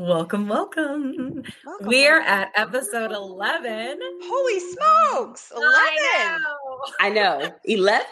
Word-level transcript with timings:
Welcome, 0.00 0.48
welcome. 0.48 1.42
welcome 1.62 1.86
We're 1.86 2.20
welcome. 2.20 2.32
at 2.32 2.52
episode 2.54 3.12
11. 3.12 3.98
Holy 4.22 4.60
smokes. 4.60 5.52
11. 5.54 5.68
I 5.68 7.10
know. 7.10 7.38
I 7.38 7.42
know. 7.42 7.54
11? 7.66 8.06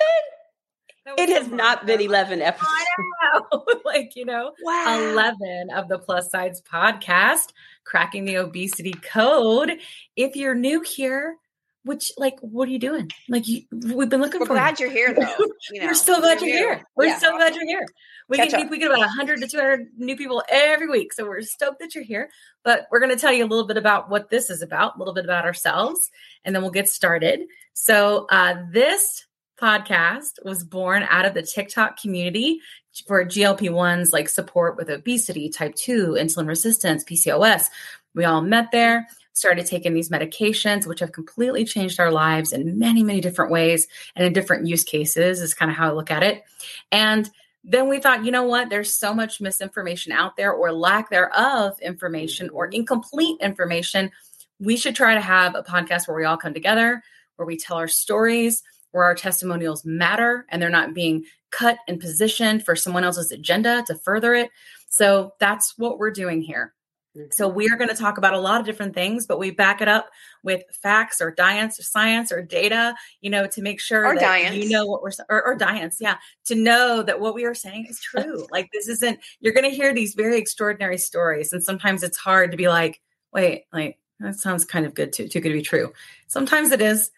It 1.16 1.30
has 1.30 1.48
not 1.48 1.86
been 1.86 2.02
11 2.02 2.42
episodes. 2.42 2.68
like, 3.86 4.14
you 4.16 4.26
know, 4.26 4.52
wow. 4.62 5.00
11 5.12 5.70
of 5.74 5.88
the 5.88 5.98
Plus 5.98 6.30
Sides 6.30 6.60
podcast, 6.60 7.54
Cracking 7.84 8.26
the 8.26 8.36
Obesity 8.36 8.92
Code. 8.92 9.78
If 10.14 10.36
you're 10.36 10.54
new 10.54 10.82
here, 10.82 11.36
which 11.84 12.12
like 12.16 12.38
what 12.40 12.68
are 12.68 12.72
you 12.72 12.78
doing? 12.78 13.10
Like 13.28 13.48
you, 13.48 13.62
we've 13.70 14.08
been 14.08 14.20
looking 14.20 14.40
We're 14.40 14.46
for 14.46 14.54
glad 14.54 14.80
you. 14.80 14.86
are 14.86 14.90
here 14.90 15.14
though 15.14 15.34
you 15.70 15.80
know, 15.80 15.86
we're 15.86 15.94
so 15.94 16.20
glad 16.20 16.40
you're 16.40 16.56
here. 16.56 16.82
we're 16.96 17.06
yeah. 17.06 17.18
so 17.18 17.36
glad 17.36 17.54
you're 17.54 17.66
here. 17.66 17.86
We 18.28 18.36
Catch 18.36 18.50
get, 18.50 18.70
we 18.70 18.78
get 18.78 18.90
about 18.90 19.00
100 19.00 19.40
to 19.40 19.48
200 19.48 19.88
new 19.96 20.16
people 20.16 20.42
every 20.48 20.88
week 20.88 21.12
so 21.12 21.24
we're 21.24 21.40
stoked 21.42 21.80
that 21.80 21.94
you're 21.94 22.04
here. 22.04 22.30
But 22.64 22.86
we're 22.90 23.00
going 23.00 23.14
to 23.14 23.20
tell 23.20 23.32
you 23.32 23.44
a 23.44 23.48
little 23.48 23.66
bit 23.66 23.76
about 23.76 24.10
what 24.10 24.28
this 24.28 24.50
is 24.50 24.62
about 24.62 24.96
a 24.96 24.98
little 24.98 25.14
bit 25.14 25.24
about 25.24 25.44
ourselves 25.44 26.10
and 26.44 26.54
then 26.54 26.62
we'll 26.62 26.70
get 26.70 26.88
started. 26.88 27.40
So 27.72 28.26
uh, 28.30 28.56
this 28.70 29.24
podcast 29.60 30.44
was 30.44 30.62
born 30.62 31.04
out 31.10 31.24
of 31.24 31.34
the 31.34 31.42
tiktok 31.42 32.00
community 32.00 32.60
for 33.06 33.24
glp-1s 33.24 34.12
like 34.12 34.28
support 34.28 34.76
with 34.76 34.88
obesity 34.88 35.48
type 35.48 35.74
2 35.74 36.10
insulin 36.10 36.46
resistance 36.46 37.02
pcos 37.02 37.66
we 38.14 38.24
all 38.24 38.40
met 38.40 38.70
there 38.70 39.08
started 39.38 39.66
taking 39.66 39.94
these 39.94 40.10
medications, 40.10 40.86
which 40.86 41.00
have 41.00 41.12
completely 41.12 41.64
changed 41.64 42.00
our 42.00 42.10
lives 42.10 42.52
in 42.52 42.78
many, 42.78 43.02
many 43.02 43.20
different 43.20 43.50
ways 43.50 43.86
and 44.16 44.26
in 44.26 44.32
different 44.32 44.66
use 44.66 44.84
cases, 44.84 45.40
is 45.40 45.54
kind 45.54 45.70
of 45.70 45.76
how 45.76 45.88
I 45.88 45.92
look 45.92 46.10
at 46.10 46.22
it. 46.22 46.42
And 46.92 47.30
then 47.64 47.88
we 47.88 48.00
thought, 48.00 48.24
you 48.24 48.30
know 48.30 48.44
what? 48.44 48.70
There's 48.70 48.92
so 48.92 49.12
much 49.12 49.40
misinformation 49.40 50.12
out 50.12 50.36
there, 50.36 50.52
or 50.52 50.72
lack 50.72 51.10
thereof 51.10 51.78
information, 51.80 52.50
or 52.50 52.66
mm-hmm. 52.66 52.80
incomplete 52.80 53.38
information. 53.40 54.10
We 54.58 54.76
should 54.76 54.94
try 54.94 55.14
to 55.14 55.20
have 55.20 55.54
a 55.54 55.62
podcast 55.62 56.08
where 56.08 56.16
we 56.16 56.24
all 56.24 56.36
come 56.36 56.54
together, 56.54 57.02
where 57.36 57.46
we 57.46 57.56
tell 57.56 57.76
our 57.76 57.88
stories, 57.88 58.62
where 58.90 59.04
our 59.04 59.14
testimonials 59.14 59.84
matter 59.84 60.46
and 60.48 60.60
they're 60.60 60.70
not 60.70 60.94
being 60.94 61.24
cut 61.50 61.78
and 61.86 62.00
positioned 62.00 62.64
for 62.64 62.74
someone 62.74 63.04
else's 63.04 63.30
agenda 63.32 63.84
to 63.86 63.94
further 63.94 64.34
it. 64.34 64.50
So 64.88 65.34
that's 65.38 65.76
what 65.76 65.98
we're 65.98 66.10
doing 66.10 66.42
here. 66.42 66.74
So 67.30 67.48
we 67.48 67.68
are 67.68 67.76
going 67.76 67.88
to 67.88 67.96
talk 67.96 68.18
about 68.18 68.34
a 68.34 68.38
lot 68.38 68.60
of 68.60 68.66
different 68.66 68.94
things, 68.94 69.26
but 69.26 69.38
we 69.38 69.50
back 69.50 69.80
it 69.80 69.88
up 69.88 70.10
with 70.42 70.62
facts 70.82 71.20
or 71.20 71.34
science 71.36 71.78
or 71.78 71.82
science 71.82 72.32
or 72.32 72.42
data, 72.42 72.94
you 73.20 73.30
know, 73.30 73.46
to 73.48 73.62
make 73.62 73.80
sure 73.80 74.06
or 74.06 74.16
that 74.16 74.54
you 74.54 74.68
know 74.70 74.86
what 74.86 75.02
we're 75.02 75.10
or, 75.28 75.44
or 75.44 75.58
science, 75.58 75.98
yeah, 76.00 76.16
to 76.46 76.54
know 76.54 77.02
that 77.02 77.20
what 77.20 77.34
we 77.34 77.44
are 77.44 77.54
saying 77.54 77.86
is 77.88 78.00
true. 78.00 78.46
like 78.50 78.70
this 78.72 78.88
isn't. 78.88 79.18
You're 79.40 79.54
going 79.54 79.68
to 79.68 79.76
hear 79.76 79.92
these 79.92 80.14
very 80.14 80.38
extraordinary 80.38 80.98
stories, 80.98 81.52
and 81.52 81.62
sometimes 81.62 82.02
it's 82.02 82.16
hard 82.16 82.50
to 82.52 82.56
be 82.56 82.68
like, 82.68 83.00
wait, 83.32 83.64
like 83.72 83.98
that 84.20 84.36
sounds 84.36 84.64
kind 84.64 84.86
of 84.86 84.94
good 84.94 85.12
too, 85.12 85.28
too 85.28 85.40
good 85.40 85.50
to 85.50 85.54
be 85.54 85.62
true. 85.62 85.92
Sometimes 86.26 86.72
it 86.72 86.80
is. 86.80 87.10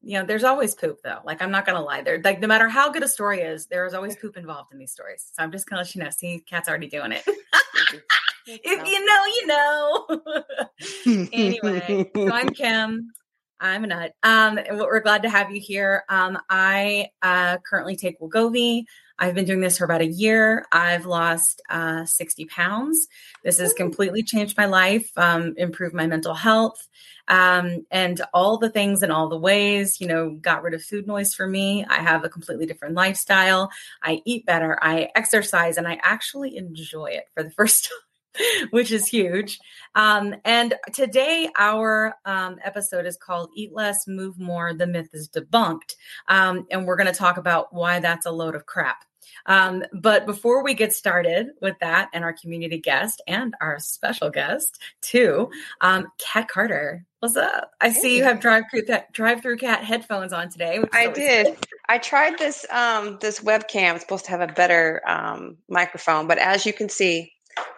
You 0.00 0.20
know, 0.20 0.24
there's 0.24 0.44
always 0.44 0.76
poop 0.76 1.00
though. 1.02 1.18
Like 1.24 1.42
I'm 1.42 1.50
not 1.50 1.66
gonna 1.66 1.82
lie. 1.82 2.02
There, 2.02 2.20
like 2.22 2.40
no 2.40 2.46
matter 2.46 2.68
how 2.68 2.90
good 2.90 3.02
a 3.02 3.08
story 3.08 3.40
is, 3.40 3.66
there 3.66 3.84
is 3.84 3.94
always 3.94 4.14
poop 4.14 4.36
involved 4.36 4.72
in 4.72 4.78
these 4.78 4.92
stories. 4.92 5.28
So 5.32 5.42
I'm 5.42 5.50
just 5.50 5.68
gonna 5.68 5.82
let 5.82 5.92
you 5.92 6.02
know. 6.02 6.10
See, 6.10 6.38
Kat's 6.46 6.68
already 6.68 6.86
doing 6.86 7.10
it. 7.10 7.24
if 8.48 8.86
you 8.88 9.04
know, 9.06 9.24
you 9.36 9.46
know. 9.46 11.28
anyway, 11.32 12.10
so 12.14 12.32
I'm 12.32 12.48
Kim. 12.54 13.12
I'm 13.60 13.82
a 13.82 13.86
nut. 13.88 14.12
Um, 14.22 14.58
we're 14.70 15.00
glad 15.00 15.22
to 15.22 15.30
have 15.30 15.50
you 15.50 15.60
here. 15.60 16.04
Um, 16.08 16.38
I 16.48 17.08
uh, 17.22 17.58
currently 17.58 17.96
take 17.96 18.20
Wegovy. 18.20 18.84
I've 19.18 19.34
been 19.34 19.46
doing 19.46 19.60
this 19.60 19.78
for 19.78 19.84
about 19.84 20.00
a 20.00 20.06
year. 20.06 20.64
I've 20.70 21.04
lost 21.04 21.60
uh, 21.68 22.04
60 22.04 22.44
pounds. 22.44 23.08
This 23.42 23.58
has 23.58 23.72
completely 23.72 24.22
changed 24.22 24.56
my 24.56 24.66
life, 24.66 25.10
um, 25.16 25.54
improved 25.56 25.92
my 25.92 26.06
mental 26.06 26.34
health, 26.34 26.86
um, 27.26 27.84
and 27.90 28.20
all 28.32 28.58
the 28.58 28.70
things 28.70 29.02
and 29.02 29.10
all 29.10 29.28
the 29.28 29.36
ways, 29.36 30.00
you 30.00 30.06
know, 30.06 30.30
got 30.30 30.62
rid 30.62 30.74
of 30.74 30.82
food 30.84 31.08
noise 31.08 31.34
for 31.34 31.48
me. 31.48 31.84
I 31.84 31.96
have 31.96 32.24
a 32.24 32.28
completely 32.28 32.66
different 32.66 32.94
lifestyle. 32.94 33.72
I 34.00 34.22
eat 34.24 34.46
better. 34.46 34.78
I 34.80 35.08
exercise, 35.16 35.78
and 35.78 35.88
I 35.88 35.98
actually 36.00 36.56
enjoy 36.56 37.06
it 37.06 37.24
for 37.34 37.42
the 37.42 37.50
first 37.56 37.86
time. 37.86 38.07
which 38.70 38.90
is 38.90 39.06
huge. 39.06 39.58
Um, 39.94 40.34
and 40.44 40.74
today, 40.92 41.48
our 41.56 42.14
um, 42.24 42.56
episode 42.64 43.06
is 43.06 43.16
called 43.16 43.50
Eat 43.54 43.72
Less, 43.72 44.06
Move 44.06 44.38
More 44.38 44.74
The 44.74 44.86
Myth 44.86 45.10
is 45.12 45.28
Debunked. 45.28 45.94
Um, 46.28 46.66
and 46.70 46.86
we're 46.86 46.96
going 46.96 47.12
to 47.12 47.12
talk 47.12 47.36
about 47.36 47.72
why 47.72 48.00
that's 48.00 48.26
a 48.26 48.30
load 48.30 48.54
of 48.54 48.66
crap. 48.66 49.04
Um, 49.46 49.84
but 49.92 50.26
before 50.26 50.62
we 50.62 50.74
get 50.74 50.92
started 50.92 51.48
with 51.60 51.76
that 51.80 52.10
and 52.12 52.24
our 52.24 52.32
community 52.32 52.78
guest 52.78 53.22
and 53.26 53.54
our 53.60 53.78
special 53.78 54.30
guest 54.30 54.78
too, 55.00 55.50
um, 55.80 56.08
Kat 56.18 56.48
Carter, 56.48 57.04
what's 57.20 57.36
up? 57.36 57.72
I 57.80 57.92
see 57.92 58.16
you 58.16 58.24
have 58.24 58.40
drive 58.40 58.64
through 58.70 58.84
drive 59.12 59.42
through 59.42 59.58
cat 59.58 59.84
headphones 59.84 60.32
on 60.32 60.50
today. 60.50 60.82
I 60.92 61.08
did. 61.08 61.46
Good. 61.46 61.66
I 61.88 61.98
tried 61.98 62.38
this 62.38 62.66
um, 62.70 63.18
this 63.20 63.40
webcam. 63.40 63.94
It's 63.94 64.02
supposed 64.02 64.26
to 64.26 64.30
have 64.32 64.40
a 64.40 64.52
better 64.52 65.02
um, 65.06 65.56
microphone, 65.68 66.26
but 66.26 66.38
as 66.38 66.66
you 66.66 66.72
can 66.72 66.88
see, 66.88 67.32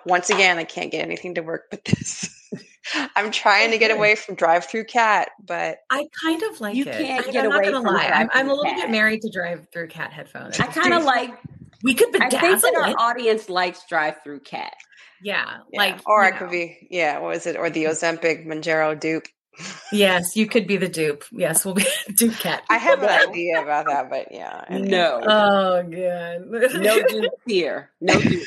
once 0.07 0.31
again, 0.31 0.59
I 0.59 0.65
can't 0.65 0.91
get 0.91 1.05
anything 1.05 1.35
to 1.35 1.43
work 1.43 1.65
with 1.71 1.85
this. 1.85 2.37
I'm 3.15 3.31
trying 3.31 3.71
to 3.71 3.79
get 3.79 3.91
away 3.91 4.17
from 4.17 4.35
drive 4.35 4.65
through 4.65 4.85
cat, 4.85 5.31
but 5.45 5.79
I 5.91 6.09
kind 6.25 6.43
of 6.43 6.61
like 6.61 6.75
you 6.75 6.85
it. 6.85 6.97
can't 6.97 7.29
I, 7.29 7.31
get 7.31 7.45
I'm 7.45 7.53
away 7.53 7.71
not 7.71 7.85
gonna 7.85 7.97
lie. 7.97 8.07
I'm, 8.07 8.31
I'm, 8.33 8.49
a 8.49 8.55
little 8.55 8.65
cat. 8.65 8.77
bit 8.83 8.91
married 8.91 9.23
to 9.23 9.31
drive 9.31 9.69
through 9.73 9.89
cat 9.89 10.13
headphones. 10.13 10.59
I 10.59 10.67
kind 10.67 10.95
of 10.95 11.05
like. 11.05 11.35
We 11.83 11.95
could 11.95 12.09
I 12.21 12.29
think 12.29 12.61
that 12.61 12.75
our 12.75 12.95
audience 12.99 13.49
likes 13.49 13.87
drive 13.89 14.17
through 14.23 14.41
cat. 14.41 14.75
Yeah, 15.23 15.59
yeah, 15.73 15.79
like 15.79 16.01
or 16.07 16.25
I 16.25 16.31
know. 16.31 16.39
could 16.39 16.51
be 16.51 16.89
yeah. 16.91 17.19
What 17.21 17.29
was 17.29 17.47
it? 17.47 17.57
Or 17.57 17.71
the 17.71 17.85
Ozempic 17.85 18.47
Mounjaro 18.47 18.99
dupe. 18.99 19.27
yes, 19.93 20.37
you 20.37 20.47
could 20.47 20.67
be 20.67 20.77
the 20.77 20.89
dupe. 20.89 21.25
Yes, 21.33 21.65
we'll 21.65 21.75
be 21.75 21.87
dupe 22.15 22.35
cat. 22.35 22.65
I 22.69 22.79
have 22.79 23.03
an 23.03 23.29
idea 23.29 23.63
about 23.63 23.87
that, 23.87 24.11
but 24.11 24.29
yeah. 24.31 24.65
No. 24.71 25.21
Oh, 25.27 25.83
good. 25.83 26.73
no 26.81 27.03
dupe 27.03 27.33
here. 27.47 27.91
No 28.01 28.19
dupe. 28.19 28.43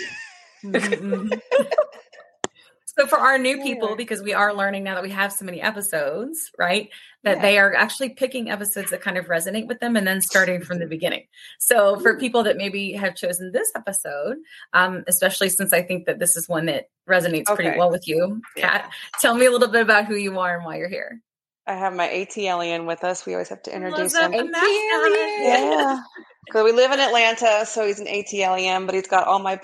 Mm-hmm. 0.63 1.33
so 2.85 3.07
for 3.07 3.17
our 3.17 3.37
new 3.37 3.61
people, 3.61 3.95
because 3.95 4.21
we 4.21 4.33
are 4.33 4.53
learning 4.53 4.83
now 4.83 4.95
that 4.95 5.03
we 5.03 5.09
have 5.09 5.33
so 5.33 5.45
many 5.45 5.61
episodes, 5.61 6.51
right? 6.57 6.89
That 7.23 7.37
yeah. 7.37 7.41
they 7.41 7.57
are 7.57 7.73
actually 7.73 8.09
picking 8.09 8.49
episodes 8.49 8.91
that 8.91 9.01
kind 9.01 9.17
of 9.17 9.27
resonate 9.27 9.67
with 9.67 9.79
them 9.79 9.95
and 9.95 10.05
then 10.05 10.21
starting 10.21 10.61
from 10.61 10.79
the 10.79 10.87
beginning. 10.87 11.23
So 11.59 11.99
for 11.99 12.17
people 12.17 12.43
that 12.43 12.57
maybe 12.57 12.93
have 12.93 13.15
chosen 13.15 13.51
this 13.51 13.71
episode, 13.75 14.37
um, 14.73 15.03
especially 15.07 15.49
since 15.49 15.73
I 15.73 15.81
think 15.81 16.05
that 16.05 16.19
this 16.19 16.35
is 16.35 16.47
one 16.47 16.65
that 16.67 16.89
resonates 17.09 17.47
okay. 17.47 17.55
pretty 17.55 17.77
well 17.77 17.91
with 17.91 18.07
you, 18.07 18.41
Kat, 18.57 18.85
yeah. 18.85 18.91
tell 19.19 19.35
me 19.35 19.45
a 19.45 19.51
little 19.51 19.69
bit 19.69 19.81
about 19.81 20.05
who 20.05 20.15
you 20.15 20.39
are 20.39 20.55
and 20.55 20.65
why 20.65 20.77
you're 20.77 20.89
here. 20.89 21.21
I 21.65 21.75
have 21.75 21.93
my 21.93 22.09
AT 22.09 22.37
alien 22.37 22.85
with 22.85 23.03
us. 23.03 23.25
We 23.25 23.33
always 23.33 23.49
have 23.49 23.63
to 23.63 23.75
introduce 23.75 24.15
him. 24.17 24.33
Yeah. 24.33 26.01
Because 26.45 26.65
we 26.65 26.73
live 26.73 26.91
in 26.91 26.99
Atlanta, 26.99 27.65
so 27.65 27.87
he's 27.87 27.99
an 27.99 28.07
AT 28.07 28.33
alien, 28.33 28.85
but 28.85 28.95
he's 28.95 29.07
got 29.07 29.27
all 29.27 29.39
my 29.39 29.61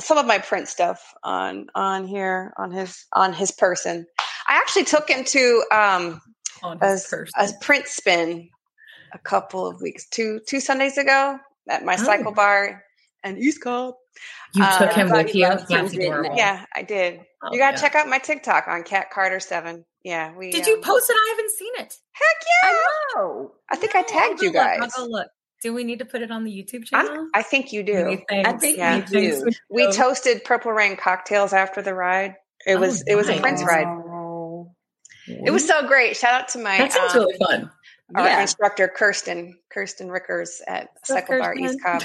some 0.00 0.18
of 0.18 0.26
my 0.26 0.38
Prince 0.38 0.70
stuff 0.70 1.14
on 1.22 1.66
on 1.74 2.06
here 2.06 2.52
on 2.56 2.70
his 2.70 3.04
on 3.12 3.32
his 3.32 3.50
person. 3.50 4.06
I 4.48 4.56
actually 4.56 4.84
took 4.84 5.08
him 5.08 5.24
to 5.24 5.64
um 5.72 6.20
a, 6.62 6.98
a, 7.38 7.48
Prince 7.60 7.90
spin 7.90 8.48
a 9.12 9.18
couple 9.18 9.66
of 9.66 9.80
weeks 9.80 10.08
two 10.08 10.40
two 10.46 10.60
Sundays 10.60 10.98
ago 10.98 11.38
at 11.68 11.84
my 11.84 11.94
oh. 11.94 12.02
cycle 12.02 12.32
bar 12.32 12.82
and 13.22 13.38
East 13.38 13.60
Cobb. 13.62 13.94
You 14.54 14.64
um, 14.64 14.78
took 14.78 14.92
him 14.92 15.10
with 15.10 15.34
you. 15.34 15.42
Yeah, 15.42 16.64
I 16.74 16.82
did. 16.82 17.20
Oh, 17.42 17.52
you 17.52 17.58
got 17.58 17.72
to 17.72 17.76
yeah. 17.76 17.80
check 17.80 17.94
out 17.94 18.08
my 18.08 18.18
TikTok 18.18 18.68
on 18.68 18.82
Kat 18.82 19.10
Carter 19.10 19.40
Seven. 19.40 19.84
Yeah, 20.02 20.34
we. 20.36 20.50
Did 20.50 20.62
um, 20.62 20.68
you 20.68 20.80
post 20.80 21.10
it? 21.10 21.14
I 21.14 21.34
haven't 21.36 21.50
seen 21.50 21.72
it. 21.78 21.94
Heck 22.12 22.36
yeah! 22.62 22.70
I 22.70 22.92
know. 23.16 23.52
I 23.70 23.76
think 23.76 23.94
no, 23.94 24.00
I 24.00 24.02
tagged 24.04 24.40
you 24.40 24.52
guys. 24.52 24.80
Look, 24.80 24.90
I'll 24.96 25.06
go 25.06 25.10
look. 25.10 25.28
Do 25.62 25.72
we 25.72 25.84
need 25.84 25.98
to 26.00 26.04
put 26.04 26.22
it 26.22 26.30
on 26.30 26.44
the 26.44 26.50
YouTube 26.50 26.84
channel? 26.84 27.28
I, 27.34 27.40
I 27.40 27.42
think 27.42 27.72
you 27.72 27.82
do. 27.82 28.18
I 28.30 28.52
think 28.52 28.76
yeah. 28.76 28.98
we 28.98 29.20
do. 29.20 29.44
We 29.70 29.90
toasted 29.92 30.44
Purple 30.44 30.72
Rain 30.72 30.96
cocktails 30.96 31.52
after 31.52 31.82
the 31.82 31.94
ride. 31.94 32.36
It 32.66 32.78
was 32.78 33.02
oh, 33.02 33.12
it 33.12 33.16
was 33.16 33.28
nice. 33.28 33.38
a 33.38 33.40
Prince 33.40 33.64
ride. 33.64 34.02
It 35.26 35.50
was 35.50 35.66
so 35.66 35.86
great. 35.86 36.16
Shout 36.16 36.42
out 36.42 36.48
to 36.48 36.58
my 36.58 36.78
that 36.78 36.92
sounds 36.92 37.14
um, 37.14 37.20
really 37.20 37.36
fun. 37.38 37.70
Our 38.14 38.26
yeah. 38.26 38.40
instructor 38.40 38.86
Kirsten 38.86 39.58
Kirsten 39.70 40.10
Rickers 40.10 40.62
at 40.68 40.88
Cycle 41.04 41.38
Bar 41.38 41.56
East 41.56 41.78
Cobb. 41.82 42.02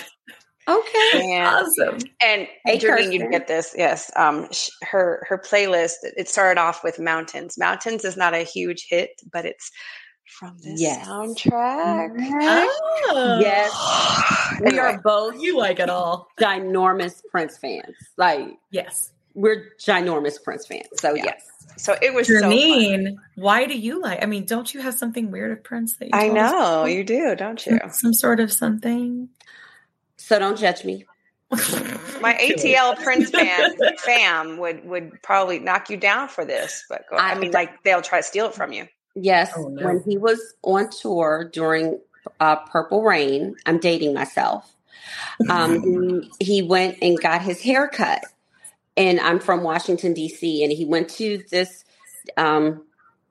Okay, 0.67 1.33
and, 1.33 1.47
awesome. 1.47 1.97
And 2.21 2.47
hey, 2.65 2.77
Jernine, 2.77 3.11
you 3.11 3.29
get 3.29 3.47
this. 3.47 3.73
Yes, 3.75 4.11
um, 4.15 4.47
her 4.83 5.25
her 5.27 5.37
playlist. 5.37 5.95
It 6.03 6.29
started 6.29 6.59
off 6.59 6.83
with 6.83 6.99
Mountains. 6.99 7.57
Mountains 7.57 8.05
is 8.05 8.15
not 8.15 8.33
a 8.33 8.43
huge 8.43 8.87
hit, 8.89 9.09
but 9.31 9.45
it's 9.45 9.71
from 10.31 10.57
this 10.59 10.81
yes. 10.81 11.07
soundtrack. 11.07 12.15
Oh. 13.09 13.39
Yes. 13.41 14.61
we 14.61 14.79
are 14.79 14.99
both 15.01 15.39
you 15.41 15.57
like 15.57 15.79
it 15.79 15.89
all. 15.89 16.29
Ginormous 16.39 17.21
Prince 17.29 17.57
fans. 17.57 17.95
Like 18.17 18.57
yes. 18.71 19.11
We're 19.33 19.73
ginormous 19.77 20.41
Prince 20.41 20.67
fans. 20.67 20.87
So 20.95 21.13
yeah. 21.13 21.25
yes. 21.25 21.47
So 21.77 21.95
it 22.01 22.13
was 22.13 22.27
Jernine, 22.27 23.15
so 23.15 23.21
why 23.35 23.65
do 23.65 23.77
you 23.77 24.01
like 24.01 24.23
I 24.23 24.25
mean, 24.25 24.45
don't 24.45 24.73
you 24.73 24.81
have 24.81 24.93
something 24.93 25.31
weird 25.31 25.51
of 25.51 25.63
Prince 25.63 25.97
that 25.97 26.05
you 26.05 26.11
I 26.13 26.27
know, 26.27 26.85
you 26.85 27.03
do, 27.03 27.35
don't 27.35 27.65
you? 27.65 27.79
Some 27.91 28.13
sort 28.13 28.39
of 28.39 28.51
something. 28.51 29.29
So 30.17 30.39
don't 30.39 30.57
judge 30.57 30.85
me. 30.85 31.05
My 32.21 32.35
ATL 32.35 33.01
Prince 33.03 33.31
fan 33.31 33.75
fam 33.97 34.57
would 34.57 34.85
would 34.85 35.21
probably 35.21 35.59
knock 35.59 35.89
you 35.89 35.97
down 35.97 36.29
for 36.29 36.45
this, 36.45 36.85
but 36.87 37.03
go, 37.09 37.17
I, 37.17 37.31
I 37.31 37.39
mean, 37.39 37.51
like 37.51 37.83
they'll 37.83 38.01
try 38.01 38.19
to 38.19 38.23
steal 38.23 38.45
it 38.47 38.53
from 38.53 38.71
you. 38.71 38.87
Yes, 39.15 39.51
oh, 39.55 39.67
no. 39.67 39.85
when 39.85 40.03
he 40.03 40.17
was 40.17 40.39
on 40.63 40.89
tour 40.89 41.49
during 41.51 41.99
uh, 42.39 42.57
Purple 42.57 43.03
Rain, 43.03 43.55
I'm 43.65 43.79
dating 43.79 44.13
myself. 44.13 44.73
Um, 45.49 46.29
he 46.39 46.61
went 46.61 46.97
and 47.01 47.19
got 47.19 47.41
his 47.41 47.61
hair 47.61 47.87
cut, 47.87 48.23
and 48.95 49.19
I'm 49.19 49.39
from 49.39 49.63
Washington 49.63 50.13
D.C. 50.13 50.63
and 50.63 50.71
he 50.71 50.85
went 50.85 51.09
to 51.11 51.43
this 51.49 51.83
um, 52.37 52.83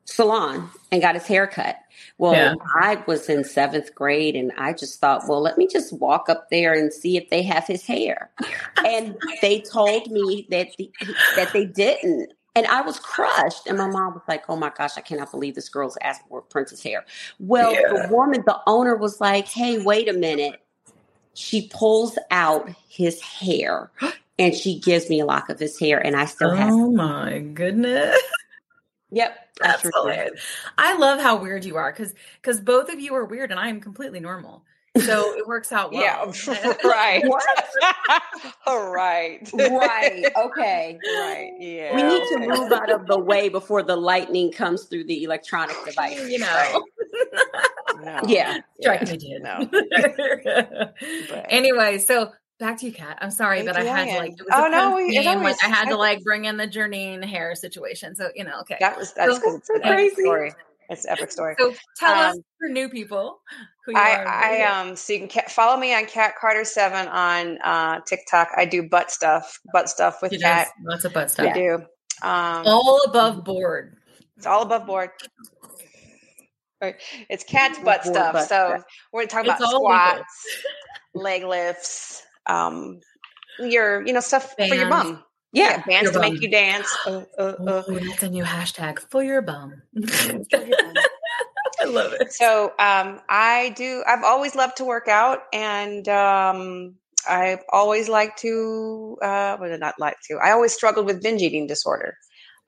salon 0.05 0.71
and 0.91 1.01
got 1.01 1.15
his 1.15 1.27
hair 1.27 1.47
cut. 1.47 1.77
Well, 2.19 2.35
yeah. 2.35 2.55
I 2.81 3.03
was 3.07 3.29
in 3.29 3.45
seventh 3.45 3.95
grade 3.95 4.37
and 4.37 4.53
I 4.59 4.73
just 4.73 5.01
thought, 5.01 5.29
well, 5.29 5.41
let 5.41 5.57
me 5.57 5.67
just 5.67 5.93
walk 5.93 6.29
up 6.29 6.51
there 6.51 6.75
and 6.75 6.93
see 6.93 7.17
if 7.17 7.31
they 7.31 7.43
have 7.43 7.67
his 7.67 7.87
hair. 7.87 8.31
and 8.85 9.17
they 9.41 9.61
told 9.61 10.11
me 10.11 10.47
that 10.51 10.69
the, 10.77 10.91
that 11.37 11.53
they 11.53 11.67
didn't. 11.67 12.33
And 12.55 12.67
I 12.67 12.83
was 12.83 12.99
crushed. 12.99 13.67
And 13.67 13.79
my 13.79 13.87
mom 13.87 14.15
was 14.15 14.23
like, 14.29 14.45
oh 14.49 14.57
my 14.57 14.71
gosh, 14.77 14.97
I 14.97 15.01
cannot 15.01 15.31
believe 15.31 15.55
this 15.55 15.69
girl's 15.69 15.97
asking 16.03 16.29
for 16.29 16.43
Prince's 16.43 16.83
hair. 16.83 17.05
Well, 17.39 17.73
yeah. 17.73 17.81
the 17.89 18.15
woman, 18.15 18.43
the 18.47 18.61
owner 18.67 18.97
was 18.97 19.21
like, 19.21 19.47
hey, 19.47 19.83
wait 19.83 20.09
a 20.09 20.13
minute. 20.13 20.61
She 21.35 21.69
pulls 21.69 22.19
out 22.31 22.69
his 22.89 23.21
hair 23.21 23.91
and 24.39 24.55
she 24.55 24.81
gives 24.81 25.09
me 25.09 25.21
a 25.21 25.27
lock 25.27 25.49
of 25.49 25.61
his 25.61 25.79
hair 25.79 26.05
and 26.05 26.17
I 26.17 26.25
still 26.25 26.55
have 26.55 26.71
Oh 26.71 26.91
my 26.91 27.39
goodness. 27.39 28.19
Yep. 29.13 29.39
That's 29.61 29.83
hilarious. 29.83 30.41
I 30.79 30.97
love 30.97 31.21
how 31.21 31.37
weird 31.37 31.65
you 31.65 31.77
are 31.77 31.93
because 31.93 32.15
because 32.41 32.61
both 32.61 32.89
of 32.89 33.01
you 33.01 33.15
are 33.15 33.25
weird 33.25 33.51
and 33.51 33.61
I 33.61 33.69
am 33.69 33.81
completely 33.81 34.21
normal. 34.21 34.65
So 34.99 35.37
it 35.37 35.47
works 35.47 35.71
out 35.71 35.93
well. 35.93 36.03
Yeah, 36.03 36.75
right. 36.85 37.23
All 38.67 38.91
right. 38.91 39.49
Right. 39.55 40.27
Okay. 40.37 40.99
Right. 41.05 41.53
Yeah. 41.61 41.95
We 41.95 42.03
need 42.03 42.23
to 42.31 42.39
move 42.49 42.73
out 42.73 42.91
of 42.91 43.07
the 43.07 43.19
way 43.19 43.49
before 43.49 43.85
the 43.85 43.97
lightning 43.97 44.51
comes 44.51 44.85
through 44.85 45.05
the 45.05 45.23
electronic 45.23 45.77
device. 45.85 46.29
You 46.29 46.41
know. 46.41 46.47
Right. 46.47 46.83
No. 48.03 48.21
Yeah. 48.27 48.59
Strike 48.81 49.09
me 49.09 49.17
dead. 49.17 49.43
No. 49.43 49.71
anyway, 51.49 51.99
so 51.99 52.33
back 52.59 52.79
to 52.79 52.87
you, 52.87 52.93
Kat. 52.93 53.19
I'm 53.21 53.31
sorry, 53.31 53.63
but 53.63 53.77
I 53.77 53.85
had 53.85 54.07
to 54.07 54.19
like. 54.19 54.33
It 54.33 54.41
was 54.41 54.49
oh 54.53 54.69
no, 54.69 54.97
we, 54.97 55.17
like 55.19 55.65
I 55.65 55.69
had 55.69 55.89
to 55.91 55.97
like 55.97 56.23
bring 56.25 56.47
in 56.47 56.57
the 56.57 56.67
Jernine 56.67 57.25
hair 57.25 57.55
situation. 57.55 58.17
So 58.17 58.31
you 58.35 58.45
know, 58.45 58.61
okay. 58.63 58.77
That 58.81 58.99
was 58.99 59.13
that's 59.13 59.37
so, 59.37 59.41
cool. 59.41 59.57
It's 59.57 59.69
crazy 59.83 60.23
story. 60.23 60.53
It's 60.91 61.05
an 61.05 61.13
epic 61.13 61.31
story. 61.31 61.55
So 61.57 61.73
tell 61.97 62.13
um, 62.13 62.31
us 62.33 62.39
for 62.59 62.69
new 62.69 62.89
people 62.89 63.41
who 63.87 63.93
you 63.93 63.99
I, 63.99 64.17
are. 64.17 64.27
I 64.27 64.63
um 64.63 64.97
so 64.97 65.13
you 65.13 65.29
can 65.29 65.45
follow 65.49 65.79
me 65.79 65.95
on 65.95 66.05
Kat 66.07 66.35
Carter 66.39 66.65
Seven 66.65 67.07
on 67.07 67.59
uh, 67.63 68.01
TikTok. 68.07 68.49
I 68.57 68.65
do 68.65 68.89
butt 68.89 69.13
stuff, 69.13 69.61
butt 69.73 69.89
stuff 69.89 70.21
with 70.21 70.39
Kat. 70.41 70.69
Lots 70.85 71.05
of 71.05 71.15
butt 71.15 71.31
stuff. 71.31 71.47
I 71.47 71.53
do. 71.53 71.75
Um, 72.23 72.67
all 72.67 73.01
above 73.07 73.45
board. 73.45 73.97
It's 74.37 74.47
all 74.47 74.63
above 74.63 74.87
board. 74.87 75.11
It's 77.29 77.45
Kat's 77.45 77.79
butt 77.79 78.05
stuff. 78.05 78.33
Butt 78.33 78.49
so 78.49 78.75
stuff. 78.75 78.85
we're 79.13 79.27
talking 79.27 79.51
it's 79.51 79.61
about 79.61 79.71
squats, 79.71 80.47
leg 81.15 81.45
lifts, 81.45 82.23
um, 82.47 83.01
your 83.61 84.05
you 84.07 84.13
know 84.13 84.21
stuff 84.21 84.55
for 84.57 84.75
your 84.75 84.89
bum. 84.89 85.23
Yeah, 85.53 85.71
yeah 85.71 85.83
bands 85.87 86.11
to 86.13 86.19
bum. 86.19 86.33
make 86.33 86.43
you 86.43 86.51
dance. 86.51 86.97
Uh, 87.07 87.25
uh, 87.39 87.43
uh. 87.43 87.83
Ooh, 87.89 88.01
that's 88.01 88.23
a 88.23 88.29
new 88.29 88.45
hashtag 88.45 88.99
for 89.11 89.23
your 89.23 89.43
bum. 89.43 89.83
I 91.81 91.85
love 91.87 92.13
it. 92.13 92.33
So 92.33 92.73
um, 92.79 93.21
I 93.29 93.73
do. 93.77 94.05
I've 94.07 94.23
always 94.23 94.55
loved 94.55 94.77
to 94.79 94.85
work 94.85 95.09
out, 95.09 95.41
and 95.53 96.07
um, 96.09 96.95
I've 97.29 97.61
always 97.73 98.09
liked 98.09 98.39
to. 98.41 99.19
Uh, 99.23 99.57
well, 99.61 99.79
not 99.79 99.95
like 99.99 100.17
to. 100.29 100.35
I 100.37 100.53
always 100.53 100.73
struggled 100.73 101.07
with 101.07 101.23
binge 101.23 101.43
eating 101.43 101.67
disorder. 101.67 102.17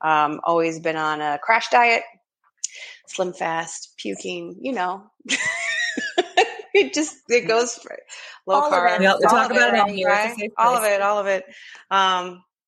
Um, 0.01 0.41
always 0.43 0.79
been 0.79 0.97
on 0.97 1.21
a 1.21 1.39
crash 1.41 1.69
diet, 1.69 2.03
slim 3.07 3.33
fast, 3.33 3.93
puking. 3.97 4.57
You 4.61 4.73
know. 4.73 5.03
it 6.73 6.93
just 6.93 7.17
it 7.29 7.47
goes 7.47 7.79
low 8.45 8.61
all 8.61 8.71
carb. 8.71 8.99
We'll 8.99 9.19
talk 9.19 9.51
about 9.51 9.73
it, 9.87 9.95
it? 10.39 10.51
All 10.57 10.75
of 10.75 10.83
it, 10.83 11.01
all 11.01 11.19
of 11.19 11.27
it. 11.27 11.45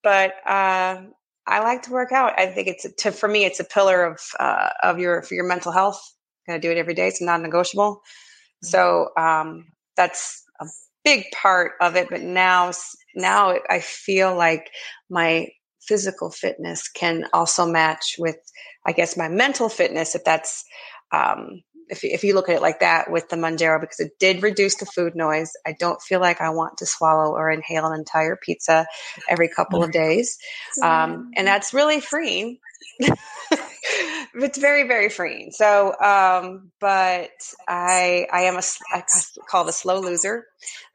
But 0.05 0.35
uh, 0.45 1.01
I 1.47 1.59
like 1.63 1.81
to 1.83 1.91
work 1.91 2.11
out. 2.11 2.37
I 2.37 2.45
think 2.45 2.67
it's 2.67 2.85
a, 2.85 2.91
to 2.99 3.11
for 3.11 3.27
me, 3.27 3.43
it's 3.43 3.59
a 3.59 3.63
pillar 3.63 4.05
of 4.05 4.19
uh, 4.39 4.69
of 4.83 4.99
your 4.99 5.23
for 5.23 5.33
your 5.33 5.47
mental 5.47 5.71
health. 5.71 5.99
Got 6.47 6.53
to 6.53 6.59
do 6.59 6.69
it 6.69 6.77
every 6.77 6.93
day. 6.93 7.07
It's 7.07 7.23
non-negotiable. 7.23 7.95
Mm-hmm. 7.95 8.67
So 8.67 9.09
um, 9.17 9.65
that's 9.97 10.43
a 10.61 10.67
big 11.03 11.25
part 11.33 11.71
of 11.81 11.95
it. 11.95 12.07
But 12.11 12.21
now, 12.21 12.71
now 13.15 13.57
I 13.67 13.79
feel 13.79 14.35
like 14.35 14.69
my 15.09 15.47
physical 15.81 16.29
fitness 16.29 16.87
can 16.87 17.25
also 17.33 17.65
match 17.65 18.15
with, 18.19 18.37
I 18.85 18.91
guess, 18.91 19.17
my 19.17 19.27
mental 19.27 19.69
fitness. 19.69 20.13
If 20.13 20.23
that's 20.23 20.63
um, 21.11 21.63
if, 21.89 22.03
if 22.03 22.23
you 22.23 22.33
look 22.33 22.49
at 22.49 22.55
it 22.55 22.61
like 22.61 22.79
that 22.79 23.11
with 23.11 23.29
the 23.29 23.35
Mounjaro, 23.35 23.79
because 23.79 23.99
it 23.99 24.13
did 24.19 24.43
reduce 24.43 24.75
the 24.75 24.85
food 24.85 25.15
noise. 25.15 25.51
I 25.65 25.75
don't 25.77 26.01
feel 26.01 26.19
like 26.19 26.41
I 26.41 26.49
want 26.49 26.77
to 26.79 26.85
swallow 26.85 27.31
or 27.31 27.51
inhale 27.51 27.85
an 27.85 27.97
entire 27.97 28.35
pizza 28.35 28.87
every 29.29 29.49
couple 29.49 29.83
of 29.83 29.91
days. 29.91 30.37
Um, 30.81 31.31
and 31.35 31.47
that's 31.47 31.73
really 31.73 31.99
freeing. 31.99 32.59
it's 32.99 34.57
very, 34.57 34.87
very 34.87 35.09
freeing. 35.09 35.51
So, 35.51 35.93
um, 35.99 36.71
but 36.79 37.31
I, 37.67 38.27
I 38.31 38.43
am 38.43 38.57
a, 38.57 38.63
I 38.91 39.03
call 39.47 39.67
a 39.67 39.73
slow 39.73 39.99
loser. 39.99 40.45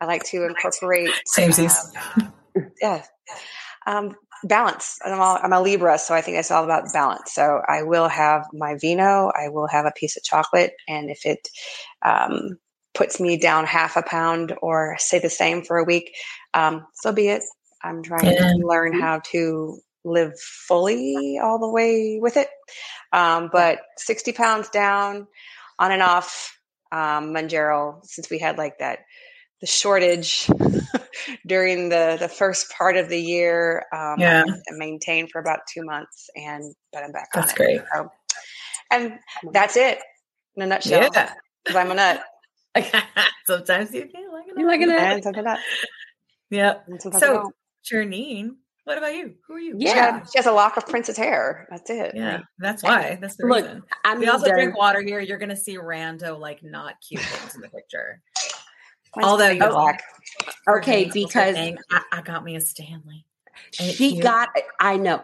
I 0.00 0.06
like 0.06 0.24
to 0.24 0.44
incorporate. 0.44 1.10
Same 1.26 1.52
um, 1.52 2.32
yeah. 2.80 3.04
Um, 3.86 4.14
balance. 4.44 4.98
I'm, 5.04 5.20
all, 5.20 5.38
I'm 5.42 5.52
a 5.52 5.60
Libra, 5.60 5.98
so 5.98 6.14
I 6.14 6.20
think 6.20 6.36
it's 6.36 6.50
all 6.50 6.64
about 6.64 6.92
balance. 6.92 7.32
So 7.32 7.60
I 7.66 7.82
will 7.82 8.08
have 8.08 8.46
my 8.52 8.76
vino, 8.80 9.30
I 9.34 9.48
will 9.48 9.66
have 9.66 9.86
a 9.86 9.92
piece 9.92 10.16
of 10.16 10.22
chocolate, 10.22 10.72
and 10.88 11.10
if 11.10 11.24
it 11.26 11.48
um, 12.02 12.58
puts 12.94 13.20
me 13.20 13.36
down 13.36 13.66
half 13.66 13.96
a 13.96 14.02
pound 14.02 14.54
or 14.62 14.96
say 14.98 15.18
the 15.18 15.30
same 15.30 15.62
for 15.62 15.78
a 15.78 15.84
week, 15.84 16.14
um, 16.54 16.86
so 16.94 17.12
be 17.12 17.28
it. 17.28 17.42
I'm 17.82 18.02
trying 18.02 18.26
yeah. 18.26 18.52
to 18.52 18.66
learn 18.66 18.98
how 18.98 19.20
to 19.32 19.78
live 20.04 20.38
fully 20.38 21.38
all 21.42 21.58
the 21.58 21.70
way 21.70 22.18
with 22.20 22.36
it. 22.36 22.48
Um, 23.12 23.48
but 23.52 23.80
60 23.96 24.32
pounds 24.32 24.68
down, 24.68 25.26
on 25.78 25.92
and 25.92 26.02
off, 26.02 26.58
um, 26.92 27.32
Mounjaro, 27.32 28.04
since 28.04 28.28
we 28.30 28.38
had 28.38 28.58
like 28.58 28.78
that 28.78 29.00
the 29.60 29.66
shortage 29.66 30.48
during 31.46 31.88
the 31.88 32.16
the 32.18 32.28
first 32.28 32.70
part 32.70 32.96
of 32.96 33.08
the 33.08 33.20
year. 33.20 33.84
Um, 33.92 34.18
yeah, 34.18 34.44
I 34.46 34.76
maintained 34.76 35.30
for 35.30 35.40
about 35.40 35.60
two 35.72 35.84
months, 35.84 36.30
and 36.34 36.74
but 36.92 37.04
I'm 37.04 37.12
back. 37.12 37.28
That's 37.34 37.52
great. 37.52 37.82
So, 37.94 38.08
and 38.90 39.18
that's 39.52 39.76
it 39.76 39.98
in 40.56 40.62
a 40.62 40.66
nutshell. 40.66 41.10
Yeah, 41.12 41.32
because 41.64 41.76
I'm 41.76 41.90
a 41.90 41.94
nut. 41.94 42.22
sometimes 43.46 43.92
you 43.92 44.08
feel 44.08 44.32
like 44.32 44.44
a 44.44 44.48
nut. 44.48 44.58
You 44.58 44.66
like 44.66 44.80
a 44.80 44.86
nut. 44.86 44.98
And 44.98 45.22
sometimes 45.22 45.44
not. 45.44 45.58
Yep. 46.50 46.86
So, 47.18 47.52
Jernine, 47.90 48.56
what 48.84 48.98
about 48.98 49.14
you? 49.14 49.34
Who 49.46 49.54
are 49.54 49.60
you? 49.60 49.76
Yeah, 49.78 49.92
she, 49.92 49.94
got, 49.94 50.32
she, 50.32 50.38
has 50.38 50.46
a 50.46 50.52
lock 50.52 50.76
of 50.76 50.86
Prince's 50.86 51.16
hair. 51.16 51.68
That's 51.70 51.90
it. 51.90 52.12
Yeah, 52.14 52.40
that's 52.58 52.82
why. 52.82 53.18
That's 53.20 53.36
the 53.36 53.46
Look, 53.46 53.62
reason. 53.62 53.82
I 54.04 54.14
mean, 54.14 54.20
we 54.20 54.28
also 54.28 54.50
drink 54.50 54.76
water 54.76 55.02
here. 55.02 55.20
You're 55.20 55.38
going 55.38 55.50
to 55.50 55.56
see 55.56 55.76
rando 55.76 56.38
like 56.38 56.62
not 56.62 56.94
cute 57.06 57.22
things 57.22 57.54
in 57.54 57.60
the 57.60 57.68
picture. 57.68 58.20
Although 59.14 59.50
you 59.50 59.62
oh, 59.62 59.92
okay, 60.68 61.10
because 61.12 61.56
I, 61.56 61.76
I, 62.12 62.22
got 62.22 62.44
me 62.44 62.56
a 62.56 62.60
Stanley. 62.60 63.24
She 63.72 64.20
got. 64.20 64.50
I 64.78 64.96
know. 64.96 65.22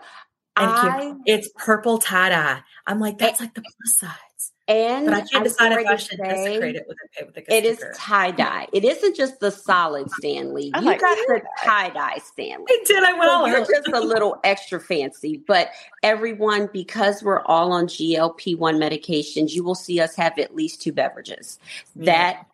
And 0.58 0.70
I, 0.70 1.12
it's 1.26 1.48
purple 1.56 1.98
tie 1.98 2.30
dye. 2.30 2.60
I'm 2.86 2.98
like, 2.98 3.18
that's 3.18 3.40
like 3.40 3.54
the 3.54 3.60
plus 3.62 3.98
sides. 3.98 4.52
And 4.68 5.06
but 5.06 5.14
I 5.14 5.20
can't 5.20 5.44
decide 5.44 5.72
if 5.72 5.86
I 5.86 5.94
should 5.94 6.18
desecrate 6.18 6.74
it 6.74 6.86
with 6.88 6.96
a, 7.20 7.26
with 7.26 7.36
a 7.36 7.54
It 7.54 7.64
is 7.64 7.84
tie 7.94 8.32
dye. 8.32 8.66
It 8.72 8.84
isn't 8.84 9.14
just 9.14 9.38
the 9.38 9.52
solid 9.52 10.10
Stanley. 10.10 10.72
You 10.74 10.80
like 10.80 11.00
got 11.00 11.16
the 11.28 11.42
tie 11.62 11.90
dye 11.90 12.18
Stanley. 12.18 12.64
I 12.68 12.82
did. 12.84 13.04
I 13.04 13.12
went 13.12 13.30
so 13.30 13.46
You're 13.46 13.60
just 13.60 13.88
a 13.92 14.00
little 14.00 14.40
extra 14.42 14.80
fancy. 14.80 15.40
But 15.46 15.70
everyone, 16.02 16.68
because 16.72 17.22
we're 17.22 17.42
all 17.42 17.70
on 17.70 17.86
GLP 17.86 18.58
one 18.58 18.76
medications, 18.76 19.52
you 19.52 19.62
will 19.62 19.76
see 19.76 20.00
us 20.00 20.16
have 20.16 20.36
at 20.38 20.56
least 20.56 20.82
two 20.82 20.92
beverages. 20.92 21.60
Yeah. 21.94 22.04
That 22.06 22.46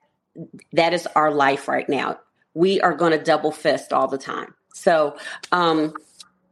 that 0.73 0.95
is 0.95 1.07
our 1.15 1.33
life 1.33 1.69
right 1.69 1.89
now. 1.89 2.19
We 2.55 2.81
are 2.81 2.95
going 2.95 3.13
to 3.13 3.23
double 3.23 3.53
fist 3.53 3.93
all 3.93 4.09
the 4.09 4.19
time. 4.19 4.55
So, 4.75 5.17
um, 5.53 5.95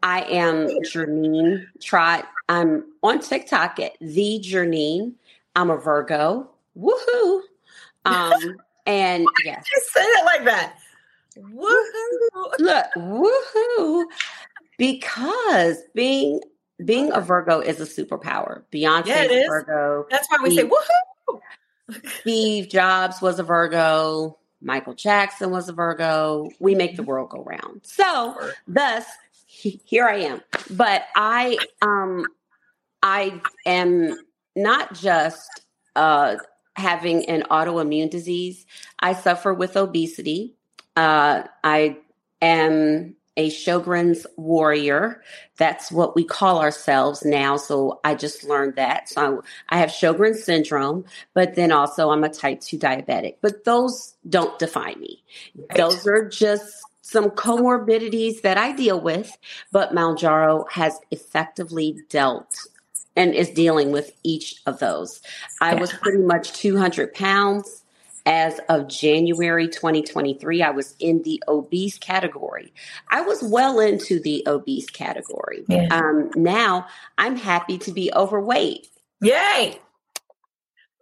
I 0.02 0.22
am 0.22 0.68
Jernine 0.82 1.66
Trott. 1.80 2.26
I'm 2.48 2.84
on 3.02 3.20
TikTok 3.20 3.78
at 3.80 3.92
the 4.00 4.42
Jernine. 4.42 5.14
I'm 5.54 5.70
a 5.70 5.76
Virgo. 5.76 6.50
Woohoo! 6.78 7.40
Um, 8.04 8.56
and 8.86 9.26
yes, 9.44 9.64
say 9.92 10.00
it 10.00 10.24
like 10.24 10.44
that. 10.44 10.76
Woohoo! 11.38 12.58
Look, 12.58 12.86
woohoo! 12.96 14.04
Because 14.78 15.82
being 15.94 16.40
being 16.84 17.12
a 17.12 17.20
Virgo 17.20 17.60
is 17.60 17.80
a 17.80 17.84
superpower. 17.84 18.62
Beyonce 18.72 19.06
yeah, 19.06 19.46
Virgo. 19.46 20.06
That's 20.10 20.26
why 20.30 20.38
we 20.42 20.56
say 20.56 20.64
woohoo. 20.64 21.40
Steve 22.20 22.68
Jobs 22.68 23.20
was 23.20 23.38
a 23.38 23.42
Virgo. 23.42 24.38
Michael 24.62 24.94
Jackson 24.94 25.50
was 25.50 25.68
a 25.68 25.72
Virgo. 25.72 26.50
We 26.58 26.74
make 26.74 26.96
the 26.96 27.02
world 27.02 27.30
go 27.30 27.42
round. 27.42 27.80
So, 27.82 28.36
thus, 28.68 29.06
here 29.46 30.06
I 30.06 30.16
am. 30.16 30.42
But 30.70 31.04
I, 31.16 31.58
um, 31.80 32.26
I 33.02 33.40
am 33.64 34.18
not 34.54 34.94
just 34.94 35.62
uh, 35.96 36.36
having 36.76 37.24
an 37.26 37.44
autoimmune 37.50 38.10
disease. 38.10 38.66
I 38.98 39.14
suffer 39.14 39.54
with 39.54 39.76
obesity. 39.76 40.56
Uh, 40.96 41.44
I 41.64 41.98
am 42.42 43.16
a 43.40 43.48
Sjogren's 43.48 44.26
warrior. 44.36 45.22
That's 45.56 45.90
what 45.90 46.14
we 46.14 46.24
call 46.24 46.60
ourselves 46.60 47.24
now. 47.24 47.56
So 47.56 47.98
I 48.04 48.14
just 48.14 48.44
learned 48.44 48.76
that. 48.76 49.08
So 49.08 49.42
I 49.70 49.78
have 49.78 49.88
Sjogren's 49.88 50.44
syndrome, 50.44 51.06
but 51.32 51.54
then 51.54 51.72
also 51.72 52.10
I'm 52.10 52.22
a 52.22 52.28
type 52.28 52.60
2 52.60 52.78
diabetic. 52.78 53.36
But 53.40 53.64
those 53.64 54.14
don't 54.28 54.58
define 54.58 55.00
me. 55.00 55.24
Right. 55.56 55.78
Those 55.78 56.06
are 56.06 56.28
just 56.28 56.82
some 57.00 57.30
comorbidities 57.30 58.42
that 58.42 58.58
I 58.58 58.72
deal 58.72 59.00
with, 59.00 59.34
but 59.72 59.94
Mounjaro 59.94 60.70
has 60.70 61.00
effectively 61.10 61.96
dealt 62.10 62.54
and 63.16 63.34
is 63.34 63.48
dealing 63.48 63.90
with 63.90 64.12
each 64.22 64.60
of 64.66 64.80
those. 64.80 65.22
I 65.62 65.76
was 65.76 65.94
pretty 65.94 66.22
much 66.22 66.52
200 66.52 67.14
pounds 67.14 67.79
as 68.26 68.60
of 68.68 68.88
January 68.88 69.68
2023. 69.68 70.62
I 70.62 70.70
was 70.70 70.94
in 70.98 71.22
the 71.22 71.42
obese 71.48 71.98
category. 71.98 72.72
I 73.10 73.22
was 73.22 73.42
well 73.42 73.80
into 73.80 74.20
the 74.20 74.42
obese 74.46 74.90
category. 74.90 75.64
Yeah. 75.68 75.88
Um, 75.90 76.30
now 76.36 76.86
I'm 77.18 77.36
happy 77.36 77.78
to 77.78 77.92
be 77.92 78.12
overweight. 78.14 78.88
Yay! 79.20 79.78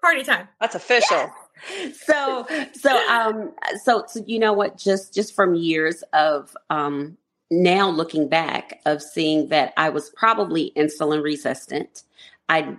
Party 0.00 0.22
time. 0.22 0.48
That's 0.60 0.75
official. 0.75 1.16
Yeah 1.16 1.32
so 1.92 2.46
so 2.72 3.08
um 3.08 3.52
so 3.82 4.04
so 4.06 4.22
you 4.26 4.38
know 4.38 4.52
what 4.52 4.76
just 4.76 5.14
just 5.14 5.34
from 5.34 5.54
years 5.54 6.02
of 6.12 6.56
um 6.70 7.16
now 7.50 7.88
looking 7.88 8.28
back 8.28 8.80
of 8.84 9.02
seeing 9.02 9.48
that 9.48 9.72
I 9.76 9.88
was 9.88 10.10
probably 10.10 10.72
insulin 10.76 11.22
resistant. 11.22 12.02
I 12.48 12.76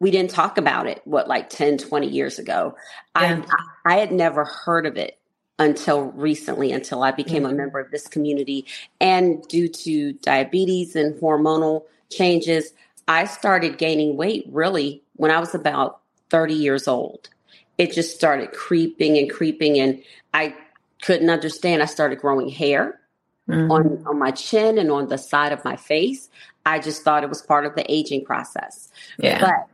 we 0.00 0.10
didn't 0.10 0.30
talk 0.30 0.58
about 0.58 0.86
it 0.86 1.00
what 1.04 1.28
like 1.28 1.50
10 1.50 1.78
20 1.78 2.08
years 2.08 2.38
ago. 2.38 2.76
Yeah. 3.16 3.42
I 3.84 3.94
I 3.94 3.98
had 3.98 4.12
never 4.12 4.44
heard 4.44 4.86
of 4.86 4.96
it 4.96 5.18
until 5.58 6.12
recently 6.12 6.72
until 6.72 7.02
I 7.02 7.10
became 7.10 7.42
mm-hmm. 7.42 7.52
a 7.52 7.56
member 7.56 7.80
of 7.80 7.90
this 7.90 8.06
community 8.06 8.64
and 9.00 9.42
due 9.48 9.68
to 9.68 10.12
diabetes 10.14 10.94
and 10.94 11.20
hormonal 11.20 11.84
changes 12.10 12.72
I 13.08 13.24
started 13.24 13.78
gaining 13.78 14.16
weight 14.16 14.46
really 14.50 15.02
when 15.16 15.30
I 15.30 15.40
was 15.40 15.54
about 15.54 16.00
30 16.28 16.54
years 16.54 16.86
old. 16.86 17.30
It 17.78 17.92
just 17.92 18.14
started 18.14 18.52
creeping 18.52 19.16
and 19.16 19.30
creeping 19.30 19.80
and 19.80 20.02
I 20.34 20.54
couldn't 21.02 21.30
understand. 21.30 21.82
I 21.82 21.86
started 21.86 22.20
growing 22.20 22.50
hair 22.50 23.00
mm-hmm. 23.48 23.70
on, 23.70 24.04
on 24.06 24.18
my 24.18 24.30
chin 24.30 24.78
and 24.78 24.90
on 24.90 25.08
the 25.08 25.16
side 25.16 25.52
of 25.52 25.64
my 25.64 25.76
face. 25.76 26.28
I 26.66 26.80
just 26.80 27.02
thought 27.02 27.24
it 27.24 27.30
was 27.30 27.40
part 27.40 27.64
of 27.64 27.74
the 27.76 27.90
aging 27.90 28.26
process. 28.26 28.90
Yeah. 29.18 29.40
But 29.40 29.68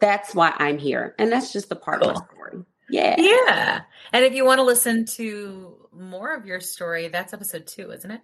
that's 0.00 0.34
why 0.34 0.54
I'm 0.56 0.78
here. 0.78 1.14
And 1.18 1.30
that's 1.30 1.52
just 1.52 1.68
the 1.68 1.76
part 1.76 2.02
cool. 2.02 2.10
of 2.10 2.16
the 2.16 2.24
story. 2.32 2.64
Yeah. 2.88 3.14
Yeah. 3.18 3.80
And 4.12 4.24
if 4.24 4.34
you 4.34 4.44
want 4.44 4.58
to 4.58 4.64
listen 4.64 5.06
to 5.16 5.76
more 5.92 6.34
of 6.34 6.46
your 6.46 6.60
story, 6.60 7.08
that's 7.08 7.32
episode 7.32 7.66
two, 7.66 7.90
isn't 7.90 8.10
it? 8.10 8.20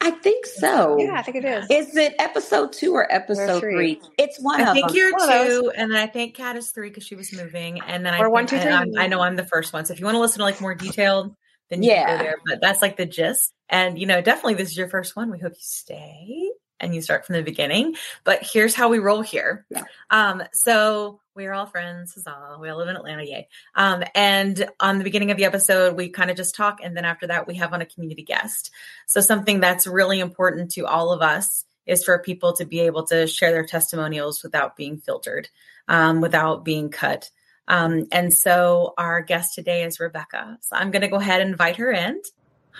I 0.00 0.12
think 0.12 0.46
so. 0.46 0.96
Yeah, 0.98 1.14
I 1.14 1.22
think 1.22 1.38
it 1.38 1.44
is. 1.44 1.66
Is 1.70 1.96
it 1.96 2.14
episode 2.20 2.72
two 2.72 2.92
or 2.92 3.12
episode 3.12 3.58
three. 3.58 3.96
three? 3.96 4.10
It's 4.16 4.40
one 4.40 4.60
I 4.60 4.72
think 4.72 4.88
them. 4.88 4.96
you're 4.96 5.18
two, 5.18 5.72
and 5.76 5.90
then 5.90 5.98
I 5.98 6.06
think 6.06 6.36
Kat 6.36 6.54
is 6.54 6.70
three 6.70 6.88
because 6.88 7.04
she 7.04 7.16
was 7.16 7.32
moving, 7.32 7.80
and 7.80 8.06
then 8.06 8.14
I 8.14 8.28
one, 8.28 8.46
two, 8.46 8.60
three. 8.60 8.70
I 8.70 9.08
know 9.08 9.20
I'm 9.20 9.34
the 9.34 9.44
first 9.44 9.72
one. 9.72 9.84
So 9.84 9.92
if 9.92 9.98
you 9.98 10.06
want 10.06 10.14
to 10.14 10.20
listen 10.20 10.38
to 10.38 10.44
like 10.44 10.60
more 10.60 10.76
detailed, 10.76 11.34
then 11.68 11.82
you 11.82 11.90
yeah. 11.90 12.06
can 12.06 12.18
go 12.18 12.22
there. 12.22 12.36
But 12.46 12.60
that's 12.60 12.80
like 12.80 12.96
the 12.96 13.06
gist. 13.06 13.52
And, 13.68 13.98
you 13.98 14.06
know, 14.06 14.20
definitely 14.20 14.54
this 14.54 14.70
is 14.70 14.76
your 14.76 14.88
first 14.88 15.16
one. 15.16 15.30
We 15.30 15.40
hope 15.40 15.52
you 15.52 15.58
stay 15.58 16.45
and 16.80 16.94
you 16.94 17.02
start 17.02 17.26
from 17.26 17.36
the 17.36 17.42
beginning. 17.42 17.96
But 18.24 18.40
here's 18.42 18.74
how 18.74 18.88
we 18.88 18.98
roll 18.98 19.22
here. 19.22 19.66
Yeah. 19.70 19.84
Um, 20.10 20.42
so 20.52 21.20
we're 21.34 21.52
all 21.52 21.66
friends. 21.66 22.14
Huzzah. 22.14 22.58
We 22.60 22.68
all 22.68 22.78
live 22.78 22.88
in 22.88 22.96
Atlanta. 22.96 23.24
Yay. 23.24 23.48
Um, 23.74 24.02
and 24.14 24.68
on 24.80 24.98
the 24.98 25.04
beginning 25.04 25.30
of 25.30 25.36
the 25.36 25.44
episode, 25.44 25.96
we 25.96 26.08
kind 26.08 26.30
of 26.30 26.36
just 26.36 26.54
talk. 26.54 26.80
And 26.82 26.96
then 26.96 27.04
after 27.04 27.26
that, 27.26 27.46
we 27.46 27.56
have 27.56 27.72
on 27.72 27.82
a 27.82 27.86
community 27.86 28.22
guest. 28.22 28.70
So 29.06 29.20
something 29.20 29.60
that's 29.60 29.86
really 29.86 30.20
important 30.20 30.72
to 30.72 30.86
all 30.86 31.12
of 31.12 31.22
us 31.22 31.64
is 31.84 32.04
for 32.04 32.18
people 32.18 32.54
to 32.54 32.64
be 32.64 32.80
able 32.80 33.04
to 33.06 33.26
share 33.26 33.52
their 33.52 33.66
testimonials 33.66 34.42
without 34.42 34.76
being 34.76 34.98
filtered, 34.98 35.48
um, 35.88 36.20
without 36.20 36.64
being 36.64 36.90
cut. 36.90 37.30
Um, 37.68 38.06
and 38.12 38.32
so 38.32 38.94
our 38.96 39.20
guest 39.22 39.54
today 39.54 39.84
is 39.84 40.00
Rebecca. 40.00 40.58
So 40.62 40.76
I'm 40.76 40.90
going 40.90 41.02
to 41.02 41.08
go 41.08 41.16
ahead 41.16 41.40
and 41.40 41.50
invite 41.50 41.76
her 41.76 41.90
in. 41.90 42.20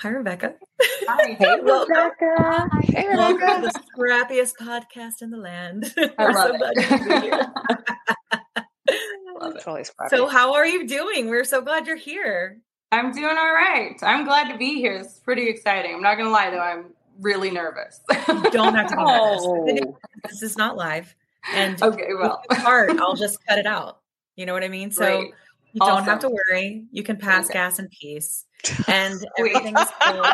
Hi, 0.01 0.11
Rebecca. 0.11 0.55
Hi, 1.09 1.33
hey, 1.39 1.57
Rebecca. 1.59 2.69
Hey, 2.83 3.09
Rebecca. 3.09 3.17
Welcome 3.17 3.63
to 3.63 3.71
the 3.73 3.81
scrappiest 3.97 4.53
podcast 4.61 5.23
in 5.23 5.31
the 5.31 5.39
land. 5.39 5.95
I 6.19 6.33
love 6.33 6.51
so 6.51 6.71
it. 6.75 7.49
love 9.41 9.57
it. 9.57 9.63
Totally 9.63 9.85
scrappy. 9.85 10.15
so, 10.15 10.27
how 10.27 10.53
are 10.53 10.67
you 10.67 10.87
doing? 10.87 11.29
We're 11.29 11.45
so 11.45 11.63
glad 11.63 11.87
you're 11.87 11.97
here. 11.97 12.61
I'm 12.93 13.11
doing 13.13 13.39
all 13.39 13.53
right. 13.55 13.97
I'm 14.03 14.27
glad 14.27 14.53
to 14.53 14.59
be 14.59 14.75
here. 14.75 14.97
It's 14.97 15.19
pretty 15.21 15.49
exciting. 15.49 15.95
I'm 15.95 16.03
not 16.03 16.17
going 16.17 16.27
to 16.29 16.33
lie, 16.33 16.51
though. 16.51 16.59
I'm 16.59 16.93
really 17.23 17.51
nervous. 17.51 18.01
you 18.29 18.51
don't 18.51 18.75
have 18.75 18.89
to 18.89 18.97
be 18.97 19.03
nervous. 19.03 19.43
Oh. 19.47 19.99
This 20.29 20.43
is 20.43 20.59
not 20.59 20.77
live. 20.77 21.15
And 21.55 21.83
okay, 21.83 22.09
well, 22.19 22.43
part, 22.51 22.91
I'll 23.01 23.17
just 23.17 23.39
cut 23.47 23.59
it 23.59 23.67
out. 23.67 24.01
You 24.37 24.45
know 24.45 24.53
what 24.53 24.63
I 24.63 24.69
mean? 24.69 24.91
So 24.91 25.21
Great. 25.21 25.35
You 25.77 25.81
don't 25.81 25.91
awesome. 25.91 26.07
have 26.07 26.21
to 26.21 26.31
worry. 26.31 26.87
You 26.91 27.03
can 27.03 27.19
pass 27.19 27.45
okay. 27.45 27.53
gas 27.53 27.79
in 27.79 27.89
peace. 27.89 28.45
And 28.89 29.25
everything's 29.39 29.79
cool. 30.01 30.25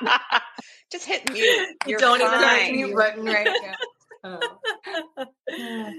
Just 0.92 1.04
hit 1.04 1.30
mute. 1.32 1.76
you 1.86 1.98
don't 1.98 2.20
fine. 2.20 2.28
even 2.28 2.48
have 2.48 2.66
to 2.66 2.72
mute 2.72 2.96
button 2.96 3.24
right 3.24 3.44
now. 3.44 3.74
Oh. 4.24 5.96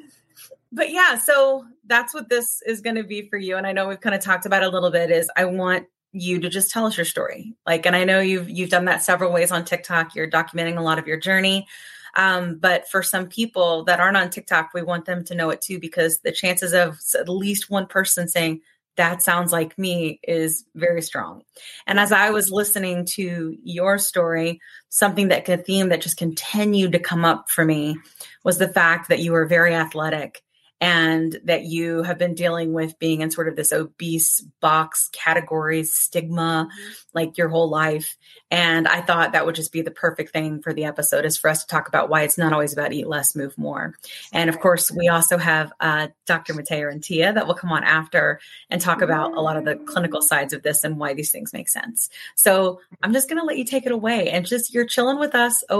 but 0.71 0.89
yeah, 0.89 1.17
so 1.17 1.65
that's 1.85 2.13
what 2.13 2.29
this 2.29 2.61
is 2.65 2.79
going 2.79 2.95
to 2.95 3.03
be 3.03 3.27
for 3.27 3.37
you. 3.37 3.57
And 3.57 3.67
I 3.67 3.73
know 3.73 3.89
we've 3.89 3.99
kind 3.99 4.15
of 4.15 4.21
talked 4.21 4.45
about 4.45 4.63
a 4.63 4.69
little 4.69 4.89
bit 4.89 5.11
is 5.11 5.29
I 5.35 5.43
want 5.45 5.87
you 6.13 6.39
to 6.39 6.49
just 6.49 6.71
tell 6.71 6.85
us 6.85 6.95
your 6.95 7.05
story. 7.05 7.53
Like, 7.67 7.85
and 7.85 7.97
I 7.97 8.05
know 8.05 8.21
you've 8.21 8.49
you've 8.49 8.69
done 8.69 8.85
that 8.85 9.03
several 9.03 9.33
ways 9.33 9.51
on 9.51 9.65
TikTok. 9.65 10.15
You're 10.15 10.29
documenting 10.29 10.77
a 10.77 10.81
lot 10.81 10.97
of 10.97 11.07
your 11.07 11.17
journey. 11.17 11.67
Um, 12.15 12.57
but 12.59 12.87
for 12.89 13.01
some 13.01 13.27
people 13.27 13.83
that 13.85 13.99
aren't 13.99 14.17
on 14.17 14.29
TikTok, 14.29 14.71
we 14.73 14.81
want 14.81 15.05
them 15.05 15.23
to 15.25 15.35
know 15.35 15.49
it 15.49 15.61
too, 15.61 15.79
because 15.79 16.19
the 16.19 16.31
chances 16.31 16.73
of 16.73 16.99
at 17.19 17.29
least 17.29 17.69
one 17.69 17.87
person 17.87 18.27
saying, 18.27 18.61
that 18.95 19.23
sounds 19.23 19.51
like 19.51 19.75
me 19.79 20.19
is 20.21 20.65
very 20.75 21.01
strong. 21.01 21.41
And 21.87 21.99
as 21.99 22.11
I 22.11 22.29
was 22.29 22.51
listening 22.51 23.05
to 23.05 23.57
your 23.63 23.97
story, 23.97 24.61
something 24.89 25.29
that 25.29 25.49
a 25.49 25.57
theme 25.57 25.89
that 25.89 26.01
just 26.01 26.17
continued 26.17 26.91
to 26.91 26.99
come 26.99 27.25
up 27.25 27.49
for 27.49 27.65
me 27.65 27.97
was 28.43 28.59
the 28.59 28.67
fact 28.67 29.09
that 29.09 29.19
you 29.19 29.31
were 29.31 29.47
very 29.47 29.73
athletic 29.73 30.43
and 30.83 31.39
that 31.45 31.63
you 31.63 32.03
have 32.03 32.17
been 32.17 32.33
dealing 32.33 32.73
with 32.73 32.99
being 32.99 33.21
in 33.21 33.31
sort 33.31 33.47
of 33.47 33.55
this 33.55 33.71
obese 33.71 34.41
box 34.59 35.09
categories 35.13 35.95
stigma 35.95 36.67
mm-hmm. 36.69 36.91
like 37.13 37.37
your 37.37 37.47
whole 37.47 37.69
life 37.69 38.17
and 38.51 38.85
i 38.85 38.99
thought 38.99 39.31
that 39.31 39.45
would 39.45 39.55
just 39.55 39.71
be 39.71 39.81
the 39.81 39.91
perfect 39.91 40.33
thing 40.33 40.61
for 40.61 40.73
the 40.73 40.83
episode 40.83 41.23
is 41.23 41.37
for 41.37 41.49
us 41.49 41.63
to 41.63 41.67
talk 41.67 41.87
about 41.87 42.09
why 42.09 42.23
it's 42.23 42.37
not 42.37 42.51
always 42.51 42.73
about 42.73 42.91
eat 42.91 43.07
less 43.07 43.33
move 43.33 43.57
more 43.57 43.93
and 44.33 44.49
of 44.49 44.59
course 44.59 44.91
we 44.91 45.07
also 45.07 45.37
have 45.37 45.71
uh, 45.79 46.09
dr 46.25 46.53
Matthea 46.53 46.91
Rentea 46.91 47.33
that 47.33 47.47
will 47.47 47.53
come 47.53 47.71
on 47.71 47.85
after 47.85 48.41
and 48.69 48.81
talk 48.81 49.01
about 49.01 49.37
a 49.37 49.39
lot 49.39 49.55
of 49.55 49.63
the 49.63 49.77
clinical 49.77 50.21
sides 50.21 50.51
of 50.51 50.63
this 50.63 50.83
and 50.83 50.99
why 50.99 51.13
these 51.13 51.31
things 51.31 51.53
make 51.53 51.69
sense 51.69 52.09
so 52.35 52.81
i'm 53.01 53.13
just 53.13 53.29
going 53.29 53.39
to 53.39 53.45
let 53.45 53.57
you 53.57 53.63
take 53.63 53.85
it 53.85 53.93
away 53.93 54.29
and 54.29 54.45
just 54.45 54.73
you're 54.73 54.85
chilling 54.85 55.17
with 55.17 55.33
us 55.33 55.63
oh 55.69 55.79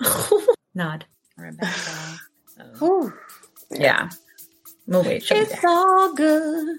nod 0.74 1.04
Rebecca. 1.36 2.18
Oh. 2.80 3.12
Yeah. 3.72 4.10
We'll 4.86 5.02
wait. 5.02 5.24
It's 5.30 5.64
all 5.64 6.14
good. 6.14 6.78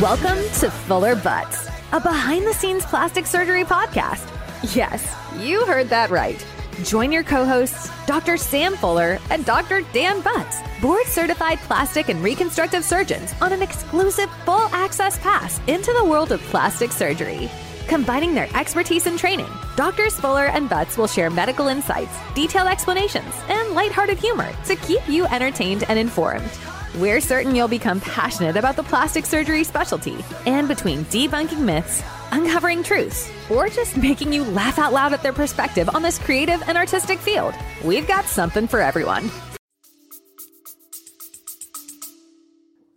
Welcome 0.00 0.38
to 0.60 0.70
Fuller 0.70 1.14
Butts, 1.16 1.68
a 1.92 2.00
behind 2.00 2.46
the 2.46 2.52
scenes 2.52 2.84
plastic 2.84 3.26
surgery 3.26 3.64
podcast. 3.64 4.26
Yes, 4.74 5.14
you 5.38 5.64
heard 5.64 5.88
that 5.88 6.10
right. 6.10 6.44
Join 6.82 7.12
your 7.12 7.22
co 7.22 7.44
hosts, 7.44 7.90
Dr. 8.06 8.36
Sam 8.36 8.74
Fuller 8.76 9.18
and 9.30 9.44
Dr. 9.46 9.82
Dan 9.92 10.20
Butts, 10.22 10.60
board 10.82 11.06
certified 11.06 11.58
plastic 11.60 12.08
and 12.08 12.22
reconstructive 12.22 12.84
surgeons, 12.84 13.34
on 13.40 13.52
an 13.52 13.62
exclusive 13.62 14.30
full 14.44 14.68
access 14.72 15.18
pass 15.18 15.60
into 15.66 15.92
the 15.92 16.04
world 16.04 16.32
of 16.32 16.40
plastic 16.42 16.92
surgery. 16.92 17.50
Combining 17.88 18.34
their 18.34 18.48
expertise 18.56 19.06
and 19.06 19.16
training, 19.16 19.48
Doctors 19.76 20.18
Fuller 20.18 20.46
and 20.46 20.68
Butts 20.68 20.98
will 20.98 21.06
share 21.06 21.30
medical 21.30 21.68
insights, 21.68 22.12
detailed 22.34 22.66
explanations, 22.66 23.32
and 23.48 23.74
lighthearted 23.74 24.18
humor 24.18 24.50
to 24.64 24.74
keep 24.76 25.06
you 25.08 25.24
entertained 25.26 25.84
and 25.88 25.96
informed. 25.96 26.50
We're 26.96 27.20
certain 27.20 27.54
you'll 27.54 27.68
become 27.68 28.00
passionate 28.00 28.56
about 28.56 28.74
the 28.74 28.82
plastic 28.82 29.24
surgery 29.24 29.62
specialty, 29.62 30.16
and 30.46 30.66
between 30.66 31.04
debunking 31.06 31.60
myths, 31.60 32.02
uncovering 32.32 32.82
truths, 32.82 33.30
or 33.50 33.68
just 33.68 33.96
making 33.96 34.32
you 34.32 34.42
laugh 34.42 34.80
out 34.80 34.92
loud 34.92 35.12
at 35.12 35.22
their 35.22 35.32
perspective 35.32 35.88
on 35.94 36.02
this 36.02 36.18
creative 36.18 36.62
and 36.68 36.76
artistic 36.76 37.20
field, 37.20 37.54
we've 37.84 38.08
got 38.08 38.24
something 38.24 38.66
for 38.66 38.80
everyone. 38.80 39.30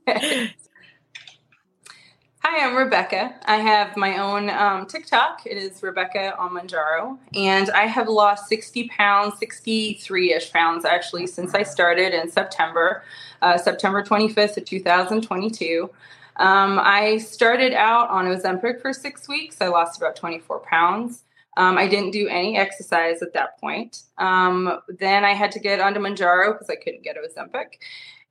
Hi, 2.51 2.65
I'm 2.65 2.75
Rebecca. 2.75 3.35
I 3.45 3.57
have 3.57 3.95
my 3.95 4.17
own 4.17 4.49
um, 4.49 4.87
TikTok. 4.87 5.43
It 5.45 5.55
is 5.55 5.83
Rebecca 5.83 6.35
on 6.35 6.49
Mounjaro. 6.49 7.19
And 7.35 7.69
I 7.69 7.85
have 7.85 8.07
lost 8.07 8.49
60 8.49 8.87
pounds, 8.87 9.37
63 9.37 10.33
ish 10.33 10.51
pounds 10.51 10.83
actually, 10.83 11.27
since 11.27 11.53
I 11.53 11.61
started 11.61 12.11
in 12.11 12.27
September, 12.31 13.03
uh, 13.43 13.59
September 13.59 14.01
25th 14.01 14.57
of 14.57 14.65
2022. 14.65 15.91
Um, 16.37 16.79
I 16.81 17.19
started 17.19 17.73
out 17.73 18.09
on 18.09 18.25
Ozempic 18.25 18.81
for 18.81 18.93
six 18.93 19.27
weeks. 19.27 19.57
I 19.61 19.67
lost 19.67 19.99
about 20.01 20.15
24 20.15 20.61
pounds. 20.61 21.25
Um, 21.55 21.77
I 21.77 21.87
didn't 21.87 22.11
do 22.11 22.27
any 22.27 22.57
exercise 22.57 23.21
at 23.21 23.33
that 23.33 23.59
point. 23.59 24.01
Um, 24.17 24.79
then 24.87 25.23
I 25.23 25.33
had 25.35 25.51
to 25.51 25.59
get 25.59 25.79
onto 25.79 25.99
Mounjaro 25.99 26.53
because 26.53 26.71
I 26.71 26.77
couldn't 26.77 27.03
get 27.03 27.15
Ozempic. 27.15 27.73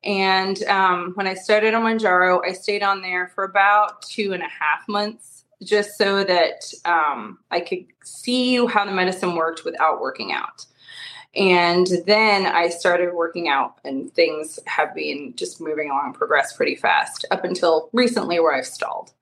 And 0.04 0.62
um, 0.64 1.12
when 1.14 1.26
I 1.26 1.34
started 1.34 1.74
on 1.74 1.82
Mounjaro, 1.82 2.40
I 2.46 2.52
stayed 2.52 2.82
on 2.82 3.02
there 3.02 3.28
for 3.34 3.44
about 3.44 4.02
two 4.02 4.32
and 4.32 4.42
a 4.42 4.48
half 4.48 4.86
months 4.88 5.44
just 5.62 5.98
so 5.98 6.22
that 6.22 6.72
um, 6.84 7.38
I 7.50 7.60
could 7.60 7.84
see 8.04 8.64
how 8.66 8.84
the 8.84 8.92
medicine 8.92 9.34
worked 9.34 9.64
without 9.64 10.00
working 10.00 10.32
out. 10.32 10.64
And 11.34 11.86
then 12.06 12.46
I 12.46 12.68
started 12.68 13.12
working 13.12 13.48
out, 13.48 13.78
and 13.84 14.12
things 14.12 14.58
have 14.66 14.94
been 14.94 15.34
just 15.36 15.60
moving 15.60 15.90
along, 15.90 16.14
progressed 16.14 16.56
pretty 16.56 16.74
fast 16.74 17.26
up 17.30 17.44
until 17.44 17.90
recently, 17.92 18.40
where 18.40 18.54
I've 18.54 18.66
stalled. 18.66 19.12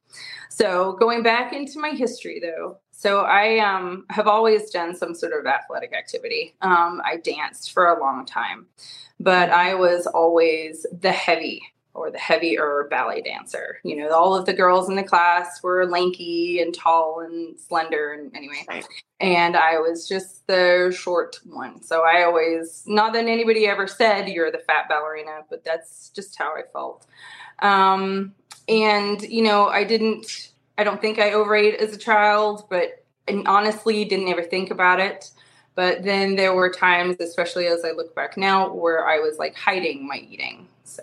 So, 0.49 0.93
going 0.93 1.23
back 1.23 1.53
into 1.53 1.79
my 1.79 1.91
history 1.91 2.41
though, 2.41 2.79
so 2.97 3.21
I 3.21 3.59
um, 3.59 4.07
have 4.11 4.27
always 4.27 4.71
done 4.71 4.97
some 4.97 5.15
sort 5.15 5.33
of 5.33 5.47
athletic 5.47 5.93
activity. 5.93 6.55
Um, 6.63 7.01
I 7.05 7.19
danced 7.19 7.73
for 7.73 7.87
a 7.87 8.01
long 8.01 8.27
time 8.27 8.67
but 9.21 9.51
I 9.51 9.75
was 9.75 10.07
always 10.07 10.87
the 11.01 11.13
heavy 11.13 11.63
or 11.95 12.11
the 12.11 12.19
heavier 12.19 12.87
ballet 12.91 13.23
dancer. 13.23 13.79
You 13.83 13.97
know, 13.97 14.11
all 14.11 14.35
of 14.35 14.45
the 14.45 14.53
girls 14.53 14.89
in 14.91 14.97
the 14.97 15.03
class 15.03 15.63
were 15.63 15.87
lanky 15.87 16.61
and 16.61 16.75
tall 16.75 17.21
and 17.21 17.59
slender 17.59 18.13
and 18.13 18.37
anyway. 18.37 18.83
And 19.19 19.57
I 19.57 19.79
was 19.79 20.07
just 20.07 20.47
the 20.47 20.95
short 20.95 21.41
one. 21.47 21.83
So 21.83 22.03
I 22.03 22.25
always 22.25 22.85
not 22.87 23.15
that 23.15 23.25
anybody 23.25 23.67
ever 23.67 23.87
said 23.87 24.29
you're 24.29 24.53
the 24.53 24.59
fat 24.59 24.89
ballerina, 24.91 25.45
but 25.49 25.65
that's 25.65 26.11
just 26.11 26.37
how 26.37 26.55
I 26.55 26.63
felt. 26.71 27.07
Um 27.61 28.35
and 28.69 29.23
you 29.23 29.43
know, 29.43 29.69
I 29.69 29.85
didn't 29.85 30.53
I 30.79 30.85
don't 30.85 31.01
think 31.01 31.19
I 31.19 31.33
overate 31.33 31.81
as 31.81 31.95
a 31.95 31.99
child, 31.99 32.65
but 32.69 33.05
and 33.29 33.47
honestly 33.49 34.05
didn't 34.05 34.29
ever 34.29 34.43
think 34.43 34.71
about 34.71 35.01
it. 35.01 35.31
But 35.75 36.05
then 36.05 36.37
there 36.37 36.55
were 36.55 36.71
times, 36.71 37.17
especially 37.21 37.67
as 37.67 37.85
I 37.85 37.91
look 37.91 38.15
back 38.15 38.37
now, 38.37 38.73
where 38.73 39.07
I 39.07 39.19
was 39.19 39.39
like 39.39 39.55
hiding 39.55 40.07
my 40.07 40.17
eating. 40.17 40.69
So 40.85 41.03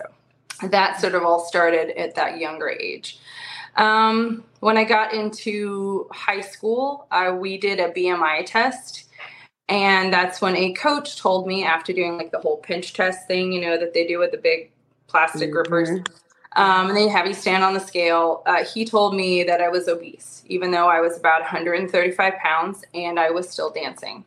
that 0.62 1.00
sort 1.00 1.14
of 1.14 1.22
all 1.22 1.44
started 1.44 1.96
at 1.98 2.14
that 2.16 2.38
younger 2.38 2.68
age. 2.68 3.18
Um, 3.76 4.44
when 4.60 4.76
I 4.76 4.84
got 4.84 5.12
into 5.12 6.08
high 6.12 6.40
school, 6.40 7.06
uh, 7.10 7.36
we 7.38 7.58
did 7.58 7.80
a 7.80 7.90
BMI 7.90 8.46
test. 8.46 9.04
And 9.68 10.12
that's 10.12 10.40
when 10.40 10.56
a 10.56 10.72
coach 10.74 11.18
told 11.18 11.46
me 11.46 11.64
after 11.64 11.92
doing 11.92 12.18
like 12.18 12.30
the 12.30 12.40
whole 12.40 12.58
pinch 12.58 12.92
test 12.92 13.26
thing, 13.26 13.52
you 13.52 13.60
know, 13.60 13.78
that 13.78 13.94
they 13.94 14.06
do 14.06 14.18
with 14.18 14.30
the 14.30 14.38
big 14.38 14.70
plastic 15.06 15.50
mm-hmm. 15.50 15.52
grippers. 15.52 16.00
Um, 16.56 16.88
and 16.88 16.96
they 16.96 17.08
have 17.08 17.26
you 17.26 17.34
stand 17.34 17.64
on 17.64 17.74
the 17.74 17.80
scale. 17.80 18.42
Uh, 18.46 18.64
he 18.64 18.84
told 18.84 19.14
me 19.14 19.42
that 19.44 19.60
I 19.60 19.68
was 19.68 19.88
obese, 19.88 20.44
even 20.46 20.70
though 20.70 20.88
I 20.88 21.00
was 21.00 21.16
about 21.16 21.40
135 21.40 22.34
pounds 22.36 22.84
and 22.94 23.18
I 23.18 23.30
was 23.30 23.48
still 23.48 23.70
dancing. 23.70 24.24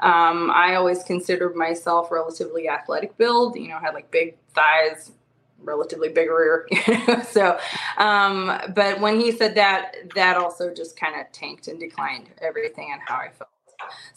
Um, 0.00 0.50
I 0.50 0.76
always 0.76 1.02
considered 1.02 1.56
myself 1.56 2.10
relatively 2.10 2.68
athletic 2.68 3.16
build, 3.16 3.56
you 3.56 3.68
know, 3.68 3.78
had 3.78 3.94
like 3.94 4.10
big 4.10 4.36
thighs, 4.54 5.12
relatively 5.60 6.08
big 6.08 6.30
rear. 6.30 6.68
so, 7.28 7.58
um, 7.98 8.58
but 8.74 9.00
when 9.00 9.20
he 9.20 9.32
said 9.32 9.56
that, 9.56 9.96
that 10.14 10.36
also 10.36 10.72
just 10.72 10.98
kind 10.98 11.20
of 11.20 11.30
tanked 11.32 11.68
and 11.68 11.80
declined 11.80 12.30
everything 12.40 12.90
and 12.92 13.00
how 13.04 13.16
I 13.16 13.30
felt. 13.30 13.50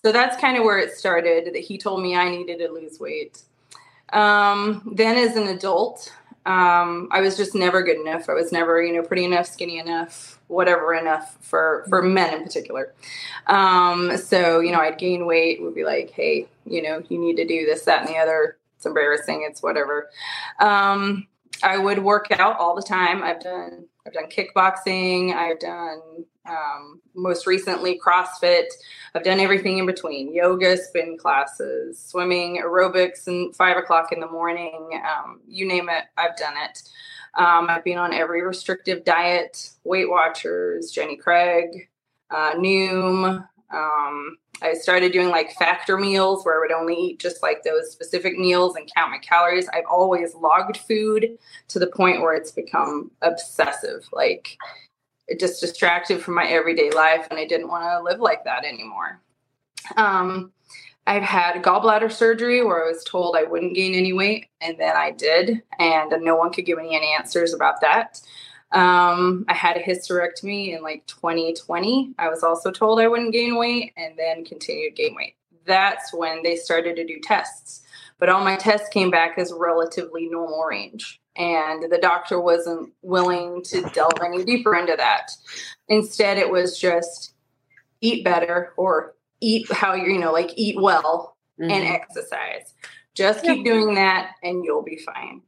So 0.04 0.12
that's 0.12 0.40
kind 0.40 0.58
of 0.58 0.64
where 0.64 0.80
it 0.80 0.94
started 0.94 1.54
that 1.54 1.60
he 1.60 1.78
told 1.78 2.02
me 2.02 2.16
I 2.16 2.30
needed 2.30 2.60
to 2.60 2.72
lose 2.72 3.00
weight. 3.00 3.42
Um, 4.14 4.94
then 4.96 5.18
as 5.18 5.36
an 5.36 5.48
adult, 5.48 6.14
um, 6.46 7.08
I 7.12 7.22
was 7.22 7.38
just 7.38 7.54
never 7.54 7.84
good 7.84 8.00
enough. 8.00 8.28
I 8.28 8.34
was 8.34 8.52
never, 8.52 8.82
you 8.82 8.94
know, 8.94 9.04
pretty 9.04 9.26
enough, 9.26 9.46
skinny 9.46 9.78
enough, 9.78 10.40
whatever 10.48 10.94
enough 10.94 11.38
for 11.42 11.86
for 11.90 12.02
mm-hmm. 12.02 12.14
men 12.14 12.34
in 12.34 12.44
particular. 12.44 12.94
Um, 13.48 14.18
so 14.18 14.60
you 14.60 14.72
know, 14.72 14.80
I'd 14.80 14.98
gain 14.98 15.26
weight, 15.26 15.62
would 15.62 15.76
be 15.76 15.84
like, 15.84 16.12
hey, 16.12 16.48
you 16.66 16.82
know, 16.82 17.04
you 17.10 17.20
need 17.20 17.36
to 17.38 17.46
do 17.46 17.66
this, 17.66 17.84
that, 17.86 18.02
and 18.02 18.10
the 18.10 18.18
other. 18.18 18.58
It's 18.76 18.86
embarrassing. 18.88 19.46
It's 19.48 19.62
whatever. 19.62 20.10
Um, 20.60 21.28
I 21.62 21.78
would 21.78 22.00
work 22.00 22.32
out 22.32 22.58
all 22.58 22.76
the 22.76 22.82
time. 22.82 23.22
I've 23.22 23.42
done 23.42 23.86
I've 24.06 24.14
done 24.14 24.26
kickboxing. 24.26 25.36
I've 25.36 25.60
done 25.60 26.26
um, 26.46 27.02
most 27.16 27.48
recently 27.48 28.00
CrossFit. 28.00 28.66
I've 29.14 29.24
done 29.24 29.40
everything 29.40 29.78
in 29.78 29.86
between: 29.86 30.34
yoga, 30.34 30.78
spin 30.78 31.18
classes, 31.18 32.00
swimming, 32.00 32.62
aerobics, 32.64 33.28
and 33.28 33.56
five 33.56 33.78
o'clock 33.78 34.12
in 34.12 34.20
the 34.20 34.28
morning. 34.28 35.02
Um, 35.06 35.42
you 35.48 35.68
name 35.68 35.90
it, 35.90 36.06
I've 36.18 36.38
done 36.38 36.56
it. 36.58 36.84
Um, 37.36 37.70
I've 37.70 37.84
been 37.84 37.98
on 37.98 38.14
every 38.14 38.42
restrictive 38.44 39.04
diet: 39.06 39.72
Weight 39.84 40.10
Watchers, 40.10 40.92
Jenny 40.92 41.16
Craig, 41.16 41.90
uh, 42.30 42.54
Noom. 42.54 43.48
Um, 43.74 44.38
I 44.64 44.74
started 44.74 45.12
doing 45.12 45.30
like 45.30 45.54
factor 45.54 45.98
meals 45.98 46.46
where 46.46 46.58
I 46.58 46.60
would 46.60 46.72
only 46.72 46.96
eat 46.96 47.20
just 47.20 47.42
like 47.42 47.64
those 47.64 47.92
specific 47.92 48.38
meals 48.38 48.76
and 48.76 48.90
count 48.96 49.12
my 49.12 49.18
calories. 49.18 49.68
I've 49.70 49.86
always 49.90 50.36
logged 50.36 50.78
food 50.78 51.38
to 51.70 51.80
the 51.80 51.88
point 51.88 52.22
where 52.22 52.36
it's 52.36 52.52
become 52.52 53.12
obsessive. 53.22 54.08
Like 54.12 54.58
it 55.28 55.40
just 55.40 55.62
distracted 55.62 56.22
from 56.22 56.36
my 56.36 56.46
everyday 56.46 56.92
life 56.92 57.28
and 57.30 57.40
I 57.40 57.46
didn't 57.46 57.70
want 57.70 57.84
to 57.84 58.04
live 58.04 58.20
like 58.20 58.44
that 58.46 58.66
anymore. 58.66 59.22
Um, 59.98 60.52
I've 61.08 61.24
had 61.24 61.64
gallbladder 61.64 62.12
surgery 62.12 62.64
where 62.64 62.86
I 62.86 62.92
was 62.92 63.04
told 63.04 63.36
I 63.36 63.44
wouldn't 63.44 63.76
gain 63.76 63.96
any 63.96 64.14
weight, 64.14 64.48
and 64.62 64.78
then 64.78 64.96
I 64.96 65.12
did, 65.12 65.64
and 65.80 66.14
no 66.22 66.36
one 66.36 66.54
could 66.54 66.66
give 66.66 66.78
me 66.78 66.96
any 66.96 67.14
answers 67.18 67.54
about 67.54 67.82
that. 67.82 68.22
Um, 68.72 69.46
I 69.50 69.54
had 69.54 69.78
a 69.78 69.84
hysterectomy 69.84 70.76
in 70.76 70.84
like 70.84 71.06
2020. 71.08 72.14
I 72.18 72.30
was 72.30 72.44
also 72.44 72.72
told 72.72 73.00
I 73.00 73.08
wouldn't 73.08 73.34
gain 73.34 73.58
weight 73.58 73.94
and 73.98 74.18
then 74.18 74.46
continued 74.46 74.96
to 74.96 75.04
gain 75.04 75.16
weight. 75.16 75.36
That's 75.66 76.14
when 76.14 76.44
they 76.44 76.56
started 76.56 76.96
to 76.96 77.06
do 77.06 77.20
tests. 77.20 77.82
But 78.18 78.30
all 78.30 78.44
my 78.44 78.56
tests 78.56 78.88
came 78.90 79.10
back 79.10 79.38
as 79.38 79.52
relatively 79.52 80.28
normal 80.28 80.64
range. 80.64 81.21
And 81.38 81.92
the 81.92 82.00
doctor 82.02 82.40
wasn't 82.42 82.92
willing 83.02 83.64
to 83.66 83.82
delve 83.94 84.22
any 84.24 84.44
deeper 84.44 84.76
into 84.76 84.96
that. 84.98 85.32
Instead, 85.88 86.38
it 86.38 86.50
was 86.50 86.78
just 86.80 87.34
eat 88.02 88.26
better 88.26 88.74
or 88.76 89.16
eat 89.40 89.72
how 89.72 89.94
you, 89.94 90.14
you 90.14 90.20
know, 90.20 90.34
like 90.34 90.52
eat 90.56 90.80
well 90.80 91.38
mm-hmm. 91.60 91.72
and 91.72 91.86
exercise. 91.86 92.74
Just 93.14 93.44
keep 93.44 93.64
doing 93.66 93.96
that 93.96 94.32
and 94.44 94.64
you'll 94.64 94.84
be 94.84 94.98
fine. 94.98 95.42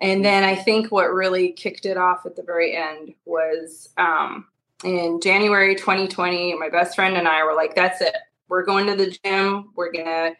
And 0.00 0.24
then 0.24 0.42
I 0.42 0.56
think 0.56 0.90
what 0.90 1.12
really 1.12 1.52
kicked 1.52 1.86
it 1.86 1.96
off 1.96 2.26
at 2.26 2.34
the 2.34 2.42
very 2.42 2.76
end 2.76 3.14
was 3.24 3.90
um, 3.96 4.46
in 4.84 5.20
January 5.20 5.76
2020, 5.76 6.54
my 6.58 6.68
best 6.68 6.96
friend 6.96 7.16
and 7.16 7.28
I 7.28 7.44
were 7.44 7.54
like, 7.54 7.74
that's 7.74 8.00
it. 8.00 8.16
We're 8.48 8.64
going 8.64 8.86
to 8.86 8.96
the 8.96 9.16
gym. 9.24 9.70
We're 9.76 9.92
going 9.92 10.06
to 10.06 10.36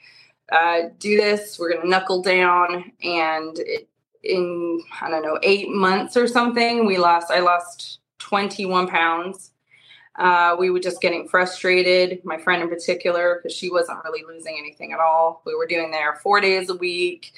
uh, 0.53 0.81
do 0.99 1.17
this. 1.17 1.59
We're 1.59 1.71
going 1.71 1.83
to 1.83 1.89
knuckle 1.89 2.23
down. 2.23 2.93
And 3.03 3.59
it, 3.59 3.89
in, 4.23 4.83
I 5.01 5.11
don't 5.11 5.23
know, 5.23 5.39
eight 5.43 5.69
months 5.69 6.17
or 6.17 6.27
something, 6.27 6.87
we 6.87 6.99
lost, 6.99 7.31
I 7.31 7.41
lost 7.41 8.01
21 8.19 8.89
pounds. 8.89 9.51
Uh, 10.17 10.55
we 10.59 10.71
were 10.71 10.81
just 10.81 11.01
getting 11.01 11.27
frustrated, 11.27 12.23
my 12.25 12.37
friend 12.37 12.63
in 12.63 12.69
particular, 12.69 13.41
because 13.43 13.57
she 13.57 13.71
wasn't 13.71 13.99
really 14.05 14.23
losing 14.29 14.57
anything 14.59 14.93
at 14.93 15.01
all. 15.01 15.43
We 15.47 15.55
were 15.55 15.67
doing 15.67 15.91
there 15.91 16.17
four 16.17 16.41
days 16.41 16.69
a 16.69 16.75
week. 16.77 17.33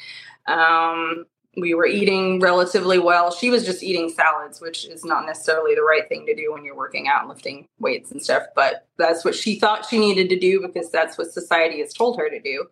Um, 0.46 1.24
we 1.56 1.74
were 1.74 1.86
eating 1.86 2.40
relatively 2.40 2.98
well. 2.98 3.32
She 3.32 3.48
was 3.48 3.64
just 3.64 3.84
eating 3.84 4.08
salads, 4.08 4.60
which 4.60 4.86
is 4.86 5.04
not 5.04 5.24
necessarily 5.24 5.76
the 5.76 5.82
right 5.82 6.08
thing 6.08 6.26
to 6.26 6.34
do 6.34 6.52
when 6.52 6.64
you're 6.64 6.76
working 6.76 7.06
out 7.06 7.20
and 7.20 7.28
lifting 7.28 7.68
weights 7.78 8.10
and 8.10 8.20
stuff, 8.20 8.42
but 8.56 8.88
that's 8.98 9.24
what 9.24 9.36
she 9.36 9.60
thought 9.60 9.86
she 9.88 10.00
needed 10.00 10.28
to 10.30 10.38
do 10.38 10.60
because 10.60 10.90
that's 10.90 11.16
what 11.16 11.32
society 11.32 11.78
has 11.78 11.92
told 11.92 12.18
her 12.18 12.28
to 12.28 12.40
do 12.40 12.66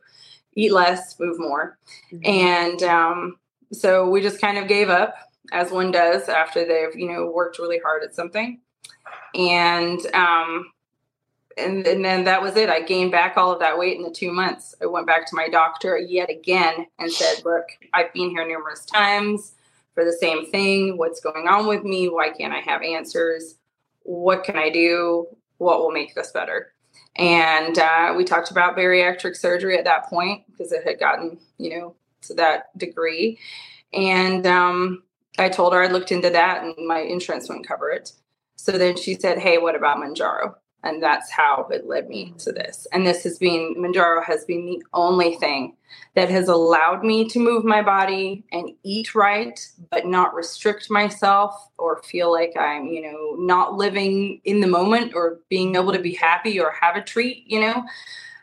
eat 0.55 0.73
less, 0.73 1.19
move 1.19 1.39
more. 1.39 1.79
Mm-hmm. 2.13 2.27
And 2.27 2.83
um, 2.83 3.39
so 3.73 4.09
we 4.09 4.21
just 4.21 4.41
kind 4.41 4.59
of 4.59 4.69
gave 4.69 4.91
up, 4.91 5.15
as 5.53 5.71
one 5.71 5.91
does 5.91 6.29
after 6.29 6.65
they've, 6.65 6.95
you 6.95 7.11
know, 7.11 7.31
worked 7.31 7.59
really 7.59 7.79
hard 7.79 8.03
at 8.03 8.15
something. 8.15 8.61
And 9.35 10.01
um, 10.15 10.71
and, 11.57 11.87
and 11.87 12.05
then 12.05 12.25
that 12.25 12.43
was 12.43 12.57
it. 12.57 12.69
I 12.69 12.83
gained 12.83 13.13
back 13.13 13.37
all 13.37 13.53
of 13.53 13.61
that 13.61 13.79
weight 13.79 13.97
in 13.97 14.03
the 14.03 14.11
two 14.11 14.33
months. 14.33 14.75
I 14.83 14.87
went 14.87 15.07
back 15.07 15.27
to 15.27 15.37
my 15.37 15.49
doctor 15.49 15.99
yet 15.99 16.31
again 16.31 16.87
and 16.99 17.11
said, 17.11 17.45
Look, 17.45 17.65
I've 17.93 18.13
been 18.13 18.31
here 18.31 18.47
numerous 18.47 18.85
times 18.85 19.53
for 19.95 20.05
the 20.05 20.13
same 20.13 20.51
thing. 20.51 20.97
What's 20.97 21.21
going 21.21 21.49
on 21.49 21.67
with 21.67 21.85
me? 21.85 22.09
Why 22.09 22.31
can't 22.31 22.55
I 22.55 22.61
have 22.61 22.83
answers? 22.83 23.57
What 24.03 24.45
can 24.45 24.57
I 24.57 24.71
do? 24.71 25.27
What 25.59 25.81
will 25.81 25.93
make 25.93 26.15
this 26.15 26.33
better? 26.33 26.73
And 27.17 27.79
uh, 27.79 28.15
we 28.17 28.25
talked 28.25 28.51
about 28.51 28.77
bariatric 28.77 29.37
surgery 29.37 29.77
at 29.77 29.85
that 29.85 30.07
point 30.07 30.45
because 30.51 30.73
it 30.73 30.87
had 30.87 30.99
gotten, 30.99 31.39
you 31.59 31.79
know, 31.79 31.95
to 32.23 32.35
that 32.35 32.77
degree. 32.79 33.39
And 33.93 34.47
um, 34.47 35.03
I 35.39 35.49
told 35.49 35.73
her 35.73 35.83
I 35.83 35.89
looked 35.89 36.13
into 36.13 36.31
that 36.31 36.63
and 36.63 36.75
my 36.87 37.01
insurance 37.01 37.49
wouldn't 37.49 37.67
cover 37.67 37.91
it. 37.91 38.13
So 38.57 38.73
then 38.73 38.97
she 38.97 39.15
said, 39.15 39.39
Hey, 39.39 39.59
what 39.59 39.75
about 39.75 39.99
Mounjaro? 39.99 40.55
And 40.85 41.03
that's 41.03 41.31
how 41.31 41.69
it 41.71 41.87
led 41.87 42.09
me 42.09 42.35
to 42.39 42.51
this. 42.51 42.89
And 42.93 43.07
this 43.07 43.23
has 43.23 43.39
been, 43.39 43.77
Mounjaro 43.79 44.25
has 44.25 44.45
been 44.45 44.67
the 44.67 44.83
only 44.93 45.37
thing 45.37 45.77
that 46.15 46.29
has 46.29 46.49
allowed 46.49 47.05
me 47.05 47.29
to 47.29 47.39
move 47.39 47.65
my 47.65 47.83
body 47.83 48.45
and 48.51 48.71
eat 48.83 49.15
right, 49.15 49.61
but 49.91 50.07
not 50.07 50.35
restrict 50.35 50.91
myself 50.91 51.55
or 51.79 52.03
feel 52.03 52.33
like 52.33 52.55
I'm, 52.59 52.87
you 52.87 53.03
know, 53.03 53.37
not 53.39 53.75
living 53.75 54.41
in 54.45 54.61
the 54.61 54.67
moment 54.67 55.13
or 55.15 55.39
being 55.49 55.77
able 55.77 55.93
to 55.93 56.01
be 56.01 56.15
happy 56.15 56.59
or 56.59 56.73
have 56.73 56.97
a 56.97 57.03
treat, 57.03 57.45
you 57.47 57.61
know, 57.61 57.85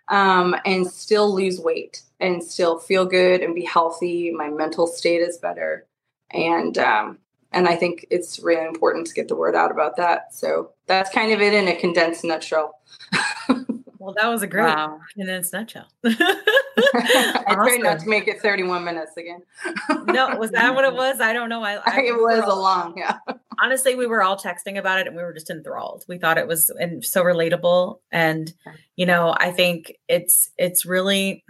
um, 0.08 0.56
and 0.66 0.88
still 0.88 1.34
lose 1.34 1.60
weight 1.60 2.04
and 2.20 2.44
still 2.44 2.80
feel 2.80 3.06
good 3.06 3.42
and 3.42 3.56
be 3.56 3.66
healthy. 3.66 4.32
My 4.32 4.50
mental 4.50 4.88
state 4.88 5.22
is 5.22 5.38
better. 5.38 5.86
And, 6.32 6.78
um, 6.78 7.20
and 7.52 7.68
I 7.68 7.76
think 7.76 8.06
it's 8.12 8.40
really 8.40 8.66
important 8.66 9.08
to 9.08 9.14
get 9.14 9.28
the 9.28 9.36
word 9.36 9.56
out 9.56 9.72
about 9.72 9.98
that. 9.98 10.34
So 10.34 10.72
that's 10.86 11.10
kind 11.10 11.32
of 11.32 11.42
it 11.42 11.54
in 11.54 11.68
a 11.68 11.76
condensed 11.76 12.24
nutshell. 12.24 12.76
well, 13.98 14.14
that 14.16 14.28
was 14.28 14.44
a 14.44 14.48
great 14.48 14.64
wow. 14.64 15.00
condensed 15.16 15.54
nutshell. 15.54 15.88
I 16.06 17.44
awesome. 17.48 17.56
tried 17.56 17.82
not 17.82 18.00
to 18.00 18.10
make 18.10 18.28
it 18.28 18.42
31 18.42 18.84
minutes 18.84 19.18
again. 19.18 19.42
no, 20.06 20.36
was 20.38 20.52
that 20.52 20.76
what 20.76 20.86
it 20.86 20.94
was? 20.94 21.20
I 21.20 21.34
don't 21.34 21.50
know. 21.50 21.64
I, 21.64 21.76
I 21.86 22.02
it 22.02 22.16
was 22.16 22.44
a 22.46 22.56
long, 22.56 22.98
yeah. 22.98 23.18
Honestly, 23.62 23.96
we 23.96 24.08
were 24.08 24.24
all 24.24 24.38
texting 24.38 24.78
about 24.78 25.00
it 25.00 25.08
and 25.08 25.16
we 25.16 25.24
were 25.24 25.34
just 25.34 25.50
enthralled. 25.50 26.06
We 26.08 26.18
thought 26.18 26.38
it 26.38 26.48
was 26.48 26.70
and 26.80 27.04
so 27.04 27.24
relatable. 27.24 28.00
And 28.12 28.54
you 28.96 29.06
know, 29.06 29.36
I 29.38 29.52
think 29.52 29.98
it's 30.08 30.52
it's 30.58 30.86
really 30.86 31.44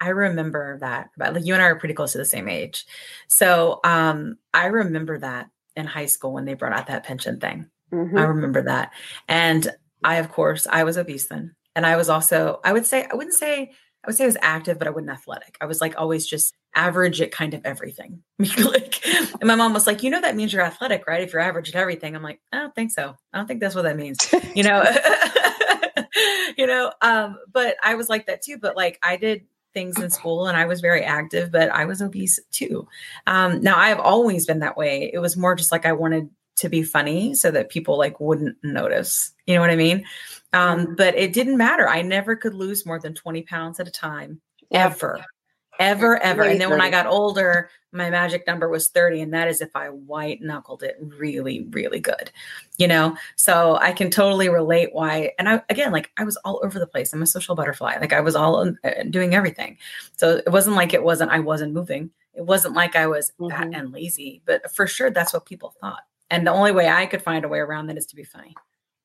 I 0.00 0.08
remember 0.08 0.78
that. 0.80 1.10
But 1.16 1.34
like 1.34 1.44
you 1.44 1.54
and 1.54 1.62
I 1.62 1.66
are 1.66 1.76
pretty 1.76 1.94
close 1.94 2.12
to 2.12 2.18
the 2.18 2.24
same 2.24 2.48
age. 2.48 2.84
So 3.28 3.80
um 3.84 4.38
I 4.54 4.66
remember 4.66 5.18
that 5.18 5.50
in 5.74 5.86
high 5.86 6.06
school 6.06 6.32
when 6.32 6.44
they 6.44 6.54
brought 6.54 6.72
out 6.72 6.86
that 6.88 7.04
pension 7.04 7.40
thing. 7.40 7.70
Mm-hmm. 7.92 8.16
I 8.16 8.22
remember 8.22 8.62
that. 8.62 8.92
And 9.28 9.68
I 10.02 10.16
of 10.16 10.30
course 10.30 10.66
I 10.70 10.84
was 10.84 10.98
obese 10.98 11.28
then. 11.28 11.54
And 11.74 11.84
I 11.84 11.96
was 11.96 12.08
also, 12.08 12.60
I 12.64 12.72
would 12.72 12.86
say, 12.86 13.06
I 13.10 13.14
wouldn't 13.14 13.34
say 13.34 13.72
I 14.06 14.08
would 14.08 14.16
say 14.16 14.24
I 14.24 14.28
was 14.28 14.36
active, 14.40 14.78
but 14.78 14.86
I 14.86 14.90
wasn't 14.90 15.10
athletic. 15.10 15.56
I 15.60 15.66
was 15.66 15.80
like 15.80 15.98
always 15.98 16.26
just 16.26 16.54
average 16.76 17.20
at 17.20 17.32
kind 17.32 17.54
of 17.54 17.62
everything. 17.64 18.22
like, 18.38 19.04
and 19.04 19.42
my 19.42 19.56
mom 19.56 19.72
was 19.72 19.88
like, 19.88 20.04
you 20.04 20.10
know, 20.10 20.20
that 20.20 20.36
means 20.36 20.52
you're 20.52 20.62
athletic, 20.62 21.08
right? 21.08 21.22
If 21.22 21.32
you're 21.32 21.42
average 21.42 21.70
at 21.70 21.74
everything. 21.74 22.14
I'm 22.14 22.22
like, 22.22 22.40
I 22.52 22.58
don't 22.58 22.74
think 22.74 22.92
so. 22.92 23.16
I 23.32 23.38
don't 23.38 23.48
think 23.48 23.58
that's 23.58 23.74
what 23.74 23.82
that 23.82 23.96
means. 23.96 24.32
You 24.54 24.62
know, 24.62 24.82
you 26.56 26.66
know, 26.66 26.90
um, 27.02 27.36
but 27.52 27.76
I 27.82 27.96
was 27.96 28.08
like 28.08 28.26
that 28.26 28.40
too. 28.40 28.56
But 28.56 28.74
like 28.74 28.98
I 29.02 29.16
did 29.16 29.44
things 29.76 30.00
in 30.00 30.08
school 30.08 30.46
and 30.46 30.56
I 30.56 30.64
was 30.64 30.80
very 30.80 31.04
active, 31.04 31.52
but 31.52 31.68
I 31.68 31.84
was 31.84 32.00
obese 32.00 32.40
too. 32.50 32.88
Um, 33.26 33.60
now 33.60 33.76
I 33.76 33.90
have 33.90 34.00
always 34.00 34.46
been 34.46 34.60
that 34.60 34.78
way. 34.78 35.10
It 35.12 35.18
was 35.18 35.36
more 35.36 35.54
just 35.54 35.70
like 35.70 35.84
I 35.84 35.92
wanted 35.92 36.30
to 36.56 36.70
be 36.70 36.82
funny 36.82 37.34
so 37.34 37.50
that 37.50 37.68
people 37.68 37.98
like 37.98 38.18
wouldn't 38.18 38.56
notice. 38.62 39.34
You 39.44 39.54
know 39.54 39.60
what 39.60 39.68
I 39.68 39.76
mean? 39.76 40.06
Um, 40.54 40.78
mm-hmm. 40.78 40.94
but 40.94 41.14
it 41.14 41.34
didn't 41.34 41.58
matter. 41.58 41.86
I 41.86 42.00
never 42.00 42.36
could 42.36 42.54
lose 42.54 42.86
more 42.86 42.98
than 42.98 43.12
20 43.12 43.42
pounds 43.42 43.78
at 43.78 43.86
a 43.86 43.90
time, 43.90 44.40
ever, 44.72 45.22
ever, 45.78 46.18
ever. 46.18 46.42
And 46.42 46.60
then 46.60 46.70
when 46.70 46.80
I 46.80 46.90
got 46.90 47.06
older, 47.06 47.70
my 47.92 48.10
magic 48.10 48.46
number 48.46 48.68
was 48.68 48.88
30. 48.88 49.22
And 49.22 49.34
that 49.34 49.48
is 49.48 49.60
if 49.60 49.74
I 49.74 49.88
white 49.88 50.42
knuckled 50.42 50.82
it 50.82 50.96
really, 51.00 51.66
really 51.70 52.00
good, 52.00 52.30
you 52.78 52.86
know? 52.86 53.16
So 53.36 53.76
I 53.76 53.92
can 53.92 54.10
totally 54.10 54.48
relate 54.48 54.90
why. 54.92 55.32
And 55.38 55.48
I, 55.48 55.62
again, 55.68 55.92
like 55.92 56.10
I 56.18 56.24
was 56.24 56.36
all 56.38 56.60
over 56.62 56.78
the 56.78 56.86
place. 56.86 57.12
I'm 57.12 57.22
a 57.22 57.26
social 57.26 57.54
butterfly. 57.54 57.96
Like 58.00 58.12
I 58.12 58.20
was 58.20 58.36
all 58.36 58.68
uh, 58.84 58.90
doing 59.10 59.34
everything. 59.34 59.78
So 60.16 60.36
it 60.36 60.50
wasn't 60.50 60.76
like 60.76 60.94
it 60.94 61.02
wasn't, 61.02 61.30
I 61.30 61.40
wasn't 61.40 61.72
moving. 61.72 62.10
It 62.34 62.44
wasn't 62.44 62.74
like 62.74 62.96
I 62.96 63.06
was 63.06 63.32
mm-hmm. 63.40 63.50
fat 63.50 63.70
and 63.72 63.92
lazy, 63.92 64.42
but 64.44 64.70
for 64.74 64.86
sure 64.86 65.10
that's 65.10 65.32
what 65.32 65.46
people 65.46 65.74
thought. 65.80 66.02
And 66.30 66.46
the 66.46 66.52
only 66.52 66.72
way 66.72 66.88
I 66.88 67.06
could 67.06 67.22
find 67.22 67.44
a 67.44 67.48
way 67.48 67.58
around 67.58 67.86
that 67.86 67.96
is 67.96 68.06
to 68.06 68.16
be 68.16 68.24
funny. 68.24 68.54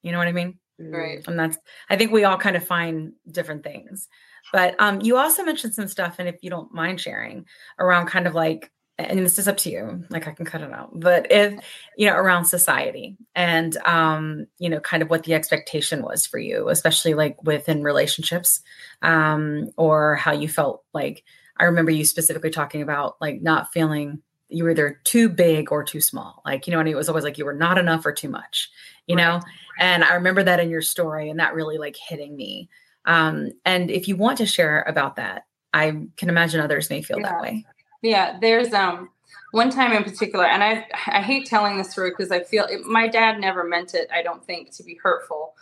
You 0.02 0.12
know 0.12 0.18
what 0.18 0.28
I 0.28 0.34
mean? 0.34 0.58
Right. 0.80 1.26
And 1.28 1.40
that's 1.40 1.58
I 1.90 1.96
think 1.96 2.12
we 2.12 2.24
all 2.24 2.38
kind 2.38 2.56
of 2.56 2.66
find 2.66 3.14
different 3.30 3.64
things. 3.64 4.08
But 4.52 4.76
um 4.80 5.02
you 5.02 5.18
also 5.18 5.44
mentioned 5.44 5.74
some 5.74 5.88
stuff, 5.88 6.16
and 6.20 6.28
if 6.28 6.38
you 6.42 6.50
don't 6.50 6.74
mind 6.74 7.00
sharing 7.00 7.46
around 7.80 8.08
kind 8.08 8.28
of 8.28 8.36
like 8.36 8.72
and 8.98 9.20
this 9.20 9.40
is 9.40 9.48
up 9.48 9.58
to 9.58 9.70
you 9.72 10.04
like 10.10 10.28
i 10.28 10.32
can 10.32 10.46
cut 10.46 10.62
it 10.62 10.72
out 10.72 10.92
but 11.00 11.32
if 11.32 11.54
you 11.98 12.06
know 12.06 12.16
around 12.16 12.46
society 12.46 13.18
and 13.34 13.78
um 13.86 14.46
you 14.60 14.70
know 14.70 14.80
kind 14.80 15.02
of 15.02 15.10
what 15.10 15.24
the 15.24 15.34
expectation 15.34 16.04
was 16.04 16.26
for 16.26 16.38
you 16.38 16.70
especially 16.70 17.14
like 17.14 17.42
within 17.44 17.84
relationships 17.84 18.62
um 19.02 19.70
or 19.78 20.16
how 20.16 20.32
you 20.32 20.48
felt 20.48 20.84
like 20.94 21.24
i 21.58 21.64
remember 21.64 21.90
you 21.90 22.06
specifically 22.06 22.52
talking 22.52 22.82
about 22.82 23.16
like 23.22 23.42
not 23.42 23.72
feeling 23.74 24.22
you 24.52 24.64
were 24.64 24.72
either 24.72 25.00
too 25.04 25.30
big 25.30 25.72
or 25.72 25.84
too 25.84 26.02
small. 26.02 26.42
Like, 26.46 26.68
you 26.68 26.74
know, 26.74 26.80
and 26.80 26.90
it 26.90 26.96
was 26.96 27.10
always 27.10 27.24
like 27.24 27.38
you 27.38 27.46
were 27.46 27.54
not 27.54 27.78
enough 27.78 28.06
or 28.06 28.12
too 28.12 28.30
much, 28.30 28.70
you 29.08 29.16
right. 29.16 29.24
know? 29.24 29.42
And 29.80 30.04
I 30.04 30.16
remember 30.16 30.44
that 30.44 30.60
in 30.60 30.70
your 30.70 30.82
story 30.82 31.30
and 31.30 31.40
that 31.40 31.54
really 31.54 31.78
like 31.78 31.96
hitting 31.96 32.36
me. 32.36 32.70
Um, 33.06 33.52
and 33.66 33.90
if 33.90 34.08
you 34.08 34.16
want 34.16 34.38
to 34.40 34.46
share 34.46 34.84
about 34.88 35.16
that, 35.16 35.46
I 35.74 36.08
can 36.18 36.30
imagine 36.30 36.60
others 36.60 36.90
may 36.90 37.02
feel 37.02 37.20
yeah. 37.20 37.30
that 37.30 37.42
way. 37.42 37.66
Yeah, 38.02 38.38
there's 38.40 38.74
um 38.74 39.10
one 39.52 39.70
time 39.70 39.92
in 39.94 40.04
particular, 40.04 40.46
and 40.46 40.64
I 40.64 40.86
I 41.08 41.22
hate 41.22 41.46
telling 41.46 41.78
this 41.78 41.92
story 41.92 42.12
because 42.12 42.32
I 42.32 42.42
feel 42.42 42.66
it, 42.66 42.86
my 42.86 43.08
dad 43.08 43.40
never 43.40 43.64
meant 43.64 43.94
it. 43.94 44.10
I 44.14 44.22
don't 44.22 44.44
think 44.46 44.72
to 44.76 44.84
be 44.84 45.00
hurtful, 45.02 45.54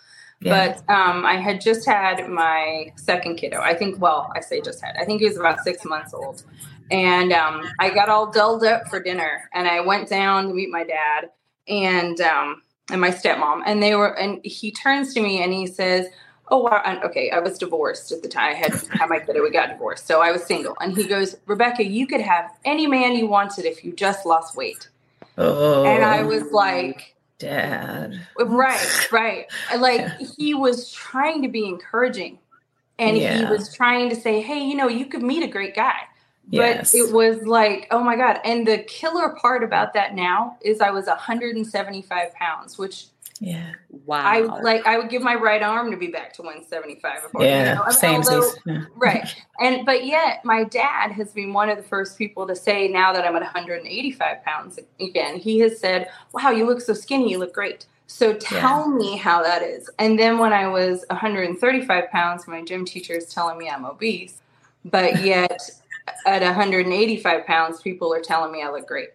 yeah. 0.41 0.73
but 0.85 0.93
um, 0.93 1.25
I 1.25 1.35
had 1.35 1.61
just 1.61 1.85
had 1.85 2.27
my 2.29 2.91
second 2.95 3.37
kiddo. 3.37 3.59
I 3.59 3.75
think, 3.75 3.99
well, 3.99 4.31
I 4.35 4.41
say 4.41 4.61
just 4.61 4.83
had. 4.83 4.95
I 4.97 5.05
think 5.05 5.21
he 5.21 5.27
was 5.27 5.37
about 5.37 5.59
six 5.63 5.85
months 5.85 6.13
old, 6.13 6.43
and 6.91 7.33
um, 7.33 7.69
I 7.79 7.89
got 7.89 8.09
all 8.09 8.31
dulled 8.31 8.63
up 8.63 8.87
for 8.87 9.01
dinner, 9.01 9.49
and 9.53 9.67
I 9.67 9.81
went 9.81 10.09
down 10.09 10.47
to 10.47 10.53
meet 10.53 10.69
my 10.69 10.83
dad 10.83 11.29
and 11.67 12.19
um, 12.21 12.61
and 12.91 13.01
my 13.01 13.11
stepmom, 13.11 13.63
and 13.65 13.81
they 13.81 13.95
were, 13.95 14.17
and 14.17 14.39
he 14.43 14.71
turns 14.71 15.13
to 15.13 15.21
me 15.21 15.43
and 15.43 15.53
he 15.53 15.67
says, 15.67 16.07
"Oh, 16.51 16.59
wow. 16.59 16.81
And, 16.85 17.03
okay, 17.03 17.31
I 17.31 17.39
was 17.39 17.57
divorced 17.57 18.11
at 18.11 18.21
the 18.21 18.27
time. 18.27 18.51
I 18.51 18.53
had 18.55 18.73
had 18.91 19.09
my 19.09 19.19
kid. 19.19 19.35
We 19.41 19.51
got 19.51 19.69
divorced, 19.69 20.07
so 20.07 20.21
I 20.21 20.31
was 20.31 20.43
single." 20.43 20.75
And 20.81 20.95
he 20.95 21.05
goes, 21.05 21.35
"Rebecca, 21.45 21.83
you 21.83 22.07
could 22.07 22.21
have 22.21 22.51
any 22.65 22.87
man 22.87 23.13
you 23.13 23.27
wanted 23.27 23.65
if 23.65 23.83
you 23.83 23.93
just 23.93 24.25
lost 24.25 24.55
weight." 24.55 24.87
Oh, 25.37 25.85
and 25.85 26.03
I 26.03 26.23
was 26.23 26.43
oh, 26.43 26.55
like. 26.55 27.15
Dad. 27.37 28.19
Right, 28.37 29.07
right. 29.13 29.45
Like 29.77 30.19
he 30.37 30.53
was 30.53 30.91
trying 30.91 31.41
to 31.43 31.47
be 31.47 31.65
encouraging 31.65 32.37
and 32.99 33.17
yeah. 33.17 33.37
he 33.37 33.45
was 33.45 33.73
trying 33.73 34.09
to 34.09 34.15
say, 34.15 34.41
hey, 34.41 34.59
you 34.59 34.75
know, 34.75 34.89
you 34.89 35.05
could 35.05 35.23
meet 35.23 35.41
a 35.41 35.47
great 35.47 35.73
guy. 35.73 36.01
Yes. 36.49 36.91
But 36.91 36.97
it 36.97 37.13
was 37.13 37.47
like, 37.47 37.87
oh 37.91 38.03
my 38.03 38.17
God. 38.17 38.39
And 38.43 38.67
the 38.67 38.79
killer 38.79 39.29
part 39.29 39.63
about 39.63 39.93
that 39.93 40.15
now 40.15 40.57
is 40.61 40.81
I 40.81 40.91
was 40.91 41.05
175 41.05 42.33
pounds, 42.33 42.77
which 42.77 43.05
yeah. 43.39 43.71
Wow. 44.05 44.21
I 44.23 44.39
like 44.61 44.85
I 44.85 44.97
would 44.97 45.09
give 45.09 45.21
my 45.21 45.35
right 45.35 45.61
arm 45.61 45.91
to 45.91 45.97
be 45.97 46.07
back 46.07 46.33
to 46.33 46.41
175. 46.41 47.19
Yeah. 47.39 47.69
You 47.69 47.75
know? 47.75 47.91
Same. 47.91 48.21
Although, 48.21 48.51
yeah. 48.65 48.85
Right. 48.95 49.35
And 49.61 49.85
but 49.85 50.05
yet 50.05 50.45
my 50.45 50.63
dad 50.63 51.11
has 51.11 51.33
been 51.33 51.51
one 51.51 51.69
of 51.69 51.75
the 51.75 51.83
first 51.83 52.17
people 52.17 52.47
to 52.47 52.55
say 52.55 52.87
now 52.87 53.11
that 53.11 53.25
I'm 53.25 53.35
at 53.35 53.41
185 53.41 54.43
pounds 54.45 54.79
again, 55.01 55.37
he 55.37 55.59
has 55.59 55.79
said, 55.79 56.09
Wow, 56.33 56.51
you 56.51 56.65
look 56.65 56.79
so 56.79 56.93
skinny, 56.93 57.31
you 57.31 57.39
look 57.39 57.53
great. 57.53 57.85
So 58.07 58.33
tell 58.33 58.89
yeah. 58.89 58.95
me 58.95 59.17
how 59.17 59.43
that 59.43 59.61
is. 59.61 59.89
And 59.99 60.17
then 60.17 60.39
when 60.39 60.53
I 60.53 60.67
was 60.67 61.05
135 61.09 62.09
pounds, 62.09 62.47
my 62.47 62.63
gym 62.63 62.85
teacher 62.85 63.13
is 63.13 63.25
telling 63.25 63.57
me 63.57 63.69
I'm 63.69 63.85
obese. 63.85 64.41
But 64.85 65.21
yet 65.23 65.69
at 66.25 66.41
185 66.41 67.45
pounds, 67.45 67.81
people 67.81 68.13
are 68.13 68.21
telling 68.21 68.51
me 68.51 68.63
I 68.63 68.71
look 68.71 68.87
great. 68.87 69.09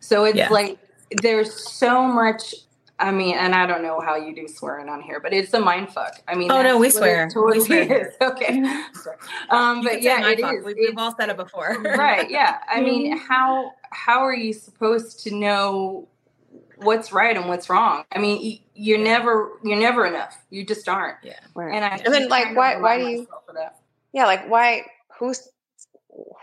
So 0.00 0.24
it's 0.24 0.36
yeah. 0.36 0.48
like 0.48 0.78
there's 1.20 1.70
so 1.70 2.06
much. 2.06 2.54
I 3.02 3.10
mean, 3.10 3.34
and 3.34 3.52
I 3.52 3.66
don't 3.66 3.82
know 3.82 4.00
how 4.00 4.14
you 4.14 4.32
do 4.32 4.46
swearing 4.46 4.88
on 4.88 5.02
here, 5.02 5.18
but 5.18 5.32
it's 5.32 5.52
a 5.54 5.58
mind 5.58 5.92
fuck. 5.92 6.22
I 6.28 6.36
mean, 6.36 6.52
oh 6.52 6.62
no, 6.62 6.78
we 6.78 6.88
swear. 6.88 7.28
Totally 7.28 7.58
we 7.58 7.64
swear. 7.64 8.06
Is. 8.08 8.14
Okay. 8.22 8.58
um, 9.50 9.82
but 9.82 10.02
yeah, 10.02 10.28
it 10.28 10.38
is. 10.38 10.64
We've, 10.64 10.76
we've 10.76 10.96
all 10.96 11.12
said 11.16 11.28
it 11.28 11.36
before, 11.36 11.76
right? 11.82 12.30
Yeah. 12.30 12.58
I 12.68 12.80
mean, 12.80 13.18
how 13.18 13.72
how 13.90 14.20
are 14.20 14.34
you 14.34 14.52
supposed 14.52 15.18
to 15.24 15.34
know 15.34 16.08
what's 16.76 17.12
right 17.12 17.36
and 17.36 17.48
what's 17.48 17.68
wrong? 17.68 18.04
I 18.12 18.20
mean, 18.20 18.60
you're 18.76 19.02
never 19.02 19.50
you're 19.64 19.80
never 19.80 20.06
enough. 20.06 20.40
You 20.50 20.64
just 20.64 20.88
aren't. 20.88 21.18
Yeah. 21.24 21.40
And 21.56 21.84
I 21.84 22.00
and 22.04 22.14
then 22.14 22.28
like 22.28 22.56
why 22.56 22.76
why 22.76 22.98
do 22.98 23.08
you? 23.08 23.26
Yeah, 24.12 24.26
like 24.26 24.48
why 24.48 24.84
who's 25.18 25.48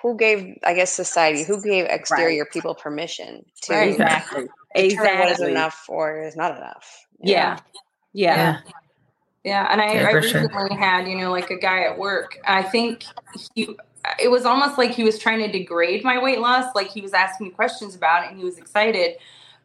who 0.02 0.18
gave 0.18 0.58
i 0.64 0.74
guess 0.74 0.92
society 0.92 1.44
who 1.44 1.62
gave 1.62 1.86
exterior 1.86 2.42
right. 2.42 2.52
people 2.52 2.74
permission 2.74 3.46
to 3.62 3.74
right. 3.74 3.92
exactly 3.92 4.48
exactly 4.76 5.20
what 5.20 5.32
is 5.32 5.40
enough 5.42 5.86
or 5.88 6.22
is 6.22 6.36
not 6.36 6.56
enough 6.56 7.06
yeah. 7.22 7.58
yeah. 8.14 8.36
yeah 8.36 8.60
yeah 9.44 9.68
and 9.72 9.82
i, 9.82 9.94
yeah, 9.94 10.08
I 10.08 10.12
recently 10.12 10.50
sure. 10.52 10.78
had 10.78 11.08
you 11.08 11.18
know 11.18 11.32
like 11.32 11.50
a 11.50 11.58
guy 11.58 11.84
at 11.84 11.98
work 11.98 12.38
i 12.46 12.62
think 12.62 13.06
he 13.56 13.76
it 14.22 14.30
was 14.30 14.46
almost 14.46 14.78
like 14.78 14.92
he 14.92 15.04
was 15.04 15.20
trying 15.20 15.40
to 15.40 15.52
degrade 15.52 16.04
my 16.04 16.22
weight 16.22 16.40
loss 16.40 16.74
like 16.76 16.90
he 16.90 17.02
was 17.02 17.14
asking 17.14 17.48
me 17.48 17.52
questions 17.52 17.96
about 17.96 18.24
it 18.24 18.30
and 18.30 18.38
he 18.38 18.46
was 18.46 18.58
excited 18.58 19.16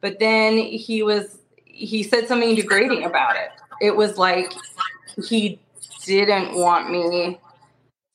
but 0.01 0.19
then 0.19 0.59
he 0.59 1.03
was 1.03 1.38
he 1.64 2.03
said 2.03 2.29
something 2.29 2.55
degrading 2.55 3.05
about 3.05 3.37
it 3.37 3.51
it 3.81 3.95
was 3.97 4.17
like 4.17 4.53
he 5.27 5.61
didn't 6.05 6.55
want 6.55 6.90
me 6.90 7.38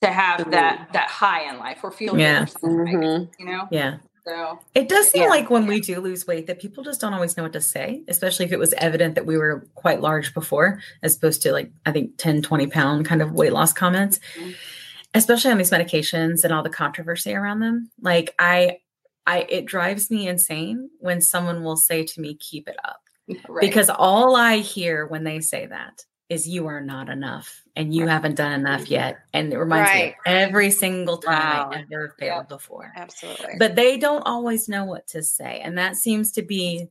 to 0.01 0.09
have 0.09 0.41
mm-hmm. 0.41 0.51
that 0.51 0.89
that 0.93 1.09
high 1.09 1.49
in 1.49 1.57
life 1.59 1.79
or 1.83 1.91
feel 1.91 2.17
yeah 2.17 2.45
mm-hmm. 2.45 3.25
you 3.37 3.45
know 3.45 3.67
yeah 3.71 3.97
So 4.25 4.59
it 4.75 4.89
does 4.89 5.09
seem 5.09 5.23
yeah. 5.23 5.29
like 5.29 5.49
when 5.49 5.65
we 5.65 5.79
do 5.79 5.99
lose 5.99 6.27
weight 6.27 6.47
that 6.47 6.59
people 6.59 6.83
just 6.83 7.01
don't 7.01 7.13
always 7.13 7.37
know 7.37 7.43
what 7.43 7.53
to 7.53 7.61
say, 7.61 8.03
especially 8.07 8.45
if 8.45 8.51
it 8.51 8.59
was 8.59 8.73
evident 8.73 9.15
that 9.15 9.25
we 9.25 9.37
were 9.37 9.67
quite 9.75 10.01
large 10.01 10.33
before, 10.33 10.81
as 11.01 11.15
opposed 11.15 11.41
to 11.43 11.51
like, 11.51 11.71
I 11.85 11.91
think 11.91 12.17
10, 12.17 12.41
20 12.41 12.67
pound 12.67 13.05
kind 13.05 13.21
of 13.21 13.31
weight 13.31 13.53
loss 13.53 13.73
comments, 13.73 14.19
mm-hmm. 14.37 14.51
especially 15.13 15.51
on 15.51 15.57
these 15.57 15.71
medications 15.71 16.43
and 16.43 16.53
all 16.53 16.63
the 16.63 16.69
controversy 16.69 17.33
around 17.33 17.59
them. 17.59 17.89
Like 18.01 18.35
I, 18.39 18.79
I, 19.25 19.45
it 19.49 19.65
drives 19.65 20.09
me 20.09 20.27
insane 20.27 20.89
when 20.99 21.21
someone 21.21 21.63
will 21.63 21.77
say 21.77 22.03
to 22.03 22.21
me, 22.21 22.35
keep 22.35 22.67
it 22.67 22.77
up. 22.83 23.01
Right. 23.47 23.61
Because 23.61 23.91
all 23.91 24.35
I 24.35 24.57
hear 24.57 25.05
when 25.05 25.23
they 25.23 25.39
say 25.39 25.67
that 25.67 26.03
is 26.29 26.47
you 26.47 26.67
are 26.67 26.79
not 26.79 27.09
enough 27.09 27.63
and 27.75 27.93
you 27.93 28.07
haven't 28.07 28.35
done 28.35 28.51
enough 28.51 28.83
mm-hmm. 28.83 28.93
yet. 28.93 29.19
And 29.33 29.51
it 29.51 29.57
reminds 29.57 29.89
right. 29.89 30.15
me 30.25 30.31
every 30.31 30.69
single 30.69 31.17
time 31.17 31.33
wow. 31.33 31.71
I 31.73 31.85
ever 31.91 32.15
failed 32.19 32.41
yep. 32.41 32.49
before. 32.49 32.93
Absolutely. 32.95 33.55
But 33.57 33.75
they 33.75 33.97
don't 33.97 34.21
always 34.21 34.69
know 34.69 34.85
what 34.85 35.07
to 35.07 35.23
say. 35.23 35.59
And 35.63 35.77
that 35.79 35.95
seems 35.95 36.31
to 36.33 36.43
be, 36.43 36.87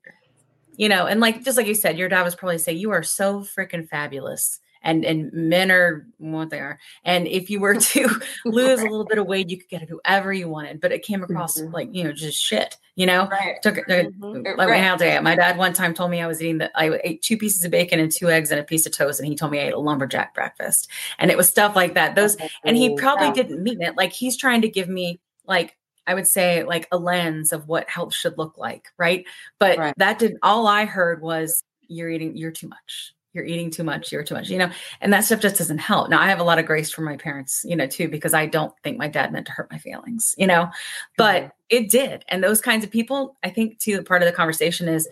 you 0.76 0.88
know, 0.88 1.06
and 1.06 1.20
like 1.20 1.44
just 1.44 1.56
like 1.56 1.68
you 1.68 1.74
said, 1.74 1.98
your 1.98 2.08
dad 2.08 2.22
was 2.22 2.34
probably 2.34 2.58
say, 2.58 2.72
You 2.72 2.90
are 2.90 3.04
so 3.04 3.40
freaking 3.40 3.88
fabulous 3.88 4.58
and 4.82 5.04
and 5.04 5.32
men 5.32 5.70
are 5.70 6.06
what 6.18 6.50
they 6.50 6.60
are. 6.60 6.78
And 7.04 7.26
if 7.26 7.50
you 7.50 7.60
were 7.60 7.74
to 7.74 8.20
lose 8.44 8.80
a 8.80 8.84
little 8.84 9.04
bit 9.04 9.18
of 9.18 9.26
weight, 9.26 9.48
you 9.48 9.58
could 9.58 9.68
get 9.68 9.82
it 9.82 9.88
whoever 9.88 10.32
you 10.32 10.48
wanted. 10.48 10.80
But 10.80 10.92
it 10.92 11.02
came 11.02 11.22
across 11.22 11.60
mm-hmm. 11.60 11.72
like 11.72 11.88
you 11.92 12.04
know 12.04 12.12
just 12.12 12.42
shit. 12.42 12.76
You 12.96 13.06
know, 13.06 13.28
right. 13.28 13.62
took 13.62 13.78
uh, 13.78 13.82
mm-hmm. 13.82 14.58
like 14.58 14.68
right. 14.68 14.98
my 14.98 15.20
My 15.20 15.36
dad 15.36 15.56
one 15.56 15.72
time 15.72 15.94
told 15.94 16.10
me 16.10 16.20
I 16.20 16.26
was 16.26 16.42
eating 16.42 16.58
that 16.58 16.72
I 16.74 16.98
ate 17.04 17.22
two 17.22 17.36
pieces 17.36 17.64
of 17.64 17.70
bacon 17.70 18.00
and 18.00 18.10
two 18.10 18.28
eggs 18.28 18.50
and 18.50 18.60
a 18.60 18.64
piece 18.64 18.86
of 18.86 18.92
toast, 18.92 19.20
and 19.20 19.28
he 19.28 19.36
told 19.36 19.52
me 19.52 19.60
I 19.60 19.68
ate 19.68 19.74
a 19.74 19.78
lumberjack 19.78 20.34
breakfast. 20.34 20.88
And 21.18 21.30
it 21.30 21.36
was 21.36 21.48
stuff 21.48 21.76
like 21.76 21.94
that. 21.94 22.16
Those 22.16 22.36
and 22.64 22.76
he 22.76 22.96
probably 22.96 23.30
didn't 23.30 23.62
mean 23.62 23.82
it. 23.82 23.96
Like 23.96 24.12
he's 24.12 24.36
trying 24.36 24.62
to 24.62 24.68
give 24.68 24.88
me 24.88 25.20
like 25.46 25.76
I 26.08 26.14
would 26.14 26.26
say 26.26 26.64
like 26.64 26.88
a 26.90 26.98
lens 26.98 27.52
of 27.52 27.68
what 27.68 27.88
health 27.88 28.14
should 28.14 28.38
look 28.38 28.58
like, 28.58 28.88
right? 28.98 29.26
But 29.60 29.78
right. 29.78 29.94
that 29.98 30.18
didn't 30.18 30.38
all 30.42 30.66
I 30.66 30.84
heard 30.84 31.22
was 31.22 31.62
you're 31.86 32.10
eating, 32.10 32.36
you're 32.36 32.50
too 32.50 32.68
much 32.68 33.14
you're 33.38 33.46
eating 33.46 33.70
too 33.70 33.84
much, 33.84 34.10
you're 34.10 34.24
too 34.24 34.34
much, 34.34 34.50
you 34.50 34.58
know, 34.58 34.70
and 35.00 35.12
that 35.12 35.24
stuff 35.24 35.40
just 35.40 35.56
doesn't 35.56 35.78
help. 35.78 36.10
Now, 36.10 36.20
I 36.20 36.26
have 36.26 36.40
a 36.40 36.44
lot 36.44 36.58
of 36.58 36.66
grace 36.66 36.90
for 36.90 37.02
my 37.02 37.16
parents, 37.16 37.64
you 37.64 37.76
know, 37.76 37.86
too, 37.86 38.08
because 38.08 38.34
I 38.34 38.46
don't 38.46 38.74
think 38.82 38.98
my 38.98 39.06
dad 39.06 39.32
meant 39.32 39.46
to 39.46 39.52
hurt 39.52 39.70
my 39.70 39.78
feelings, 39.78 40.34
you 40.36 40.46
know, 40.46 40.68
but 41.16 41.42
mm-hmm. 41.44 41.50
it 41.70 41.90
did. 41.90 42.24
And 42.28 42.42
those 42.42 42.60
kinds 42.60 42.84
of 42.84 42.90
people, 42.90 43.36
I 43.44 43.50
think, 43.50 43.78
too, 43.78 44.02
part 44.02 44.22
of 44.22 44.26
the 44.26 44.32
conversation 44.34 44.88
is 44.88 45.08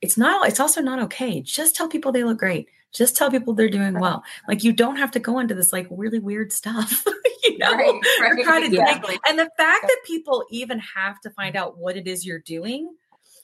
it's 0.00 0.16
not, 0.16 0.48
it's 0.48 0.60
also 0.60 0.80
not 0.80 1.00
okay. 1.00 1.40
Just 1.40 1.74
tell 1.74 1.88
people 1.88 2.12
they 2.12 2.24
look 2.24 2.38
great. 2.38 2.68
Just 2.94 3.16
tell 3.16 3.30
people 3.30 3.52
they're 3.52 3.68
doing 3.68 3.98
well. 3.98 4.22
Like 4.48 4.64
you 4.64 4.72
don't 4.72 4.96
have 4.96 5.10
to 5.12 5.18
go 5.18 5.38
into 5.40 5.54
this 5.54 5.72
like 5.72 5.86
really 5.90 6.20
weird 6.20 6.52
stuff, 6.52 7.04
you 7.44 7.58
know, 7.58 7.72
right, 7.72 8.00
right. 8.20 8.44
Trying 8.44 8.70
to 8.70 8.76
yeah. 8.76 9.00
and 9.28 9.38
the 9.38 9.50
fact 9.58 9.82
that 9.82 9.98
people 10.06 10.44
even 10.50 10.78
have 10.78 11.20
to 11.22 11.30
find 11.30 11.56
out 11.56 11.76
what 11.76 11.96
it 11.96 12.06
is 12.06 12.24
you're 12.24 12.38
doing, 12.38 12.94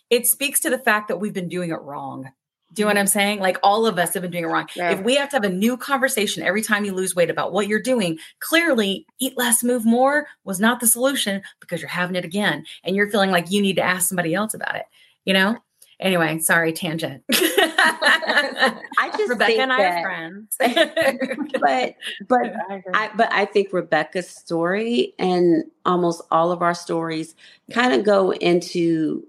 it 0.09 0.27
speaks 0.27 0.61
to 0.61 0.71
the 0.71 0.79
fact 0.79 1.09
that 1.09 1.19
we've 1.19 1.35
been 1.35 1.49
doing 1.49 1.71
it 1.71 1.81
wrong 1.83 2.31
do 2.73 2.83
you 2.83 2.87
know 2.87 2.91
what 2.91 2.99
I'm 2.99 3.07
saying? 3.07 3.41
Like 3.41 3.59
all 3.63 3.87
of 3.87 3.99
us 3.99 4.15
have 4.15 4.23
been 4.23 4.31
doing 4.31 4.45
it 4.45 4.49
wrong. 4.49 4.69
Yeah. 4.75 4.93
If 4.93 5.03
we 5.03 5.17
have 5.17 5.29
to 5.31 5.37
have 5.37 5.45
a 5.45 5.51
new 5.51 5.77
conversation 5.77 6.43
every 6.43 6.63
time 6.63 6.85
you 6.85 6.95
lose 6.95 7.15
weight 7.15 7.31
about 7.31 7.53
what 7.53 7.69
you're 7.69 7.83
doing, 7.83 8.19
clearly 8.41 9.07
eat 9.19 9.37
less, 9.37 9.63
move 9.63 9.85
more 9.85 10.27
was 10.45 10.59
not 10.59 10.81
the 10.81 10.87
solution 10.87 11.43
because 11.61 11.81
you're 11.81 11.89
having 11.89 12.17
it 12.17 12.25
again 12.25 12.65
and 12.85 12.97
you're 12.97 13.11
feeling 13.11 13.31
like 13.31 13.51
you 13.51 13.61
need 13.61 13.77
to 13.77 13.83
ask 13.83 14.09
somebody 14.09 14.35
else 14.35 14.55
about 14.55 14.77
it. 14.77 14.85
You 15.25 15.35
know? 15.35 15.59
Anyway, 16.01 16.37
sorry, 16.41 16.73
tangent. 16.73 17.23
I 17.33 19.11
just 19.17 19.31
Rebecca 19.31 19.61
and 19.61 19.73
I 19.73 19.77
that, 19.77 19.99
are 19.99 20.03
friends. 20.03 20.57
but 21.61 21.95
but 22.29 22.57
I 22.95 23.11
but 23.15 23.33
I 23.33 23.45
think 23.45 23.73
Rebecca's 23.73 24.29
story 24.29 25.15
and 25.21 25.63
almost 25.87 26.23
all 26.33 26.51
of 26.51 26.61
our 26.61 26.75
stories 26.75 27.37
kind 27.73 27.93
of 27.93 28.05
go 28.05 28.33
into 28.33 29.25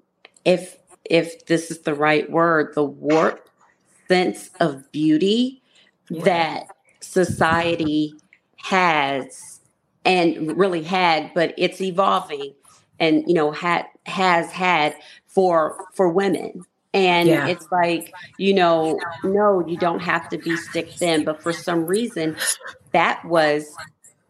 if 0.45 0.77
if 1.05 1.45
this 1.45 1.71
is 1.71 1.79
the 1.79 1.93
right 1.93 2.29
word, 2.29 2.73
the 2.75 2.83
warped 2.83 3.49
sense 4.07 4.49
of 4.59 4.91
beauty 4.91 5.61
yeah. 6.09 6.23
that 6.23 6.67
society 6.99 8.13
has 8.57 9.59
and 10.05 10.57
really 10.57 10.83
had, 10.83 11.31
but 11.33 11.53
it's 11.57 11.81
evolving 11.81 12.53
and 12.99 13.23
you 13.27 13.33
know 13.33 13.51
had 13.51 13.85
has 14.05 14.51
had 14.51 14.95
for 15.27 15.85
for 15.93 16.09
women. 16.09 16.65
And 16.95 17.27
yeah. 17.27 17.47
it's 17.47 17.71
like, 17.71 18.13
you 18.37 18.53
know, 18.53 18.99
no, 19.23 19.65
you 19.67 19.77
don't 19.77 20.01
have 20.01 20.29
to 20.29 20.37
be 20.37 20.55
stick 20.55 20.91
thin, 20.91 21.23
but 21.23 21.41
for 21.41 21.51
some 21.51 21.87
reason 21.87 22.35
that 22.91 23.25
was 23.25 23.75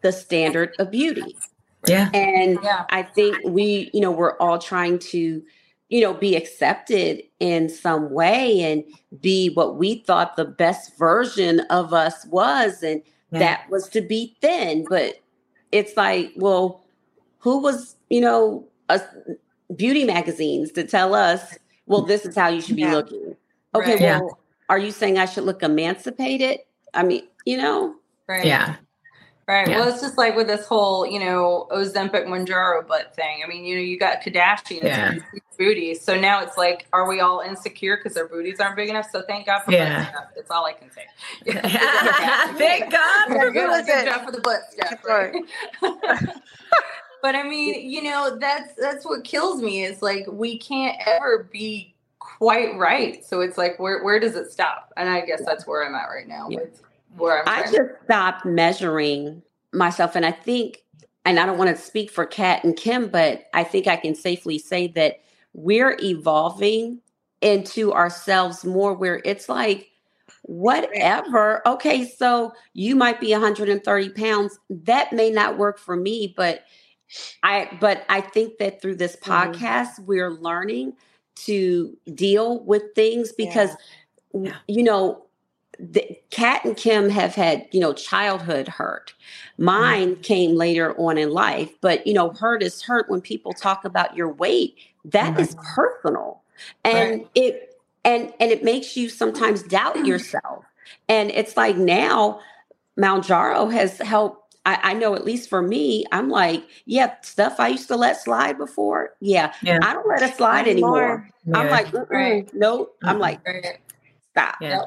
the 0.00 0.10
standard 0.10 0.74
of 0.78 0.90
beauty. 0.90 1.36
Yeah. 1.86 2.08
And 2.14 2.58
yeah. 2.62 2.86
I 2.88 3.02
think 3.02 3.36
we, 3.44 3.90
you 3.92 4.00
know, 4.00 4.10
we're 4.10 4.38
all 4.38 4.58
trying 4.58 4.98
to 5.00 5.42
you 5.88 6.00
know, 6.00 6.14
be 6.14 6.34
accepted 6.34 7.22
in 7.40 7.68
some 7.68 8.10
way 8.10 8.60
and 8.62 8.84
be 9.20 9.50
what 9.50 9.76
we 9.76 9.96
thought 9.96 10.36
the 10.36 10.44
best 10.44 10.96
version 10.98 11.60
of 11.70 11.92
us 11.92 12.24
was. 12.26 12.82
And 12.82 13.02
yeah. 13.30 13.38
that 13.40 13.70
was 13.70 13.88
to 13.90 14.00
be 14.00 14.36
thin. 14.40 14.86
But 14.88 15.22
it's 15.72 15.96
like, 15.96 16.32
well, 16.36 16.84
who 17.38 17.58
was, 17.58 17.96
you 18.08 18.20
know, 18.20 18.66
a, 18.88 19.00
beauty 19.76 20.04
magazines 20.04 20.72
to 20.72 20.84
tell 20.84 21.14
us, 21.14 21.56
well, 21.86 22.02
this 22.02 22.24
is 22.24 22.34
how 22.34 22.48
you 22.48 22.60
should 22.60 22.76
be 22.76 22.82
yeah. 22.82 22.94
looking. 22.94 23.36
Okay, 23.74 23.92
right. 23.92 24.00
well, 24.00 24.26
yeah. 24.26 24.64
are 24.70 24.78
you 24.78 24.90
saying 24.90 25.18
I 25.18 25.26
should 25.26 25.44
look 25.44 25.62
emancipated? 25.62 26.60
I 26.94 27.02
mean, 27.02 27.24
you 27.44 27.58
know? 27.58 27.94
Right. 28.26 28.46
Yeah. 28.46 28.76
Right. 29.46 29.68
Yeah. 29.68 29.80
Well, 29.80 29.88
it's 29.88 30.00
just 30.00 30.16
like 30.16 30.36
with 30.36 30.46
this 30.46 30.66
whole, 30.66 31.06
you 31.06 31.20
know, 31.20 31.66
Ozempic 31.70 32.24
Mounjaro 32.26 32.86
butt 32.86 33.14
thing. 33.14 33.42
I 33.44 33.48
mean, 33.48 33.64
you 33.66 33.74
know, 33.74 33.82
you 33.82 33.98
got 33.98 34.22
Kardashians 34.22 34.84
yeah. 34.84 35.14
booties. 35.58 36.00
So 36.00 36.18
now 36.18 36.42
it's 36.42 36.56
like, 36.56 36.86
are 36.94 37.06
we 37.06 37.20
all 37.20 37.40
insecure 37.40 37.98
because 37.98 38.14
their 38.14 38.26
booties 38.26 38.58
aren't 38.58 38.76
big 38.76 38.88
enough? 38.88 39.10
So 39.10 39.22
thank 39.22 39.44
God 39.44 39.62
for 39.62 39.72
yeah. 39.72 40.10
stuff. 40.10 40.24
That's 40.34 40.50
all 40.50 40.64
I 40.64 40.72
can 40.72 40.90
say. 40.90 41.06
thank 42.56 42.90
God 42.90 43.26
for 43.28 43.50
good 43.50 43.86
job 43.86 44.24
for 44.24 44.32
the 44.32 44.40
butt 44.40 44.60
stuff. 44.70 45.04
Right? 45.04 45.34
but 47.20 47.34
I 47.34 47.42
mean, 47.42 47.90
you 47.90 48.02
know, 48.02 48.38
that's 48.40 48.72
that's 48.80 49.04
what 49.04 49.24
kills 49.24 49.60
me 49.60 49.84
is 49.84 50.00
like 50.00 50.24
we 50.26 50.56
can't 50.56 50.96
ever 51.06 51.46
be 51.52 51.94
quite 52.18 52.78
right. 52.78 53.22
So 53.22 53.42
it's 53.42 53.58
like, 53.58 53.78
where 53.78 54.02
where 54.02 54.18
does 54.18 54.36
it 54.36 54.50
stop? 54.50 54.90
And 54.96 55.10
I 55.10 55.20
guess 55.20 55.42
that's 55.44 55.66
where 55.66 55.86
I'm 55.86 55.94
at 55.94 56.06
right 56.06 56.26
now. 56.26 56.48
Yeah. 56.48 56.60
With, 56.60 56.80
where 57.16 57.48
I 57.48 57.62
just 57.62 58.04
stopped 58.04 58.44
measuring 58.44 59.42
myself. 59.72 60.16
And 60.16 60.24
I 60.24 60.32
think, 60.32 60.82
and 61.24 61.38
I 61.38 61.46
don't 61.46 61.58
want 61.58 61.74
to 61.74 61.82
speak 61.82 62.10
for 62.10 62.26
Kat 62.26 62.64
and 62.64 62.76
Kim, 62.76 63.08
but 63.08 63.44
I 63.54 63.64
think 63.64 63.86
I 63.86 63.96
can 63.96 64.14
safely 64.14 64.58
say 64.58 64.88
that 64.88 65.20
we're 65.52 65.96
evolving 66.02 67.00
into 67.40 67.92
ourselves 67.92 68.64
more 68.64 68.94
where 68.94 69.20
it's 69.24 69.48
like, 69.48 69.90
whatever. 70.42 71.66
Okay, 71.66 72.06
so 72.06 72.52
you 72.74 72.94
might 72.94 73.20
be 73.20 73.32
130 73.32 74.08
pounds. 74.10 74.58
That 74.68 75.12
may 75.12 75.30
not 75.30 75.58
work 75.58 75.78
for 75.78 75.96
me, 75.96 76.34
but 76.36 76.64
I 77.42 77.76
but 77.80 78.04
I 78.08 78.20
think 78.20 78.58
that 78.58 78.80
through 78.80 78.96
this 78.96 79.16
mm-hmm. 79.16 79.32
podcast, 79.32 79.92
mm-hmm. 79.92 80.06
we're 80.06 80.30
learning 80.30 80.94
to 81.36 81.96
deal 82.14 82.64
with 82.64 82.82
things 82.94 83.32
because 83.32 83.70
yeah. 84.32 84.56
you 84.68 84.82
know 84.82 85.23
the, 85.78 86.18
Kat 86.30 86.64
and 86.64 86.76
Kim 86.76 87.08
have 87.10 87.34
had, 87.34 87.66
you 87.72 87.80
know, 87.80 87.92
childhood 87.92 88.68
hurt. 88.68 89.14
Mine 89.58 90.12
mm-hmm. 90.12 90.22
came 90.22 90.56
later 90.56 90.98
on 90.98 91.18
in 91.18 91.30
life, 91.30 91.70
but 91.80 92.06
you 92.06 92.14
know, 92.14 92.30
hurt 92.30 92.62
is 92.62 92.82
hurt 92.82 93.08
when 93.08 93.20
people 93.20 93.52
talk 93.52 93.84
about 93.84 94.16
your 94.16 94.28
weight. 94.28 94.76
That 95.04 95.32
mm-hmm. 95.32 95.40
is 95.40 95.56
personal. 95.74 96.42
And 96.84 97.20
right. 97.20 97.28
it 97.34 97.80
and 98.04 98.32
and 98.40 98.50
it 98.50 98.62
makes 98.62 98.96
you 98.96 99.08
sometimes 99.08 99.62
doubt 99.62 100.04
yourself. 100.06 100.64
And 101.08 101.30
it's 101.30 101.56
like 101.56 101.76
now 101.76 102.40
Mounjaro 102.98 103.72
has 103.72 103.98
helped 103.98 104.40
I, 104.66 104.78
I, 104.82 104.94
know 104.94 105.14
at 105.14 105.26
least 105.26 105.50
for 105.50 105.60
me, 105.60 106.06
I'm 106.10 106.30
like, 106.30 106.64
yeah, 106.86 107.16
stuff 107.20 107.60
I 107.60 107.68
used 107.68 107.86
to 107.88 107.96
let 107.96 108.18
slide 108.18 108.56
before. 108.56 109.14
Yeah, 109.20 109.52
yeah. 109.62 109.78
I 109.82 109.92
don't 109.92 110.08
let 110.08 110.22
it 110.22 110.36
slide 110.36 110.66
anymore. 110.66 111.28
Yeah. 111.44 111.58
I'm 111.58 111.68
like, 111.68 111.92
right. 112.08 112.48
nope. 112.54 112.96
I'm 113.04 113.18
like, 113.18 113.40
stop. 114.32 114.56
Yeah. 114.62 114.86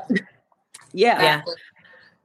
Yeah. 0.97 1.21
Yeah. 1.21 1.41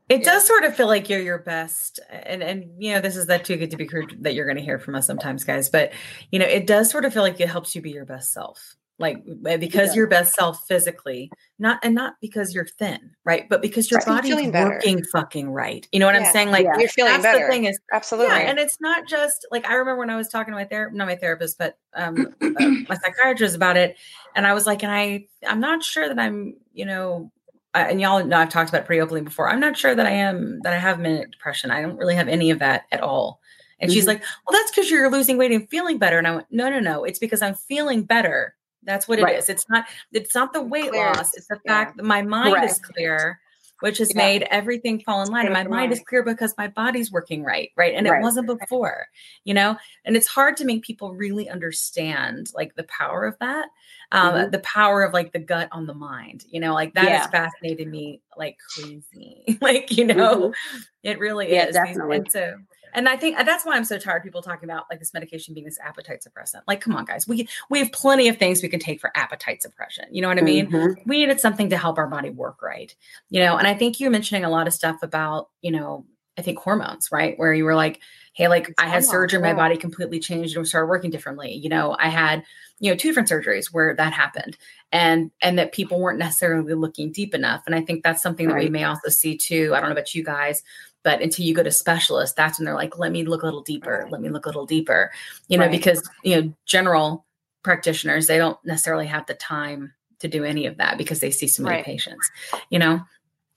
It 0.09 0.25
does 0.25 0.47
sort 0.47 0.65
of 0.65 0.75
feel 0.75 0.89
like 0.89 1.09
you're 1.09 1.21
your 1.21 1.39
best, 1.39 2.01
and 2.11 2.43
and 2.43 2.71
you 2.77 2.93
know 2.93 3.01
this 3.01 3.17
is 3.17 3.27
that 3.27 3.45
too 3.45 3.57
good 3.57 3.71
to 3.71 3.79
be 3.79 3.87
true 3.87 4.07
that 4.21 4.35
you're 4.35 4.45
going 4.45 4.59
to 4.59 4.63
hear 4.63 4.79
from 4.79 4.95
us 4.95 5.07
sometimes, 5.07 5.43
guys. 5.45 5.71
But 5.71 5.93
you 6.31 6.39
know 6.39 6.45
it 6.45 6.67
does 6.67 6.91
sort 6.91 7.07
of 7.07 7.15
feel 7.15 7.23
like 7.23 7.41
it 7.41 7.49
helps 7.49 7.75
you 7.75 7.81
be 7.81 7.93
your 7.93 8.05
best 8.05 8.31
self, 8.31 8.77
like 8.99 9.23
eh, 9.47 9.57
because 9.57 9.91
yeah. 9.91 9.95
your 9.95 10.07
best 10.09 10.35
self 10.35 10.67
physically, 10.67 11.31
not 11.59 11.79
and 11.83 11.95
not 11.95 12.15
because 12.21 12.55
you're 12.55 12.67
thin, 12.67 13.13
right? 13.25 13.49
But 13.49 13.63
because 13.63 13.91
your 13.91 14.01
right. 14.01 14.23
body's 14.23 14.53
working 14.53 15.03
fucking 15.05 15.49
right. 15.51 15.89
You 15.93 16.01
know 16.01 16.07
what 16.07 16.15
yeah. 16.15 16.27
I'm 16.27 16.33
saying? 16.33 16.51
Like 16.51 16.65
yeah. 16.65 16.79
you're 16.79 16.89
feeling 16.89 17.23
better. 17.23 17.47
The 17.47 17.51
thing 17.51 17.65
is 17.65 17.79
absolutely, 17.93 18.37
and 18.37 18.59
it's 18.59 18.81
not 18.83 19.09
just 19.09 19.47
like 19.51 19.67
I 19.67 19.75
remember 19.75 20.01
when 20.01 20.11
I 20.11 20.17
was 20.17 20.29
talking 20.29 20.53
to 20.53 20.59
my 20.59 20.65
therapist, 20.65 20.97
not 20.97 21.07
my 21.07 21.17
therapist, 21.17 21.57
but 21.57 21.79
um, 21.95 22.35
uh, 22.43 22.69
my 22.89 22.97
psychiatrist 22.97 23.57
about 23.57 23.79
it, 23.79 23.97
and 24.37 24.47
I 24.47 24.53
was 24.53 24.67
like, 24.67 24.83
and 24.83 24.93
I 24.93 25.27
I'm 25.47 25.61
not 25.61 25.83
sure 25.83 26.07
that 26.07 26.19
I'm 26.19 26.57
you 26.75 26.85
know 26.85 27.33
and 27.75 28.01
y'all 28.01 28.25
know 28.25 28.37
I've 28.37 28.49
talked 28.49 28.69
about 28.69 28.83
it 28.83 28.87
pretty 28.87 29.01
openly 29.01 29.23
before. 29.23 29.49
I'm 29.49 29.61
not 29.61 29.77
sure 29.77 29.95
that 29.95 30.07
I 30.07 30.11
am 30.11 30.61
that 30.63 30.73
I 30.73 30.79
have 30.79 31.01
manic 31.01 31.33
depression. 31.33 31.71
I 31.71 31.83
don't 31.83 31.97
really 31.97 32.15
have 32.15 32.29
any 32.29 32.51
of 32.51 32.59
that 32.59 32.85
at 32.93 33.01
all. 33.01 33.41
And 33.81 33.91
mm-hmm. 33.91 33.95
she's 33.95 34.07
like, 34.07 34.21
well, 34.21 34.59
that's 34.59 34.71
because 34.71 34.91
you're 34.91 35.11
losing 35.11 35.39
weight 35.39 35.53
and 35.53 35.69
feeling 35.69 35.99
better. 35.99 36.19
And 36.19 36.27
I 36.27 36.35
went, 36.37 36.47
no, 36.51 36.71
no, 36.71 36.81
no. 36.81 37.05
It's 37.05 37.19
because 37.19 37.43
I'm 37.43 37.55
feeling 37.55 38.05
better. 38.05 38.55
That's 38.85 39.09
what 39.09 39.19
it 39.19 39.23
right. 39.23 39.37
is. 39.37 39.49
It's 39.49 39.69
not, 39.69 39.87
it's 40.13 40.35
not 40.35 40.53
the 40.53 40.63
weight 40.63 40.91
clear. 40.91 41.07
loss. 41.07 41.35
It's 41.35 41.49
the 41.49 41.59
yeah. 41.65 41.73
fact 41.73 41.97
that 41.97 42.05
my 42.05 42.23
mind 42.23 42.55
Correct. 42.55 42.73
is 42.73 42.79
clear 42.79 43.41
which 43.83 43.99
has 43.99 44.15
yeah. 44.15 44.23
made 44.23 44.43
everything 44.51 45.01
fall 45.01 45.23
in 45.23 45.29
line. 45.31 45.45
And 45.45 45.53
my 45.53 45.65
mind 45.65 45.93
is 45.93 46.01
clear 46.07 46.23
because 46.23 46.55
my 46.57 46.69
body's 46.69 47.11
working 47.11 47.43
right, 47.43 47.71
right? 47.77 47.95
And 47.95 48.09
right. 48.09 48.21
it 48.21 48.23
wasn't 48.23 48.47
before, 48.47 49.07
you 49.45 49.55
know? 49.55 49.77
And 50.05 50.17
it's 50.17 50.29
hard 50.29 50.57
to 50.59 50.65
make 50.65 50.83
people 50.83 51.13
really 51.13 51.49
understand 51.49 52.51
like 52.55 52.77
the 52.77 52.85
power 52.85 53.25
of 53.25 53.37
that. 53.41 53.69
Um, 54.13 54.35
mm-hmm. 54.35 54.51
the 54.51 54.61
power 54.61 55.03
of 55.03 55.13
like 55.13 55.33
the 55.33 55.39
gut 55.41 55.69
on 55.73 55.87
the 55.87 55.95
mind, 55.95 56.45
you 56.49 56.61
know, 56.61 56.75
like 56.75 56.95
that 56.95 57.05
yeah. 57.05 57.19
has 57.19 57.31
fascinated 57.31 57.89
me 57.89 58.21
like 58.37 58.57
crazy. 58.75 59.59
like, 59.61 59.91
you 59.91 60.05
know, 60.05 60.37
mm-hmm. 60.37 60.79
it 61.03 61.19
really 61.19 61.53
yeah, 61.53 61.67
is. 61.67 61.75
Definitely. 61.75 62.19
And 62.19 62.31
so 62.31 62.55
and 62.93 63.09
I 63.09 63.17
think 63.17 63.37
that's 63.37 63.65
why 63.65 63.77
I'm 63.77 63.85
so 63.85 63.99
tired. 63.99 64.23
People 64.23 64.43
talking 64.43 64.69
about 64.69 64.85
like 64.91 64.99
this 64.99 65.15
medication 65.15 65.55
being 65.55 65.67
this 65.67 65.79
appetite 65.83 66.25
suppressant. 66.27 66.63
Like, 66.67 66.81
come 66.81 66.95
on, 66.95 67.05
guys, 67.05 67.27
we 67.27 67.49
we 67.71 67.79
have 67.79 67.93
plenty 67.93 68.29
of 68.29 68.39
things 68.39 68.63
we 68.63 68.69
can 68.69 68.81
take 68.81 69.01
for 69.01 69.11
appetite 69.15 69.63
suppression. 69.63 70.07
You 70.11 70.23
know 70.23 70.29
what 70.29 70.39
I 70.39 70.43
mean? 70.43 70.71
Mm-hmm. 70.71 71.09
We 71.09 71.19
needed 71.19 71.41
something 71.41 71.71
to 71.71 71.77
help 71.77 71.99
our 71.99 72.07
body 72.07 72.31
work 72.31 72.63
right. 72.63 72.95
You 73.31 73.41
know, 73.41 73.57
and 73.57 73.67
I 73.67 73.75
think 73.75 74.01
you're 74.01 74.11
mentioning 74.11 74.45
a 74.45 74.51
lot 74.51 74.67
of 74.67 74.73
stuff 74.73 75.03
about 75.03 75.49
you 75.61 75.71
know, 75.71 76.07
I 76.39 76.43
think 76.43 76.59
hormones, 76.59 77.11
right? 77.13 77.39
Where 77.39 77.53
you 77.53 77.65
were 77.65 77.75
like, 77.75 78.01
hey, 78.35 78.49
like 78.49 78.69
it's 78.69 78.83
I 78.83 78.87
had 78.87 79.05
surgery, 79.05 79.41
my 79.41 79.55
body 79.55 79.77
completely 79.77 80.21
changed 80.21 80.57
and 80.57 80.67
started 80.67 80.89
working 80.89 81.11
differently. 81.11 81.53
You 81.55 81.69
know, 81.69 81.97
I 81.99 82.09
had 82.09 82.45
you 82.83 82.91
know 82.91 82.97
two 82.97 83.09
different 83.09 83.29
surgeries 83.29 83.67
where 83.73 83.95
that 83.95 84.13
happened 84.13 84.59
and 84.91 85.31
and 85.41 85.59
that 85.59 85.73
people 85.73 86.01
weren't 86.01 86.19
necessarily 86.19 86.75
looking 86.75 87.13
deep 87.13 87.33
enough 87.33 87.63
and 87.65 87.75
i 87.77 87.81
think 87.81 88.03
that's 88.03 88.21
something 88.21 88.49
that 88.49 88.59
we 88.59 88.69
may 88.69 88.83
also 88.83 89.09
see 89.09 89.37
too 89.37 89.73
i 89.73 89.81
don't 89.81 89.89
know 89.89 89.95
about 89.95 90.15
you 90.15 90.25
guys 90.25 90.63
but 91.03 91.21
until 91.21 91.45
you 91.45 91.55
go 91.55 91.63
to 91.63 91.71
specialists 91.71 92.35
that's 92.35 92.59
when 92.59 92.67
they're 92.67 92.75
like 92.75 92.99
let 92.99 93.13
me 93.13 93.25
look 93.25 93.43
a 93.43 93.47
little 93.47 93.63
deeper. 93.63 94.07
Let 94.11 94.21
me 94.21 94.29
look 94.29 94.47
a 94.47 94.49
little 94.49 94.67
deeper. 94.67 95.11
You 95.49 95.59
know 95.59 95.65
right. 95.65 95.71
because 95.71 96.09
you 96.23 96.41
know 96.41 96.55
general 96.67 97.25
practitioners 97.63 98.27
they 98.27 98.39
don't 98.39 98.59
necessarily 98.65 99.07
have 99.07 99.27
the 99.27 99.35
time 99.35 99.93
to 100.19 100.29
do 100.29 100.45
any 100.45 100.67
of 100.67 100.79
that 100.79 100.99
because 100.99 101.21
they 101.21 101.31
see 101.31 101.49
so 101.49 101.63
many 101.63 101.77
right. 101.77 101.85
patients 101.85 102.31
you 102.71 102.79
know? 102.79 103.01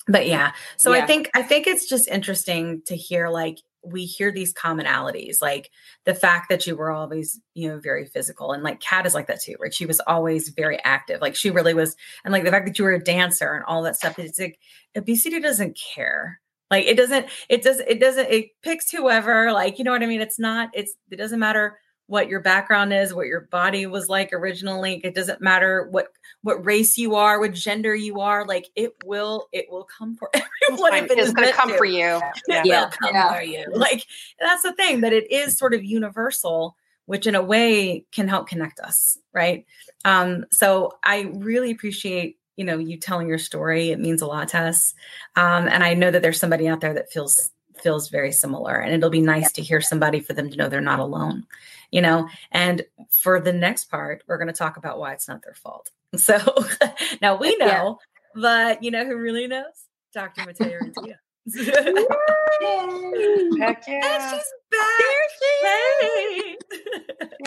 But 0.08 0.28
yeah. 0.28 0.52
So 0.78 0.94
yeah. 0.94 1.04
i 1.04 1.08
think 1.08 1.30
i 1.34 1.42
think 1.42 1.68
it's 1.68 1.88
just 1.88 2.08
interesting 2.08 2.82
to 2.86 2.96
hear 2.96 3.30
like 3.30 3.60
we 3.86 4.06
hear 4.06 4.32
these 4.32 4.54
commonalities 4.54 5.42
like 5.42 5.70
the 6.06 6.16
fact 6.16 6.50
that 6.50 6.66
you 6.66 6.76
were 6.76 6.92
always 6.92 7.40
you 7.54 7.70
know 7.70 7.80
very 7.80 8.06
physical 8.06 8.52
and 8.52 8.64
like 8.64 8.80
kat 8.80 9.06
is 9.06 9.14
like 9.14 9.28
that 9.28 9.42
too 9.42 9.56
right? 9.60 9.74
She 9.74 9.86
was 9.86 10.00
always 10.08 10.50
very 10.50 10.84
active. 10.84 11.22
Like 11.22 11.36
she 11.36 11.52
really 11.52 11.74
was 11.74 11.96
and 12.24 12.32
like 12.32 12.44
the 12.44 12.52
fact 12.52 12.66
that 12.66 12.78
you 12.80 12.86
were 12.86 12.94
a 12.94 13.04
dancer 13.04 13.54
and 13.54 13.64
all 13.66 13.84
that 13.84 13.96
stuff 13.96 14.18
it's 14.20 14.40
like 14.40 14.60
obesity 14.96 15.40
doesn't 15.40 15.78
care 15.78 16.40
like 16.72 16.86
it 16.86 16.98
doesn't, 16.98 17.28
it 17.50 17.64
does, 17.64 17.80
it 17.80 18.00
doesn't, 18.00 18.30
it 18.30 18.50
picks 18.62 18.92
whoever, 18.92 19.52
like, 19.52 19.78
you 19.78 19.86
know 19.86 19.92
what 19.92 20.04
I 20.04 20.08
mean? 20.08 20.22
It's 20.22 20.40
not, 20.40 20.70
it's, 20.74 20.94
it 21.12 21.18
doesn't 21.18 21.40
matter 21.40 21.80
what 22.08 22.30
your 22.30 22.40
background 22.40 22.94
is, 22.94 23.14
what 23.14 23.28
your 23.28 23.42
body 23.42 23.88
was 23.88 24.10
like 24.10 24.32
originally. 24.32 25.02
It 25.04 25.16
doesn't 25.16 25.42
matter 25.42 25.88
what, 25.90 26.08
what 26.42 26.64
race 26.64 26.98
you 26.98 27.16
are, 27.16 27.40
what 27.40 27.54
gender 27.54 27.96
you 27.96 28.20
are. 28.20 28.46
Like 28.46 28.68
it 28.76 28.94
will, 29.04 29.48
it 29.52 29.66
will 29.70 29.86
come 29.86 30.16
for 30.16 30.30
everyone. 30.34 30.94
It's, 30.94 31.12
it 31.12 31.20
it's 31.20 31.34
going 31.34 31.48
to 31.48 31.54
come 31.54 31.76
for 31.76 31.86
you. 31.86 32.22
Yeah. 32.48 32.62
It 32.64 32.68
will 32.68 32.90
come 32.90 33.16
yeah. 33.16 33.36
for 33.36 33.44
you. 33.44 33.66
Like 33.72 34.06
that's 34.40 34.64
the 34.64 34.74
thing 34.74 35.02
that 35.02 35.14
it 35.14 35.32
is 35.32 35.58
sort 35.58 35.74
of 35.74 35.84
universal 35.84 36.76
which 37.08 37.28
in 37.28 37.36
a 37.36 37.42
way 37.42 38.06
can 38.12 38.28
help 38.28 38.48
connect 38.48 38.80
us 38.80 39.18
right 39.34 39.66
um, 40.06 40.46
so 40.52 40.92
i 41.04 41.30
really 41.34 41.72
appreciate 41.72 42.38
you 42.56 42.66
know 42.66 42.78
you 42.78 42.98
telling 42.98 43.28
your 43.28 43.38
story 43.38 43.92
it 43.92 44.00
means 44.00 44.22
a 44.22 44.28
lot 44.28 44.50
to 44.50 44.60
us. 44.60 44.94
Um, 45.36 45.68
and 45.68 45.84
i 45.84 45.94
know 45.94 46.12
that 46.12 46.22
there's 46.22 46.40
somebody 46.40 46.68
out 46.68 46.82
there 46.82 46.94
that 46.94 47.12
feels 47.12 47.52
feels 47.82 48.10
very 48.10 48.32
similar 48.32 48.78
and 48.78 48.94
it'll 48.94 49.10
be 49.10 49.22
nice 49.22 49.52
to 49.52 49.62
hear 49.62 49.82
somebody 49.82 50.20
for 50.22 50.34
them 50.34 50.50
to 50.50 50.56
know 50.56 50.70
they're 50.70 50.82
not 50.82 51.00
alone 51.00 51.46
you 51.92 52.02
know? 52.02 52.28
And 52.52 52.84
for 53.10 53.40
the 53.40 53.54
next 53.54 53.86
part 53.86 54.24
we're 54.28 54.38
going 54.38 54.48
to 54.48 54.54
talk 54.54 54.78
about 54.78 55.00
why 55.00 55.14
it's 55.14 55.28
not 55.28 55.42
their 55.44 55.56
fault. 55.56 55.92
So 56.18 56.40
now 57.22 57.36
we 57.36 57.58
know 57.58 58.00
yeah. 58.36 58.42
but 58.42 58.84
you 58.84 58.90
know 58.90 59.06
who 59.06 59.18
really 59.18 59.48
knows? 59.48 59.66
Dr 60.14 60.44
Matthea. 60.44 61.18
Heck 61.54 61.68
yeah. 63.88 64.02
And 64.04 64.24
she's 64.24 64.54
back. 64.72 65.00
There 65.00 65.28
she 65.38 65.52
hey. 65.62 66.58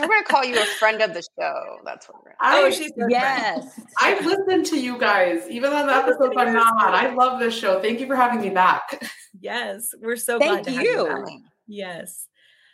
we're 0.01 0.07
going 0.07 0.23
to 0.23 0.29
call 0.29 0.45
you 0.45 0.61
a 0.61 0.65
friend 0.65 1.03
of 1.03 1.15
the 1.15 1.23
show. 1.23 1.79
That's 1.85 2.09
what 2.09 2.25
we're 2.25 2.35
I, 2.41 2.63
Oh, 2.63 2.71
she's 2.71 2.93
yes. 3.09 3.81
I've 4.01 4.25
listened 4.25 4.67
to 4.67 4.81
you 4.81 4.99
guys, 4.99 5.49
even 5.51 5.73
on 5.73 5.87
the 5.87 5.95
episodes 5.95 6.35
I'm 6.37 6.53
not 6.53 6.75
on. 6.77 6.95
I 6.95 7.13
love 7.13 7.41
this 7.41 7.55
show. 7.55 7.81
Thank 7.83 7.99
you 8.01 8.07
for 8.07 8.15
having 8.15 8.41
me 8.41 8.51
back. 8.51 9.03
Yes. 9.41 9.91
We're 10.01 10.17
so 10.17 10.39
Thank 10.39 10.65
glad 10.65 10.77
to 10.77 10.83
you. 10.83 11.07
have 11.07 11.19
you 11.19 11.25
back. 11.25 11.29
Yes. 11.67 12.27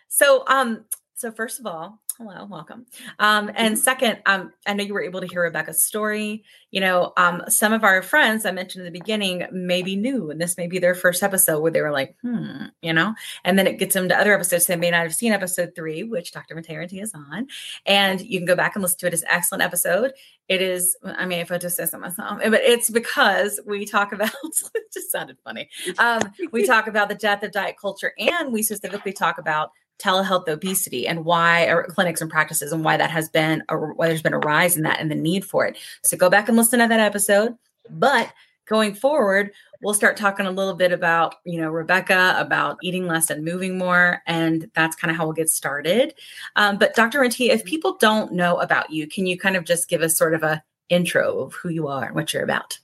So 0.09 0.45
um, 0.47 0.85
so 1.15 1.33
first 1.33 1.59
of 1.61 1.67
all, 1.67 2.01
hello, 2.17 2.47
welcome. 2.49 2.87
Um, 3.19 3.51
and 3.55 3.75
mm-hmm. 3.75 3.83
second, 3.83 4.19
um, 4.27 4.53
I 4.67 4.75
know 4.75 4.85
you 4.85 4.95
were 4.95 5.03
able 5.03 5.21
to 5.21 5.27
hear 5.27 5.43
Rebecca's 5.43 5.83
story. 5.83 6.45
You 6.71 6.81
know, 6.81 7.13
um, 7.17 7.43
some 7.49 7.73
of 7.73 7.83
our 7.83 8.03
friends 8.03 8.47
I 8.47 8.53
mentioned 8.53 8.87
in 8.87 8.93
the 8.93 8.99
beginning 8.99 9.47
may 9.53 9.83
be 9.83 9.97
new, 9.97 10.31
and 10.31 10.41
this 10.41 10.57
may 10.57 10.67
be 10.67 10.79
their 10.79 10.95
first 10.95 11.23
episode 11.23 11.61
where 11.61 11.73
they 11.73 11.81
were 11.81 11.91
like, 11.91 12.17
hmm, 12.23 12.67
you 12.83 12.93
know, 12.93 13.15
and 13.45 13.59
then 13.59 13.67
it 13.67 13.79
gets 13.79 13.95
them 13.95 14.09
to 14.09 14.19
other 14.19 14.35
episodes 14.35 14.67
they 14.67 14.77
may 14.77 14.91
not 14.91 15.03
have 15.03 15.15
seen 15.15 15.33
episode 15.33 15.73
three, 15.75 16.05
which 16.05 16.33
Dr. 16.33 16.55
Maternity 16.55 17.01
is 17.01 17.13
on. 17.15 17.49
And 17.87 18.21
you 18.21 18.39
can 18.39 18.47
go 18.47 18.57
back 18.57 18.77
and 18.77 18.83
listen 18.83 18.99
to 19.01 19.07
it. 19.07 19.15
It's 19.15 19.23
an 19.23 19.29
excellent 19.31 19.63
episode. 19.63 20.13
It 20.49 20.63
is, 20.63 20.97
I 21.03 21.27
mean, 21.27 21.41
if 21.41 21.51
I 21.51 21.59
just 21.59 21.77
say 21.77 21.87
so 21.87 21.99
myself, 21.99 22.39
but 22.43 22.61
it's 22.61 22.91
because 22.91 23.61
we 23.67 23.87
talk 23.87 24.13
about, 24.13 24.31
it 24.75 24.93
just 24.93 25.11
sounded 25.11 25.39
funny. 25.43 25.69
Um, 25.99 26.21
we 26.53 26.67
talk 26.67 26.87
about 26.87 27.09
the 27.09 27.15
death 27.15 27.43
of 27.43 27.53
diet 27.53 27.77
culture 27.81 28.13
and 28.19 28.53
we 28.53 28.63
specifically 28.63 29.13
talk 29.13 29.39
about 29.39 29.71
telehealth 29.99 30.49
obesity 30.49 31.07
and 31.07 31.25
why 31.25 31.65
or 31.65 31.85
clinics 31.85 32.21
and 32.21 32.31
practices 32.31 32.73
and 32.73 32.85
why 32.85 32.97
that 32.97 33.11
has 33.11 33.29
been 33.29 33.63
a, 33.69 33.77
why 33.77 34.09
there's 34.09 34.23
been 34.23 34.35
a 34.35 34.39
rise 34.39 34.77
in 34.77 34.83
that 34.83 35.01
and 35.01 35.11
the 35.11 35.15
need 35.15 35.45
for 35.45 35.67
it. 35.67 35.77
So 36.03 36.17
go 36.17 36.29
back 36.29 36.49
and 36.49 36.57
listen 36.57 36.81
to 36.81 36.89
that 36.89 37.01
episode. 37.01 37.57
But 37.91 38.33
going 38.67 38.95
forward, 38.95 39.53
we'll 39.83 39.95
start 39.95 40.17
talking 40.17 40.47
a 40.47 40.51
little 40.51 40.75
bit 40.75 40.93
about, 40.93 41.37
you 41.45 41.61
know, 41.61 41.71
Rebecca 41.71 42.35
about 42.39 42.79
eating 42.83 43.07
less 43.07 43.31
and 43.31 43.45
moving 43.45 43.77
more. 43.79 44.23
And 44.27 44.71
that's 44.75 44.97
kind 44.97 45.11
of 45.11 45.17
how 45.17 45.25
we'll 45.25 45.35
get 45.35 45.51
started. 45.51 46.15
Um, 46.57 46.79
but 46.79 46.95
Dr. 46.95 47.21
Rentea, 47.21 47.51
if 47.51 47.65
people 47.65 47.97
don't 48.01 48.33
know 48.33 48.57
about 48.57 48.91
you, 48.91 49.07
can 49.07 49.27
you 49.27 49.39
kind 49.39 49.57
of 49.57 49.65
just 49.65 49.89
give 49.89 50.03
us 50.03 50.17
sort 50.17 50.35
of 50.35 50.43
a 50.43 50.63
intro 50.89 51.41
of 51.41 51.55
who 51.55 51.69
you 51.69 51.89
are 51.89 52.07
and 52.07 52.15
what 52.15 52.33
you're 52.33 52.45
about? 52.45 52.79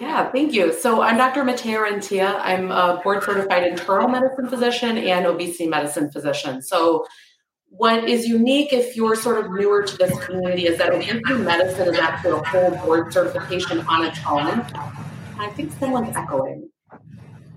Yeah, 0.00 0.30
thank 0.32 0.52
you. 0.52 0.72
So 0.72 1.02
I'm 1.02 1.16
Dr. 1.16 1.44
Matthea 1.44 1.78
Rentea. 1.78 2.40
I'm 2.42 2.70
a 2.70 3.00
board 3.02 3.22
certified 3.22 3.64
internal 3.64 4.08
medicine 4.08 4.48
physician 4.48 4.98
and 4.98 5.26
obesity 5.26 5.68
medicine 5.68 6.10
physician. 6.10 6.62
So 6.62 7.06
what 7.68 8.08
is 8.08 8.26
unique 8.26 8.72
if 8.72 8.96
you're 8.96 9.16
sort 9.16 9.44
of 9.44 9.52
newer 9.52 9.82
to 9.82 9.96
this 9.96 10.16
community 10.24 10.66
is 10.66 10.78
that 10.78 10.92
obesity 10.92 11.34
medicine 11.34 11.88
is 11.88 11.98
actually 11.98 12.32
a 12.32 12.42
whole 12.44 12.70
board 12.84 13.12
certification 13.12 13.80
on 13.86 14.04
its 14.04 14.18
own. 14.26 14.64
I 15.38 15.50
think 15.54 15.72
someone's 15.78 16.16
echoing. 16.16 16.70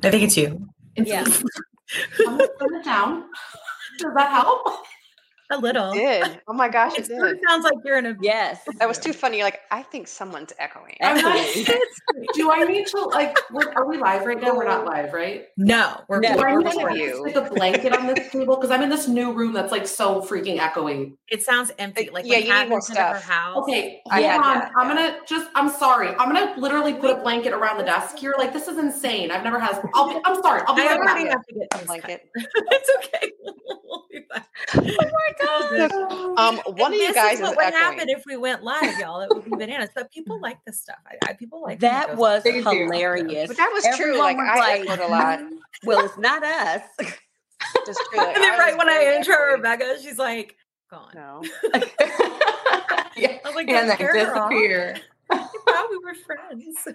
I 0.04 0.10
think 0.10 0.23
it's 0.23 0.38
you. 0.38 0.67
It's 0.95 1.10
yeah. 1.10 1.23
I'm 2.28 2.38
gonna 2.38 2.47
turn 2.60 2.76
it 2.76 2.86
down. 2.86 3.23
Does 4.00 4.13
that 4.15 4.32
help? 4.32 4.86
A 5.49 5.57
little. 5.57 5.91
It 5.93 5.95
did. 5.95 6.41
Oh 6.49 6.53
my 6.53 6.69
gosh, 6.69 6.97
it, 6.97 7.10
it 7.10 7.19
did. 7.19 7.39
sounds 7.47 7.65
like 7.65 7.73
you're 7.83 7.97
in 7.97 8.05
a 8.05 8.15
yes. 8.21 8.62
That 8.79 8.88
was 8.88 8.97
too 8.97 9.12
funny. 9.12 9.38
You're 9.38 9.45
like, 9.45 9.60
I 9.69 9.83
think 9.83 10.07
someone's 10.07 10.53
echoing. 10.60 10.95
Do 12.33 12.51
I 12.51 12.63
need 12.63 12.88
to 12.88 13.01
like? 13.01 13.38
Are 13.75 13.86
we 13.88 13.97
live 13.97 14.25
right 14.25 14.41
now? 14.41 14.55
We're 14.55 14.65
not 14.65 14.86
live, 14.86 15.13
right? 15.13 15.47
No, 15.57 16.01
we're. 16.07 16.21
No, 16.21 16.36
we're 16.38 16.62
to 16.62 16.97
you. 16.97 17.21
Like 17.21 17.36
a 17.36 17.53
blanket 17.53 17.93
on 17.93 18.07
this 18.07 18.31
table 18.31 18.55
because 18.55 18.71
I'm 18.71 18.81
in 18.81 18.89
this 18.89 19.07
new 19.07 19.33
room 19.33 19.53
that's 19.53 19.71
like 19.71 19.88
so 19.88 20.21
freaking 20.21 20.57
echoey. 20.57 21.15
It 21.27 21.43
sounds 21.43 21.71
empty. 21.77 22.10
Like 22.12 22.25
yeah, 22.25 22.38
you 22.38 22.53
need 22.53 22.69
more 22.69 22.81
stuff. 22.81 23.21
House. 23.23 23.57
Okay, 23.57 24.01
hold 24.05 24.23
yeah, 24.23 24.38
on. 24.38 24.57
Yeah, 24.57 24.71
I'm 24.77 24.88
gonna 24.88 25.17
just. 25.27 25.49
I'm 25.53 25.69
sorry. 25.69 26.10
I'm 26.10 26.33
gonna 26.33 26.55
literally 26.57 26.93
put 26.93 27.12
a 27.12 27.21
blanket 27.21 27.53
around 27.53 27.77
the 27.77 27.83
desk 27.83 28.17
here. 28.17 28.36
Like 28.38 28.53
this 28.53 28.67
is 28.67 28.77
insane. 28.77 29.31
I've 29.31 29.43
never 29.43 29.60
had. 29.60 29.81
I'll 29.93 30.10
be, 30.10 30.19
I'm 30.23 30.41
sorry. 30.41 30.62
I'll 30.65 30.75
be 30.75 30.83
I 30.83 30.95
already 30.95 31.27
have 31.27 31.45
to 31.45 31.53
get 31.53 31.67
a 31.81 31.86
blanket. 31.86 32.29
it's 32.36 32.91
okay. 32.97 33.31
Oh 34.32 34.82
my 34.82 35.34
god. 35.41 35.91
Um, 36.38 36.58
one 36.75 36.93
and 36.93 37.01
of 37.01 37.08
you 37.08 37.13
guys 37.13 37.39
what 37.39 37.56
would 37.56 37.73
happen 37.73 38.10
if 38.10 38.23
we 38.25 38.38
went 38.38 38.63
live, 38.63 39.00
y'all. 39.00 39.21
It 39.21 39.29
would 39.33 39.46
be 39.46 39.52
bananas. 39.52 39.89
But 39.94 40.12
people 40.12 40.39
like 40.41 40.63
this 40.65 40.81
stuff. 40.81 40.98
I, 41.06 41.29
I 41.29 41.33
people 41.33 41.62
like 41.62 41.79
that 41.79 42.17
was 42.17 42.44
hilarious. 42.44 43.48
But 43.48 43.58
that 43.58 43.71
was 43.73 43.85
Everyone 43.85 44.13
true. 44.13 44.19
Like 44.19 44.37
was 44.37 44.48
I 44.50 44.60
like, 44.60 44.89
it 44.89 45.00
a 45.00 45.08
lot. 45.08 45.39
Well, 45.83 46.06
it's 46.06 46.17
not 46.17 46.44
us. 46.44 46.81
Just 47.85 48.00
true. 48.12 48.19
Like, 48.19 48.35
and 48.35 48.44
then 48.44 48.60
right 48.60 48.77
when 48.77 48.89
I 48.89 49.15
intro 49.17 49.35
Rebecca, 49.54 49.98
she's 50.02 50.17
like, 50.17 50.56
gone. 50.91 51.12
No. 51.15 51.44
yeah. 53.15 53.37
I 53.44 53.48
was 53.48 53.56
like, 53.56 53.67
and 53.67 53.89
then 53.89 53.98
disappear. 53.98 54.98
thought 55.29 55.89
we 55.89 55.98
were 55.98 56.15
friends. 56.15 56.87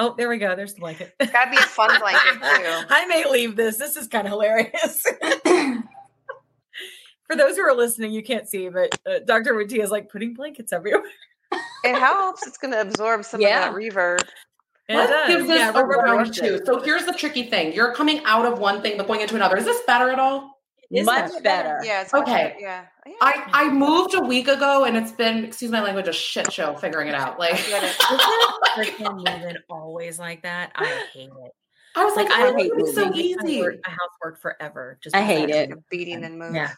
Oh, 0.00 0.14
there 0.16 0.30
we 0.30 0.38
go. 0.38 0.56
There's 0.56 0.72
the 0.72 0.80
blanket. 0.80 1.14
It's 1.20 1.30
gotta 1.30 1.50
be 1.50 1.58
a 1.58 1.60
fun 1.60 2.00
blanket 2.00 2.32
too. 2.32 2.86
I 2.88 3.04
may 3.06 3.30
leave 3.30 3.54
this. 3.54 3.76
This 3.76 3.96
is 3.96 4.08
kind 4.08 4.26
of 4.26 4.30
hilarious 4.30 5.02
for 7.30 7.36
those 7.36 7.56
who 7.56 7.62
are 7.62 7.74
listening, 7.74 8.10
you 8.10 8.22
can't 8.22 8.48
see, 8.48 8.70
but 8.70 8.98
uh, 9.06 9.18
Dr. 9.26 9.52
Rentea 9.52 9.82
is 9.82 9.90
like 9.90 10.08
putting 10.08 10.32
blankets 10.32 10.72
everywhere. 10.72 11.02
it 11.84 11.98
helps. 11.98 12.46
It's 12.46 12.56
going 12.56 12.72
to 12.72 12.80
absorb 12.80 13.26
some 13.26 13.42
yeah. 13.42 13.68
of 13.68 13.74
that 13.74 13.78
reverb. 13.78 14.26
Let's 14.88 15.28
give 15.28 15.46
this 15.46 15.58
yeah, 15.58 15.78
a 15.78 15.84
round 15.84 16.32
two. 16.34 16.60
So 16.64 16.80
here's 16.80 17.04
the 17.04 17.12
tricky 17.12 17.44
thing: 17.44 17.74
you're 17.74 17.94
coming 17.94 18.22
out 18.24 18.46
of 18.50 18.58
one 18.58 18.80
thing 18.80 18.96
but 18.96 19.06
going 19.06 19.20
into 19.20 19.36
another. 19.36 19.58
Is 19.58 19.66
this 19.66 19.82
better 19.86 20.08
at 20.08 20.18
all? 20.18 20.59
Much 20.90 21.30
better. 21.30 21.40
better. 21.42 21.80
Yeah. 21.84 22.08
okay. 22.12 22.32
Better. 22.32 22.56
Yeah. 22.58 22.84
yeah. 23.06 23.12
I 23.20 23.44
I 23.52 23.68
moved 23.70 24.14
a 24.14 24.20
week 24.20 24.48
ago, 24.48 24.84
and 24.84 24.96
it's 24.96 25.12
been 25.12 25.44
excuse 25.44 25.70
my 25.70 25.80
language 25.80 26.08
a 26.08 26.12
shit 26.12 26.52
show 26.52 26.74
figuring 26.74 27.08
it 27.08 27.14
out. 27.14 27.38
Like, 27.38 27.54
freaking 28.76 29.16
moving 29.16 29.56
always 29.68 30.18
like 30.18 30.42
that? 30.42 30.72
I 30.74 31.06
hate 31.12 31.28
it. 31.28 31.52
I 31.96 32.04
was 32.04 32.16
like, 32.16 32.28
like 32.28 32.40
I 32.40 32.52
hate 32.56 32.72
it. 32.74 32.94
So 32.94 33.12
easy. 33.14 33.60
My 33.62 33.70
house 33.84 34.10
worked 34.22 34.42
forever. 34.42 34.98
Just 35.00 35.14
I 35.14 35.22
hate 35.22 35.50
it. 35.50 35.70
Beating 35.90 36.24
and 36.24 36.38
moving. 36.38 36.56
Yeah. 36.56 36.72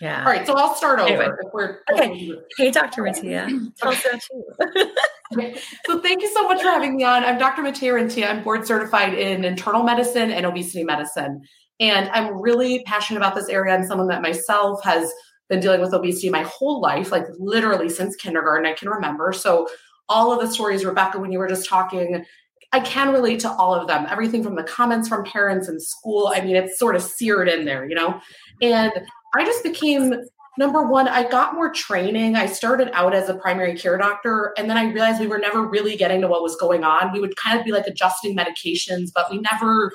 Yeah. 0.00 0.20
All 0.20 0.26
right, 0.26 0.46
so 0.46 0.54
I'll 0.54 0.74
start 0.74 1.00
over. 1.00 1.10
Anyway. 1.10 1.30
we're, 1.54 1.78
okay. 1.90 2.32
Hey, 2.58 2.70
Dr. 2.70 3.02
Matthea. 3.02 3.46
Tell 3.78 3.92
us 3.92 4.04
about 4.04 4.20
you. 4.30 5.54
so 5.86 6.00
thank 6.00 6.20
you 6.20 6.30
so 6.34 6.46
much 6.46 6.60
for 6.60 6.68
having 6.68 6.96
me 6.96 7.04
on. 7.04 7.24
I'm 7.24 7.38
Dr. 7.38 7.62
Matthea 7.62 7.94
Rentea. 7.94 8.28
I'm 8.28 8.42
board 8.42 8.66
certified 8.66 9.14
in 9.14 9.44
internal 9.44 9.84
medicine 9.84 10.30
and 10.30 10.44
obesity 10.44 10.84
medicine. 10.84 11.42
And 11.80 12.08
I'm 12.10 12.40
really 12.40 12.82
passionate 12.84 13.18
about 13.18 13.34
this 13.34 13.48
area. 13.48 13.74
I'm 13.74 13.84
someone 13.84 14.08
that 14.08 14.22
myself 14.22 14.82
has 14.84 15.12
been 15.48 15.60
dealing 15.60 15.80
with 15.80 15.92
obesity 15.92 16.30
my 16.30 16.42
whole 16.42 16.80
life, 16.80 17.12
like 17.12 17.26
literally 17.38 17.88
since 17.88 18.16
kindergarten, 18.16 18.66
I 18.66 18.72
can 18.72 18.88
remember. 18.88 19.32
So 19.32 19.68
all 20.08 20.32
of 20.32 20.40
the 20.40 20.52
stories, 20.52 20.84
Rebecca, 20.84 21.18
when 21.18 21.32
you 21.32 21.38
were 21.38 21.48
just 21.48 21.68
talking, 21.68 22.24
I 22.72 22.80
can 22.80 23.12
relate 23.12 23.40
to 23.40 23.50
all 23.50 23.74
of 23.74 23.86
them. 23.86 24.06
Everything 24.08 24.42
from 24.42 24.56
the 24.56 24.64
comments 24.64 25.08
from 25.08 25.24
parents 25.24 25.68
in 25.68 25.78
school. 25.78 26.32
I 26.34 26.40
mean, 26.40 26.56
it's 26.56 26.78
sort 26.78 26.96
of 26.96 27.02
seared 27.02 27.48
in 27.48 27.64
there, 27.64 27.88
you 27.88 27.94
know? 27.94 28.20
And 28.60 28.92
I 29.36 29.44
just 29.44 29.62
became 29.62 30.14
number 30.58 30.82
one, 30.82 31.06
I 31.06 31.28
got 31.28 31.54
more 31.54 31.70
training. 31.70 32.34
I 32.34 32.46
started 32.46 32.90
out 32.92 33.14
as 33.14 33.28
a 33.28 33.34
primary 33.34 33.76
care 33.76 33.98
doctor, 33.98 34.54
and 34.56 34.70
then 34.70 34.76
I 34.76 34.90
realized 34.90 35.20
we 35.20 35.26
were 35.26 35.38
never 35.38 35.66
really 35.66 35.96
getting 35.96 36.22
to 36.22 36.28
what 36.28 36.42
was 36.42 36.56
going 36.56 36.82
on. 36.82 37.12
We 37.12 37.20
would 37.20 37.36
kind 37.36 37.58
of 37.58 37.64
be 37.64 37.72
like 37.72 37.86
adjusting 37.86 38.36
medications, 38.36 39.10
but 39.14 39.30
we 39.30 39.38
never 39.52 39.92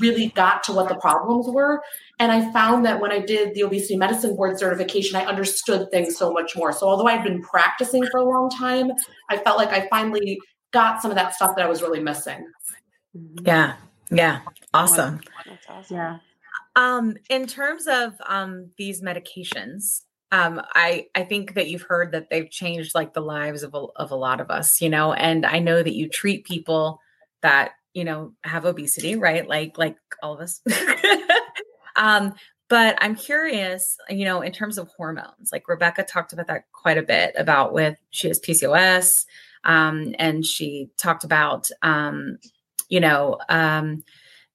really 0.00 0.28
got 0.28 0.62
to 0.64 0.72
what 0.72 0.88
the 0.88 0.94
problems 0.96 1.46
were. 1.48 1.82
And 2.18 2.32
I 2.32 2.50
found 2.52 2.84
that 2.84 3.00
when 3.00 3.12
I 3.12 3.20
did 3.20 3.54
the 3.54 3.62
obesity 3.62 3.96
medicine 3.96 4.36
board 4.36 4.58
certification, 4.58 5.16
I 5.16 5.24
understood 5.24 5.90
things 5.90 6.16
so 6.16 6.32
much 6.32 6.56
more. 6.56 6.72
So 6.72 6.88
although 6.88 7.06
I'd 7.06 7.24
been 7.24 7.42
practicing 7.42 8.04
for 8.10 8.18
a 8.18 8.24
long 8.24 8.50
time, 8.50 8.90
I 9.30 9.38
felt 9.38 9.56
like 9.56 9.70
I 9.70 9.88
finally 9.88 10.40
got 10.72 11.00
some 11.00 11.10
of 11.10 11.16
that 11.16 11.34
stuff 11.34 11.56
that 11.56 11.64
I 11.64 11.68
was 11.68 11.82
really 11.82 12.00
missing. 12.00 12.46
Yeah. 13.42 13.76
Yeah. 14.10 14.40
Awesome. 14.74 15.20
awesome. 15.68 15.96
Yeah. 15.96 16.18
Um, 16.76 17.16
in 17.28 17.46
terms 17.46 17.86
of 17.86 18.14
um, 18.26 18.70
these 18.76 19.02
medications, 19.02 20.02
um, 20.30 20.60
I 20.74 21.06
I 21.14 21.24
think 21.24 21.54
that 21.54 21.68
you've 21.68 21.82
heard 21.82 22.12
that 22.12 22.28
they've 22.30 22.50
changed 22.50 22.94
like 22.94 23.14
the 23.14 23.20
lives 23.20 23.62
of 23.62 23.74
a, 23.74 23.86
of 23.96 24.10
a 24.10 24.16
lot 24.16 24.40
of 24.40 24.50
us, 24.50 24.80
you 24.80 24.90
know. 24.90 25.12
And 25.12 25.46
I 25.46 25.58
know 25.58 25.82
that 25.82 25.94
you 25.94 26.08
treat 26.08 26.44
people 26.44 27.00
that 27.40 27.72
you 27.98 28.04
know 28.04 28.32
have 28.44 28.64
obesity, 28.64 29.16
right? 29.16 29.48
Like 29.48 29.76
like 29.76 29.96
all 30.22 30.34
of 30.34 30.40
us. 30.40 30.60
um, 31.96 32.34
but 32.68 32.96
I'm 33.00 33.16
curious, 33.16 33.96
you 34.08 34.24
know, 34.24 34.42
in 34.42 34.52
terms 34.52 34.78
of 34.78 34.88
hormones. 34.96 35.50
Like 35.50 35.68
Rebecca 35.68 36.04
talked 36.04 36.32
about 36.32 36.46
that 36.46 36.64
quite 36.72 36.98
a 36.98 37.02
bit 37.02 37.34
about 37.36 37.72
with 37.72 37.98
she 38.10 38.28
has 38.28 38.38
PCOS, 38.38 39.24
um, 39.64 40.14
and 40.18 40.46
she 40.46 40.90
talked 40.96 41.24
about 41.24 41.70
um, 41.82 42.38
you 42.88 43.00
know 43.00 43.38
um 43.48 44.02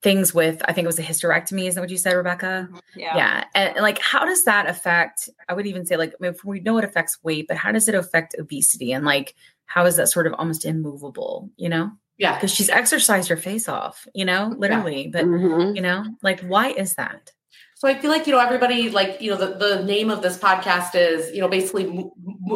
things 0.01 0.33
with 0.33 0.61
i 0.65 0.73
think 0.73 0.83
it 0.83 0.87
was 0.87 0.99
a 0.99 1.03
hysterectomy 1.03 1.67
is 1.67 1.75
that 1.75 1.81
what 1.81 1.89
you 1.89 1.97
said 1.97 2.13
rebecca 2.13 2.67
mm-hmm. 2.67 2.99
yeah 2.99 3.15
yeah 3.15 3.43
and, 3.55 3.75
and 3.75 3.81
like 3.81 3.99
how 3.99 4.25
does 4.25 4.43
that 4.43 4.67
affect 4.67 5.29
i 5.47 5.53
would 5.53 5.65
even 5.65 5.85
say 5.85 5.95
like 5.95 6.13
I 6.13 6.15
mean, 6.19 6.35
we 6.43 6.59
know 6.59 6.77
it 6.77 6.83
affects 6.83 7.19
weight 7.23 7.47
but 7.47 7.57
how 7.57 7.71
does 7.71 7.87
it 7.87 7.95
affect 7.95 8.35
obesity 8.37 8.91
and 8.91 9.05
like 9.05 9.35
how 9.65 9.85
is 9.85 9.95
that 9.95 10.09
sort 10.09 10.27
of 10.27 10.33
almost 10.33 10.65
immovable 10.65 11.49
you 11.55 11.69
know 11.69 11.91
yeah 12.17 12.35
because 12.35 12.51
she's 12.51 12.69
exercised 12.69 13.29
her 13.29 13.37
face 13.37 13.67
off 13.67 14.07
you 14.13 14.25
know 14.25 14.53
literally 14.57 15.03
yeah. 15.03 15.09
but 15.11 15.25
mm-hmm. 15.25 15.75
you 15.75 15.81
know 15.81 16.05
like 16.21 16.39
why 16.41 16.69
is 16.69 16.95
that 16.95 17.31
so 17.75 17.89
I 17.89 17.99
feel 17.99 18.11
like, 18.11 18.27
you 18.27 18.31
know, 18.31 18.39
everybody, 18.39 18.89
like, 18.89 19.21
you 19.21 19.29
know, 19.29 19.35
the, 19.35 19.57
the 19.57 19.83
name 19.83 20.09
of 20.09 20.21
this 20.21 20.37
podcast 20.37 20.95
is, 20.95 21.35
you 21.35 21.41
know, 21.41 21.49
basically 21.49 22.09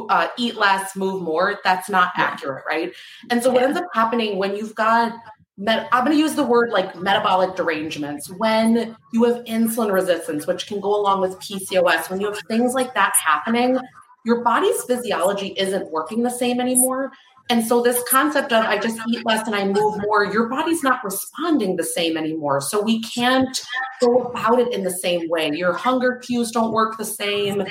uh, 0.08 0.30
eat 0.38 0.56
less, 0.56 0.96
move 0.96 1.22
more. 1.22 1.60
That's 1.66 1.90
not 1.90 2.14
yeah. 2.18 2.24
accurate, 2.24 2.64
right? 2.66 2.94
And 3.30 3.44
so 3.44 3.52
what 3.52 3.62
ends 3.62 3.78
up 3.78 3.84
happening 3.94 4.38
when 4.38 4.56
you've 4.56 4.74
got 4.74 5.14
Met, 5.60 5.90
I'm 5.92 6.06
going 6.06 6.16
to 6.16 6.22
use 6.22 6.36
the 6.36 6.44
word 6.44 6.70
like 6.70 6.96
metabolic 6.96 7.56
derangements. 7.56 8.30
When 8.30 8.96
you 9.12 9.24
have 9.24 9.44
insulin 9.46 9.92
resistance, 9.92 10.46
which 10.46 10.68
can 10.68 10.80
go 10.80 10.96
along 10.96 11.22
with 11.22 11.40
PCOS, 11.40 12.12
when 12.12 12.22
you 12.22 12.28
have 12.28 12.40
things 12.48 12.76
like 12.76 12.94
that 12.94 13.14
happening, 13.16 13.80
your 14.24 14.44
body's 14.44 14.84
physiology 14.84 15.56
isn't 15.58 15.92
working 15.92 16.22
the 16.22 16.30
same 16.30 16.60
anymore. 16.60 17.12
And 17.50 17.66
so, 17.66 17.82
this 17.82 18.04
concept 18.10 18.52
of 18.52 18.66
I 18.66 18.78
just 18.78 19.00
eat 19.10 19.26
less 19.26 19.48
and 19.48 19.56
I 19.56 19.66
move 19.66 20.02
more, 20.02 20.26
your 20.26 20.50
body's 20.50 20.84
not 20.84 21.04
responding 21.04 21.76
the 21.76 21.84
same 21.84 22.18
anymore. 22.18 22.62
So, 22.62 22.82
we 22.82 23.02
can't 23.02 23.62
go 24.02 24.24
about 24.24 24.60
it 24.60 24.74
in 24.74 24.84
the 24.84 24.92
same 24.92 25.30
way. 25.30 25.52
Your 25.54 25.74
hunger 25.74 26.18
cues 26.18 26.52
don't 26.52 26.72
work 26.72 26.98
the 26.98 27.06
same 27.06 27.64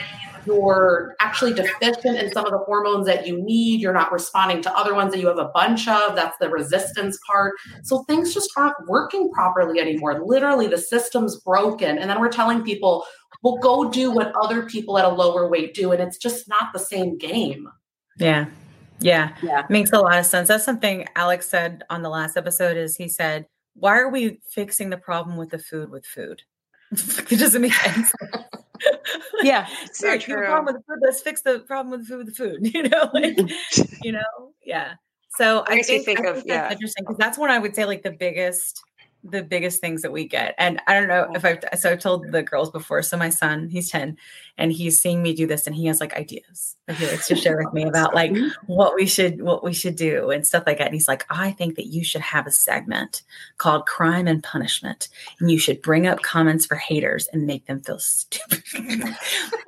you're 0.46 1.16
actually 1.20 1.52
deficient 1.52 2.18
in 2.18 2.30
some 2.32 2.46
of 2.46 2.52
the 2.52 2.58
hormones 2.58 3.06
that 3.06 3.26
you 3.26 3.42
need. 3.42 3.80
You're 3.80 3.92
not 3.92 4.12
responding 4.12 4.62
to 4.62 4.76
other 4.76 4.94
ones 4.94 5.12
that 5.12 5.20
you 5.20 5.26
have 5.26 5.38
a 5.38 5.50
bunch 5.52 5.88
of. 5.88 6.14
That's 6.14 6.38
the 6.38 6.48
resistance 6.48 7.18
part. 7.26 7.54
So 7.82 8.04
things 8.04 8.32
just 8.32 8.50
aren't 8.56 8.76
working 8.86 9.30
properly 9.32 9.80
anymore. 9.80 10.22
Literally, 10.24 10.68
the 10.68 10.78
system's 10.78 11.40
broken. 11.40 11.98
And 11.98 12.08
then 12.08 12.20
we're 12.20 12.30
telling 12.30 12.62
people, 12.62 13.04
well, 13.42 13.58
go 13.58 13.90
do 13.90 14.10
what 14.10 14.32
other 14.40 14.62
people 14.62 14.98
at 14.98 15.04
a 15.04 15.08
lower 15.08 15.48
weight 15.48 15.74
do. 15.74 15.92
And 15.92 16.00
it's 16.00 16.18
just 16.18 16.48
not 16.48 16.72
the 16.72 16.78
same 16.78 17.18
game. 17.18 17.68
Yeah. 18.18 18.46
Yeah. 19.00 19.34
Yeah. 19.42 19.66
Makes 19.68 19.92
a 19.92 20.00
lot 20.00 20.18
of 20.18 20.26
sense. 20.26 20.48
That's 20.48 20.64
something 20.64 21.06
Alex 21.16 21.48
said 21.48 21.82
on 21.90 22.02
the 22.02 22.08
last 22.08 22.36
episode 22.36 22.76
is 22.76 22.96
he 22.96 23.08
said, 23.08 23.46
why 23.74 23.98
are 23.98 24.08
we 24.08 24.40
fixing 24.50 24.90
the 24.90 24.96
problem 24.96 25.36
with 25.36 25.50
the 25.50 25.58
food 25.58 25.90
with 25.90 26.06
food? 26.06 26.42
it 26.92 27.38
doesn't 27.38 27.62
make 27.62 27.74
sense. 27.74 28.12
yeah, 29.42 29.66
so 29.92 30.18
true. 30.18 30.44
Problem 30.44 30.74
with 30.74 30.76
the 30.76 30.82
food. 30.82 30.98
Let's 31.02 31.20
fix 31.20 31.42
the 31.42 31.60
problem 31.60 31.90
with 31.90 32.00
the 32.00 32.06
food 32.06 32.26
with 32.26 32.26
the 32.26 32.34
food. 32.34 32.58
You 32.74 32.84
know, 32.84 33.10
like 33.12 33.38
you 34.02 34.12
know, 34.12 34.52
yeah. 34.64 34.94
So 35.36 35.64
I 35.66 35.82
think, 35.82 36.06
think, 36.06 36.20
I 36.20 36.22
think 36.22 36.26
of, 36.26 36.34
that's 36.36 36.46
yeah. 36.46 36.72
interesting 36.72 37.04
because 37.04 37.18
that's 37.18 37.36
when 37.36 37.50
I 37.50 37.58
would 37.58 37.74
say 37.74 37.84
like 37.84 38.02
the 38.02 38.12
biggest 38.12 38.80
the 39.30 39.42
biggest 39.42 39.80
things 39.80 40.02
that 40.02 40.12
we 40.12 40.26
get. 40.26 40.54
And 40.58 40.80
I 40.86 40.94
don't 40.94 41.08
know 41.08 41.30
if 41.34 41.44
I've 41.44 41.64
so 41.78 41.90
I've 41.90 41.98
told 41.98 42.30
the 42.30 42.42
girls 42.42 42.70
before. 42.70 43.02
So 43.02 43.16
my 43.16 43.30
son, 43.30 43.68
he's 43.68 43.90
10 43.90 44.16
and 44.58 44.72
he's 44.72 45.00
seeing 45.00 45.22
me 45.22 45.34
do 45.34 45.46
this 45.46 45.66
and 45.66 45.74
he 45.74 45.86
has 45.86 46.00
like 46.00 46.14
ideas 46.14 46.76
that 46.86 46.96
he 46.96 47.06
likes 47.06 47.28
to 47.28 47.36
share 47.36 47.58
with 47.58 47.72
me 47.72 47.84
about 47.84 48.14
like 48.14 48.30
mm-hmm. 48.30 48.72
what 48.72 48.94
we 48.94 49.06
should 49.06 49.42
what 49.42 49.64
we 49.64 49.72
should 49.72 49.96
do 49.96 50.30
and 50.30 50.46
stuff 50.46 50.64
like 50.66 50.78
that. 50.78 50.86
And 50.86 50.94
he's 50.94 51.08
like, 51.08 51.26
I 51.30 51.52
think 51.52 51.76
that 51.76 51.86
you 51.86 52.04
should 52.04 52.20
have 52.20 52.46
a 52.46 52.52
segment 52.52 53.22
called 53.58 53.86
crime 53.86 54.26
and 54.26 54.42
punishment. 54.42 55.08
And 55.40 55.50
you 55.50 55.58
should 55.58 55.82
bring 55.82 56.06
up 56.06 56.22
comments 56.22 56.66
for 56.66 56.76
haters 56.76 57.28
and 57.32 57.46
make 57.46 57.66
them 57.66 57.80
feel 57.80 57.98
stupid. 57.98 58.62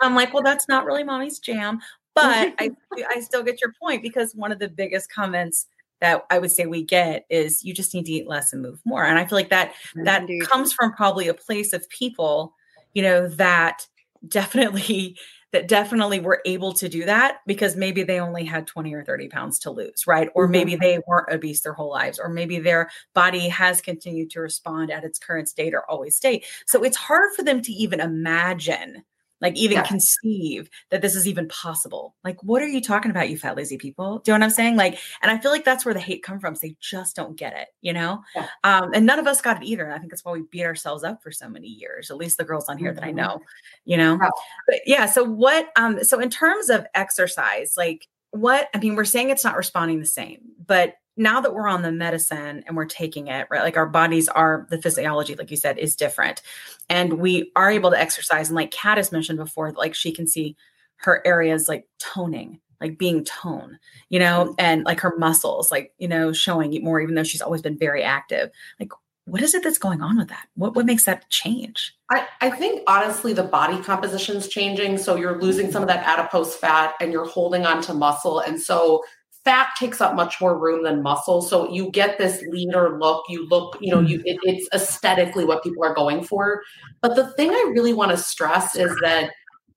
I'm 0.00 0.14
like, 0.14 0.32
well, 0.32 0.42
that's 0.42 0.68
not 0.68 0.84
really 0.84 1.04
mommy's 1.04 1.38
jam. 1.38 1.80
But 2.14 2.56
mm-hmm. 2.59 2.74
I 2.98 3.04
I 3.16 3.20
still 3.20 3.42
get 3.42 3.61
your 3.61 3.72
point 3.80 4.02
because 4.02 4.34
one 4.34 4.52
of 4.52 4.59
the 4.59 4.68
biggest 4.68 5.12
comments 5.12 5.66
that 6.01 6.24
I 6.30 6.38
would 6.38 6.51
say 6.51 6.66
we 6.66 6.84
get 6.84 7.26
is 7.28 7.64
you 7.64 7.74
just 7.74 7.94
need 7.94 8.07
to 8.07 8.12
eat 8.12 8.28
less 8.28 8.53
and 8.53 8.62
move 8.62 8.80
more. 8.84 9.05
And 9.05 9.18
I 9.18 9.26
feel 9.26 9.38
like 9.38 9.51
that 9.51 9.72
that 10.05 10.22
Indeed. 10.22 10.42
comes 10.42 10.72
from 10.72 10.92
probably 10.92 11.28
a 11.28 11.34
place 11.34 11.72
of 11.72 11.88
people, 11.88 12.55
you 12.94 13.03
know, 13.03 13.28
that 13.28 13.86
definitely 14.26 15.16
that 15.51 15.66
definitely 15.66 16.20
were 16.20 16.42
able 16.44 16.74
to 16.74 16.90
do 16.90 17.07
that 17.07 17.38
because 17.46 17.74
maybe 17.74 18.03
they 18.03 18.20
only 18.20 18.44
had 18.44 18.66
20 18.66 18.92
or 18.92 19.03
30 19.03 19.28
pounds 19.28 19.59
to 19.59 19.70
lose, 19.70 20.07
right? 20.07 20.28
Or 20.34 20.44
mm-hmm. 20.44 20.53
maybe 20.53 20.76
they 20.76 21.01
weren't 21.07 21.32
obese 21.32 21.62
their 21.62 21.72
whole 21.72 21.88
lives, 21.88 22.18
or 22.18 22.28
maybe 22.28 22.59
their 22.59 22.90
body 23.14 23.49
has 23.49 23.80
continued 23.80 24.28
to 24.32 24.40
respond 24.40 24.90
at 24.90 25.05
its 25.05 25.18
current 25.18 25.49
state 25.49 25.72
or 25.72 25.90
always 25.90 26.16
state. 26.16 26.44
So 26.66 26.84
it's 26.84 26.99
hard 26.99 27.34
for 27.34 27.42
them 27.42 27.62
to 27.62 27.72
even 27.72 27.99
imagine 27.99 29.05
like 29.41 29.57
even 29.57 29.76
yeah. 29.76 29.82
conceive 29.82 30.68
that 30.91 31.03
this 31.03 31.14
is 31.14 31.28
even 31.28 31.49
possible. 31.49 32.14
Like, 32.24 32.43
what 32.43 32.62
are 32.62 32.68
you 32.68 32.80
talking 32.80 33.11
about, 33.11 33.28
you 33.28 33.39
fat 33.39 33.57
lazy 33.57 33.78
people? 33.78 34.18
Do 34.18 34.32
you 34.32 34.39
know 34.39 34.43
what 34.43 34.51
I'm 34.51 34.55
saying? 34.55 34.76
Like, 34.76 34.99
and 35.22 35.30
I 35.30 35.39
feel 35.39 35.51
like 35.51 35.64
that's 35.64 35.84
where 35.84 35.95
the 35.95 36.01
hate 36.01 36.22
comes 36.22 36.41
from. 36.41 36.55
they 36.61 36.76
just 36.80 37.14
don't 37.14 37.36
get 37.36 37.57
it, 37.57 37.68
you 37.80 37.93
know? 37.93 38.22
Yeah. 38.34 38.49
Um, 38.64 38.91
and 38.95 39.07
none 39.07 39.18
of 39.18 39.26
us 39.26 39.41
got 39.41 39.62
it 39.62 39.66
either. 39.66 39.84
And 39.84 39.95
I 39.95 39.99
think 39.99 40.11
that's 40.11 40.24
why 40.24 40.32
we 40.32 40.43
beat 40.51 40.64
ourselves 40.64 41.05
up 41.05 41.22
for 41.22 41.30
so 41.30 41.49
many 41.49 41.68
years, 41.68 42.11
at 42.11 42.16
least 42.16 42.39
the 42.39 42.45
girls 42.45 42.68
on 42.68 42.78
here 42.78 42.91
mm-hmm. 42.91 42.97
that 42.97 43.05
I 43.05 43.09
mm-hmm. 43.09 43.16
know, 43.16 43.41
you 43.84 43.97
know? 43.97 44.18
Yeah. 44.20 44.30
But 44.66 44.80
yeah, 44.86 45.07
so 45.07 45.24
what 45.24 45.68
um, 45.76 46.03
so 46.05 46.20
in 46.20 46.30
terms 46.30 46.70
of 46.70 46.86
exercise, 46.95 47.74
like 47.76 48.09
what 48.30 48.68
I 48.74 48.78
mean, 48.78 48.97
we're 48.97 49.05
saying 49.05 49.30
it's 49.30 49.45
not 49.45 49.57
responding 49.57 50.01
the 50.01 50.07
same, 50.07 50.41
but 50.66 50.95
now 51.19 51.41
that 51.41 51.53
we're 51.53 51.69
on 51.69 51.83
the 51.83 51.93
medicine 51.93 52.62
and 52.66 52.77
we're 52.77 52.87
taking 52.87 53.27
it, 53.27 53.49
right? 53.51 53.62
Like 53.62 53.77
our 53.77 53.89
bodies 53.89 54.29
are 54.29 54.66
the 54.71 54.81
physiology, 54.81 55.35
like 55.35 55.51
you 55.51 55.57
said, 55.57 55.79
is 55.79 55.97
different. 55.97 56.43
And 56.89 57.14
we 57.14 57.51
are 57.57 57.71
able 57.71 57.91
to 57.91 58.01
exercise. 58.01 58.49
And 58.49 58.57
like 58.57 58.71
Kat 58.71 58.97
has 58.97 59.12
mentioned 59.12 59.39
before, 59.39 59.73
like 59.73 59.95
she 59.95 60.12
can 60.12 60.27
see 60.27 60.57
her 60.99 61.21
areas 61.27 61.69
like 61.69 61.87
toning, 61.99 62.61
like 62.81 62.99
being 62.99 63.25
tone, 63.25 63.79
you 64.09 64.19
know, 64.19 64.47
mm-hmm. 64.47 64.55
and 64.59 64.85
like 64.85 65.01
her 65.01 65.16
muscles, 65.19 65.71
like, 65.71 65.93
you 65.99 66.09
know, 66.09 66.33
showing 66.33 66.83
more, 66.83 67.01
even 67.01 67.14
though 67.14 67.25
she's 67.25 67.43
always 67.43 67.62
been 67.62 67.77
very 67.77 68.03
active. 68.03 68.51
Like, 68.79 68.91
what 69.29 69.43
is 69.43 69.55
it 69.55 69.62
that's 69.62 69.79
going 69.79 70.01
on 70.01 70.16
with 70.16 70.29
that? 70.29 70.47
What 70.55 70.75
what 70.75 70.87
makes 70.87 71.05
that 71.05 71.29
change? 71.29 71.95
I, 72.11 72.27
I 72.41 72.51
think 72.51 72.83
honestly 72.87 73.35
the 73.35 73.43
body 73.43 73.83
composition 73.83 74.37
is 74.37 74.49
changing. 74.49 74.97
So 74.97 75.16
you're 75.16 75.39
losing 75.39 75.71
some 75.71 75.83
of 75.83 75.89
that 75.89 76.07
adipose 76.07 76.57
fat 76.57 76.95
and 77.01 77.12
you're 77.12 77.29
holding 77.29 77.66
on 77.66 77.83
to 77.83 77.95
muscle. 77.95 78.41
And 78.41 78.59
so 78.59 79.05
fat 79.49 79.70
takes 79.78 80.03
up 80.03 80.14
much 80.14 80.42
more 80.42 80.59
room 80.59 80.84
than 80.84 81.03
muscle. 81.03 81.40
So 81.40 81.72
you 81.72 81.90
get 81.90 82.18
this 82.18 82.42
leaner 82.51 82.99
look. 82.99 83.24
You 83.30 83.49
look, 83.49 83.78
you 83.80 83.90
know, 83.90 84.01
you 84.01 84.18
mm-hmm. 84.18 84.26
it, 84.26 84.38
it's 84.42 84.68
aesthetically 84.74 85.46
what 85.46 85.62
people 85.62 85.82
are 85.82 85.94
going 85.94 86.22
for. 86.22 86.61
But 87.01 87.16
the 87.16 87.32
thing 87.32 87.49
I 87.49 87.72
really 87.72 87.94
want 87.94 88.11
to 88.11 88.18
stress 88.18 88.76
is 88.76 88.94
that 89.01 89.30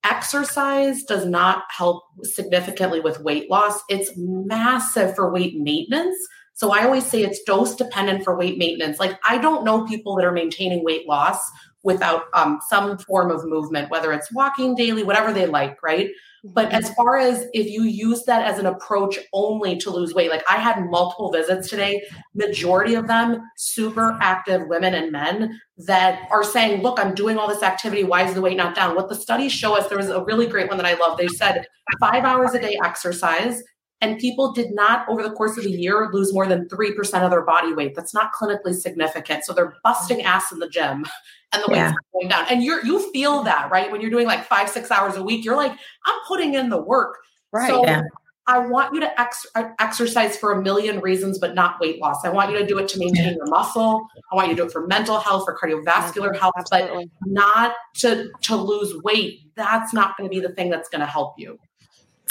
exercise 0.04 1.04
does 1.04 1.26
not 1.26 1.64
help 1.70 2.04
significantly 2.24 3.00
with 3.00 3.22
weight 3.22 3.50
loss. 3.50 3.80
It's 3.88 4.12
massive 4.18 5.16
for 5.16 5.32
weight 5.32 5.58
maintenance. 5.58 6.18
So 6.54 6.74
I 6.74 6.84
always 6.84 7.06
say 7.06 7.24
it's 7.24 7.42
dose 7.44 7.74
dependent 7.74 8.26
for 8.26 8.38
weight 8.38 8.58
maintenance. 8.58 9.00
Like 9.00 9.18
I 9.24 9.38
don't 9.38 9.64
know 9.64 9.86
people 9.86 10.18
that 10.18 10.26
are 10.26 10.34
maintaining 10.34 10.84
weight 10.84 11.08
loss 11.08 11.40
without 11.84 12.24
um, 12.34 12.60
some 12.70 12.98
form 12.98 13.32
of 13.32 13.46
movement, 13.46 13.90
whether 13.90 14.12
it's 14.14 14.32
walking 14.32 14.76
daily, 14.76 15.04
whatever 15.04 15.34
they 15.34 15.46
like, 15.46 15.82
right? 15.82 16.10
But 16.44 16.68
mm-hmm. 16.68 16.76
as 16.76 16.94
far 16.96 17.18
as 17.18 17.46
if 17.54 17.68
you 17.68 17.84
use 17.84 18.24
that 18.24 18.46
as 18.48 18.58
an 18.58 18.66
approach 18.66 19.20
only 19.32 19.78
to 19.78 19.92
lose 19.92 20.14
weight, 20.14 20.32
like 20.32 20.44
I 20.50 20.58
had 20.58 20.90
multiple 20.90 21.32
visits 21.32 21.70
today, 21.70 22.04
majority 22.34 22.96
of 22.96 23.08
them 23.08 23.42
super 23.58 24.18
active 24.22 24.68
women 24.68 24.96
and 24.96 25.12
men 25.12 25.60
that 25.86 26.28
are 26.32 26.44
saying, 26.44 26.82
Look, 26.82 27.00
I'm 27.00 27.14
doing 27.14 27.38
all 27.38 27.48
this 27.48 27.64
activity. 27.64 28.04
Why 28.04 28.24
is 28.24 28.34
the 28.34 28.42
weight 28.42 28.58
not 28.58 28.76
down? 28.76 28.96
What 28.96 29.10
the 29.10 29.16
studies 29.16 29.52
show 29.52 29.78
us, 29.78 29.88
there 29.88 30.00
was 30.00 30.10
a 30.10 30.24
really 30.24 30.48
great 30.48 30.68
one 30.68 30.78
that 30.78 30.86
I 30.86 30.96
love. 30.96 31.18
They 31.18 31.28
said 31.28 31.68
five 32.00 32.24
hours 32.24 32.54
a 32.54 32.60
day 32.60 32.78
exercise 32.84 33.62
and 34.02 34.18
people 34.18 34.52
did 34.52 34.74
not, 34.74 35.08
over 35.08 35.22
the 35.22 35.32
course 35.32 35.58
of 35.58 35.66
a 35.66 35.70
year, 35.70 36.10
lose 36.12 36.34
more 36.34 36.48
than 36.48 36.68
3% 36.68 37.22
of 37.22 37.30
their 37.30 37.44
body 37.44 37.74
weight. 37.74 37.96
That's 37.96 38.14
not 38.14 38.32
clinically 38.34 38.74
significant. 38.74 39.46
So 39.46 39.54
they're 39.54 39.76
busting 39.84 40.24
ass 40.24 40.52
in 40.52 40.60
the 40.60 40.68
gym 40.68 41.06
and 41.54 41.64
the 41.64 41.72
weight's 41.72 41.94
going 42.14 42.30
down. 42.30 42.46
And 42.50 42.64
you're 42.64 42.84
you 42.84 43.12
feel 43.12 43.44
that, 43.44 43.70
right? 43.72 43.92
When 43.92 44.02
you're 44.02 44.10
doing 44.10 44.26
like 44.26 44.44
five, 44.46 44.70
six 44.70 44.90
hours 44.90 45.16
a 45.18 45.24
week, 45.24 45.46
you're 45.46 45.56
like, 45.56 45.72
I'm 45.72 46.20
putting 46.28 46.56
in 46.56 46.70
the 46.70 46.82
work. 46.82 47.18
Right. 47.52 47.70
So 47.70 47.86
yeah. 47.86 48.02
I 48.48 48.58
want 48.58 48.94
you 48.94 49.00
to 49.02 49.22
ex- 49.22 49.46
uh, 49.54 49.70
exercise 49.80 50.36
for 50.36 50.52
a 50.54 50.62
million 50.62 51.00
reasons, 51.00 51.38
but 51.38 51.54
not 51.54 51.80
weight 51.80 52.02
loss. 52.02 52.26
I 52.26 52.30
want 52.30 52.52
you 52.52 52.58
to 52.58 52.66
do 52.66 52.80
it 52.80 52.88
to 52.90 53.00
maintain 53.00 53.36
your 53.36 53.46
muscle. 53.46 54.08
I 54.32 54.36
want 54.36 54.50
you 54.50 54.56
to 54.56 54.62
do 54.64 54.66
it 54.66 54.72
for 54.72 54.88
mental 54.88 55.20
health, 55.20 55.46
for 55.46 55.56
cardiovascular 55.56 56.36
health, 56.38 56.56
Absolutely. 56.58 57.12
but 57.22 57.32
not 57.32 57.76
to 57.98 58.30
to 58.42 58.56
lose 58.56 58.96
weight. 59.04 59.42
That's 59.56 59.94
not 59.94 60.18
going 60.18 60.28
to 60.28 60.34
be 60.34 60.42
the 60.42 60.54
thing 60.54 60.70
that's 60.70 60.90
going 60.90 61.02
to 61.02 61.06
help 61.06 61.36
you. 61.38 61.60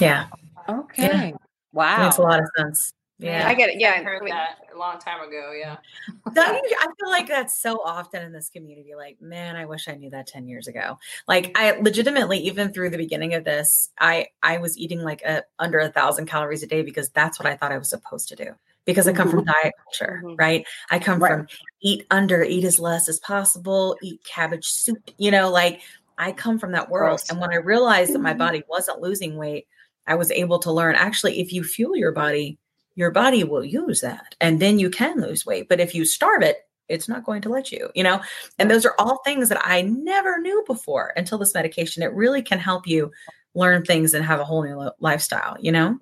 Yeah. 0.01 0.27
Okay. 0.69 1.31
Yeah. 1.31 1.37
Wow. 1.73 2.05
Makes 2.05 2.19
a 2.19 2.23
lot 2.23 2.41
of 2.41 2.47
sense. 2.57 2.93
Yeah, 3.21 3.47
I 3.47 3.55
get 3.55 3.69
it. 3.69 3.77
Yeah, 3.79 3.95
I 3.99 4.03
heard 4.03 4.23
that 4.29 4.61
a 4.75 4.79
long 4.79 4.99
time 4.99 5.21
ago. 5.21 5.53
Yeah. 5.57 5.77
I 6.27 6.61
feel 6.99 7.11
like 7.11 7.29
that's 7.29 7.61
so 7.61 7.83
often 7.85 8.23
in 8.23 8.33
this 8.33 8.49
community. 8.49 8.95
Like, 8.95 9.21
man, 9.21 9.57
I 9.57 9.67
wish 9.67 9.89
I 9.89 9.95
knew 9.95 10.11
that 10.11 10.27
10 10.27 10.47
years 10.47 10.69
ago. 10.69 10.99
Like 11.29 11.53
I 11.55 11.79
legitimately, 11.81 12.39
even 12.39 12.73
through 12.73 12.91
the 12.91 12.97
beginning 12.97 13.35
of 13.35 13.45
this, 13.45 13.91
I 13.99 14.29
I 14.43 14.59
was 14.59 14.79
eating 14.79 15.03
like 15.03 15.23
a 15.23 15.43
under 15.59 15.79
a 15.79 15.91
thousand 15.91 16.27
calories 16.27 16.63
a 16.63 16.67
day 16.67 16.83
because 16.83 17.11
that's 17.11 17.39
what 17.39 17.47
I 17.47 17.57
thought 17.57 17.73
I 17.73 17.79
was 17.79 17.91
supposed 17.91 18.29
to 18.29 18.37
do. 18.37 18.55
Because 18.87 19.07
I 19.07 19.13
come 19.13 19.29
mm-hmm. 19.29 19.37
from 19.39 19.45
diet 19.45 19.75
culture, 19.85 20.23
mm-hmm. 20.25 20.37
right? 20.37 20.67
I 20.91 20.99
come 20.99 21.23
right. 21.23 21.33
from 21.33 21.49
eat 21.83 22.07
under, 22.11 22.43
eat 22.43 22.65
as 22.65 22.79
less 22.79 23.09
as 23.09 23.21
possible, 23.21 23.97
eat 24.03 24.25
cabbage 24.25 24.71
soup, 24.71 25.11
you 25.19 25.31
know, 25.31 25.51
like 25.51 25.83
I 26.17 26.33
come 26.33 26.59
from 26.59 26.73
that 26.73 26.91
world. 26.91 27.21
And 27.29 27.39
when 27.39 27.53
I 27.53 27.57
realized 27.57 28.15
that 28.15 28.21
my 28.21 28.31
mm-hmm. 28.31 28.39
body 28.39 28.63
wasn't 28.69 29.03
losing 29.03 29.37
weight, 29.37 29.67
I 30.11 30.17
was 30.17 30.33
able 30.33 30.59
to 30.59 30.73
learn 30.73 30.97
actually, 30.97 31.41
if 31.41 31.53
you 31.53 31.63
fuel 31.63 31.97
your 31.97 32.11
body, 32.11 32.59
your 32.97 33.13
body 33.13 33.45
will 33.45 33.65
use 33.65 34.01
that 34.01 34.35
and 34.41 34.59
then 34.59 34.81
you 34.81 34.91
can 34.91 35.21
lose 35.21 35.47
weight. 35.47 35.69
But 35.69 35.79
if 35.79 35.95
you 35.95 36.05
starve 36.05 36.43
it, 36.43 36.57
it's 36.89 37.09
not 37.09 37.25
going 37.25 37.43
to 37.43 37.49
let 37.49 37.71
you, 37.71 37.89
you 37.95 38.03
know? 38.03 38.21
And 38.59 38.69
those 38.69 38.85
are 38.85 38.97
all 38.99 39.19
things 39.19 39.49
that 39.51 39.61
I 39.65 39.83
never 39.83 40.41
knew 40.41 40.65
before 40.67 41.13
until 41.17 41.39
this 41.39 41.55
medication. 41.55 42.03
It 42.03 42.13
really 42.13 42.43
can 42.43 42.59
help 42.59 42.89
you 42.89 43.13
learn 43.55 43.85
things 43.85 44.13
and 44.15 44.25
have 44.25 44.41
a 44.41 44.45
whole 44.45 44.65
new 44.65 44.91
lifestyle, 44.99 45.57
you 45.61 45.71
know? 45.71 45.97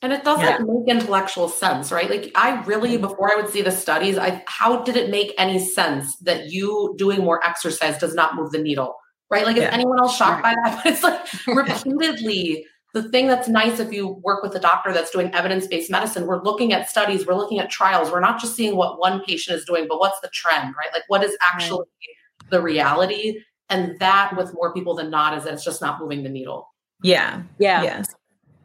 And 0.00 0.12
it 0.12 0.22
doesn't 0.22 0.44
yeah. 0.44 0.58
make 0.60 0.88
intellectual 0.88 1.48
sense, 1.48 1.90
right? 1.90 2.08
Like 2.08 2.30
I 2.36 2.62
really, 2.66 2.98
before 2.98 3.32
I 3.32 3.34
would 3.34 3.50
see 3.50 3.62
the 3.62 3.72
studies, 3.72 4.16
I 4.16 4.44
how 4.46 4.82
did 4.84 4.96
it 4.96 5.10
make 5.10 5.34
any 5.38 5.58
sense 5.58 6.16
that 6.18 6.50
you 6.50 6.94
doing 6.96 7.24
more 7.24 7.44
exercise 7.44 7.98
does 7.98 8.14
not 8.14 8.36
move 8.36 8.52
the 8.52 8.62
needle? 8.62 8.94
Right? 9.28 9.44
Like, 9.44 9.56
is 9.56 9.64
anyone 9.64 9.98
else 9.98 10.16
shocked 10.16 10.42
by 10.42 10.54
that? 10.54 10.80
But 10.84 10.92
it's 10.92 11.02
like 11.02 11.20
repeatedly 11.46 12.64
the 12.92 13.08
thing 13.10 13.28
that's 13.28 13.48
nice 13.48 13.78
if 13.78 13.92
you 13.92 14.08
work 14.08 14.42
with 14.42 14.54
a 14.54 14.60
doctor 14.60 14.92
that's 14.92 15.10
doing 15.10 15.32
evidence-based 15.34 15.90
medicine 15.90 16.26
we're 16.26 16.42
looking 16.42 16.72
at 16.72 16.90
studies 16.90 17.26
we're 17.26 17.34
looking 17.34 17.58
at 17.58 17.70
trials. 17.70 18.10
We're 18.10 18.20
not 18.20 18.40
just 18.40 18.56
seeing 18.56 18.76
what 18.76 18.98
one 18.98 19.22
patient 19.24 19.58
is 19.58 19.64
doing 19.64 19.86
but 19.88 19.98
what's 19.98 20.20
the 20.20 20.28
trend 20.32 20.74
right? 20.76 20.92
Like 20.92 21.04
what 21.08 21.22
is 21.22 21.36
actually 21.42 21.80
right. 21.80 22.50
the 22.50 22.60
reality? 22.60 23.40
And 23.68 23.98
that 24.00 24.36
with 24.36 24.52
more 24.54 24.74
people 24.74 24.94
than 24.94 25.10
not 25.10 25.36
is 25.36 25.44
that 25.44 25.54
it's 25.54 25.64
just 25.64 25.80
not 25.80 26.00
moving 26.00 26.22
the 26.24 26.28
needle. 26.28 26.68
Yeah. 27.02 27.42
Yeah. 27.58 27.82
Yes. 27.82 28.14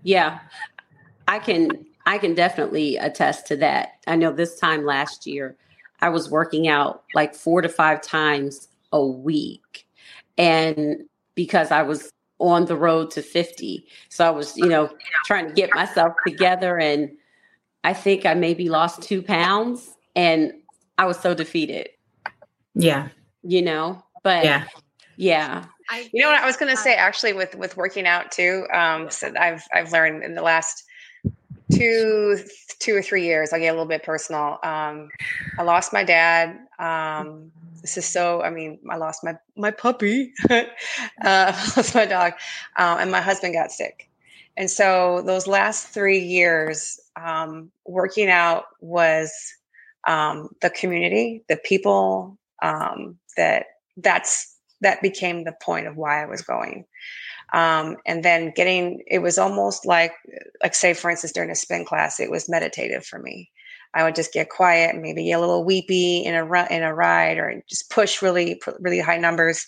Yeah. 0.03 0.39
I 1.27 1.39
can 1.39 1.85
i 2.07 2.17
can 2.17 2.35
definitely 2.35 2.97
attest 2.97 3.47
to 3.47 3.55
that. 3.57 3.93
I 4.07 4.15
know 4.15 4.31
this 4.31 4.59
time 4.59 4.85
last 4.85 5.25
year 5.25 5.55
i 6.01 6.09
was 6.09 6.29
working 6.29 6.67
out 6.67 7.03
like 7.13 7.33
four 7.33 7.61
to 7.61 7.69
five 7.69 8.01
times 8.01 8.67
a 8.91 9.05
week. 9.05 9.87
And 10.37 11.03
because 11.35 11.71
i 11.71 11.81
was 11.83 12.11
on 12.39 12.65
the 12.65 12.75
road 12.75 13.11
to 13.11 13.21
50. 13.21 13.85
So 14.09 14.25
I 14.25 14.29
was, 14.29 14.57
you 14.57 14.67
know, 14.67 14.89
trying 15.25 15.47
to 15.47 15.53
get 15.53 15.69
myself 15.73 16.13
together. 16.25 16.77
And 16.77 17.11
I 17.83 17.93
think 17.93 18.25
I 18.25 18.33
maybe 18.33 18.69
lost 18.69 19.01
two 19.01 19.21
pounds 19.21 19.95
and 20.15 20.53
I 20.97 21.05
was 21.05 21.19
so 21.19 21.33
defeated. 21.33 21.89
Yeah. 22.73 23.09
You 23.43 23.61
know, 23.61 24.03
but 24.23 24.43
yeah. 24.43 24.65
Yeah. 25.17 25.65
I, 25.89 26.09
you 26.11 26.21
know 26.21 26.29
what 26.29 26.41
I 26.41 26.45
was 26.45 26.57
going 26.57 26.75
to 26.75 26.81
say 26.81 26.95
actually 26.95 27.33
with 27.33 27.55
with 27.55 27.77
working 27.77 28.07
out 28.07 28.31
too 28.31 28.65
um 28.73 29.11
so 29.11 29.31
I've 29.39 29.63
I've 29.71 29.91
learned 29.91 30.23
in 30.23 30.33
the 30.33 30.41
last 30.41 30.83
two 31.71 32.39
two 32.79 32.95
or 32.95 33.03
three 33.03 33.23
years 33.23 33.53
I'll 33.53 33.59
get 33.59 33.67
a 33.67 33.73
little 33.73 33.85
bit 33.85 34.01
personal 34.01 34.57
um 34.63 35.09
I 35.59 35.63
lost 35.63 35.93
my 35.93 36.03
dad 36.03 36.57
um 36.79 37.51
this 37.85 37.97
is 37.97 38.05
so 38.05 38.41
i 38.41 38.49
mean 38.49 38.79
i 38.89 38.97
lost 38.97 39.23
my 39.23 39.35
my 39.55 39.69
puppy 39.69 40.33
uh, 40.49 40.63
lost 41.77 41.93
my 41.93 42.05
dog 42.05 42.33
uh, 42.77 42.97
and 42.99 43.11
my 43.11 43.21
husband 43.21 43.53
got 43.53 43.71
sick. 43.71 44.09
And 44.57 44.71
so 44.71 45.21
those 45.25 45.47
last 45.47 45.89
three 45.89 46.19
years 46.19 46.99
um, 47.15 47.71
working 47.85 48.29
out 48.29 48.65
was 48.79 49.31
um, 50.07 50.49
the 50.61 50.71
community 50.71 51.43
the 51.47 51.57
people 51.57 52.39
um, 52.63 53.19
that 53.37 53.67
that's 53.97 54.57
that 54.81 55.01
became 55.03 55.43
the 55.43 55.55
point 55.61 55.85
of 55.85 55.95
why 55.95 56.23
i 56.23 56.25
was 56.25 56.41
going. 56.41 56.85
Um, 57.53 57.97
and 58.07 58.25
then 58.25 58.51
getting 58.55 59.03
it 59.05 59.19
was 59.19 59.37
almost 59.37 59.85
like 59.85 60.13
like 60.63 60.73
say 60.73 60.95
for 60.95 61.11
instance 61.11 61.33
during 61.33 61.51
a 61.51 61.55
spin 61.55 61.85
class 61.85 62.19
it 62.19 62.31
was 62.31 62.49
meditative 62.49 63.05
for 63.05 63.19
me 63.19 63.51
I 63.95 64.03
would 64.03 64.15
just 64.15 64.33
get 64.33 64.49
quiet, 64.49 64.95
maybe 64.95 65.23
get 65.23 65.37
a 65.37 65.39
little 65.39 65.63
weepy 65.63 66.17
in 66.19 66.35
a 66.35 66.43
run, 66.43 66.67
in 66.69 66.83
a 66.83 66.93
ride, 66.93 67.37
or 67.37 67.63
just 67.67 67.89
push 67.89 68.21
really 68.21 68.61
really 68.79 68.99
high 68.99 69.17
numbers, 69.17 69.65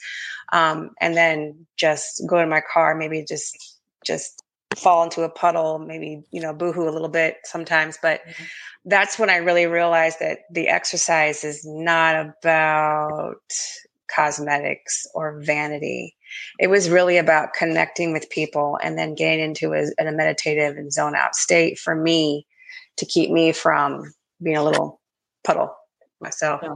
um, 0.51 0.91
and 0.99 1.15
then 1.15 1.65
just 1.77 2.21
go 2.27 2.39
to 2.39 2.45
my 2.45 2.61
car, 2.61 2.93
maybe 2.93 3.23
just 3.23 3.79
just 4.05 4.43
fall 4.75 5.03
into 5.03 5.23
a 5.23 5.29
puddle, 5.29 5.79
maybe 5.79 6.23
you 6.31 6.41
know 6.41 6.53
boohoo 6.53 6.89
a 6.89 6.91
little 6.91 7.09
bit 7.09 7.37
sometimes. 7.45 7.97
But 8.01 8.21
mm-hmm. 8.21 8.43
that's 8.85 9.17
when 9.17 9.29
I 9.29 9.37
really 9.37 9.65
realized 9.65 10.19
that 10.19 10.39
the 10.51 10.67
exercise 10.67 11.43
is 11.43 11.65
not 11.65 12.15
about 12.15 13.41
cosmetics 14.13 15.07
or 15.13 15.39
vanity. 15.41 16.15
It 16.59 16.67
was 16.67 16.89
really 16.89 17.17
about 17.17 17.53
connecting 17.53 18.11
with 18.11 18.29
people 18.29 18.77
and 18.83 18.97
then 18.97 19.15
getting 19.15 19.39
into 19.39 19.73
a, 19.73 19.85
a 19.99 20.11
meditative 20.11 20.77
and 20.77 20.91
zone 20.91 21.15
out 21.15 21.35
state 21.35 21.79
for 21.79 21.95
me 21.95 22.45
to 22.97 23.05
keep 23.05 23.31
me 23.31 23.51
from 23.51 24.13
being 24.41 24.57
a 24.57 24.63
little 24.63 25.01
puddle 25.43 25.75
myself. 26.19 26.61
Yeah. 26.63 26.75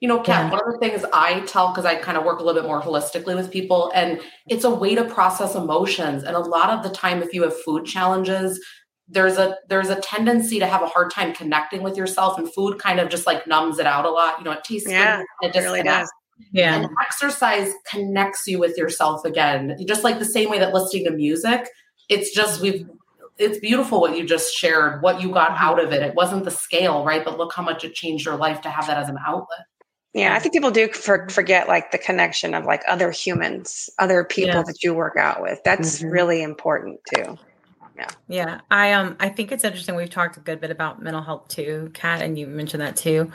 You 0.00 0.08
know, 0.08 0.20
Kat, 0.20 0.46
yeah. 0.46 0.50
one 0.50 0.60
of 0.66 0.72
the 0.72 0.78
things 0.78 1.04
I 1.12 1.40
tell 1.40 1.68
because 1.68 1.84
I 1.84 1.96
kind 1.96 2.16
of 2.16 2.24
work 2.24 2.40
a 2.40 2.44
little 2.44 2.60
bit 2.60 2.68
more 2.68 2.80
holistically 2.80 3.34
with 3.34 3.50
people, 3.50 3.90
and 3.94 4.20
it's 4.48 4.64
a 4.64 4.70
way 4.70 4.94
to 4.94 5.04
process 5.04 5.54
emotions. 5.54 6.22
And 6.22 6.36
a 6.36 6.40
lot 6.40 6.70
of 6.70 6.82
the 6.82 6.90
time, 6.90 7.22
if 7.22 7.32
you 7.32 7.42
have 7.42 7.56
food 7.62 7.84
challenges, 7.84 8.60
there's 9.08 9.38
a 9.38 9.56
there's 9.68 9.88
a 9.88 9.96
tendency 9.96 10.58
to 10.58 10.66
have 10.66 10.82
a 10.82 10.86
hard 10.86 11.10
time 11.10 11.32
connecting 11.32 11.82
with 11.82 11.96
yourself, 11.96 12.38
and 12.38 12.52
food 12.52 12.78
kind 12.78 13.00
of 13.00 13.08
just 13.08 13.26
like 13.26 13.46
numbs 13.46 13.78
it 13.78 13.86
out 13.86 14.04
a 14.04 14.10
lot. 14.10 14.38
You 14.38 14.44
know, 14.44 14.52
it 14.52 14.62
tastes 14.64 14.88
yeah, 14.88 15.22
good, 15.40 15.48
it, 15.48 15.56
it 15.56 15.60
really 15.60 15.82
does. 15.82 16.10
Yeah. 16.52 16.76
And 16.76 16.88
exercise 17.02 17.72
connects 17.90 18.46
you 18.46 18.58
with 18.58 18.76
yourself 18.76 19.24
again. 19.24 19.76
Just 19.86 20.04
like 20.04 20.18
the 20.18 20.24
same 20.24 20.48
way 20.48 20.58
that 20.60 20.72
listening 20.72 21.04
to 21.06 21.10
music, 21.10 21.68
it's 22.08 22.32
just 22.32 22.60
we've 22.60 22.86
it's 23.38 23.58
beautiful 23.58 24.00
what 24.00 24.16
you 24.16 24.26
just 24.26 24.54
shared, 24.54 25.02
what 25.02 25.20
you 25.20 25.30
got 25.30 25.52
out 25.52 25.82
of 25.82 25.92
it. 25.92 26.02
It 26.02 26.14
wasn't 26.14 26.44
the 26.44 26.50
scale, 26.50 27.04
right? 27.04 27.24
But 27.24 27.38
look 27.38 27.52
how 27.54 27.62
much 27.62 27.84
it 27.84 27.94
changed 27.94 28.26
your 28.26 28.36
life 28.36 28.60
to 28.62 28.70
have 28.70 28.86
that 28.88 28.98
as 28.98 29.08
an 29.08 29.18
outlet. 29.26 29.60
Yeah, 30.14 30.34
I 30.34 30.38
think 30.38 30.54
people 30.54 30.70
do 30.70 30.88
for, 30.88 31.28
forget 31.28 31.68
like 31.68 31.92
the 31.92 31.98
connection 31.98 32.54
of 32.54 32.64
like 32.64 32.82
other 32.88 33.10
humans, 33.10 33.88
other 33.98 34.24
people 34.24 34.54
yes. 34.54 34.66
that 34.66 34.82
you 34.82 34.94
work 34.94 35.16
out 35.16 35.42
with. 35.42 35.60
That's 35.64 35.98
mm-hmm. 35.98 36.08
really 36.08 36.42
important 36.42 37.00
too. 37.14 37.38
Yeah. 37.96 38.08
Yeah. 38.28 38.60
I 38.70 38.92
um 38.92 39.16
I 39.20 39.28
think 39.28 39.52
it's 39.52 39.64
interesting. 39.64 39.96
We've 39.96 40.08
talked 40.08 40.36
a 40.36 40.40
good 40.40 40.60
bit 40.60 40.70
about 40.70 41.02
mental 41.02 41.22
health 41.22 41.48
too, 41.48 41.90
Kat, 41.94 42.22
and 42.22 42.38
you 42.38 42.46
mentioned 42.46 42.80
that 42.80 42.96
too. 42.96 43.30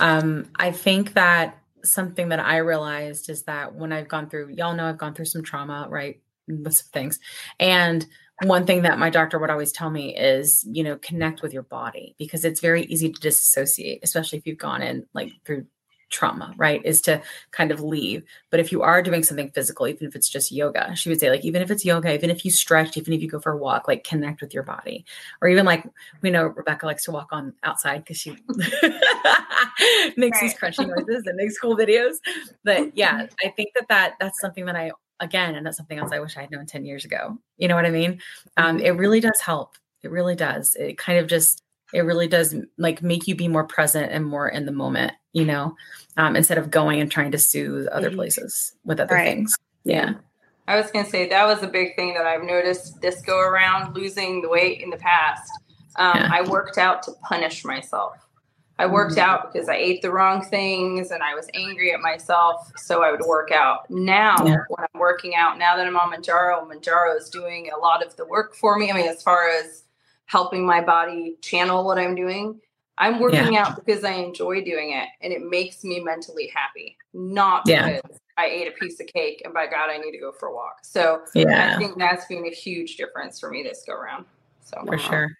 Um, 0.00 0.50
I 0.56 0.72
think 0.72 1.14
that 1.14 1.58
something 1.84 2.30
that 2.30 2.40
I 2.40 2.58
realized 2.58 3.30
is 3.30 3.42
that 3.44 3.74
when 3.74 3.92
I've 3.92 4.08
gone 4.08 4.28
through, 4.28 4.54
y'all 4.56 4.74
know 4.74 4.86
I've 4.86 4.98
gone 4.98 5.14
through 5.14 5.26
some 5.26 5.42
trauma, 5.42 5.86
right? 5.88 6.20
With 6.48 6.74
some 6.74 6.88
things. 6.92 7.18
And 7.60 8.06
one 8.42 8.66
thing 8.66 8.82
that 8.82 8.98
my 8.98 9.08
doctor 9.08 9.38
would 9.38 9.50
always 9.50 9.72
tell 9.72 9.90
me 9.90 10.16
is, 10.16 10.64
you 10.70 10.84
know, 10.84 10.96
connect 10.96 11.42
with 11.42 11.54
your 11.54 11.62
body 11.62 12.14
because 12.18 12.44
it's 12.44 12.60
very 12.60 12.84
easy 12.84 13.10
to 13.10 13.20
disassociate, 13.20 14.00
especially 14.02 14.38
if 14.38 14.46
you've 14.46 14.58
gone 14.58 14.82
in 14.82 15.06
like 15.14 15.32
through 15.44 15.66
trauma, 16.10 16.54
right? 16.56 16.84
Is 16.84 17.00
to 17.02 17.20
kind 17.50 17.70
of 17.70 17.80
leave. 17.80 18.22
But 18.50 18.60
if 18.60 18.70
you 18.70 18.82
are 18.82 19.02
doing 19.02 19.22
something 19.22 19.50
physical, 19.50 19.88
even 19.88 20.06
if 20.06 20.14
it's 20.14 20.28
just 20.28 20.52
yoga, 20.52 20.94
she 20.94 21.08
would 21.08 21.18
say, 21.18 21.30
like, 21.30 21.44
even 21.44 21.62
if 21.62 21.70
it's 21.70 21.84
yoga, 21.84 22.14
even 22.14 22.30
if 22.30 22.44
you 22.44 22.50
stretch, 22.50 22.96
even 22.96 23.12
if 23.12 23.22
you 23.22 23.28
go 23.28 23.40
for 23.40 23.52
a 23.52 23.56
walk, 23.56 23.88
like 23.88 24.04
connect 24.04 24.40
with 24.40 24.54
your 24.54 24.62
body. 24.62 25.04
Or 25.40 25.48
even 25.48 25.64
like 25.64 25.84
we 26.22 26.30
know 26.30 26.44
Rebecca 26.44 26.86
likes 26.86 27.04
to 27.04 27.12
walk 27.12 27.28
on 27.32 27.54
outside 27.62 28.04
because 28.04 28.18
she 28.18 28.30
makes 30.16 30.40
right. 30.40 30.42
these 30.42 30.54
crunchy 30.54 30.86
noises 30.86 31.26
and 31.26 31.36
makes 31.36 31.58
cool 31.58 31.76
videos. 31.76 32.16
But 32.64 32.96
yeah, 32.96 33.26
I 33.44 33.48
think 33.48 33.70
that, 33.74 33.88
that 33.88 34.14
that's 34.20 34.40
something 34.40 34.66
that 34.66 34.76
I 34.76 34.92
again, 35.20 35.54
and 35.54 35.66
that's 35.66 35.76
something 35.76 35.98
else 35.98 36.12
I 36.12 36.20
wish 36.20 36.36
I 36.36 36.42
had 36.42 36.50
known 36.50 36.66
10 36.66 36.84
years 36.84 37.04
ago. 37.04 37.38
You 37.56 37.68
know 37.68 37.74
what 37.74 37.86
I 37.86 37.90
mean? 37.90 38.20
Um, 38.56 38.78
it 38.80 38.90
really 38.90 39.20
does 39.20 39.40
help. 39.40 39.76
It 40.02 40.10
really 40.10 40.36
does. 40.36 40.74
It 40.76 40.98
kind 40.98 41.18
of 41.18 41.26
just 41.26 41.62
it 41.92 42.00
really 42.00 42.28
does 42.28 42.54
like 42.78 43.02
make 43.02 43.28
you 43.28 43.34
be 43.34 43.48
more 43.48 43.64
present 43.64 44.12
and 44.12 44.24
more 44.24 44.48
in 44.48 44.66
the 44.66 44.72
moment 44.72 45.12
you 45.32 45.44
know 45.44 45.74
um, 46.16 46.36
instead 46.36 46.58
of 46.58 46.70
going 46.70 47.00
and 47.00 47.10
trying 47.10 47.30
to 47.30 47.38
soothe 47.38 47.86
other 47.88 48.08
mm-hmm. 48.08 48.16
places 48.16 48.74
with 48.84 49.00
other 49.00 49.14
right. 49.14 49.24
things 49.24 49.56
yeah 49.84 50.14
i 50.66 50.76
was 50.76 50.90
going 50.90 51.04
to 51.04 51.10
say 51.10 51.28
that 51.28 51.46
was 51.46 51.62
a 51.62 51.68
big 51.68 51.94
thing 51.96 52.14
that 52.14 52.26
i've 52.26 52.42
noticed 52.42 53.00
this 53.00 53.22
go 53.22 53.38
around 53.40 53.94
losing 53.94 54.42
the 54.42 54.48
weight 54.48 54.80
in 54.80 54.90
the 54.90 54.96
past 54.96 55.50
um, 55.96 56.16
yeah. 56.16 56.28
i 56.32 56.42
worked 56.42 56.78
out 56.78 57.02
to 57.02 57.12
punish 57.28 57.64
myself 57.64 58.25
i 58.78 58.86
worked 58.86 59.16
mm-hmm. 59.16 59.30
out 59.30 59.52
because 59.52 59.68
i 59.68 59.74
ate 59.74 60.02
the 60.02 60.10
wrong 60.10 60.44
things 60.44 61.10
and 61.10 61.22
i 61.22 61.34
was 61.34 61.48
angry 61.54 61.92
at 61.92 62.00
myself 62.00 62.72
so 62.76 63.02
i 63.02 63.10
would 63.10 63.24
work 63.26 63.50
out 63.50 63.88
now 63.90 64.36
yeah. 64.44 64.56
when 64.68 64.86
i'm 64.92 65.00
working 65.00 65.34
out 65.34 65.58
now 65.58 65.76
that 65.76 65.86
i'm 65.86 65.96
on 65.96 66.12
Mounjaro 66.12 66.66
Mounjaro 66.66 67.16
is 67.16 67.30
doing 67.30 67.70
a 67.74 67.78
lot 67.78 68.04
of 68.04 68.14
the 68.16 68.24
work 68.26 68.54
for 68.54 68.78
me 68.78 68.90
i 68.90 68.94
mean 68.94 69.08
as 69.08 69.22
far 69.22 69.48
as 69.48 69.84
helping 70.26 70.66
my 70.66 70.80
body 70.80 71.36
channel 71.40 71.84
what 71.84 71.98
I'm 71.98 72.14
doing. 72.14 72.60
I'm 72.98 73.20
working 73.20 73.52
yeah. 73.52 73.66
out 73.66 73.76
because 73.76 74.04
I 74.04 74.12
enjoy 74.12 74.64
doing 74.64 74.92
it 74.92 75.08
and 75.20 75.32
it 75.32 75.42
makes 75.42 75.84
me 75.84 76.00
mentally 76.00 76.50
happy, 76.54 76.96
not 77.12 77.64
because 77.66 78.00
yeah. 78.02 78.18
I 78.38 78.46
ate 78.46 78.68
a 78.68 78.70
piece 78.72 78.98
of 79.00 79.06
cake 79.06 79.42
and 79.44 79.52
by 79.52 79.66
God, 79.66 79.90
I 79.90 79.98
need 79.98 80.12
to 80.12 80.18
go 80.18 80.32
for 80.32 80.48
a 80.48 80.54
walk. 80.54 80.78
So 80.82 81.22
yeah. 81.34 81.74
I 81.74 81.78
think 81.78 81.98
that's 81.98 82.24
been 82.26 82.46
a 82.46 82.50
huge 82.50 82.96
difference 82.96 83.38
for 83.38 83.50
me 83.50 83.62
this 83.62 83.84
go 83.86 83.92
around. 83.92 84.24
So 84.62 84.82
for 84.86 84.98
sure. 84.98 85.30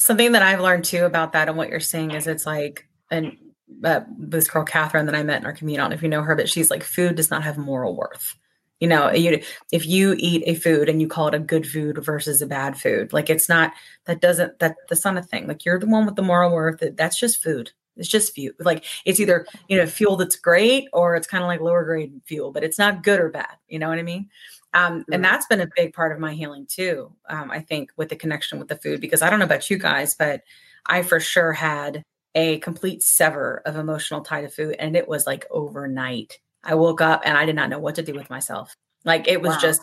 Something 0.00 0.32
that 0.32 0.42
I've 0.42 0.60
learned 0.60 0.84
too 0.84 1.04
about 1.04 1.32
that 1.32 1.48
and 1.48 1.56
what 1.58 1.68
you're 1.68 1.78
saying 1.78 2.12
is 2.12 2.26
it's 2.26 2.46
like, 2.46 2.88
and 3.10 3.36
uh, 3.84 4.00
this 4.18 4.48
girl 4.48 4.64
Catherine 4.64 5.06
that 5.06 5.14
I 5.14 5.22
met 5.22 5.40
in 5.40 5.46
our 5.46 5.52
community, 5.52 5.78
I 5.78 5.82
don't 5.84 5.90
know 5.90 5.94
if 5.94 6.02
you 6.02 6.08
know 6.08 6.22
her, 6.22 6.34
but 6.34 6.48
she's 6.48 6.70
like, 6.70 6.82
food 6.82 7.16
does 7.16 7.30
not 7.30 7.44
have 7.44 7.58
moral 7.58 7.94
worth. 7.94 8.34
You 8.80 8.88
know 8.88 9.12
you, 9.12 9.42
if 9.70 9.86
you 9.86 10.14
eat 10.16 10.42
a 10.46 10.54
food 10.54 10.88
and 10.88 11.02
you 11.02 11.06
call 11.06 11.28
it 11.28 11.34
a 11.34 11.38
good 11.38 11.66
food 11.66 12.02
versus 12.02 12.40
a 12.40 12.46
bad 12.46 12.78
food 12.78 13.12
like 13.12 13.28
it's 13.28 13.46
not 13.46 13.74
that 14.06 14.22
doesn't 14.22 14.58
that 14.58 14.76
that's 14.88 15.04
not 15.04 15.18
a 15.18 15.22
thing. 15.22 15.46
Like 15.46 15.66
you're 15.66 15.78
the 15.78 15.86
one 15.86 16.06
with 16.06 16.16
the 16.16 16.22
moral 16.22 16.50
worth 16.50 16.82
that's 16.96 17.20
just 17.20 17.42
food. 17.42 17.72
It's 17.98 18.08
just 18.08 18.32
fuel 18.32 18.54
like 18.58 18.86
it's 19.04 19.20
either 19.20 19.46
you 19.68 19.76
know 19.76 19.84
fuel 19.84 20.16
that's 20.16 20.36
great 20.36 20.88
or 20.94 21.14
it's 21.14 21.26
kind 21.26 21.44
of 21.44 21.48
like 21.48 21.60
lower 21.60 21.84
grade 21.84 22.22
fuel 22.24 22.52
but 22.52 22.64
it's 22.64 22.78
not 22.78 23.02
good 23.02 23.20
or 23.20 23.28
bad. 23.28 23.54
You 23.68 23.78
know 23.78 23.90
what 23.90 23.98
i 23.98 24.02
mean 24.02 24.30
um, 24.72 25.04
and 25.10 25.24
that's 25.24 25.46
been 25.46 25.60
a 25.60 25.68
big 25.74 25.92
part 25.92 26.12
of 26.12 26.18
my 26.18 26.32
healing 26.32 26.66
too 26.66 27.12
um, 27.28 27.50
i 27.50 27.60
think 27.60 27.90
with 27.96 28.08
the 28.08 28.16
connection 28.16 28.58
with 28.58 28.68
the 28.68 28.76
food 28.76 29.00
because 29.00 29.22
i 29.22 29.30
don't 29.30 29.38
know 29.38 29.44
about 29.44 29.70
you 29.70 29.78
guys 29.78 30.14
but 30.14 30.42
i 30.86 31.02
for 31.02 31.20
sure 31.20 31.52
had 31.52 32.02
a 32.34 32.58
complete 32.58 33.02
sever 33.02 33.62
of 33.66 33.76
emotional 33.76 34.20
tie 34.20 34.42
to 34.42 34.48
food 34.48 34.76
and 34.78 34.96
it 34.96 35.08
was 35.08 35.26
like 35.26 35.46
overnight 35.50 36.38
I 36.64 36.74
woke 36.74 37.00
up 37.00 37.22
and 37.24 37.36
I 37.36 37.46
did 37.46 37.56
not 37.56 37.70
know 37.70 37.78
what 37.78 37.94
to 37.96 38.02
do 38.02 38.14
with 38.14 38.30
myself. 38.30 38.74
Like 39.04 39.28
it 39.28 39.40
was 39.40 39.52
wow. 39.52 39.60
just, 39.60 39.82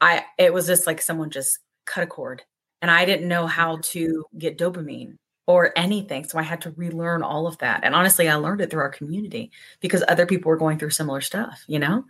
I, 0.00 0.24
it 0.38 0.52
was 0.52 0.66
just 0.66 0.86
like 0.86 1.02
someone 1.02 1.30
just 1.30 1.58
cut 1.84 2.04
a 2.04 2.06
cord 2.06 2.42
and 2.80 2.90
I 2.90 3.04
didn't 3.04 3.28
know 3.28 3.46
how 3.46 3.78
to 3.82 4.24
get 4.38 4.58
dopamine 4.58 5.16
or 5.46 5.72
anything. 5.76 6.24
So 6.24 6.38
I 6.38 6.42
had 6.42 6.60
to 6.62 6.70
relearn 6.72 7.22
all 7.22 7.46
of 7.46 7.58
that. 7.58 7.80
And 7.82 7.94
honestly, 7.94 8.28
I 8.28 8.36
learned 8.36 8.60
it 8.60 8.70
through 8.70 8.82
our 8.82 8.88
community 8.88 9.50
because 9.80 10.04
other 10.06 10.26
people 10.26 10.50
were 10.50 10.56
going 10.56 10.78
through 10.78 10.90
similar 10.90 11.20
stuff, 11.20 11.64
you 11.66 11.78
know? 11.78 12.04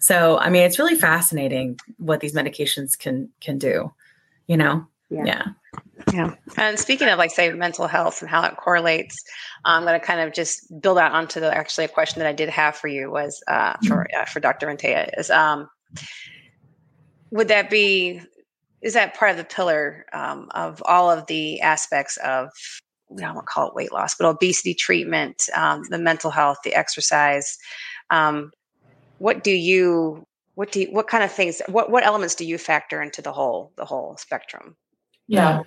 So, 0.00 0.38
I 0.38 0.50
mean, 0.50 0.62
it's 0.62 0.78
really 0.78 0.96
fascinating 0.96 1.78
what 1.98 2.20
these 2.20 2.34
medications 2.34 2.98
can, 2.98 3.28
can 3.40 3.58
do, 3.58 3.92
you 4.46 4.56
know? 4.56 4.86
Yeah. 5.10 5.24
yeah. 5.26 5.44
Yeah. 6.12 6.34
And 6.56 6.78
speaking 6.78 7.08
of 7.08 7.18
like 7.18 7.30
say 7.30 7.52
mental 7.52 7.86
health 7.86 8.22
and 8.22 8.30
how 8.30 8.42
it 8.44 8.56
correlates, 8.56 9.16
I'm 9.64 9.84
going 9.84 9.98
to 9.98 10.04
kind 10.04 10.20
of 10.20 10.32
just 10.32 10.80
build 10.80 10.98
out 10.98 11.12
onto 11.12 11.40
the 11.40 11.54
actually 11.54 11.84
a 11.84 11.88
question 11.88 12.20
that 12.20 12.28
I 12.28 12.32
did 12.32 12.48
have 12.48 12.76
for 12.76 12.88
you 12.88 13.10
was 13.10 13.42
uh, 13.48 13.74
for 13.86 14.06
uh, 14.18 14.24
for 14.24 14.40
Dr. 14.40 14.66
Rentea 14.66 15.10
is 15.18 15.30
um, 15.30 15.68
would 17.30 17.48
that 17.48 17.70
be 17.70 18.22
is 18.80 18.94
that 18.94 19.14
part 19.14 19.30
of 19.30 19.36
the 19.36 19.44
pillar 19.44 20.06
um, 20.12 20.48
of 20.52 20.82
all 20.86 21.10
of 21.10 21.26
the 21.26 21.60
aspects 21.60 22.16
of 22.18 22.48
I 23.12 23.22
don't 23.22 23.34
want 23.34 23.46
to 23.46 23.52
call 23.52 23.68
it 23.68 23.74
weight 23.74 23.92
loss, 23.92 24.14
but 24.14 24.26
obesity 24.26 24.72
treatment, 24.72 25.48
um, 25.54 25.82
the 25.90 25.98
mental 25.98 26.30
health, 26.30 26.58
the 26.64 26.74
exercise. 26.74 27.58
Um, 28.10 28.52
what 29.20 29.44
do 29.44 29.52
you 29.52 30.26
what 30.54 30.72
do 30.72 30.80
you, 30.80 30.88
what 30.90 31.06
kind 31.06 31.22
of 31.22 31.30
things 31.30 31.62
what 31.68 31.90
what 31.90 32.04
elements 32.04 32.34
do 32.34 32.44
you 32.44 32.58
factor 32.58 33.00
into 33.00 33.22
the 33.22 33.32
whole 33.32 33.72
the 33.76 33.84
whole 33.84 34.16
spectrum? 34.16 34.76
Yeah. 35.28 35.62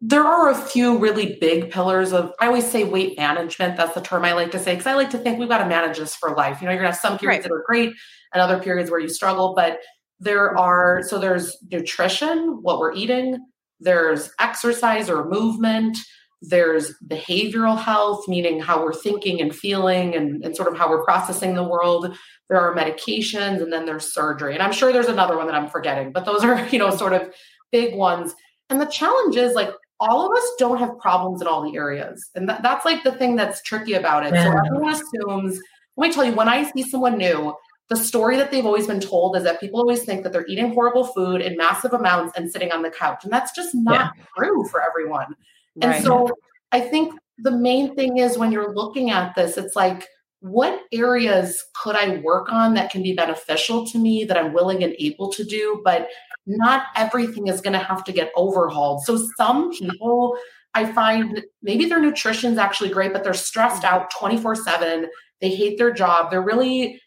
There 0.00 0.24
are 0.24 0.50
a 0.50 0.56
few 0.56 0.98
really 0.98 1.38
big 1.40 1.70
pillars 1.70 2.12
of, 2.12 2.32
I 2.40 2.48
always 2.48 2.68
say 2.68 2.82
weight 2.82 3.16
management. 3.16 3.76
That's 3.76 3.94
the 3.94 4.00
term 4.00 4.24
I 4.24 4.32
like 4.32 4.50
to 4.50 4.58
say, 4.58 4.72
because 4.72 4.88
I 4.88 4.94
like 4.94 5.10
to 5.10 5.18
think 5.18 5.38
we've 5.38 5.48
got 5.48 5.58
to 5.58 5.68
manage 5.68 5.98
this 5.98 6.16
for 6.16 6.34
life. 6.34 6.60
You 6.60 6.66
know, 6.66 6.72
you're 6.72 6.82
going 6.82 6.90
to 6.90 6.96
have 6.96 7.00
some 7.00 7.16
periods 7.16 7.44
right. 7.44 7.48
that 7.48 7.54
are 7.54 7.62
great 7.64 7.92
and 8.34 8.42
other 8.42 8.58
periods 8.58 8.90
where 8.90 8.98
you 8.98 9.08
struggle, 9.08 9.54
but 9.54 9.78
there 10.18 10.48
mm-hmm. 10.48 10.58
are, 10.58 11.02
so 11.06 11.20
there's 11.20 11.56
nutrition, 11.70 12.58
what 12.62 12.80
we're 12.80 12.92
eating, 12.92 13.38
there's 13.78 14.32
exercise 14.40 15.08
or 15.08 15.28
movement, 15.28 15.96
there's 16.42 16.92
behavioral 17.06 17.78
health, 17.78 18.28
meaning 18.28 18.60
how 18.60 18.82
we're 18.82 18.92
thinking 18.92 19.40
and 19.40 19.54
feeling 19.54 20.14
and, 20.14 20.44
and 20.44 20.54
sort 20.56 20.68
of 20.68 20.76
how 20.76 20.90
we're 20.90 21.04
processing 21.04 21.54
the 21.54 21.64
world. 21.64 22.16
There 22.50 22.60
are 22.60 22.74
medications, 22.76 23.62
and 23.62 23.72
then 23.72 23.86
there's 23.86 24.12
surgery. 24.12 24.54
And 24.54 24.62
I'm 24.62 24.72
sure 24.72 24.92
there's 24.92 25.06
another 25.06 25.36
one 25.36 25.46
that 25.46 25.54
I'm 25.54 25.68
forgetting, 25.68 26.12
but 26.12 26.24
those 26.24 26.44
are, 26.44 26.66
you 26.70 26.78
know, 26.78 26.90
sort 26.90 27.12
of 27.12 27.32
big 27.70 27.94
ones 27.94 28.34
and 28.72 28.80
the 28.80 28.86
challenge 28.86 29.36
is 29.36 29.54
like 29.54 29.70
all 30.00 30.26
of 30.26 30.36
us 30.36 30.50
don't 30.58 30.78
have 30.78 30.98
problems 30.98 31.42
in 31.42 31.46
all 31.46 31.62
the 31.62 31.76
areas. 31.76 32.30
And 32.34 32.48
that, 32.48 32.62
that's 32.62 32.86
like 32.86 33.04
the 33.04 33.12
thing 33.12 33.36
that's 33.36 33.62
tricky 33.62 33.92
about 33.92 34.24
it. 34.24 34.32
Yeah. 34.32 34.50
So 34.50 34.58
everyone 34.66 34.94
assumes, 34.94 35.60
let 35.98 36.08
me 36.08 36.14
tell 36.14 36.24
you, 36.24 36.32
when 36.32 36.48
I 36.48 36.70
see 36.70 36.82
someone 36.82 37.18
new, 37.18 37.54
the 37.90 37.96
story 37.96 38.38
that 38.38 38.50
they've 38.50 38.64
always 38.64 38.86
been 38.86 38.98
told 38.98 39.36
is 39.36 39.44
that 39.44 39.60
people 39.60 39.78
always 39.78 40.04
think 40.04 40.22
that 40.22 40.32
they're 40.32 40.46
eating 40.46 40.72
horrible 40.72 41.04
food 41.04 41.42
in 41.42 41.58
massive 41.58 41.92
amounts 41.92 42.32
and 42.34 42.50
sitting 42.50 42.72
on 42.72 42.80
the 42.80 42.88
couch. 42.88 43.24
And 43.24 43.32
that's 43.32 43.54
just 43.54 43.74
not 43.74 44.12
yeah. 44.16 44.24
true 44.38 44.64
for 44.70 44.82
everyone. 44.82 45.36
Right. 45.76 45.96
And 45.96 46.04
so 46.04 46.30
I 46.70 46.80
think 46.80 47.14
the 47.38 47.50
main 47.50 47.94
thing 47.94 48.18
is 48.18 48.38
when 48.38 48.52
you're 48.52 48.74
looking 48.74 49.10
at 49.10 49.34
this, 49.34 49.56
it's 49.56 49.76
like, 49.76 50.06
what 50.40 50.82
areas 50.90 51.64
could 51.80 51.94
I 51.94 52.16
work 52.18 52.52
on 52.52 52.74
that 52.74 52.90
can 52.90 53.02
be 53.02 53.12
beneficial 53.14 53.86
to 53.86 53.98
me 53.98 54.24
that 54.24 54.36
I'm 54.36 54.52
willing 54.52 54.82
and 54.82 54.94
able 54.98 55.32
to 55.32 55.44
do? 55.44 55.80
But 55.84 56.08
not 56.46 56.86
everything 56.96 57.46
is 57.46 57.60
going 57.60 57.74
to 57.74 57.78
have 57.78 58.02
to 58.04 58.12
get 58.12 58.32
overhauled. 58.34 59.04
So 59.04 59.24
some 59.36 59.70
people 59.70 60.36
I 60.74 60.90
find 60.90 61.42
maybe 61.62 61.84
their 61.84 62.00
nutrition's 62.00 62.58
actually 62.58 62.88
great, 62.88 63.12
but 63.12 63.22
they're 63.22 63.34
stressed 63.34 63.84
out 63.84 64.10
24 64.10 64.56
7. 64.56 65.06
They 65.40 65.54
hate 65.54 65.76
their 65.76 65.92
job. 65.92 66.30
They're 66.30 66.42
really 66.42 67.00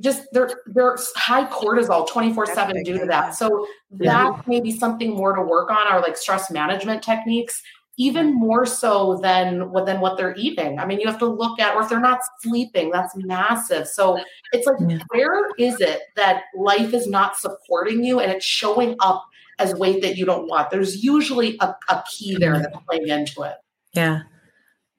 just 0.00 0.22
they're 0.32 0.50
they're 0.66 0.96
high 1.16 1.44
cortisol 1.46 2.08
24 2.08 2.46
7 2.46 2.82
due 2.84 2.98
to 2.98 3.06
that. 3.06 3.34
So 3.34 3.66
that 3.90 4.46
may 4.48 4.60
be 4.60 4.76
something 4.76 5.14
more 5.14 5.34
to 5.34 5.42
work 5.42 5.70
on, 5.70 5.86
are 5.88 6.00
like 6.00 6.16
stress 6.16 6.50
management 6.50 7.02
techniques 7.02 7.60
even 7.98 8.34
more 8.34 8.64
so 8.64 9.18
than 9.22 9.70
what 9.70 9.86
than 9.86 10.00
what 10.00 10.16
they're 10.16 10.34
eating. 10.36 10.78
I 10.78 10.86
mean, 10.86 11.00
you 11.00 11.06
have 11.06 11.18
to 11.18 11.26
look 11.26 11.60
at, 11.60 11.74
or 11.74 11.82
if 11.82 11.88
they're 11.88 12.00
not 12.00 12.20
sleeping, 12.40 12.90
that's 12.90 13.14
massive. 13.16 13.86
So 13.86 14.18
it's 14.52 14.66
like, 14.66 14.76
yeah. 14.88 14.98
where 15.08 15.48
is 15.58 15.80
it 15.80 16.00
that 16.16 16.44
life 16.56 16.94
is 16.94 17.06
not 17.06 17.36
supporting 17.36 18.02
you 18.02 18.20
and 18.20 18.32
it's 18.32 18.44
showing 18.44 18.96
up 19.00 19.24
as 19.58 19.74
weight 19.74 20.02
that 20.02 20.16
you 20.16 20.24
don't 20.24 20.48
want? 20.48 20.70
There's 20.70 21.04
usually 21.04 21.58
a, 21.60 21.74
a 21.88 22.02
key 22.10 22.36
there 22.38 22.58
that's 22.58 22.76
playing 22.88 23.08
into 23.08 23.42
it. 23.42 23.56
Yeah. 23.92 24.22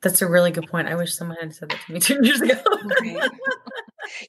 That's 0.02 0.22
a 0.22 0.30
really 0.30 0.52
good 0.52 0.68
point. 0.68 0.88
I 0.88 0.96
wish 0.96 1.16
someone 1.16 1.38
had 1.40 1.56
said 1.56 1.70
that 1.70 1.80
to 1.88 1.94
me 1.94 2.00
two 2.00 2.20
years 2.22 2.42
ago. 2.42 2.56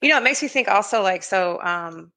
you 0.00 0.08
know, 0.08 0.18
it 0.18 0.22
makes 0.22 0.40
me 0.40 0.48
think 0.48 0.68
also 0.68 1.02
like 1.02 1.22
so 1.22 1.60
um 1.62 2.12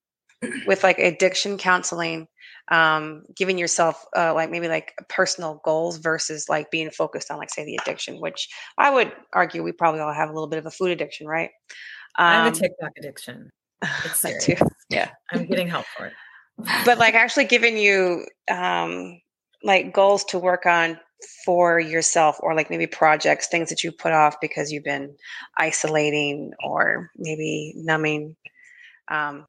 with 0.68 0.84
like 0.84 1.00
addiction 1.00 1.58
counseling, 1.58 2.28
um, 2.70 3.24
giving 3.36 3.57
yourself 3.57 4.03
uh, 4.15 4.34
like 4.34 4.49
maybe 4.49 4.68
like 4.68 4.93
personal 5.09 5.61
goals 5.63 5.97
versus 5.97 6.49
like 6.49 6.70
being 6.72 6.89
focused 6.89 7.32
on 7.32 7.38
like 7.38 7.49
say 7.49 7.65
the 7.65 7.78
addiction, 7.82 8.20
which 8.20 8.49
I 8.78 8.89
would 8.89 9.11
argue 9.34 9.63
we 9.63 9.72
probably 9.72 10.01
all 10.01 10.13
have 10.13 10.30
a 10.30 10.34
little 10.34 10.49
bit 10.49 10.59
of 10.59 10.65
a 10.65 10.72
food 10.72 10.91
addiction, 10.91 11.28
right? 11.28 11.49
Um, 12.18 12.26
I 12.28 12.34
have 12.34 12.45
a 12.45 12.47
um, 12.49 12.53
TikTok 12.53 12.91
addiction. 12.97 13.49
It's 14.05 14.22
serious. 14.22 14.45
too. 14.45 14.55
Yeah, 14.89 15.11
I'm 15.32 15.45
getting 15.45 15.68
help 15.68 15.86
for 15.95 16.07
it. 16.07 16.13
But 16.84 16.97
like 16.97 17.13
actually 17.13 17.45
giving 17.45 17.78
you 17.78 18.26
um, 18.49 19.22
like 19.63 19.93
goals 19.93 20.24
to 20.26 20.39
work 20.39 20.65
on 20.65 20.99
for 21.45 21.80
yourself 21.80 22.38
or 22.41 22.53
like 22.55 22.70
maybe 22.70 22.88
projects 22.88 23.47
things 23.47 23.70
that 23.70 23.84
you 23.84 23.91
put 23.91 24.11
off 24.11 24.36
because 24.41 24.72
you've 24.72 24.84
been 24.84 25.15
isolating 25.57 26.51
or 26.63 27.09
maybe 27.18 27.74
numbing 27.76 28.36
um 29.09 29.45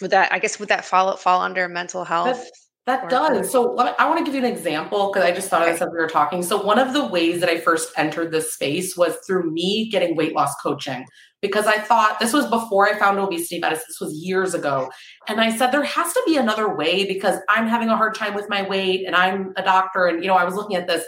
would 0.00 0.10
that 0.10 0.32
I 0.32 0.38
guess 0.38 0.58
would 0.58 0.68
that 0.68 0.84
fall 0.84 1.16
fall 1.16 1.40
under 1.40 1.68
mental 1.68 2.04
health? 2.04 2.36
That's, 2.36 2.50
That 2.86 3.08
does. 3.10 3.50
So 3.50 3.74
me, 3.74 3.90
I 3.98 4.08
want 4.08 4.18
to 4.18 4.24
give 4.24 4.34
you 4.34 4.46
an 4.46 4.52
example 4.52 5.10
because 5.10 5.28
I 5.28 5.32
just 5.32 5.48
thought 5.48 5.62
of 5.62 5.68
this 5.68 5.82
as 5.82 5.88
we 5.90 5.98
were 5.98 6.08
talking. 6.08 6.42
So 6.42 6.62
one 6.62 6.78
of 6.78 6.92
the 6.92 7.06
ways 7.06 7.40
that 7.40 7.48
I 7.48 7.58
first 7.58 7.92
entered 7.96 8.30
this 8.30 8.54
space 8.54 8.96
was 8.96 9.16
through 9.26 9.50
me 9.50 9.88
getting 9.90 10.16
weight 10.16 10.34
loss 10.34 10.54
coaching 10.62 11.04
because 11.40 11.66
I 11.66 11.78
thought 11.78 12.20
this 12.20 12.32
was 12.32 12.46
before 12.46 12.86
I 12.86 12.98
found 12.98 13.18
obesity 13.18 13.58
medicine. 13.58 13.86
This 13.88 14.00
was 14.00 14.14
years 14.14 14.54
ago. 14.54 14.90
And 15.28 15.40
I 15.40 15.56
said, 15.56 15.70
there 15.70 15.82
has 15.82 16.12
to 16.12 16.22
be 16.26 16.36
another 16.36 16.74
way 16.74 17.04
because 17.06 17.38
I'm 17.48 17.66
having 17.66 17.88
a 17.88 17.96
hard 17.96 18.14
time 18.14 18.34
with 18.34 18.48
my 18.48 18.62
weight 18.62 19.04
and 19.06 19.16
I'm 19.16 19.52
a 19.56 19.62
doctor. 19.62 20.06
And, 20.06 20.22
you 20.22 20.28
know, 20.28 20.36
I 20.36 20.44
was 20.44 20.54
looking 20.54 20.76
at 20.76 20.86
this. 20.86 21.04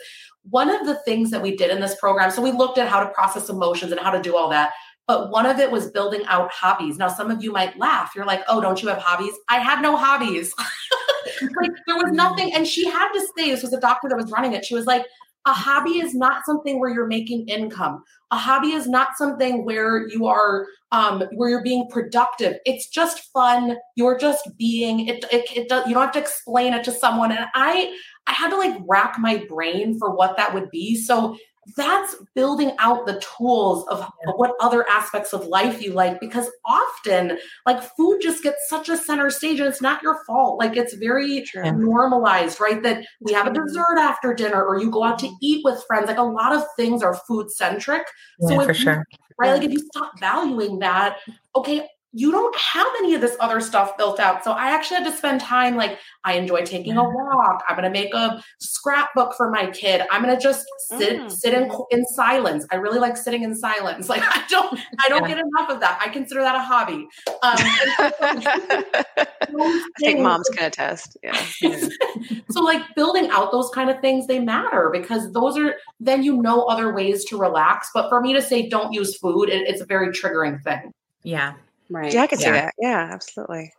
One 0.50 0.70
of 0.70 0.86
the 0.86 0.96
things 1.04 1.30
that 1.30 1.42
we 1.42 1.56
did 1.56 1.70
in 1.70 1.80
this 1.80 1.94
program, 1.96 2.30
so 2.30 2.42
we 2.42 2.52
looked 2.52 2.78
at 2.78 2.88
how 2.88 3.00
to 3.00 3.10
process 3.10 3.48
emotions 3.48 3.92
and 3.92 4.00
how 4.00 4.10
to 4.10 4.20
do 4.20 4.36
all 4.36 4.48
that. 4.50 4.72
But 5.08 5.30
one 5.30 5.46
of 5.46 5.58
it 5.58 5.70
was 5.70 5.90
building 5.90 6.22
out 6.26 6.52
hobbies. 6.52 6.98
Now, 6.98 7.08
some 7.08 7.30
of 7.30 7.42
you 7.42 7.50
might 7.50 7.78
laugh. 7.78 8.12
You're 8.14 8.26
like, 8.26 8.42
oh, 8.46 8.60
don't 8.60 8.80
you 8.80 8.88
have 8.88 8.98
hobbies? 8.98 9.32
I 9.48 9.58
had 9.58 9.80
no 9.80 9.96
hobbies. 9.96 10.54
like 11.42 11.70
there 11.86 11.96
was 11.96 12.12
nothing. 12.12 12.52
And 12.52 12.66
she 12.68 12.86
had 12.86 13.10
to 13.12 13.20
say, 13.36 13.50
this 13.50 13.62
was 13.62 13.72
a 13.72 13.80
doctor 13.80 14.08
that 14.10 14.16
was 14.16 14.30
running 14.30 14.52
it. 14.52 14.66
She 14.66 14.74
was 14.74 14.84
like, 14.84 15.06
a 15.46 15.52
hobby 15.52 16.00
is 16.00 16.14
not 16.14 16.44
something 16.44 16.78
where 16.78 16.90
you're 16.90 17.06
making 17.06 17.48
income. 17.48 18.04
A 18.30 18.36
hobby 18.36 18.72
is 18.72 18.86
not 18.86 19.16
something 19.16 19.64
where 19.64 20.06
you 20.08 20.26
are 20.26 20.66
um, 20.92 21.22
where 21.32 21.48
you're 21.48 21.62
being 21.62 21.88
productive. 21.88 22.56
It's 22.66 22.88
just 22.88 23.32
fun. 23.32 23.76
You're 23.96 24.18
just 24.18 24.46
being. 24.58 25.08
It, 25.08 25.24
it, 25.32 25.50
it 25.56 25.68
does. 25.70 25.86
You 25.86 25.94
don't 25.94 26.02
have 26.02 26.12
to 26.12 26.18
explain 26.18 26.74
it 26.74 26.84
to 26.84 26.92
someone. 26.92 27.30
And 27.30 27.46
I 27.54 27.94
I 28.26 28.32
had 28.32 28.50
to 28.50 28.58
like 28.58 28.76
rack 28.86 29.16
my 29.18 29.42
brain 29.48 29.98
for 29.98 30.14
what 30.14 30.36
that 30.36 30.52
would 30.52 30.70
be. 30.70 30.96
So 30.96 31.38
that's 31.76 32.16
building 32.34 32.72
out 32.78 33.06
the 33.06 33.20
tools 33.36 33.86
of 33.88 34.06
what 34.36 34.54
other 34.60 34.88
aspects 34.88 35.32
of 35.32 35.46
life 35.46 35.82
you 35.82 35.92
like 35.92 36.20
because 36.20 36.50
often 36.64 37.38
like 37.66 37.82
food 37.96 38.20
just 38.20 38.42
gets 38.42 38.56
such 38.68 38.88
a 38.88 38.96
center 38.96 39.30
stage 39.30 39.58
and 39.60 39.68
it's 39.68 39.82
not 39.82 40.02
your 40.02 40.22
fault. 40.24 40.58
Like 40.58 40.76
it's 40.76 40.94
very 40.94 41.42
True. 41.42 41.70
normalized 41.72 42.60
right? 42.60 42.82
That 42.82 43.04
we 43.20 43.32
have 43.32 43.46
a 43.46 43.52
dessert 43.52 43.98
after 43.98 44.34
dinner 44.34 44.64
or 44.64 44.80
you 44.80 44.90
go 44.90 45.04
out 45.04 45.18
to 45.20 45.26
mm-hmm. 45.26 45.36
eat 45.42 45.64
with 45.64 45.82
friends. 45.86 46.06
Like 46.06 46.18
a 46.18 46.22
lot 46.22 46.54
of 46.54 46.64
things 46.76 47.02
are 47.02 47.14
food 47.14 47.50
centric 47.50 48.06
yeah, 48.40 48.48
so 48.48 48.64
for 48.64 48.74
sure. 48.74 49.04
right? 49.38 49.52
Like 49.52 49.64
if 49.64 49.72
you 49.72 49.80
stop 49.92 50.18
valuing 50.18 50.78
that 50.80 51.18
okay 51.56 51.86
you 52.12 52.32
don't 52.32 52.56
have 52.56 52.86
any 52.98 53.14
of 53.14 53.20
this 53.20 53.36
other 53.38 53.60
stuff 53.60 53.98
built 53.98 54.18
out. 54.18 54.42
So 54.42 54.52
I 54.52 54.70
actually 54.70 55.02
had 55.02 55.10
to 55.10 55.16
spend 55.16 55.42
time 55.42 55.76
like 55.76 55.98
I 56.24 56.34
enjoy 56.34 56.64
taking 56.64 56.96
a 56.96 57.04
walk. 57.04 57.62
I'm 57.68 57.76
going 57.76 57.84
to 57.84 57.90
make 57.90 58.14
a 58.14 58.42
scrapbook 58.60 59.34
for 59.36 59.50
my 59.50 59.70
kid. 59.70 60.02
I'm 60.10 60.22
going 60.22 60.34
to 60.34 60.42
just 60.42 60.66
sit 60.88 61.20
mm. 61.20 61.30
sit 61.30 61.52
in 61.52 61.70
in 61.90 62.06
silence. 62.06 62.66
I 62.70 62.76
really 62.76 62.98
like 62.98 63.16
sitting 63.16 63.42
in 63.42 63.54
silence. 63.54 64.08
Like 64.18 64.22
I 64.24 64.42
don't 64.48 64.80
I 65.04 65.08
don't 65.10 65.28
yeah. 65.28 65.36
get 65.36 65.38
enough 65.38 65.70
of 65.70 65.80
that. 65.80 66.00
I 66.02 66.08
consider 66.08 66.40
that 66.40 66.54
a 66.54 66.60
hobby. 66.60 67.06
Um, 67.42 67.42
I 69.60 69.82
think 70.00 70.20
moms 70.20 70.48
can 70.48 70.66
attest. 70.66 71.18
Yeah. 71.22 71.38
so 72.50 72.62
like 72.62 72.82
building 72.96 73.28
out 73.30 73.52
those 73.52 73.68
kind 73.74 73.90
of 73.90 74.00
things 74.00 74.26
they 74.26 74.38
matter 74.38 74.88
because 74.90 75.30
those 75.32 75.58
are 75.58 75.74
then 76.00 76.22
you 76.22 76.40
know 76.40 76.62
other 76.64 76.94
ways 76.94 77.26
to 77.26 77.38
relax. 77.38 77.90
But 77.92 78.08
for 78.08 78.22
me 78.22 78.32
to 78.32 78.40
say 78.40 78.66
don't 78.68 78.94
use 78.94 79.18
food, 79.18 79.50
it, 79.50 79.68
it's 79.68 79.82
a 79.82 79.86
very 79.86 80.08
triggering 80.08 80.62
thing. 80.62 80.90
Yeah, 81.22 81.54
Right. 81.90 82.12
Yeah, 82.12 82.22
I 82.22 82.26
can 82.26 82.38
see 82.38 82.50
that. 82.50 82.74
Yeah, 82.78 83.08
absolutely. 83.12 83.72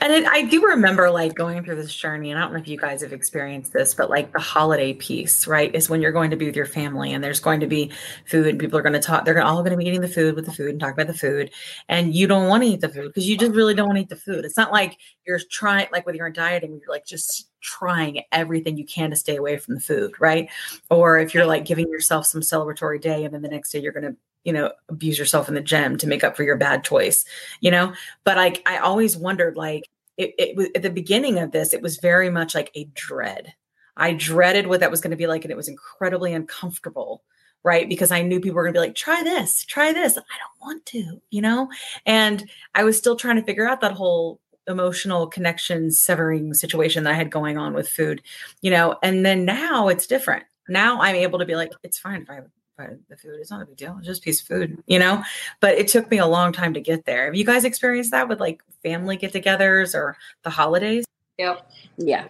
And 0.00 0.12
it, 0.12 0.24
I 0.26 0.42
do 0.42 0.64
remember 0.64 1.10
like 1.10 1.34
going 1.34 1.64
through 1.64 1.74
this 1.76 1.94
journey, 1.94 2.30
and 2.30 2.38
I 2.38 2.42
don't 2.42 2.52
know 2.52 2.60
if 2.60 2.68
you 2.68 2.78
guys 2.78 3.02
have 3.02 3.12
experienced 3.12 3.72
this, 3.72 3.92
but 3.92 4.08
like 4.08 4.32
the 4.32 4.38
holiday 4.38 4.92
piece, 4.92 5.48
right, 5.48 5.74
is 5.74 5.90
when 5.90 6.00
you're 6.00 6.12
going 6.12 6.30
to 6.30 6.36
be 6.36 6.46
with 6.46 6.54
your 6.54 6.66
family 6.66 7.12
and 7.12 7.24
there's 7.24 7.40
going 7.40 7.58
to 7.58 7.66
be 7.66 7.90
food, 8.26 8.46
and 8.46 8.60
people 8.60 8.78
are 8.78 8.82
going 8.82 8.92
to 8.92 9.00
talk, 9.00 9.24
they're 9.24 9.42
all 9.42 9.62
going 9.62 9.72
to 9.72 9.76
be 9.76 9.86
eating 9.86 10.00
the 10.00 10.08
food 10.08 10.36
with 10.36 10.46
the 10.46 10.52
food 10.52 10.70
and 10.70 10.80
talk 10.80 10.92
about 10.92 11.08
the 11.08 11.14
food. 11.14 11.50
And 11.88 12.14
you 12.14 12.28
don't 12.28 12.48
want 12.48 12.62
to 12.62 12.68
eat 12.68 12.82
the 12.82 12.88
food 12.88 13.08
because 13.08 13.28
you 13.28 13.36
just 13.36 13.52
really 13.52 13.74
don't 13.74 13.88
want 13.88 13.96
to 13.96 14.02
eat 14.02 14.08
the 14.08 14.16
food. 14.16 14.44
It's 14.44 14.56
not 14.56 14.70
like 14.70 14.96
you're 15.26 15.40
trying, 15.50 15.88
like 15.90 16.06
with 16.06 16.14
your 16.14 16.30
dieting, 16.30 16.80
you're 16.80 16.94
like 16.94 17.06
just 17.06 17.50
trying 17.64 18.22
everything 18.30 18.76
you 18.76 18.84
can 18.84 19.10
to 19.10 19.16
stay 19.16 19.36
away 19.36 19.56
from 19.56 19.74
the 19.74 19.80
food, 19.80 20.12
right? 20.20 20.48
Or 20.90 21.18
if 21.18 21.34
you're 21.34 21.46
like 21.46 21.64
giving 21.64 21.88
yourself 21.88 22.26
some 22.26 22.42
celebratory 22.42 23.00
day 23.00 23.24
and 23.24 23.34
then 23.34 23.42
the 23.42 23.48
next 23.48 23.72
day 23.72 23.80
you're 23.80 23.92
going 23.92 24.12
to 24.12 24.16
you 24.44 24.52
know 24.52 24.70
abuse 24.90 25.18
yourself 25.18 25.48
in 25.48 25.54
the 25.54 25.60
gym 25.62 25.96
to 25.96 26.06
make 26.06 26.22
up 26.22 26.36
for 26.36 26.42
your 26.42 26.58
bad 26.58 26.84
choice 26.84 27.24
you 27.60 27.70
know? 27.70 27.94
But 28.24 28.36
like 28.36 28.62
i 28.66 28.76
always 28.78 29.16
wondered 29.16 29.56
like 29.56 29.88
it, 30.18 30.34
it 30.38 30.56
was 30.56 30.68
at 30.76 30.82
the 30.82 30.90
beginning 30.90 31.38
of 31.38 31.50
this 31.50 31.72
it 31.72 31.82
was 31.82 31.96
very 31.96 32.30
much 32.30 32.54
like 32.54 32.70
a 32.74 32.84
dread. 32.94 33.54
I 33.96 34.12
dreaded 34.12 34.66
what 34.66 34.80
that 34.80 34.90
was 34.90 35.00
going 35.00 35.12
to 35.12 35.16
be 35.16 35.26
like 35.26 35.44
and 35.44 35.50
it 35.50 35.56
was 35.56 35.68
incredibly 35.68 36.32
uncomfortable 36.34 37.24
right? 37.64 37.88
Because 37.88 38.12
i 38.12 38.20
knew 38.20 38.40
people 38.40 38.56
were 38.56 38.64
going 38.64 38.74
to 38.74 38.80
be 38.80 38.86
like 38.86 38.94
try 38.94 39.22
this 39.22 39.64
try 39.64 39.94
this. 39.94 40.18
I 40.18 40.20
don't 40.20 40.60
want 40.60 40.84
to 40.86 41.22
you 41.30 41.40
know? 41.40 41.70
And 42.04 42.48
i 42.74 42.84
was 42.84 42.98
still 42.98 43.16
trying 43.16 43.36
to 43.36 43.42
figure 43.42 43.66
out 43.66 43.80
that 43.80 43.92
whole 43.92 44.40
emotional 44.66 45.26
connection 45.26 45.90
severing 45.90 46.54
situation 46.54 47.04
that 47.04 47.12
i 47.12 47.16
had 47.16 47.30
going 47.30 47.58
on 47.58 47.74
with 47.74 47.88
food 47.88 48.22
you 48.60 48.70
know 48.70 48.96
and 49.02 49.24
then 49.24 49.44
now 49.44 49.88
it's 49.88 50.06
different 50.06 50.44
now 50.68 51.00
i'm 51.00 51.16
able 51.16 51.38
to 51.38 51.44
be 51.44 51.56
like 51.56 51.72
it's 51.82 51.98
fine 51.98 52.22
if 52.22 52.30
i 52.30 52.34
have 52.34 52.46
but 52.76 52.98
the 53.08 53.16
food 53.16 53.40
is 53.40 53.50
not 53.50 53.62
a 53.62 53.66
big 53.66 53.76
deal. 53.76 53.96
It's 53.98 54.06
just 54.06 54.22
a 54.22 54.24
piece 54.24 54.40
of 54.40 54.48
food, 54.48 54.82
you 54.86 54.98
know? 54.98 55.22
But 55.60 55.76
it 55.76 55.88
took 55.88 56.10
me 56.10 56.18
a 56.18 56.26
long 56.26 56.52
time 56.52 56.74
to 56.74 56.80
get 56.80 57.04
there. 57.04 57.26
Have 57.26 57.36
you 57.36 57.44
guys 57.44 57.64
experienced 57.64 58.10
that 58.10 58.28
with 58.28 58.40
like 58.40 58.62
family 58.82 59.16
get 59.16 59.32
togethers 59.32 59.94
or 59.94 60.16
the 60.42 60.50
holidays? 60.50 61.04
Yep. 61.38 61.70
Yeah. 61.98 62.28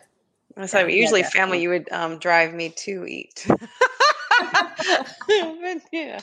So 0.67 0.81
yeah, 0.81 0.87
usually 0.87 1.21
yeah, 1.21 1.31
family 1.31 1.63
you 1.63 1.71
would 1.71 1.91
um, 1.91 2.19
drive 2.19 2.55
me 2.55 2.71
to 2.71 3.07
eat. 3.07 3.47
yeah. 5.93 6.21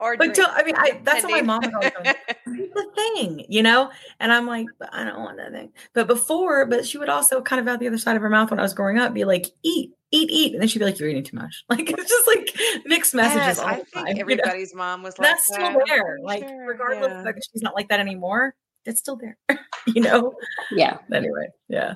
Or 0.00 0.16
but 0.16 0.34
to, 0.34 0.48
I 0.50 0.62
mean, 0.62 0.74
I, 0.76 1.00
that's 1.04 1.22
what 1.22 1.32
my 1.32 1.42
mom 1.42 1.60
was 1.62 1.74
always 1.74 1.92
going, 1.92 2.70
the 2.74 2.86
thing, 2.94 3.46
you 3.48 3.62
know? 3.62 3.90
And 4.18 4.32
I'm 4.32 4.46
like, 4.46 4.66
I 4.92 5.04
don't 5.04 5.20
want 5.20 5.36
that 5.38 5.52
thing. 5.52 5.72
But 5.92 6.06
before, 6.06 6.66
but 6.66 6.86
she 6.86 6.98
would 6.98 7.08
also 7.08 7.40
kind 7.40 7.60
of 7.60 7.68
out 7.68 7.80
the 7.80 7.86
other 7.86 7.98
side 7.98 8.16
of 8.16 8.22
her 8.22 8.30
mouth 8.30 8.50
when 8.50 8.58
I 8.58 8.62
was 8.62 8.74
growing 8.74 8.98
up 8.98 9.14
be 9.14 9.24
like, 9.24 9.46
eat, 9.62 9.92
eat, 10.10 10.30
eat. 10.30 10.52
And 10.52 10.60
then 10.60 10.68
she'd 10.68 10.78
be 10.78 10.84
like, 10.84 10.98
You're 10.98 11.08
eating 11.08 11.24
too 11.24 11.36
much. 11.36 11.64
Like 11.70 11.88
it's 11.90 12.08
just 12.08 12.26
like 12.26 12.48
mixed 12.84 13.14
messages 13.14 13.36
yes, 13.36 13.58
all 13.58 13.68
I 13.68 13.76
the 13.78 13.84
time. 13.92 14.16
everybody's 14.18 14.70
you 14.70 14.76
know? 14.76 14.82
mom 14.82 15.02
was 15.02 15.18
like 15.18 15.28
That's 15.28 15.48
that. 15.50 15.72
still 15.72 15.82
there. 15.86 16.18
Like, 16.22 16.48
sure, 16.48 16.66
regardless 16.66 17.10
yeah. 17.10 17.18
of 17.18 17.24
that 17.24 17.34
she's 17.52 17.62
not 17.62 17.74
like 17.74 17.88
that 17.88 18.00
anymore, 18.00 18.54
it's 18.84 19.00
still 19.00 19.16
there. 19.16 19.38
you 19.86 20.02
know? 20.02 20.34
Yeah. 20.70 20.98
Anyway, 21.12 21.48
yeah. 21.68 21.94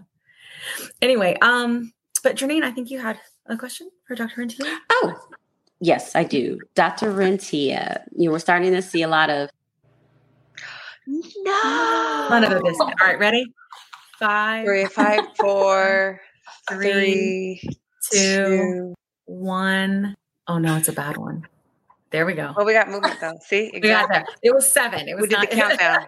Anyway, 1.02 1.36
um, 1.42 1.92
but 2.22 2.36
Jernine, 2.36 2.62
I 2.62 2.70
think 2.70 2.90
you 2.90 2.98
had 2.98 3.18
a 3.46 3.56
question 3.56 3.90
for 4.06 4.14
Dr. 4.14 4.42
Rentea. 4.42 4.78
Oh, 4.90 5.28
yes, 5.80 6.14
I 6.14 6.24
do. 6.24 6.58
Dr. 6.74 7.12
Rentea, 7.12 8.02
you 8.16 8.30
were 8.30 8.38
starting 8.38 8.72
to 8.72 8.82
see 8.82 9.02
a 9.02 9.08
lot 9.08 9.30
of 9.30 9.50
no. 11.06 12.26
None 12.30 12.44
of 12.44 12.52
it 12.52 12.66
is. 12.66 12.80
All 12.80 12.92
right, 13.00 13.18
ready? 13.18 13.44
Five, 14.18 14.64
three, 14.64 14.86
five, 14.86 15.20
four, 15.38 16.20
three, 16.70 17.60
two, 18.10 18.94
one. 19.26 20.14
Oh 20.48 20.58
no, 20.58 20.76
it's 20.76 20.88
a 20.88 20.92
bad 20.92 21.16
one. 21.16 21.46
There 22.10 22.24
we 22.26 22.34
go. 22.34 22.52
Well, 22.56 22.64
we 22.64 22.72
got 22.72 22.88
movement 22.88 23.18
though. 23.20 23.34
See, 23.44 23.70
exactly. 23.74 23.80
we 23.82 23.88
got 23.88 24.08
there. 24.08 24.24
It 24.42 24.54
was 24.54 24.70
seven. 24.70 25.08
It 25.08 25.14
was 25.16 25.22
we 25.22 25.28
did 25.28 25.38
not- 25.38 25.50
the 25.50 25.56
countdown. 25.56 26.06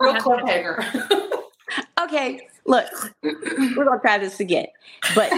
Real 0.00 0.14
cliffhanger. 0.14 1.30
okay, 2.02 2.48
look, 2.64 2.86
we're 3.22 3.84
gonna 3.84 4.00
try 4.00 4.18
this 4.18 4.40
again, 4.40 4.66
but 5.14 5.30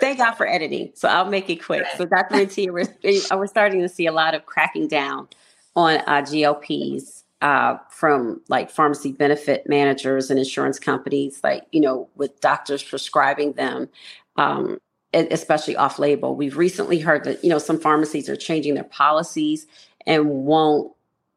thank 0.00 0.18
God 0.18 0.32
for 0.32 0.46
editing. 0.46 0.90
So 0.94 1.08
I'll 1.08 1.28
make 1.28 1.48
it 1.50 1.62
quick. 1.62 1.84
So 1.96 2.04
Dr. 2.04 2.36
Rentea, 2.36 2.70
we're, 2.70 3.38
we're 3.38 3.46
starting 3.46 3.80
to 3.80 3.88
see 3.88 4.06
a 4.06 4.12
lot 4.12 4.34
of 4.34 4.46
cracking 4.46 4.88
down 4.88 5.28
on 5.76 5.96
uh, 6.06 6.22
GLPs 6.22 7.24
uh, 7.42 7.76
from 7.90 8.40
like 8.48 8.70
pharmacy 8.70 9.12
benefit 9.12 9.68
managers 9.68 10.30
and 10.30 10.38
insurance 10.38 10.78
companies, 10.78 11.40
like, 11.44 11.64
you 11.72 11.80
know, 11.80 12.08
with 12.14 12.40
doctors 12.40 12.82
prescribing 12.82 13.52
them, 13.52 13.88
um, 14.36 14.78
especially 15.12 15.76
off 15.76 15.98
label. 15.98 16.34
We've 16.34 16.56
recently 16.56 16.98
heard 17.00 17.24
that, 17.24 17.44
you 17.44 17.50
know, 17.50 17.58
some 17.58 17.78
pharmacies 17.78 18.28
are 18.28 18.36
changing 18.36 18.74
their 18.74 18.84
policies 18.84 19.66
and 20.06 20.28
won't, 20.30 20.92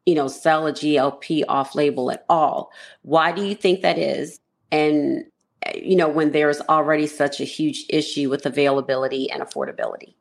you 0.06 0.14
know, 0.14 0.28
sell 0.28 0.66
a 0.66 0.72
GLP 0.72 1.44
off 1.46 1.74
label 1.74 2.10
at 2.10 2.24
all. 2.28 2.70
Why 3.02 3.32
do 3.32 3.44
you 3.44 3.54
think 3.54 3.82
that 3.82 3.98
is? 3.98 4.40
And, 4.72 5.26
you 5.74 5.96
know, 5.96 6.08
when 6.08 6.32
there's 6.32 6.60
already 6.62 7.06
such 7.06 7.40
a 7.40 7.44
huge 7.44 7.84
issue 7.88 8.30
with 8.30 8.46
availability 8.46 9.30
and 9.30 9.42
affordability? 9.42 10.14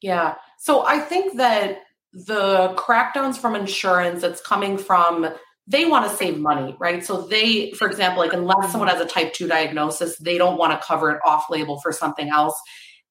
Yeah. 0.00 0.36
So 0.58 0.86
I 0.86 0.98
think 0.98 1.36
that 1.36 1.80
the 2.12 2.74
crackdowns 2.76 3.36
from 3.36 3.54
insurance 3.54 4.22
that's 4.22 4.40
coming 4.40 4.78
from 4.78 5.28
they 5.68 5.84
want 5.84 6.10
to 6.10 6.16
save 6.16 6.38
money, 6.38 6.74
right? 6.80 7.04
So 7.04 7.20
they, 7.20 7.72
for 7.72 7.86
example, 7.86 8.22
like 8.22 8.32
unless 8.32 8.56
mm-hmm. 8.56 8.70
someone 8.70 8.88
has 8.88 9.02
a 9.02 9.06
type 9.06 9.34
2 9.34 9.46
diagnosis, 9.46 10.16
they 10.16 10.38
don't 10.38 10.56
want 10.56 10.72
to 10.72 10.86
cover 10.86 11.10
it 11.10 11.20
off 11.26 11.44
label 11.50 11.78
for 11.80 11.92
something 11.92 12.30
else. 12.30 12.58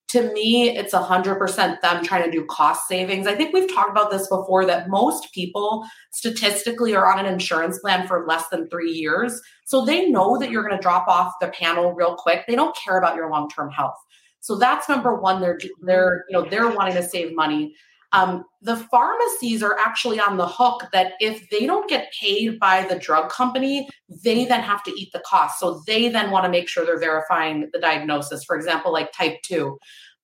To 0.09 0.31
me, 0.31 0.69
it's 0.69 0.93
100% 0.93 1.81
them 1.81 2.03
trying 2.03 2.23
to 2.23 2.31
do 2.31 2.45
cost 2.45 2.87
savings. 2.87 3.27
I 3.27 3.35
think 3.35 3.53
we've 3.53 3.73
talked 3.73 3.91
about 3.91 4.09
this 4.09 4.27
before 4.29 4.65
that 4.65 4.89
most 4.89 5.33
people 5.33 5.85
statistically 6.11 6.95
are 6.95 7.11
on 7.11 7.19
an 7.19 7.31
insurance 7.31 7.79
plan 7.79 8.07
for 8.07 8.25
less 8.25 8.47
than 8.47 8.69
three 8.69 8.91
years. 8.91 9.41
So 9.65 9.83
they 9.83 10.09
know 10.09 10.37
that 10.39 10.49
you're 10.49 10.63
going 10.63 10.77
to 10.77 10.81
drop 10.81 11.07
off 11.09 11.33
the 11.41 11.49
panel 11.49 11.93
real 11.93 12.15
quick. 12.15 12.45
They 12.47 12.55
don't 12.55 12.75
care 12.75 12.97
about 12.97 13.15
your 13.15 13.29
long 13.29 13.49
term 13.49 13.69
health. 13.69 13.97
So 14.39 14.55
that's 14.55 14.87
number 14.87 15.15
one. 15.15 15.41
They're, 15.41 15.59
they're, 15.81 16.23
you 16.29 16.37
know, 16.37 16.49
they're 16.49 16.69
wanting 16.69 16.95
to 16.95 17.03
save 17.03 17.35
money. 17.35 17.75
Um, 18.13 18.45
the 18.61 18.77
pharmacies 18.77 19.61
are 19.61 19.77
actually 19.77 20.19
on 20.19 20.37
the 20.37 20.47
hook 20.47 20.85
that 20.93 21.13
if 21.19 21.49
they 21.49 21.65
don't 21.65 21.89
get 21.89 22.11
paid 22.19 22.59
by 22.59 22.85
the 22.85 22.97
drug 22.97 23.29
company, 23.29 23.89
they 24.23 24.45
then 24.45 24.61
have 24.61 24.83
to 24.83 24.91
eat 24.91 25.09
the 25.11 25.21
cost. 25.25 25.59
So 25.59 25.81
they 25.85 26.07
then 26.07 26.31
want 26.31 26.45
to 26.45 26.49
make 26.49 26.69
sure 26.69 26.85
they're 26.85 26.99
verifying 26.99 27.69
the 27.73 27.79
diagnosis, 27.79 28.43
for 28.45 28.55
example, 28.55 28.93
like 28.93 29.11
type 29.11 29.41
2. 29.43 29.77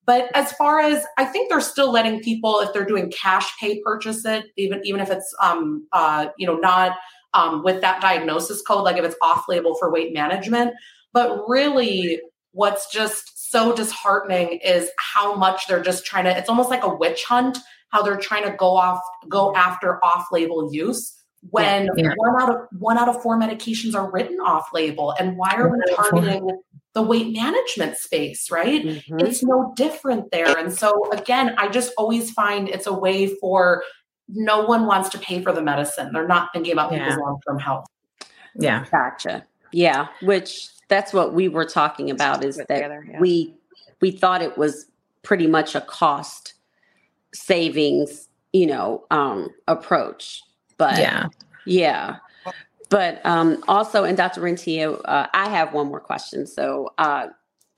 But 0.06 0.30
as 0.34 0.52
far 0.52 0.80
as 0.80 1.04
I 1.16 1.24
think 1.24 1.48
they're 1.48 1.60
still 1.60 1.90
letting 1.90 2.20
people, 2.20 2.60
if 2.60 2.72
they're 2.72 2.84
doing 2.84 3.10
cash 3.10 3.50
pay 3.58 3.80
purchase 3.82 4.24
it, 4.24 4.44
even 4.56 4.80
even 4.84 5.00
if 5.00 5.10
it's 5.10 5.34
um 5.42 5.86
uh 5.92 6.26
you 6.36 6.46
know 6.46 6.56
not 6.56 6.98
um 7.32 7.62
with 7.64 7.80
that 7.80 8.02
diagnosis 8.02 8.60
code, 8.62 8.84
like 8.84 8.98
if 8.98 9.04
it's 9.04 9.16
off 9.22 9.44
label 9.48 9.74
for 9.76 9.90
weight 9.90 10.12
management. 10.12 10.72
But 11.14 11.48
really, 11.48 12.20
what's 12.52 12.92
just 12.92 13.50
so 13.50 13.74
disheartening 13.74 14.58
is 14.64 14.90
how 14.98 15.36
much 15.36 15.68
they're 15.68 15.82
just 15.82 16.04
trying 16.04 16.24
to. 16.24 16.36
It's 16.36 16.48
almost 16.48 16.70
like 16.70 16.84
a 16.84 16.94
witch 16.94 17.24
hunt. 17.24 17.58
How 17.94 18.02
they're 18.02 18.16
trying 18.16 18.42
to 18.42 18.56
go 18.56 18.76
off 18.76 19.00
go 19.28 19.54
after 19.54 20.04
off 20.04 20.26
label 20.32 20.68
use 20.74 21.14
when 21.50 21.86
yeah, 21.96 22.08
yeah. 22.08 22.12
one 22.16 22.42
out 22.42 22.50
of 22.50 22.56
one 22.80 22.98
out 22.98 23.08
of 23.08 23.22
four 23.22 23.38
medications 23.38 23.94
are 23.94 24.10
written 24.10 24.40
off 24.40 24.66
label 24.72 25.14
and 25.20 25.36
why 25.36 25.54
are 25.54 25.70
we 25.70 25.78
targeting 25.94 26.50
the 26.94 27.02
weight 27.02 27.32
management 27.32 27.96
space, 27.96 28.50
right? 28.50 28.84
Mm-hmm. 28.84 29.20
It's 29.20 29.44
no 29.44 29.72
different 29.76 30.30
there. 30.32 30.56
And 30.58 30.72
so, 30.72 31.10
again, 31.12 31.54
I 31.58 31.68
just 31.68 31.92
always 31.98 32.30
find 32.30 32.68
it's 32.68 32.88
a 32.88 32.92
way 32.92 33.34
for 33.36 33.84
no 34.28 34.64
one 34.64 34.86
wants 34.86 35.10
to 35.10 35.18
pay 35.18 35.42
for 35.42 35.52
the 35.52 35.62
medicine. 35.62 36.10
They're 36.12 36.26
not 36.26 36.50
thinking 36.52 36.72
about 36.72 36.92
yeah. 36.92 37.04
people's 37.04 37.20
long 37.20 37.40
term 37.46 37.58
health. 37.58 37.86
Yeah. 38.56 38.86
Gotcha. 38.90 39.44
Yeah. 39.72 40.08
Which 40.22 40.68
that's 40.88 41.12
what 41.12 41.34
we 41.34 41.48
were 41.48 41.64
talking 41.64 42.10
about 42.10 42.44
is 42.44 42.56
that 42.56 42.68
together, 42.68 43.06
yeah. 43.08 43.20
we 43.20 43.54
we 44.00 44.10
thought 44.10 44.42
it 44.42 44.56
was 44.56 44.86
pretty 45.22 45.46
much 45.46 45.74
a 45.74 45.80
cost 45.80 46.53
savings, 47.34 48.28
you 48.52 48.66
know, 48.66 49.04
um 49.10 49.48
approach. 49.68 50.42
But 50.78 50.98
yeah. 50.98 51.26
Yeah. 51.66 52.16
But 52.90 53.24
um, 53.24 53.62
also, 53.66 54.04
and 54.04 54.16
Dr. 54.16 54.40
Rentea, 54.40 55.00
uh, 55.04 55.26
I 55.32 55.48
have 55.48 55.72
one 55.72 55.88
more 55.88 56.00
question. 56.00 56.46
So 56.46 56.92
uh, 56.98 57.28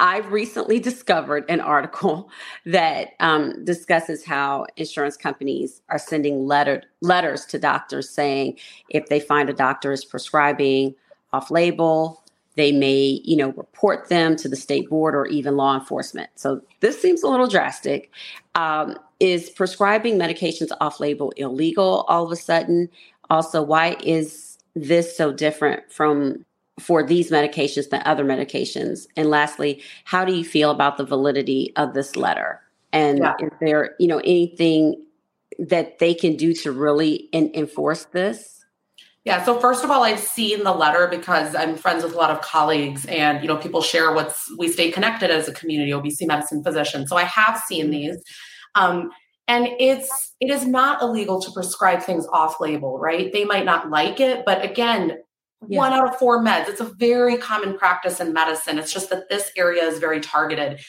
I've 0.00 0.30
recently 0.30 0.78
discovered 0.78 1.44
an 1.48 1.60
article 1.60 2.30
that 2.66 3.10
um, 3.20 3.64
discusses 3.64 4.24
how 4.24 4.66
insurance 4.76 5.16
companies 5.16 5.80
are 5.88 5.98
sending 5.98 6.46
letter, 6.46 6.82
letters 7.00 7.46
to 7.46 7.58
doctors 7.58 8.10
saying 8.10 8.58
if 8.90 9.08
they 9.08 9.20
find 9.20 9.48
a 9.48 9.54
doctor 9.54 9.92
is 9.92 10.04
prescribing 10.04 10.94
off 11.32 11.50
label, 11.50 12.22
they 12.56 12.72
may, 12.72 13.20
you 13.24 13.36
know, 13.36 13.52
report 13.52 14.08
them 14.08 14.34
to 14.36 14.48
the 14.48 14.56
state 14.56 14.88
board 14.88 15.14
or 15.14 15.26
even 15.26 15.56
law 15.56 15.78
enforcement. 15.78 16.30
So 16.34 16.62
this 16.80 17.00
seems 17.00 17.22
a 17.22 17.28
little 17.28 17.46
drastic. 17.46 18.10
Um, 18.54 18.98
is 19.20 19.50
prescribing 19.50 20.18
medications 20.18 20.70
off 20.80 21.00
label 21.00 21.32
illegal 21.36 22.04
all 22.08 22.24
of 22.24 22.32
a 22.32 22.36
sudden? 22.36 22.88
Also, 23.30 23.62
why 23.62 23.96
is 24.02 24.58
this 24.74 25.16
so 25.16 25.32
different 25.32 25.90
from 25.92 26.44
for 26.78 27.02
these 27.02 27.30
medications 27.30 27.90
than 27.90 28.02
other 28.04 28.24
medications? 28.24 29.06
And 29.16 29.30
lastly, 29.30 29.82
how 30.04 30.24
do 30.24 30.34
you 30.34 30.44
feel 30.44 30.70
about 30.70 30.96
the 30.96 31.04
validity 31.04 31.72
of 31.76 31.94
this 31.94 32.16
letter? 32.16 32.60
And 32.92 33.18
yeah. 33.18 33.34
is 33.40 33.50
there, 33.60 33.94
you 33.98 34.08
know, 34.08 34.18
anything 34.18 35.02
that 35.58 35.98
they 35.98 36.14
can 36.14 36.36
do 36.36 36.52
to 36.54 36.72
really 36.72 37.28
in, 37.32 37.50
enforce 37.54 38.04
this? 38.06 38.55
Yeah. 39.26 39.44
So 39.44 39.58
first 39.58 39.82
of 39.82 39.90
all, 39.90 40.04
I've 40.04 40.20
seen 40.20 40.62
the 40.62 40.72
letter 40.72 41.08
because 41.08 41.56
I'm 41.56 41.76
friends 41.76 42.04
with 42.04 42.14
a 42.14 42.16
lot 42.16 42.30
of 42.30 42.40
colleagues, 42.42 43.04
and 43.06 43.42
you 43.42 43.48
know, 43.48 43.56
people 43.56 43.82
share 43.82 44.14
what's 44.14 44.50
we 44.56 44.68
stay 44.68 44.92
connected 44.92 45.30
as 45.32 45.48
a 45.48 45.52
community 45.52 45.92
obesity 45.92 46.26
medicine 46.26 46.62
physician. 46.62 47.08
So 47.08 47.16
I 47.16 47.24
have 47.24 47.60
seen 47.66 47.90
these. 47.90 48.16
Um, 48.76 49.10
and 49.48 49.68
it's 49.78 50.34
it 50.40 50.50
is 50.50 50.66
not 50.66 51.02
illegal 51.02 51.40
to 51.40 51.50
prescribe 51.50 52.02
things 52.02 52.26
off 52.32 52.60
label 52.60 52.98
right 52.98 53.32
they 53.32 53.44
might 53.44 53.64
not 53.64 53.90
like 53.90 54.20
it 54.20 54.44
but 54.44 54.64
again 54.64 55.18
yeah. 55.68 55.78
one 55.78 55.92
out 55.92 56.08
of 56.08 56.16
four 56.18 56.42
meds 56.42 56.68
it's 56.68 56.80
a 56.80 56.92
very 56.98 57.36
common 57.36 57.76
practice 57.78 58.20
in 58.20 58.32
medicine 58.32 58.78
it's 58.78 58.92
just 58.92 59.08
that 59.10 59.28
this 59.28 59.50
area 59.56 59.84
is 59.84 59.98
very 59.98 60.20
targeted 60.20 60.80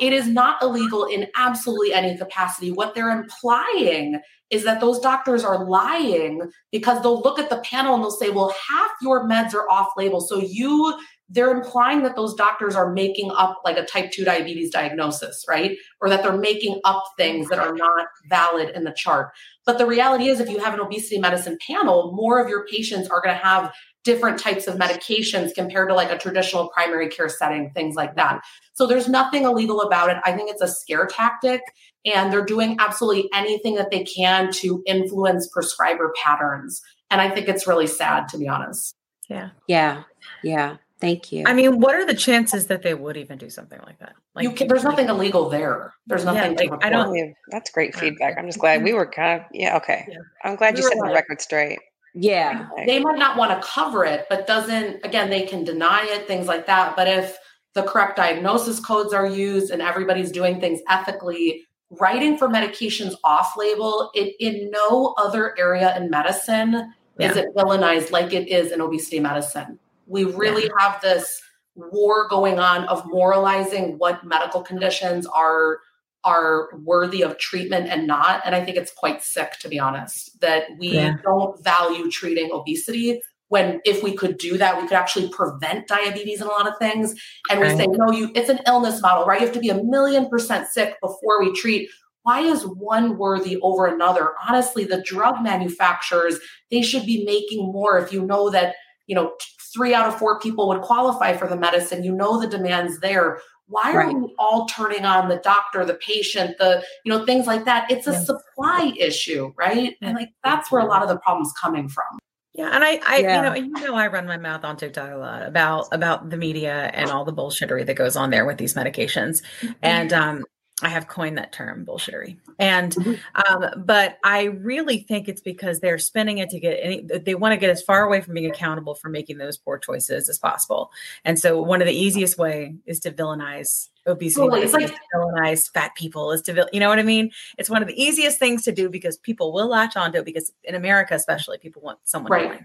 it 0.00 0.12
is 0.12 0.28
not 0.28 0.62
illegal 0.62 1.06
in 1.06 1.26
absolutely 1.36 1.94
any 1.94 2.16
capacity 2.16 2.70
what 2.70 2.94
they're 2.94 3.10
implying 3.10 4.20
is 4.50 4.64
that 4.64 4.80
those 4.80 5.00
doctors 5.00 5.44
are 5.44 5.64
lying 5.64 6.42
because 6.70 7.02
they'll 7.02 7.22
look 7.22 7.38
at 7.38 7.48
the 7.48 7.62
panel 7.64 7.94
and 7.94 8.02
they'll 8.02 8.10
say 8.10 8.30
well 8.30 8.54
half 8.68 8.90
your 9.00 9.26
meds 9.26 9.54
are 9.54 9.68
off 9.70 9.88
label 9.96 10.20
so 10.20 10.38
you 10.38 10.98
they're 11.32 11.50
implying 11.50 12.02
that 12.02 12.14
those 12.14 12.34
doctors 12.34 12.74
are 12.74 12.92
making 12.92 13.30
up 13.30 13.62
like 13.64 13.78
a 13.78 13.84
type 13.86 14.10
2 14.10 14.22
diabetes 14.24 14.70
diagnosis, 14.70 15.44
right? 15.48 15.78
Or 16.00 16.10
that 16.10 16.22
they're 16.22 16.36
making 16.36 16.80
up 16.84 17.02
things 17.16 17.48
that 17.48 17.58
are 17.58 17.74
not 17.74 18.06
valid 18.28 18.68
in 18.74 18.84
the 18.84 18.92
chart. 18.92 19.30
But 19.64 19.78
the 19.78 19.86
reality 19.86 20.26
is, 20.26 20.40
if 20.40 20.50
you 20.50 20.58
have 20.58 20.74
an 20.74 20.80
obesity 20.80 21.18
medicine 21.18 21.56
panel, 21.66 22.12
more 22.14 22.38
of 22.38 22.50
your 22.50 22.66
patients 22.66 23.08
are 23.08 23.22
going 23.22 23.34
to 23.34 23.42
have 23.42 23.72
different 24.04 24.38
types 24.38 24.66
of 24.66 24.76
medications 24.76 25.54
compared 25.54 25.88
to 25.88 25.94
like 25.94 26.10
a 26.10 26.18
traditional 26.18 26.68
primary 26.70 27.08
care 27.08 27.28
setting, 27.28 27.70
things 27.70 27.94
like 27.94 28.16
that. 28.16 28.40
So 28.74 28.86
there's 28.86 29.08
nothing 29.08 29.44
illegal 29.44 29.80
about 29.82 30.10
it. 30.10 30.16
I 30.24 30.32
think 30.32 30.50
it's 30.50 30.62
a 30.62 30.68
scare 30.68 31.06
tactic, 31.06 31.60
and 32.04 32.32
they're 32.32 32.44
doing 32.44 32.76
absolutely 32.80 33.28
anything 33.32 33.76
that 33.76 33.90
they 33.90 34.04
can 34.04 34.50
to 34.52 34.82
influence 34.86 35.46
prescriber 35.48 36.12
patterns. 36.22 36.82
And 37.10 37.20
I 37.20 37.30
think 37.30 37.48
it's 37.48 37.66
really 37.66 37.86
sad, 37.86 38.28
to 38.28 38.38
be 38.38 38.48
honest. 38.48 38.96
Yeah. 39.28 39.50
Yeah. 39.68 40.02
Yeah. 40.42 40.76
Thank 41.00 41.32
you. 41.32 41.42
I 41.46 41.52
mean, 41.52 41.80
what 41.80 41.96
are 41.96 42.06
the 42.06 42.14
chances 42.14 42.68
that 42.68 42.82
they 42.82 42.94
would 42.94 43.16
even 43.16 43.36
do 43.36 43.50
something 43.50 43.80
like 43.84 43.98
that? 43.98 44.14
Like, 44.34 44.44
you 44.44 44.52
can, 44.52 44.68
there's 44.68 44.84
nothing 44.84 45.08
illegal 45.08 45.48
there. 45.48 45.92
There's 46.06 46.24
nothing. 46.24 46.56
Yeah, 46.56 46.70
like, 46.70 46.84
I 46.84 46.90
don't. 46.90 47.34
That's 47.50 47.70
great 47.70 47.94
feedback. 47.94 48.38
I'm 48.38 48.46
just 48.46 48.60
glad 48.60 48.84
we 48.84 48.92
were 48.92 49.06
kind 49.06 49.40
of. 49.40 49.46
Yeah. 49.52 49.76
Okay. 49.78 50.06
Yeah. 50.08 50.18
I'm 50.44 50.54
glad 50.54 50.74
we 50.74 50.80
you 50.80 50.88
set 50.88 50.98
like, 50.98 51.10
the 51.10 51.14
record 51.14 51.40
straight. 51.40 51.80
Yeah. 52.14 52.68
They 52.86 53.00
might 53.00 53.18
not 53.18 53.36
want 53.36 53.50
to 53.50 53.66
cover 53.66 54.04
it, 54.04 54.26
but 54.28 54.46
doesn't. 54.46 55.04
Again, 55.04 55.30
they 55.30 55.42
can 55.42 55.64
deny 55.64 56.04
it, 56.04 56.26
things 56.26 56.46
like 56.46 56.66
that. 56.66 56.94
But 56.96 57.08
if 57.08 57.36
the 57.74 57.82
correct 57.82 58.16
diagnosis 58.16 58.80
codes 58.80 59.14
are 59.14 59.26
used 59.26 59.70
and 59.70 59.80
everybody's 59.80 60.30
doing 60.30 60.60
things 60.60 60.80
ethically, 60.88 61.66
writing 62.00 62.36
for 62.36 62.48
medications 62.48 63.14
off 63.24 63.54
label, 63.56 64.10
it 64.14 64.34
in 64.40 64.70
no 64.70 65.14
other 65.16 65.58
area 65.58 65.96
in 65.96 66.10
medicine 66.10 66.92
yeah. 67.18 67.30
is 67.30 67.36
it 67.36 67.54
villainized 67.54 68.10
like 68.10 68.32
it 68.32 68.48
is 68.48 68.72
in 68.72 68.80
obesity 68.80 69.20
medicine. 69.20 69.78
We 70.06 70.24
really 70.24 70.64
yeah. 70.64 70.70
have 70.78 71.00
this 71.00 71.40
war 71.74 72.28
going 72.28 72.58
on 72.58 72.84
of 72.84 73.02
moralizing 73.06 73.98
what 73.98 74.24
medical 74.24 74.60
conditions 74.60 75.26
are 75.26 75.78
are 76.24 76.68
worthy 76.84 77.22
of 77.22 77.38
treatment 77.38 77.88
and 77.88 78.06
not 78.06 78.40
and 78.44 78.54
i 78.54 78.64
think 78.64 78.76
it's 78.76 78.92
quite 78.92 79.22
sick 79.22 79.52
to 79.58 79.68
be 79.68 79.78
honest 79.78 80.40
that 80.40 80.64
we 80.78 80.92
yeah. 80.92 81.14
don't 81.22 81.62
value 81.62 82.10
treating 82.10 82.50
obesity 82.52 83.20
when 83.48 83.80
if 83.84 84.02
we 84.02 84.14
could 84.14 84.38
do 84.38 84.56
that 84.56 84.80
we 84.80 84.86
could 84.86 84.96
actually 84.96 85.28
prevent 85.30 85.88
diabetes 85.88 86.40
and 86.40 86.48
a 86.48 86.52
lot 86.52 86.68
of 86.68 86.76
things 86.78 87.14
and 87.50 87.60
we 87.60 87.66
right. 87.66 87.76
say 87.76 87.86
no 87.86 88.12
you 88.12 88.30
it's 88.34 88.48
an 88.48 88.60
illness 88.66 89.02
model 89.02 89.26
right 89.26 89.40
you 89.40 89.46
have 89.46 89.54
to 89.54 89.60
be 89.60 89.70
a 89.70 89.82
million 89.82 90.28
percent 90.28 90.68
sick 90.68 90.96
before 91.00 91.40
we 91.40 91.52
treat 91.54 91.88
why 92.22 92.40
is 92.40 92.64
one 92.64 93.18
worthy 93.18 93.58
over 93.62 93.86
another 93.86 94.30
honestly 94.48 94.84
the 94.84 95.02
drug 95.02 95.42
manufacturers 95.42 96.38
they 96.70 96.82
should 96.82 97.04
be 97.04 97.24
making 97.24 97.72
more 97.72 97.98
if 97.98 98.12
you 98.12 98.24
know 98.24 98.48
that 98.48 98.76
you 99.06 99.14
know 99.14 99.32
three 99.72 99.94
out 99.94 100.06
of 100.06 100.18
four 100.18 100.38
people 100.38 100.68
would 100.68 100.82
qualify 100.82 101.36
for 101.36 101.48
the 101.48 101.56
medicine. 101.56 102.04
You 102.04 102.12
know 102.12 102.40
the 102.40 102.46
demand's 102.46 103.00
there. 103.00 103.40
Why 103.72 103.94
right. 103.94 104.14
are 104.14 104.18
we 104.18 104.34
all 104.38 104.66
turning 104.66 105.06
on 105.06 105.28
the 105.28 105.38
doctor, 105.38 105.82
the 105.84 105.94
patient, 105.94 106.58
the 106.58 106.84
you 107.04 107.12
know 107.12 107.24
things 107.24 107.46
like 107.46 107.64
that? 107.64 107.90
It's 107.90 108.06
a 108.06 108.12
yes. 108.12 108.26
supply 108.26 108.92
issue, 108.98 109.52
right? 109.56 109.96
And 110.02 110.14
like 110.14 110.28
that's 110.44 110.70
where 110.70 110.82
a 110.82 110.86
lot 110.86 111.02
of 111.02 111.08
the 111.08 111.18
problems 111.18 111.52
coming 111.60 111.88
from. 111.88 112.18
Yeah, 112.54 112.68
and 112.70 112.84
I, 112.84 113.00
I 113.06 113.16
yeah. 113.18 113.36
you 113.36 113.42
know, 113.42 113.78
you 113.78 113.86
know, 113.86 113.94
I 113.94 114.08
run 114.08 114.26
my 114.26 114.36
mouth 114.36 114.62
on 114.62 114.76
TikTok 114.76 115.10
a 115.10 115.16
lot 115.16 115.42
about 115.42 115.88
about 115.90 116.28
the 116.28 116.36
media 116.36 116.90
and 116.92 117.10
all 117.10 117.24
the 117.24 117.32
bullshittery 117.32 117.86
that 117.86 117.94
goes 117.94 118.14
on 118.14 118.28
there 118.28 118.44
with 118.44 118.58
these 118.58 118.74
medications, 118.74 119.42
mm-hmm. 119.60 119.72
and 119.80 120.12
um, 120.12 120.44
I 120.82 120.88
have 120.88 121.06
coined 121.06 121.38
that 121.38 121.52
term 121.52 121.86
bullshittery. 121.86 122.36
And, 122.58 122.92
mm-hmm. 122.94 123.54
um, 123.54 123.84
but 123.84 124.18
I 124.24 124.44
really 124.44 124.98
think 124.98 125.28
it's 125.28 125.40
because 125.40 125.80
they're 125.80 125.98
spending 125.98 126.38
it 126.38 126.50
to 126.50 126.60
get 126.60 126.78
any, 126.82 127.02
they 127.02 127.36
want 127.36 127.52
to 127.52 127.56
get 127.56 127.70
as 127.70 127.82
far 127.82 128.02
away 128.02 128.20
from 128.20 128.34
being 128.34 128.50
accountable 128.50 128.94
for 128.94 129.08
making 129.08 129.38
those 129.38 129.56
poor 129.56 129.78
choices 129.78 130.28
as 130.28 130.38
possible. 130.38 130.90
And 131.24 131.38
so 131.38 131.62
one 131.62 131.80
of 131.80 131.86
the 131.86 131.94
easiest 131.94 132.36
way 132.36 132.74
is 132.84 132.98
to 133.00 133.12
villainize 133.12 133.88
obesity, 134.06 134.40
totally. 134.40 134.62
it's 134.62 134.72
like, 134.72 134.88
to 134.88 135.00
villainize 135.14 135.70
fat 135.72 135.94
people 135.94 136.32
is 136.32 136.42
to, 136.42 136.68
you 136.72 136.80
know 136.80 136.88
what 136.88 136.98
I 136.98 137.04
mean? 137.04 137.30
It's 137.58 137.70
one 137.70 137.80
of 137.80 137.88
the 137.88 138.02
easiest 138.02 138.38
things 138.38 138.64
to 138.64 138.72
do 138.72 138.88
because 138.88 139.16
people 139.16 139.52
will 139.52 139.68
latch 139.68 139.96
onto 139.96 140.18
it 140.18 140.24
because 140.24 140.52
in 140.64 140.74
America, 140.74 141.14
especially 141.14 141.58
people 141.58 141.82
want 141.82 142.00
someone 142.04 142.32
right. 142.32 142.60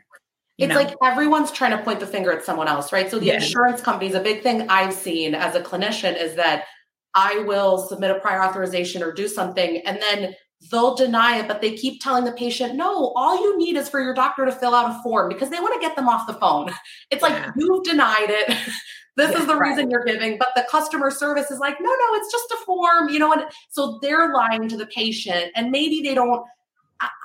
it's 0.58 0.70
know? 0.70 0.76
like 0.76 0.96
everyone's 1.04 1.52
trying 1.52 1.78
to 1.78 1.84
point 1.84 2.00
the 2.00 2.08
finger 2.08 2.32
at 2.32 2.44
someone 2.44 2.68
else, 2.68 2.92
right? 2.92 3.12
So 3.12 3.20
the 3.20 3.28
yeah. 3.28 3.36
insurance 3.36 3.80
companies, 3.80 4.16
a 4.16 4.20
big 4.20 4.42
thing 4.42 4.68
I've 4.70 4.94
seen 4.94 5.36
as 5.36 5.54
a 5.54 5.62
clinician 5.62 6.20
is 6.20 6.34
that 6.36 6.66
I 7.16 7.40
will 7.40 7.78
submit 7.78 8.12
a 8.12 8.20
prior 8.20 8.44
authorization 8.44 9.02
or 9.02 9.12
do 9.12 9.28
something. 9.28 9.78
And 9.86 10.00
then 10.02 10.36
they'll 10.72 10.96
deny 10.96 11.38
it, 11.38 11.48
but 11.48 11.62
they 11.62 11.76
keep 11.76 12.02
telling 12.02 12.26
the 12.26 12.32
patient, 12.32 12.76
no, 12.76 13.14
all 13.16 13.42
you 13.42 13.58
need 13.58 13.76
is 13.76 13.90
for 13.90 14.02
your 14.02 14.14
doctor 14.14 14.46
to 14.46 14.52
fill 14.52 14.74
out 14.74 14.96
a 14.96 15.04
form 15.04 15.30
because 15.30 15.50
they 15.50 15.60
want 15.60 15.74
to 15.74 15.80
get 15.80 15.96
them 15.96 16.08
off 16.08 16.28
the 16.28 16.34
phone. 16.34 16.72
It's 17.12 17.22
like, 17.22 17.34
yeah. 17.34 17.52
you've 17.56 17.84
denied 17.84 18.30
it. 18.30 18.48
this 19.18 19.32
yeah, 19.32 19.40
is 19.40 19.48
the 19.48 19.56
right. 19.56 19.70
reason 19.70 19.90
you're 19.90 20.04
giving, 20.04 20.38
but 20.38 20.50
the 20.56 20.66
customer 20.70 21.12
service 21.12 21.52
is 21.52 21.60
like, 21.60 21.78
no, 21.80 21.90
no, 21.90 22.16
it's 22.16 22.32
just 22.32 22.52
a 22.52 22.66
form, 22.66 23.10
you 23.10 23.20
know, 23.20 23.32
and 23.32 23.44
so 23.70 24.00
they're 24.02 24.34
lying 24.34 24.68
to 24.70 24.78
the 24.78 24.88
patient 24.88 25.52
and 25.56 25.72
maybe 25.72 26.02
they 26.02 26.14
don't. 26.14 26.46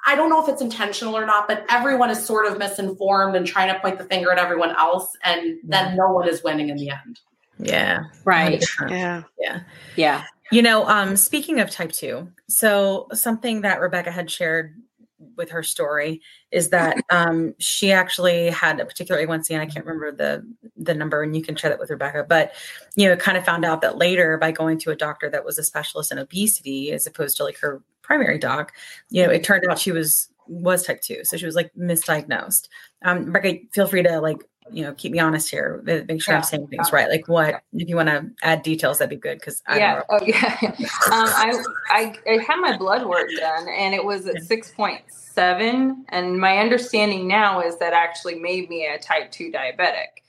I 0.06 0.16
don't 0.16 0.28
know 0.28 0.42
if 0.42 0.50
it's 0.50 0.60
intentional 0.60 1.16
or 1.16 1.24
not, 1.24 1.48
but 1.48 1.64
everyone 1.70 2.10
is 2.10 2.22
sort 2.22 2.44
of 2.44 2.58
misinformed 2.58 3.34
and 3.34 3.46
trying 3.46 3.72
to 3.72 3.80
point 3.80 3.96
the 3.96 4.04
finger 4.04 4.30
at 4.30 4.36
everyone 4.36 4.76
else, 4.76 5.16
and 5.24 5.56
then 5.64 5.96
no 5.96 6.10
one 6.10 6.28
is 6.28 6.42
winning 6.42 6.68
in 6.68 6.76
the 6.76 6.90
end. 6.90 7.20
Yeah. 7.62 8.04
Right. 8.24 8.64
Yeah. 8.88 9.22
Yeah. 9.38 9.60
Yeah. 9.96 10.24
You 10.50 10.60
know, 10.60 10.86
um, 10.86 11.16
speaking 11.16 11.60
of 11.60 11.70
type 11.70 11.92
two, 11.92 12.30
so 12.48 13.08
something 13.12 13.62
that 13.62 13.80
Rebecca 13.80 14.10
had 14.10 14.30
shared 14.30 14.74
with 15.36 15.50
her 15.50 15.62
story 15.62 16.20
is 16.50 16.70
that 16.70 16.96
um, 17.10 17.54
she 17.58 17.92
actually 17.92 18.50
had 18.50 18.80
a 18.80 18.84
particular 18.84 19.24
A1C, 19.24 19.50
and 19.50 19.62
I 19.62 19.66
can't 19.66 19.86
remember 19.86 20.12
the 20.12 20.46
the 20.76 20.94
number, 20.94 21.22
and 21.22 21.34
you 21.36 21.42
can 21.42 21.56
share 21.56 21.70
that 21.70 21.78
with 21.78 21.90
Rebecca. 21.90 22.26
But 22.28 22.52
you 22.96 23.08
know, 23.08 23.16
kind 23.16 23.38
of 23.38 23.44
found 23.44 23.64
out 23.64 23.80
that 23.80 23.96
later 23.96 24.36
by 24.36 24.52
going 24.52 24.78
to 24.80 24.90
a 24.90 24.96
doctor 24.96 25.30
that 25.30 25.44
was 25.44 25.58
a 25.58 25.64
specialist 25.64 26.12
in 26.12 26.18
obesity 26.18 26.92
as 26.92 27.06
opposed 27.06 27.36
to 27.38 27.44
like 27.44 27.58
her 27.58 27.82
primary 28.02 28.38
doc, 28.38 28.72
you 29.10 29.24
know, 29.24 29.30
it 29.30 29.44
turned 29.44 29.64
out 29.70 29.78
she 29.78 29.92
was 29.92 30.28
was 30.48 30.84
type 30.84 31.00
two, 31.00 31.24
so 31.24 31.36
she 31.36 31.46
was 31.46 31.54
like 31.54 31.72
misdiagnosed. 31.74 32.68
Um, 33.04 33.26
Rebecca, 33.26 33.58
feel 33.72 33.86
free 33.86 34.02
to 34.02 34.20
like 34.20 34.44
you 34.70 34.82
know, 34.82 34.92
keep 34.94 35.12
me 35.12 35.18
honest 35.18 35.50
here. 35.50 35.82
Make 35.84 36.22
sure 36.22 36.34
yeah. 36.34 36.38
I'm 36.38 36.44
saying 36.44 36.68
things 36.68 36.92
right. 36.92 37.08
Like 37.08 37.28
what, 37.28 37.62
if 37.72 37.88
you 37.88 37.96
want 37.96 38.08
to 38.08 38.30
add 38.42 38.62
details, 38.62 38.98
that'd 38.98 39.10
be 39.10 39.16
good. 39.16 39.40
Cause 39.42 39.62
I 39.66 39.78
yeah. 39.78 40.02
Oh 40.08 40.20
yeah. 40.24 40.58
um, 40.62 40.76
I, 41.10 41.62
I, 41.88 42.14
I 42.26 42.42
had 42.42 42.56
my 42.60 42.76
blood 42.76 43.06
work 43.06 43.28
done 43.38 43.68
and 43.68 43.94
it 43.94 44.04
was 44.04 44.26
at 44.26 44.36
6.7. 44.36 45.94
And 46.08 46.38
my 46.38 46.58
understanding 46.58 47.26
now 47.26 47.60
is 47.60 47.78
that 47.78 47.92
actually 47.92 48.36
made 48.36 48.68
me 48.68 48.86
a 48.86 48.98
type 48.98 49.30
two 49.30 49.50
diabetic. 49.50 50.21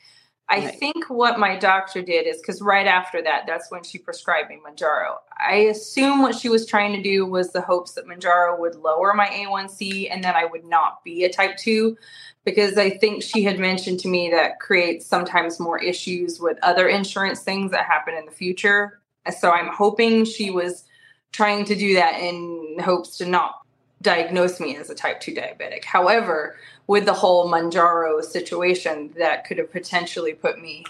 I 0.53 0.65
right. 0.65 0.79
think 0.79 1.09
what 1.09 1.39
my 1.39 1.57
doctor 1.57 2.03
did 2.03 2.27
is 2.27 2.37
because 2.37 2.61
right 2.61 2.85
after 2.85 3.23
that, 3.23 3.45
that's 3.47 3.71
when 3.71 3.83
she 3.83 3.97
prescribed 3.97 4.49
me 4.49 4.59
Mounjaro. 4.63 5.15
I 5.39 5.55
assume 5.55 6.21
what 6.21 6.35
she 6.35 6.47
was 6.47 6.67
trying 6.67 6.95
to 6.95 7.01
do 7.01 7.25
was 7.25 7.51
the 7.51 7.61
hopes 7.61 7.93
that 7.93 8.05
Mounjaro 8.05 8.59
would 8.59 8.75
lower 8.75 9.15
my 9.15 9.25
A1C 9.27 10.09
and 10.11 10.23
that 10.23 10.35
I 10.35 10.45
would 10.45 10.63
not 10.63 11.03
be 11.03 11.23
a 11.23 11.33
type 11.33 11.57
2 11.57 11.97
because 12.45 12.77
I 12.77 12.91
think 12.91 13.23
she 13.23 13.43
had 13.43 13.57
mentioned 13.57 13.99
to 14.01 14.07
me 14.07 14.29
that 14.29 14.59
creates 14.59 15.07
sometimes 15.07 15.59
more 15.59 15.81
issues 15.81 16.39
with 16.39 16.59
other 16.61 16.87
insurance 16.87 17.39
things 17.39 17.71
that 17.71 17.85
happen 17.85 18.13
in 18.13 18.25
the 18.25 18.31
future. 18.31 19.01
So 19.39 19.49
I'm 19.49 19.73
hoping 19.73 20.23
she 20.23 20.51
was 20.51 20.83
trying 21.31 21.65
to 21.65 21.75
do 21.75 21.95
that 21.95 22.19
in 22.19 22.77
hopes 22.79 23.17
to 23.17 23.25
not 23.25 23.61
diagnose 24.03 24.59
me 24.59 24.75
as 24.75 24.91
a 24.91 24.95
type 24.95 25.19
2 25.19 25.33
diabetic. 25.33 25.83
However, 25.83 26.57
with 26.87 27.05
the 27.05 27.13
whole 27.13 27.49
Mounjaro 27.51 28.23
situation, 28.23 29.13
that 29.17 29.45
could 29.45 29.57
have 29.57 29.71
potentially 29.71 30.33
put 30.33 30.61
me 30.61 30.83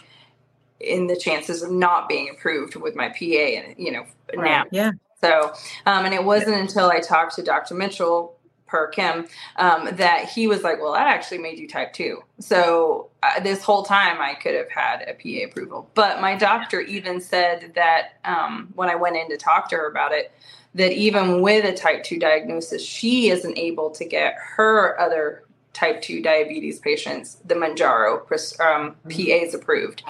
in 0.80 1.08
the 1.08 1.16
chances 1.16 1.62
of 1.62 1.72
not 1.72 2.10
being 2.10 2.30
approved 2.30 2.76
with 2.76 2.96
my 2.96 3.10
PA 3.10 3.26
and 3.26 3.76
you 3.78 3.92
know 3.92 4.06
right. 4.36 4.46
now. 4.46 4.66
Yeah. 4.72 4.92
So, 5.22 5.54
um, 5.86 6.06
and 6.06 6.14
it 6.14 6.24
wasn't 6.24 6.58
until 6.58 6.90
I 6.90 7.00
talked 7.00 7.36
to 7.36 7.44
Dr. 7.44 7.76
Mitchell 7.76 8.36
per 8.74 8.88
Kim, 8.88 9.28
um, 9.56 9.96
that 9.96 10.30
he 10.30 10.48
was 10.48 10.64
like, 10.64 10.82
well, 10.82 10.94
that 10.94 11.08
actually 11.08 11.38
made 11.38 11.60
you 11.60 11.68
type 11.68 11.94
two. 11.94 12.24
So 12.40 13.10
uh, 13.22 13.40
this 13.40 13.62
whole 13.64 13.84
time 13.84 14.20
I 14.20 14.34
could 14.34 14.56
have 14.56 14.70
had 14.70 15.04
a 15.08 15.14
PA 15.14 15.46
approval. 15.46 15.90
But 15.94 16.20
my 16.20 16.36
doctor 16.36 16.82
even 16.82 17.22
said 17.22 17.74
that 17.76 18.16
um, 18.26 18.70
when 18.74 18.90
I 18.90 18.96
went 18.96 19.16
in 19.16 19.30
to 19.30 19.38
talk 19.38 19.70
to 19.70 19.76
her 19.76 19.88
about 19.88 20.12
it, 20.12 20.32
that 20.74 20.92
even 20.92 21.42
with 21.42 21.64
a 21.66 21.74
type 21.74 22.04
2 22.04 22.18
diagnosis, 22.18 22.84
she 22.84 23.30
isn't 23.30 23.58
able 23.58 23.92
to 23.92 24.06
get 24.06 24.36
her 24.56 25.00
other 25.00 25.44
type 25.74 26.02
2 26.02 26.22
diabetes 26.22 26.80
patients 26.80 27.38
the 27.46 27.56
Mounjaro 27.56 28.22
um, 28.60 28.96
mm-hmm. 29.06 29.46
PAs 29.46 29.54
approved. 29.54 30.04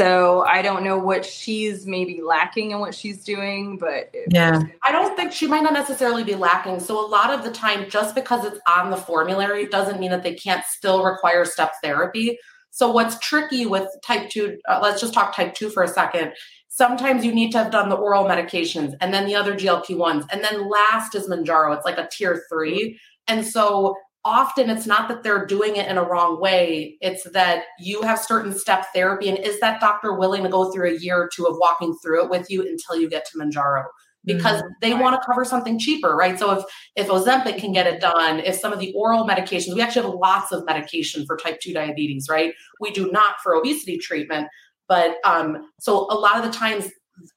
So 0.00 0.46
I 0.46 0.62
don't 0.62 0.82
know 0.82 0.96
what 0.96 1.26
she's 1.26 1.86
maybe 1.86 2.22
lacking 2.22 2.70
in 2.70 2.78
what 2.78 2.94
she's 2.94 3.22
doing, 3.22 3.76
but 3.76 4.10
yeah, 4.30 4.62
I 4.82 4.92
don't 4.92 5.14
think 5.14 5.30
she 5.30 5.46
might 5.46 5.62
not 5.62 5.74
necessarily 5.74 6.24
be 6.24 6.34
lacking. 6.34 6.80
So 6.80 7.04
a 7.04 7.06
lot 7.06 7.28
of 7.28 7.44
the 7.44 7.50
time, 7.50 7.90
just 7.90 8.14
because 8.14 8.46
it's 8.46 8.58
on 8.66 8.90
the 8.90 8.96
formulary 8.96 9.66
doesn't 9.66 10.00
mean 10.00 10.10
that 10.10 10.22
they 10.22 10.32
can't 10.32 10.64
still 10.64 11.04
require 11.04 11.44
step 11.44 11.74
therapy. 11.82 12.38
So 12.70 12.90
what's 12.90 13.18
tricky 13.18 13.66
with 13.66 13.88
type 14.02 14.30
two, 14.30 14.58
uh, 14.66 14.80
let's 14.82 15.02
just 15.02 15.12
talk 15.12 15.36
type 15.36 15.52
two 15.52 15.68
for 15.68 15.82
a 15.82 15.88
second. 15.88 16.32
Sometimes 16.68 17.22
you 17.22 17.34
need 17.34 17.52
to 17.52 17.58
have 17.58 17.70
done 17.70 17.90
the 17.90 17.96
oral 17.96 18.24
medications 18.24 18.94
and 19.02 19.12
then 19.12 19.26
the 19.26 19.34
other 19.34 19.54
GLP 19.54 19.98
ones, 19.98 20.24
and 20.32 20.42
then 20.42 20.70
last 20.70 21.14
is 21.14 21.28
Mounjaro. 21.28 21.76
It's 21.76 21.84
like 21.84 21.98
a 21.98 22.08
tier 22.10 22.44
three. 22.48 22.98
And 23.28 23.46
so 23.46 23.96
often 24.24 24.68
it's 24.68 24.86
not 24.86 25.08
that 25.08 25.22
they're 25.22 25.46
doing 25.46 25.76
it 25.76 25.88
in 25.88 25.96
a 25.96 26.04
wrong 26.04 26.40
way. 26.40 26.98
It's 27.00 27.24
that 27.30 27.64
you 27.78 28.02
have 28.02 28.18
certain 28.18 28.56
step 28.56 28.86
therapy 28.94 29.28
and 29.28 29.38
is 29.38 29.60
that 29.60 29.80
doctor 29.80 30.14
willing 30.14 30.42
to 30.42 30.48
go 30.48 30.70
through 30.70 30.90
a 30.90 30.98
year 30.98 31.16
or 31.16 31.30
two 31.34 31.46
of 31.46 31.56
walking 31.58 31.96
through 32.02 32.24
it 32.24 32.30
with 32.30 32.50
you 32.50 32.62
until 32.62 33.00
you 33.00 33.08
get 33.08 33.24
to 33.26 33.38
Mounjaro 33.38 33.84
because 34.26 34.60
mm-hmm. 34.60 34.72
they 34.82 34.92
want 34.92 35.20
to 35.20 35.26
cover 35.26 35.44
something 35.44 35.78
cheaper 35.78 36.14
right? 36.14 36.38
So 36.38 36.50
if 36.52 36.64
if 36.96 37.08
ozempic 37.08 37.58
can 37.58 37.72
get 37.72 37.86
it 37.86 38.00
done 38.00 38.40
if 38.40 38.56
some 38.56 38.72
of 38.72 38.78
the 38.78 38.92
oral 38.94 39.26
medications 39.26 39.74
we 39.74 39.80
actually 39.80 40.06
have 40.06 40.14
lots 40.14 40.52
of 40.52 40.66
medication 40.66 41.24
for 41.24 41.36
type 41.36 41.58
2 41.60 41.72
diabetes 41.72 42.26
right? 42.28 42.52
We 42.80 42.90
do 42.90 43.10
not 43.10 43.36
for 43.42 43.54
obesity 43.54 43.96
treatment 43.96 44.48
but 44.88 45.16
um 45.24 45.70
so 45.78 46.06
a 46.10 46.14
lot 46.14 46.36
of 46.36 46.44
the 46.44 46.56
times 46.56 46.90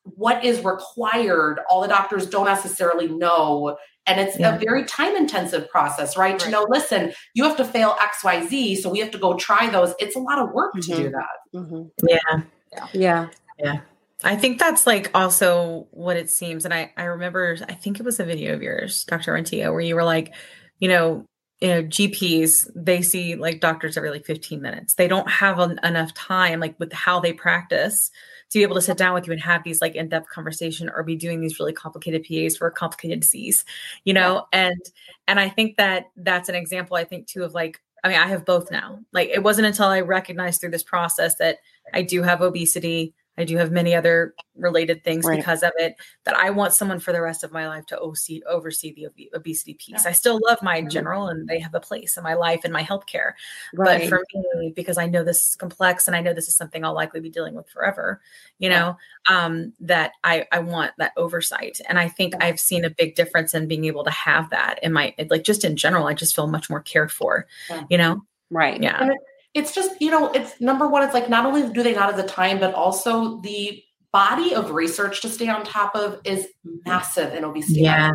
what 0.03 0.43
is 0.43 0.63
required 0.63 1.59
all 1.69 1.81
the 1.81 1.87
doctors 1.87 2.25
don't 2.25 2.45
necessarily 2.45 3.07
know 3.07 3.77
and 4.05 4.19
it's 4.19 4.37
yeah. 4.37 4.55
a 4.55 4.59
very 4.59 4.85
time 4.85 5.15
intensive 5.15 5.69
process, 5.69 6.17
right? 6.17 6.31
right? 6.31 6.39
To 6.41 6.49
know, 6.49 6.65
listen, 6.69 7.13
you 7.33 7.43
have 7.43 7.57
to 7.57 7.65
fail 7.65 7.95
XYZ. 7.99 8.77
So 8.77 8.89
we 8.89 8.99
have 8.99 9.11
to 9.11 9.17
go 9.17 9.35
try 9.35 9.69
those. 9.69 9.93
It's 9.99 10.15
a 10.15 10.19
lot 10.19 10.39
of 10.39 10.51
work 10.51 10.73
mm-hmm. 10.73 10.91
to 10.91 10.97
do 10.97 11.09
mm-hmm. 11.09 11.11
that. 11.11 11.59
Mm-hmm. 11.59 12.07
Yeah. 12.07 12.43
yeah. 12.71 12.87
Yeah. 12.93 13.27
Yeah. 13.59 13.79
I 14.23 14.35
think 14.37 14.57
that's 14.59 14.87
like 14.87 15.11
also 15.13 15.87
what 15.91 16.17
it 16.17 16.29
seems. 16.29 16.65
And 16.65 16.73
I, 16.73 16.91
I 16.97 17.03
remember, 17.03 17.57
I 17.67 17.73
think 17.73 17.99
it 17.99 18.05
was 18.05 18.19
a 18.19 18.25
video 18.25 18.53
of 18.53 18.61
yours, 18.61 19.03
Dr. 19.05 19.33
Rentea, 19.33 19.71
where 19.71 19.81
you 19.81 19.95
were 19.95 20.03
like, 20.03 20.33
you 20.79 20.87
know, 20.87 21.25
you 21.59 21.67
know, 21.69 21.83
GPs, 21.83 22.69
they 22.75 23.01
see 23.01 23.35
like 23.35 23.61
doctors 23.61 23.95
every 23.95 24.09
like 24.09 24.25
15 24.25 24.61
minutes. 24.61 24.95
They 24.95 25.07
don't 25.07 25.29
have 25.29 25.59
an, 25.59 25.79
enough 25.83 26.13
time, 26.13 26.59
like 26.59 26.77
with 26.79 26.91
how 26.91 27.19
they 27.19 27.31
practice, 27.31 28.11
to 28.53 28.59
be 28.59 28.63
able 28.63 28.75
to 28.75 28.81
sit 28.81 28.97
down 28.97 29.13
with 29.13 29.27
you 29.27 29.33
and 29.33 29.41
have 29.41 29.63
these 29.63 29.81
like 29.81 29.95
in-depth 29.95 30.29
conversation 30.29 30.89
or 30.89 31.03
be 31.03 31.15
doing 31.15 31.41
these 31.41 31.59
really 31.59 31.73
complicated 31.73 32.23
PAs 32.23 32.55
for 32.55 32.67
a 32.67 32.71
complicated 32.71 33.19
disease, 33.19 33.65
you 34.05 34.13
know? 34.13 34.47
Yeah. 34.53 34.67
And 34.67 34.81
and 35.27 35.39
I 35.39 35.49
think 35.49 35.77
that 35.77 36.05
that's 36.15 36.49
an 36.49 36.55
example 36.55 36.95
I 36.95 37.03
think 37.03 37.27
too 37.27 37.43
of 37.43 37.53
like 37.53 37.81
I 38.03 38.09
mean, 38.09 38.17
I 38.17 38.27
have 38.27 38.45
both 38.45 38.69
now. 38.69 38.99
Like 39.11 39.29
it 39.29 39.43
wasn't 39.43 39.67
until 39.67 39.87
I 39.87 40.01
recognized 40.01 40.61
through 40.61 40.71
this 40.71 40.83
process 40.83 41.35
that 41.35 41.59
I 41.93 42.01
do 42.01 42.21
have 42.21 42.41
obesity, 42.41 43.13
I 43.37 43.45
do 43.45 43.57
have 43.57 43.71
many 43.71 43.95
other 43.95 44.35
related 44.55 45.03
things 45.03 45.25
right. 45.25 45.37
because 45.37 45.63
of 45.63 45.71
it 45.77 45.95
that 46.25 46.35
I 46.35 46.51
want 46.51 46.73
someone 46.73 46.99
for 46.99 47.11
the 47.11 47.21
rest 47.21 47.43
of 47.43 47.51
my 47.51 47.67
life 47.67 47.85
to 47.87 47.97
oversee, 47.97 48.41
oversee 48.47 48.93
the 48.93 49.07
ob- 49.07 49.39
obesity 49.41 49.73
piece. 49.73 50.03
Yeah. 50.03 50.09
I 50.09 50.11
still 50.11 50.39
love 50.47 50.61
my 50.61 50.81
general 50.81 51.27
and 51.27 51.47
they 51.47 51.59
have 51.59 51.73
a 51.73 51.79
place 51.79 52.15
in 52.15 52.23
my 52.23 52.35
life 52.35 52.61
and 52.63 52.71
my 52.71 52.83
healthcare. 52.83 53.33
Right. 53.73 54.01
But 54.01 54.09
for 54.09 54.23
me, 54.55 54.73
because 54.75 54.97
I 54.97 55.07
know 55.07 55.23
this 55.23 55.49
is 55.49 55.55
complex 55.55 56.07
and 56.07 56.15
I 56.15 56.21
know 56.21 56.33
this 56.33 56.47
is 56.47 56.55
something 56.55 56.85
I'll 56.85 56.93
likely 56.93 57.21
be 57.21 57.29
dealing 57.29 57.55
with 57.55 57.67
forever, 57.69 58.21
you 58.59 58.69
know, 58.69 58.97
um, 59.27 59.73
that 59.79 60.11
I, 60.23 60.45
I 60.51 60.59
want 60.59 60.91
that 60.99 61.13
oversight. 61.17 61.81
And 61.89 61.97
I 61.97 62.09
think. 62.09 62.33
I've 62.43 62.59
seen 62.59 62.83
a 62.83 62.89
big 62.89 63.15
difference 63.15 63.53
in 63.53 63.67
being 63.67 63.85
able 63.85 64.03
to 64.03 64.11
have 64.11 64.49
that 64.49 64.79
in 64.83 64.91
my, 64.91 65.15
like 65.29 65.43
just 65.43 65.63
in 65.63 65.77
general, 65.77 66.07
I 66.07 66.13
just 66.13 66.35
feel 66.35 66.47
much 66.47 66.69
more 66.69 66.81
cared 66.81 67.11
for, 67.11 67.47
you 67.89 67.97
know? 67.97 68.21
Right. 68.49 68.81
Yeah 68.81 69.09
it's 69.53 69.73
just 69.73 69.99
you 70.01 70.09
know 70.09 70.31
it's 70.31 70.59
number 70.59 70.87
one 70.87 71.03
it's 71.03 71.13
like 71.13 71.29
not 71.29 71.45
only 71.45 71.71
do 71.71 71.83
they 71.83 71.93
not 71.93 72.07
have 72.07 72.17
the 72.17 72.27
time 72.27 72.59
but 72.59 72.73
also 72.73 73.39
the 73.41 73.81
body 74.11 74.53
of 74.53 74.71
research 74.71 75.21
to 75.21 75.29
stay 75.29 75.49
on 75.49 75.63
top 75.63 75.95
of 75.95 76.19
is 76.23 76.47
massive 76.85 77.33
in 77.33 77.43
obesity. 77.43 77.81
Yeah. 77.81 78.11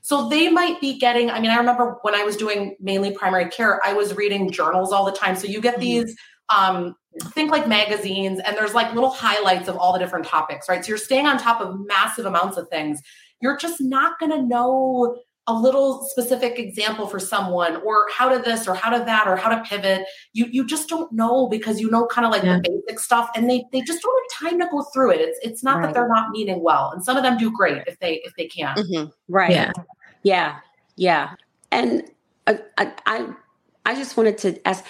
So 0.00 0.28
they 0.30 0.48
might 0.48 0.80
be 0.80 0.98
getting 0.98 1.30
i 1.30 1.40
mean 1.40 1.50
i 1.50 1.56
remember 1.56 1.98
when 2.02 2.14
i 2.14 2.22
was 2.22 2.36
doing 2.36 2.76
mainly 2.80 3.12
primary 3.12 3.50
care 3.50 3.80
i 3.84 3.92
was 3.92 4.16
reading 4.16 4.50
journals 4.50 4.92
all 4.92 5.04
the 5.04 5.12
time. 5.12 5.36
So 5.36 5.46
you 5.46 5.60
get 5.60 5.74
mm-hmm. 5.74 5.80
these 5.80 6.16
um 6.48 6.94
think 7.32 7.50
like 7.50 7.68
magazines 7.68 8.40
and 8.44 8.56
there's 8.56 8.74
like 8.74 8.92
little 8.92 9.10
highlights 9.10 9.68
of 9.68 9.76
all 9.76 9.92
the 9.92 9.98
different 9.98 10.26
topics 10.26 10.68
right? 10.68 10.84
So 10.84 10.88
you're 10.88 10.98
staying 10.98 11.26
on 11.26 11.38
top 11.38 11.60
of 11.60 11.78
massive 11.86 12.26
amounts 12.26 12.56
of 12.56 12.68
things. 12.68 13.00
You're 13.40 13.56
just 13.56 13.80
not 13.80 14.18
going 14.18 14.32
to 14.32 14.42
know 14.42 15.16
a 15.46 15.54
little 15.54 16.02
specific 16.04 16.58
example 16.58 17.06
for 17.06 17.18
someone 17.18 17.76
or 17.82 18.06
how 18.10 18.28
to 18.30 18.38
this 18.38 18.66
or 18.66 18.74
how 18.74 18.96
to 18.96 19.04
that 19.04 19.28
or 19.28 19.36
how 19.36 19.50
to 19.50 19.62
pivot. 19.62 20.06
You 20.32 20.46
you 20.46 20.66
just 20.66 20.88
don't 20.88 21.10
know 21.12 21.48
because 21.48 21.80
you 21.80 21.90
know 21.90 22.06
kind 22.06 22.24
of 22.24 22.32
like 22.32 22.42
yeah. 22.42 22.56
the 22.56 22.80
basic 22.86 22.98
stuff 22.98 23.30
and 23.36 23.48
they 23.48 23.64
they 23.72 23.82
just 23.82 24.02
don't 24.02 24.32
have 24.32 24.50
time 24.50 24.60
to 24.60 24.66
go 24.70 24.82
through 24.92 25.12
it. 25.12 25.20
It's 25.20 25.38
it's 25.42 25.62
not 25.62 25.78
right. 25.78 25.86
that 25.86 25.94
they're 25.94 26.08
not 26.08 26.30
meeting 26.30 26.62
well 26.62 26.90
and 26.92 27.04
some 27.04 27.16
of 27.16 27.22
them 27.22 27.36
do 27.36 27.50
great 27.50 27.82
if 27.86 27.98
they 27.98 28.22
if 28.24 28.32
they 28.36 28.46
can. 28.46 28.76
Mm-hmm. 28.76 29.10
right. 29.28 29.50
Yeah. 29.50 29.72
Yeah. 30.22 30.58
Yeah. 30.96 31.34
And 31.70 32.10
uh, 32.46 32.54
I, 32.78 32.92
I 33.06 33.28
i 33.86 33.94
just 33.94 34.16
wanted 34.16 34.38
to 34.38 34.66
ask 34.66 34.84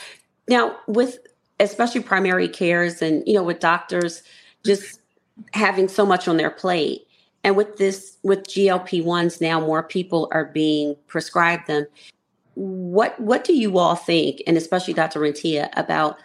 now 0.49 0.77
with 0.87 1.19
especially 1.61 2.01
primary 2.01 2.49
cares 2.49 3.03
and 3.03 3.23
you 3.27 3.35
know 3.35 3.43
with 3.43 3.61
doctors 3.61 4.23
just 4.65 5.01
having 5.53 5.89
so 5.89 6.07
much 6.07 6.29
on 6.29 6.37
their 6.37 6.51
plate 6.51 7.04
And 7.45 7.57
with 7.57 7.77
this, 7.77 8.17
with 8.23 8.47
GLP 8.47 9.05
ones 9.05 9.41
now, 9.41 9.61
more 9.61 9.83
people 9.83 10.29
are 10.33 10.47
being 10.47 10.97
prescribed 11.07 11.67
them. 11.67 11.87
What 12.55 13.19
what 13.21 13.45
do 13.45 13.55
you 13.55 13.79
all 13.79 13.97
think, 13.97 14.43
and 14.47 14.57
especially 14.57 14.95
Dr. 14.95 15.21
Rentea, 15.21 15.69
about 15.77 16.17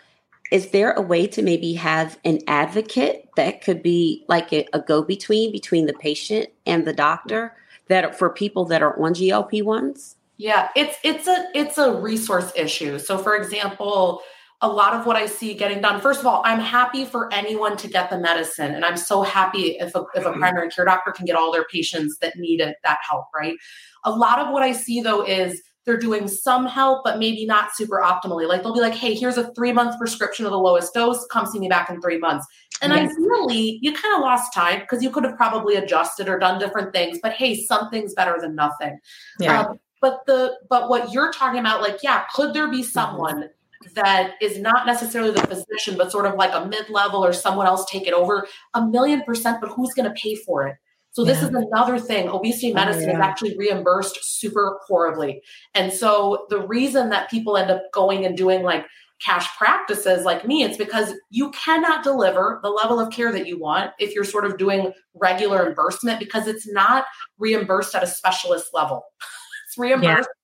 is 0.52 0.72
there 0.72 0.94
a 0.94 1.02
way 1.02 1.28
to 1.28 1.42
maybe 1.42 1.74
have 1.74 2.18
an 2.26 2.40
advocate 2.48 3.30
that 3.36 3.62
could 3.62 3.84
be 3.84 4.26
like 4.28 4.52
a, 4.54 4.66
a 4.74 4.80
go 4.80 5.04
between 5.04 5.52
between 5.52 5.86
the 5.86 5.94
patient 5.94 6.50
and 6.66 6.86
the 6.86 6.94
doctor 6.94 7.56
that 7.88 8.18
for 8.18 8.30
people 8.30 8.66
that 8.66 8.82
are 8.82 9.00
on 9.00 9.14
GLP 9.14 9.64
ones? 9.64 10.16
Yeah, 10.38 10.70
it's 10.76 10.98
it's 11.04 11.28
a 11.28 11.48
it's 11.54 11.78
a 11.78 11.94
resource 12.00 12.54
issue. 12.56 12.98
So 12.98 13.18
for 13.18 13.36
example, 13.36 14.22
a 14.62 14.68
lot 14.68 14.94
of 14.94 15.06
what 15.06 15.16
I 15.16 15.26
see 15.26 15.54
getting 15.54 15.82
done. 15.82 16.02
First 16.02 16.20
of 16.20 16.26
all, 16.26 16.42
I'm 16.44 16.60
happy 16.60 17.06
for 17.06 17.34
anyone 17.34 17.78
to 17.78 17.88
get 17.88 18.10
the 18.10 18.18
medicine, 18.18 18.76
and 18.76 18.84
I'm 18.84 18.98
so 18.98 19.22
happy 19.22 19.78
if 19.80 19.96
a, 19.96 20.04
if 20.16 20.26
a 20.26 20.30
mm-hmm. 20.30 20.40
primary 20.40 20.70
care 20.70 20.86
doctor 20.86 21.12
can 21.12 21.26
get 21.26 21.36
all 21.36 21.52
their 21.52 21.66
patients 21.66 22.18
that 22.20 22.36
need 22.38 22.60
it 22.60 22.76
that 22.84 23.00
help. 23.08 23.26
Right. 23.36 23.56
A 24.04 24.12
lot 24.12 24.40
of 24.40 24.52
what 24.52 24.64
I 24.64 24.74
see 24.74 25.02
though 25.02 25.26
is 25.26 25.62
they're 25.86 25.98
doing 25.98 26.28
some 26.28 26.68
help, 26.68 27.04
but 27.04 27.20
maybe 27.20 27.46
not 27.46 27.74
super 27.74 28.02
optimally. 28.04 28.48
Like 28.48 28.64
they'll 28.64 28.74
be 28.74 28.82
like, 28.82 28.94
"Hey, 28.94 29.16
here's 29.16 29.38
a 29.38 29.52
three 29.54 29.72
month 29.72 29.98
prescription 29.98 30.46
of 30.46 30.52
the 30.52 30.60
lowest 30.60 30.94
dose. 30.94 31.26
Come 31.28 31.46
see 31.46 31.60
me 31.60 31.70
back 31.70 31.90
in 31.90 32.02
three 32.02 32.18
months." 32.18 32.46
And 32.82 32.94
yes. 32.94 33.12
ideally, 33.12 33.80
you 33.82 33.94
kind 33.94 34.16
of 34.16 34.22
lost 34.22 34.54
time 34.54 34.82
because 34.82 35.02
you 35.02 35.10
could 35.10 35.24
have 35.24 35.36
probably 35.38 35.76
adjusted 35.76 36.28
or 36.28 36.38
done 36.38 36.60
different 36.60 36.94
things. 36.94 37.20
But 37.22 37.34
hey, 37.34 37.56
something's 37.64 38.14
better 38.14 38.38
than 38.40 38.56
nothing. 38.56 39.00
Yeah. 39.40 39.62
Um, 39.62 39.80
but 40.02 40.20
the 40.28 40.58
but 40.70 40.90
what 40.90 41.12
you're 41.12 41.32
talking 41.32 41.60
about, 41.60 41.82
like, 41.82 42.04
yeah, 42.04 42.26
could 42.34 42.54
there 42.54 42.70
be 42.70 42.82
mm-hmm. 42.82 42.90
someone? 42.90 43.50
That 43.94 44.34
is 44.42 44.60
not 44.60 44.86
necessarily 44.86 45.32
the 45.32 45.48
physician, 45.48 45.96
but 45.98 46.12
sort 46.12 46.26
of 46.26 46.36
like 46.36 46.54
a 46.54 46.68
mid 46.68 46.90
level 46.90 47.24
or 47.24 47.34
someone 47.34 47.68
else 47.68 47.90
take 47.90 48.08
it 48.08 48.14
over, 48.14 48.48
a 48.74 48.86
million 48.86 49.22
percent, 49.24 49.60
but 49.62 49.72
who's 49.72 49.94
going 49.94 50.08
to 50.08 50.22
pay 50.22 50.36
for 50.36 50.68
it? 50.68 50.76
So 51.12 51.24
this 51.26 51.42
is 51.42 51.50
another 51.50 51.98
thing. 51.98 52.30
Obesity 52.30 52.72
oh, 52.72 52.76
medicine 52.76 53.10
oh, 53.10 53.14
yeah. 53.14 53.20
is 53.20 53.22
actually 53.22 53.58
reimbursed 53.58 54.20
super 54.22 54.80
horribly. 54.88 55.42
And 55.74 55.92
so 55.92 56.46
the 56.50 56.66
reason 56.66 57.10
that 57.10 57.30
people 57.30 57.58
end 57.58 57.72
up 57.72 57.82
going 57.94 58.26
and 58.26 58.38
doing 58.38 58.64
like 58.64 58.86
cash 59.22 59.48
practices 59.58 60.24
like 60.24 60.46
me, 60.46 60.64
it's 60.64 60.78
because 60.78 61.14
you 61.30 61.52
cannot 61.52 62.04
deliver 62.04 62.60
the 62.64 62.70
level 62.70 63.00
of 63.00 63.12
care 63.12 63.32
that 63.32 63.48
you 63.48 63.60
want 63.60 63.92
if 64.00 64.14
you're 64.14 64.24
sort 64.24 64.46
of 64.46 64.58
doing 64.58 64.94
regular 65.16 65.64
reimbursement 65.64 66.20
because 66.20 66.48
it's 66.48 66.72
not 66.72 67.06
reimbursed 67.38 67.96
at 67.96 68.04
a 68.04 68.08
specialist 68.08 68.68
level. 68.74 69.04
it's 69.68 69.78
reimbursed 69.78 70.30
yeah 70.30 70.39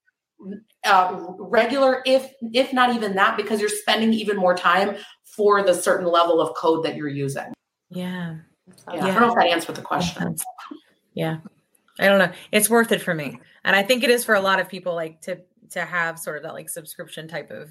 uh, 0.84 1.26
regular, 1.40 2.02
if 2.06 2.32
if 2.54 2.74
not 2.74 2.96
even 2.96 3.16
that, 3.16 3.38
because 3.38 3.60
you're 3.60 3.70
spending 3.70 4.14
even 4.14 4.38
more 4.38 4.56
time 4.56 4.98
for 5.24 5.64
the 5.64 5.74
certain 5.74 6.08
level 6.08 6.40
of 6.40 6.56
code 6.56 6.86
that 6.86 6.96
you're 6.96 7.08
using. 7.08 7.54
Yeah. 7.90 8.38
Yeah. 8.88 8.96
yeah. 8.96 9.06
I 9.06 9.12
don't 9.12 9.22
know 9.22 9.30
if 9.30 9.36
that 9.36 9.48
answered 9.48 9.76
the 9.76 9.82
question. 9.82 10.36
Yeah. 11.14 11.38
I 12.00 12.08
don't 12.08 12.20
know. 12.20 12.32
It's 12.52 12.70
worth 12.70 12.92
it 12.92 13.02
for 13.02 13.14
me. 13.14 13.40
And 13.64 13.76
I 13.76 13.84
think 13.84 14.04
it 14.04 14.10
is 14.10 14.24
for 14.24 14.36
a 14.36 14.42
lot 14.42 14.60
of 14.60 14.68
people 14.68 14.94
like 14.96 15.22
to 15.22 15.40
to 15.72 15.84
have 15.86 16.20
sort 16.20 16.38
of 16.38 16.44
that 16.44 16.54
like 16.54 16.70
subscription 16.70 17.28
type 17.28 17.52
of 17.52 17.70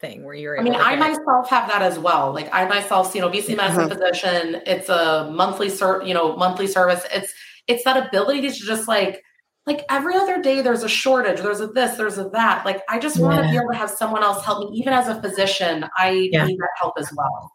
thing 0.00 0.24
where 0.24 0.34
you're 0.34 0.58
I 0.58 0.62
mean, 0.62 0.74
I 0.74 0.96
myself 0.96 1.48
have 1.50 1.68
that 1.68 1.82
as 1.82 1.98
well. 1.98 2.32
Like 2.32 2.48
I 2.52 2.66
myself 2.66 3.10
see 3.10 3.18
an 3.18 3.24
obesity 3.24 3.56
medicine 3.56 3.84
uh-huh. 3.84 3.94
physician. 3.94 4.62
It's 4.66 4.88
a 4.88 5.30
monthly 5.32 5.70
ser- 5.70 6.02
you 6.04 6.14
know, 6.14 6.36
monthly 6.36 6.66
service. 6.66 7.04
It's 7.12 7.32
it's 7.66 7.84
that 7.84 8.06
ability 8.06 8.42
to 8.42 8.50
just 8.50 8.86
like 8.86 9.22
like 9.66 9.84
every 9.88 10.14
other 10.14 10.42
day 10.42 10.60
there's 10.60 10.82
a 10.82 10.88
shortage 10.88 11.40
there's 11.40 11.60
a 11.60 11.66
this 11.66 11.96
there's 11.96 12.18
a 12.18 12.28
that 12.30 12.64
like 12.64 12.82
i 12.88 12.98
just 12.98 13.18
want 13.18 13.42
to 13.42 13.50
be 13.50 13.56
able 13.56 13.70
to 13.70 13.78
have 13.78 13.90
someone 13.90 14.22
else 14.22 14.44
help 14.44 14.70
me 14.70 14.76
even 14.76 14.92
as 14.92 15.08
a 15.08 15.20
physician 15.22 15.88
i 15.96 16.28
yeah. 16.32 16.44
need 16.44 16.58
that 16.58 16.70
help 16.80 16.94
as 16.98 17.10
well 17.16 17.52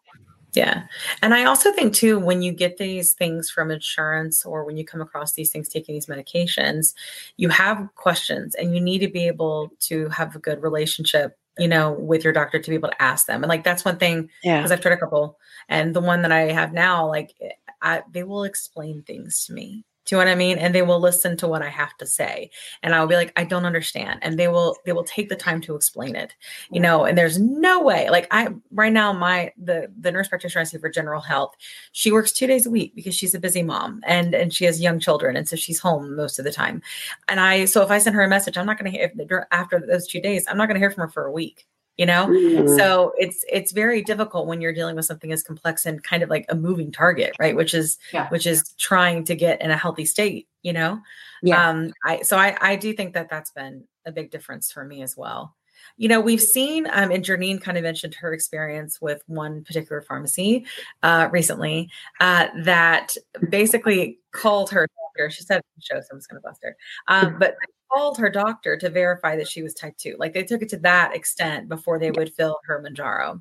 yeah. 0.54 0.84
And 1.22 1.34
I 1.34 1.44
also 1.44 1.72
think 1.72 1.94
too, 1.94 2.18
when 2.18 2.42
you 2.42 2.52
get 2.52 2.76
these 2.76 3.12
things 3.12 3.50
from 3.50 3.70
insurance 3.70 4.44
or 4.44 4.64
when 4.64 4.76
you 4.76 4.84
come 4.84 5.00
across 5.00 5.32
these 5.32 5.50
things 5.50 5.68
taking 5.68 5.94
these 5.94 6.06
medications, 6.06 6.94
you 7.36 7.48
have 7.50 7.88
questions 7.94 8.54
and 8.56 8.74
you 8.74 8.80
need 8.80 8.98
to 9.00 9.08
be 9.08 9.26
able 9.26 9.70
to 9.80 10.08
have 10.08 10.34
a 10.34 10.40
good 10.40 10.62
relationship, 10.62 11.38
you 11.58 11.68
know, 11.68 11.92
with 11.92 12.24
your 12.24 12.32
doctor 12.32 12.58
to 12.58 12.70
be 12.70 12.74
able 12.74 12.88
to 12.88 13.02
ask 13.02 13.26
them. 13.26 13.42
And 13.42 13.48
like 13.48 13.64
that's 13.64 13.84
one 13.84 13.98
thing 13.98 14.28
because 14.42 14.72
I've 14.72 14.80
tried 14.80 14.94
a 14.94 14.98
couple 14.98 15.38
and 15.68 15.94
the 15.94 16.00
one 16.00 16.22
that 16.22 16.32
I 16.32 16.52
have 16.52 16.72
now, 16.72 17.06
like 17.06 17.34
eh, 17.40 17.50
I, 17.82 18.02
they 18.10 18.24
will 18.24 18.44
explain 18.44 19.02
things 19.02 19.46
to 19.46 19.52
me 19.52 19.84
do 20.10 20.16
you 20.16 20.24
know 20.24 20.26
what 20.26 20.32
I 20.32 20.34
mean? 20.34 20.58
And 20.58 20.74
they 20.74 20.82
will 20.82 20.98
listen 20.98 21.36
to 21.36 21.46
what 21.46 21.62
I 21.62 21.68
have 21.68 21.96
to 21.98 22.04
say. 22.04 22.50
And 22.82 22.96
I'll 22.96 23.06
be 23.06 23.14
like, 23.14 23.32
I 23.36 23.44
don't 23.44 23.64
understand. 23.64 24.18
And 24.22 24.36
they 24.36 24.48
will 24.48 24.76
they 24.84 24.90
will 24.90 25.04
take 25.04 25.28
the 25.28 25.36
time 25.36 25.60
to 25.60 25.76
explain 25.76 26.16
it. 26.16 26.34
You 26.68 26.80
know, 26.80 27.04
and 27.04 27.16
there's 27.16 27.38
no 27.38 27.80
way. 27.80 28.10
Like 28.10 28.26
I 28.32 28.48
right 28.72 28.92
now, 28.92 29.12
my 29.12 29.52
the 29.56 29.86
the 30.00 30.10
nurse 30.10 30.26
practitioner 30.26 30.62
I 30.62 30.64
see 30.64 30.78
for 30.78 30.88
general 30.88 31.20
health, 31.20 31.54
she 31.92 32.10
works 32.10 32.32
two 32.32 32.48
days 32.48 32.66
a 32.66 32.70
week 32.70 32.92
because 32.96 33.14
she's 33.14 33.36
a 33.36 33.38
busy 33.38 33.62
mom 33.62 34.00
and 34.04 34.34
and 34.34 34.52
she 34.52 34.64
has 34.64 34.80
young 34.80 34.98
children. 34.98 35.36
And 35.36 35.48
so 35.48 35.54
she's 35.54 35.78
home 35.78 36.16
most 36.16 36.40
of 36.40 36.44
the 36.44 36.50
time. 36.50 36.82
And 37.28 37.38
I 37.38 37.66
so 37.66 37.80
if 37.82 37.92
I 37.92 37.98
send 37.98 38.16
her 38.16 38.24
a 38.24 38.28
message, 38.28 38.58
I'm 38.58 38.66
not 38.66 38.78
gonna 38.78 38.90
hear 38.90 39.12
if 39.16 39.46
after 39.52 39.78
those 39.78 40.08
two 40.08 40.20
days, 40.20 40.44
I'm 40.48 40.56
not 40.56 40.66
gonna 40.66 40.80
hear 40.80 40.90
from 40.90 41.02
her 41.02 41.12
for 41.12 41.26
a 41.26 41.32
week 41.32 41.68
you 42.00 42.06
know? 42.06 42.26
Mm-hmm. 42.28 42.76
so 42.78 43.12
it's 43.18 43.44
it's 43.52 43.72
very 43.72 44.02
difficult 44.02 44.46
when 44.46 44.62
you're 44.62 44.72
dealing 44.72 44.96
with 44.96 45.04
something 45.04 45.30
as 45.32 45.42
complex 45.42 45.84
and 45.84 46.02
kind 46.02 46.22
of 46.22 46.30
like 46.30 46.46
a 46.48 46.54
moving 46.54 46.90
target 46.90 47.36
right? 47.38 47.54
Which 47.54 47.74
is 47.74 47.98
yeah. 48.14 48.26
which 48.30 48.46
is 48.46 48.74
trying 48.78 49.24
to 49.24 49.34
get 49.34 49.60
in 49.60 49.70
a 49.70 49.76
healthy 49.76 50.06
state 50.06 50.48
you 50.62 50.72
know? 50.72 51.00
Yeah. 51.42 51.68
um 51.68 51.92
i 52.06 52.22
so 52.22 52.38
i 52.38 52.56
i 52.62 52.76
do 52.76 52.94
think 52.94 53.12
that 53.14 53.28
that's 53.28 53.50
been 53.50 53.84
a 54.06 54.12
big 54.12 54.30
difference 54.30 54.72
for 54.72 54.82
me 54.82 55.02
as 55.02 55.14
well. 55.14 55.54
You 55.98 56.08
know 56.08 56.20
we've 56.20 56.40
seen 56.40 56.86
um 56.90 57.10
and 57.10 57.22
Jernine 57.22 57.60
kind 57.60 57.76
of 57.76 57.84
mentioned 57.84 58.14
her 58.14 58.32
experience 58.32 58.98
with 59.02 59.22
one 59.26 59.62
particular 59.62 60.00
pharmacy 60.00 60.64
uh 61.02 61.28
recently 61.30 61.90
uh 62.18 62.46
that 62.64 63.14
basically 63.50 64.20
called 64.32 64.70
her 64.70 64.88
doctor. 64.88 65.30
She 65.30 65.42
said 65.42 65.60
show 65.80 66.00
so 66.00 66.06
i'm 66.12 66.18
just 66.18 66.30
gonna 66.30 66.40
bust 66.40 66.60
her. 66.62 66.76
Um 67.08 67.38
but 67.38 67.56
called 67.92 68.18
her 68.18 68.30
doctor 68.30 68.76
to 68.76 68.90
verify 68.90 69.36
that 69.36 69.48
she 69.48 69.62
was 69.62 69.74
type 69.74 69.96
2 69.96 70.16
like 70.18 70.32
they 70.32 70.42
took 70.42 70.62
it 70.62 70.68
to 70.68 70.78
that 70.78 71.14
extent 71.14 71.68
before 71.68 71.98
they 71.98 72.10
would 72.10 72.32
fill 72.34 72.58
her 72.64 72.82
Mounjaro 72.82 73.40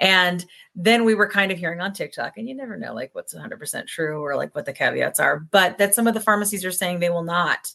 and 0.00 0.44
then 0.74 1.04
we 1.04 1.14
were 1.14 1.28
kind 1.28 1.52
of 1.52 1.58
hearing 1.58 1.80
on 1.80 1.92
tiktok 1.92 2.36
and 2.36 2.48
you 2.48 2.54
never 2.54 2.76
know 2.76 2.94
like 2.94 3.14
what's 3.14 3.34
100% 3.34 3.86
true 3.86 4.20
or 4.20 4.36
like 4.36 4.54
what 4.54 4.66
the 4.66 4.72
caveats 4.72 5.20
are 5.20 5.40
but 5.40 5.78
that 5.78 5.94
some 5.94 6.06
of 6.06 6.14
the 6.14 6.20
pharmacies 6.20 6.64
are 6.64 6.72
saying 6.72 6.98
they 6.98 7.10
will 7.10 7.22
not 7.22 7.72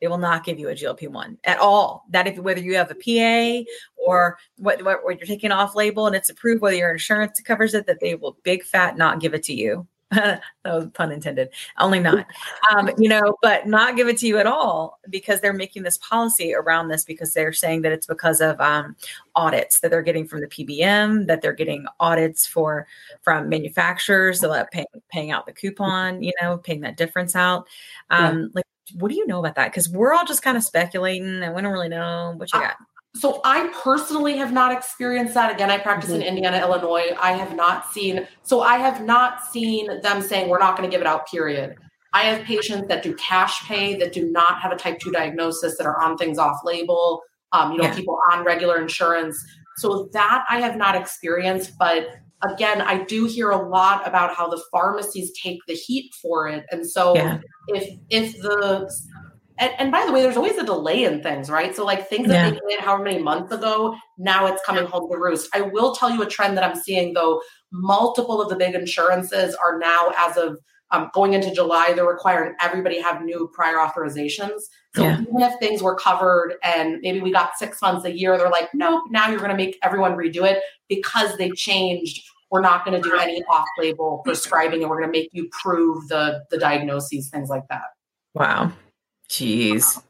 they 0.00 0.08
will 0.08 0.18
not 0.18 0.44
give 0.44 0.58
you 0.58 0.68
a 0.70 0.74
GLP-1 0.74 1.36
at 1.44 1.58
all. 1.58 2.04
That 2.10 2.26
if 2.26 2.38
whether 2.38 2.60
you 2.60 2.74
have 2.76 2.90
a 2.90 2.94
PA 2.94 3.70
or 3.96 4.38
what, 4.56 4.82
what, 4.82 5.04
what 5.04 5.18
you're 5.18 5.26
taking 5.26 5.52
off 5.52 5.74
label 5.74 6.06
and 6.06 6.16
it's 6.16 6.30
approved, 6.30 6.62
whether 6.62 6.76
your 6.76 6.92
insurance 6.92 7.40
covers 7.40 7.74
it, 7.74 7.86
that 7.86 8.00
they 8.00 8.14
will 8.14 8.38
big 8.42 8.64
fat 8.64 8.96
not 8.96 9.20
give 9.20 9.34
it 9.34 9.42
to 9.44 9.54
you. 9.54 9.86
that 10.14 10.42
was 10.64 10.88
pun 10.92 11.12
intended. 11.12 11.50
Only 11.78 12.00
not, 12.00 12.26
um, 12.70 12.90
you 12.98 13.08
know, 13.08 13.36
but 13.42 13.68
not 13.68 13.94
give 13.94 14.08
it 14.08 14.18
to 14.18 14.26
you 14.26 14.38
at 14.38 14.46
all 14.46 14.98
because 15.08 15.40
they're 15.40 15.52
making 15.52 15.84
this 15.84 15.98
policy 15.98 16.52
around 16.52 16.88
this 16.88 17.04
because 17.04 17.32
they're 17.32 17.52
saying 17.52 17.82
that 17.82 17.92
it's 17.92 18.06
because 18.06 18.40
of 18.40 18.60
um, 18.60 18.96
audits 19.36 19.78
that 19.80 19.90
they're 19.92 20.02
getting 20.02 20.26
from 20.26 20.40
the 20.40 20.48
PBM, 20.48 21.28
that 21.28 21.42
they're 21.42 21.52
getting 21.52 21.86
audits 22.00 22.44
for 22.44 22.88
from 23.22 23.48
manufacturers, 23.48 24.40
so 24.40 24.52
that 24.52 24.72
paying 24.72 24.86
paying 25.10 25.30
out 25.30 25.46
the 25.46 25.52
coupon, 25.52 26.22
you 26.22 26.32
know, 26.42 26.58
paying 26.58 26.80
that 26.80 26.96
difference 26.96 27.36
out. 27.36 27.68
Um, 28.10 28.40
yeah. 28.40 28.46
Like, 28.54 28.64
what 28.94 29.10
do 29.10 29.14
you 29.14 29.28
know 29.28 29.38
about 29.38 29.54
that? 29.54 29.70
Because 29.70 29.88
we're 29.88 30.12
all 30.12 30.26
just 30.26 30.42
kind 30.42 30.56
of 30.56 30.64
speculating 30.64 31.42
and 31.42 31.54
we 31.54 31.62
don't 31.62 31.72
really 31.72 31.88
know 31.88 32.34
what 32.36 32.52
you 32.52 32.60
got. 32.60 32.76
So 33.16 33.40
I 33.44 33.72
personally 33.82 34.36
have 34.36 34.52
not 34.52 34.72
experienced 34.72 35.34
that. 35.34 35.52
Again, 35.52 35.70
I 35.70 35.78
practice 35.78 36.10
mm-hmm. 36.10 36.22
in 36.22 36.28
Indiana, 36.28 36.60
Illinois. 36.60 37.14
I 37.20 37.32
have 37.32 37.56
not 37.56 37.92
seen, 37.92 38.26
so 38.42 38.60
I 38.60 38.78
have 38.78 39.04
not 39.04 39.44
seen 39.44 40.00
them 40.00 40.22
saying 40.22 40.48
we're 40.48 40.60
not 40.60 40.76
going 40.76 40.88
to 40.88 40.94
give 40.94 41.00
it 41.00 41.06
out, 41.06 41.26
period. 41.26 41.74
I 42.12 42.22
have 42.24 42.44
patients 42.44 42.88
that 42.88 43.02
do 43.02 43.14
cash 43.14 43.66
pay 43.66 43.96
that 43.96 44.12
do 44.12 44.30
not 44.30 44.60
have 44.60 44.72
a 44.72 44.76
type 44.76 44.98
2 45.00 45.10
diagnosis 45.10 45.76
that 45.78 45.86
are 45.86 46.00
on 46.00 46.16
things 46.16 46.38
off 46.38 46.60
label, 46.64 47.22
um, 47.52 47.72
you 47.72 47.78
know, 47.78 47.84
yeah. 47.84 47.94
people 47.94 48.18
on 48.32 48.44
regular 48.44 48.80
insurance. 48.80 49.42
So 49.76 50.08
that 50.12 50.44
I 50.48 50.60
have 50.60 50.76
not 50.76 50.94
experienced. 50.94 51.78
But 51.78 52.08
again, 52.42 52.80
I 52.80 53.04
do 53.04 53.26
hear 53.26 53.50
a 53.50 53.68
lot 53.68 54.06
about 54.06 54.34
how 54.34 54.48
the 54.48 54.62
pharmacies 54.70 55.32
take 55.40 55.58
the 55.66 55.74
heat 55.74 56.12
for 56.20 56.48
it. 56.48 56.64
And 56.70 56.88
so 56.88 57.14
yeah. 57.14 57.38
if 57.68 57.98
if 58.10 58.40
the 58.42 58.92
and, 59.60 59.72
and, 59.78 59.92
by 59.92 60.04
the 60.06 60.12
way, 60.12 60.22
there's 60.22 60.36
always 60.36 60.56
a 60.56 60.64
delay 60.64 61.04
in 61.04 61.22
things, 61.22 61.50
right? 61.50 61.76
So 61.76 61.84
like 61.84 62.08
things 62.08 62.28
that 62.28 62.52
they 62.52 62.60
did 62.68 62.80
however 62.80 63.04
many 63.04 63.22
months 63.22 63.52
ago, 63.52 63.94
now 64.18 64.46
it's 64.46 64.62
coming 64.64 64.86
home 64.86 65.08
to 65.10 65.18
roost. 65.18 65.48
I 65.54 65.60
will 65.60 65.94
tell 65.94 66.10
you 66.10 66.22
a 66.22 66.26
trend 66.26 66.56
that 66.56 66.64
I'm 66.64 66.74
seeing 66.74 67.12
though. 67.12 67.42
Multiple 67.70 68.42
of 68.42 68.48
the 68.48 68.56
big 68.56 68.74
insurances 68.74 69.54
are 69.62 69.78
now, 69.78 70.12
as 70.16 70.36
of 70.36 70.58
um, 70.90 71.10
going 71.14 71.34
into 71.34 71.54
July, 71.54 71.92
they're 71.92 72.04
requiring 72.06 72.56
everybody 72.60 73.00
have 73.00 73.22
new 73.22 73.50
prior 73.54 73.76
authorizations. 73.76 74.62
So 74.96 75.02
yeah. 75.02 75.20
even 75.20 75.40
if 75.40 75.56
things 75.60 75.82
were 75.82 75.94
covered 75.94 76.54
and 76.64 76.98
maybe 77.00 77.20
we 77.20 77.30
got 77.30 77.56
six 77.56 77.80
months 77.80 78.04
a 78.04 78.16
year, 78.16 78.36
they're 78.36 78.50
like, 78.50 78.70
nope, 78.74 79.04
now 79.10 79.28
you're 79.28 79.38
going 79.38 79.50
to 79.50 79.56
make 79.56 79.78
everyone 79.82 80.16
redo 80.16 80.50
it 80.50 80.62
because 80.88 81.36
they 81.36 81.50
changed. 81.50 82.20
We're 82.50 82.60
not 82.60 82.84
going 82.84 83.00
to 83.00 83.08
do 83.08 83.16
any 83.16 83.40
off-label 83.44 84.22
prescribing, 84.24 84.80
and 84.80 84.90
we're 84.90 84.98
going 84.98 85.12
to 85.12 85.16
make 85.16 85.30
you 85.32 85.48
prove 85.62 86.08
the 86.08 86.42
the 86.50 86.58
diagnoses, 86.58 87.30
things 87.30 87.48
like 87.48 87.68
that. 87.68 87.84
Wow. 88.34 88.72
Jeez. 89.30 90.02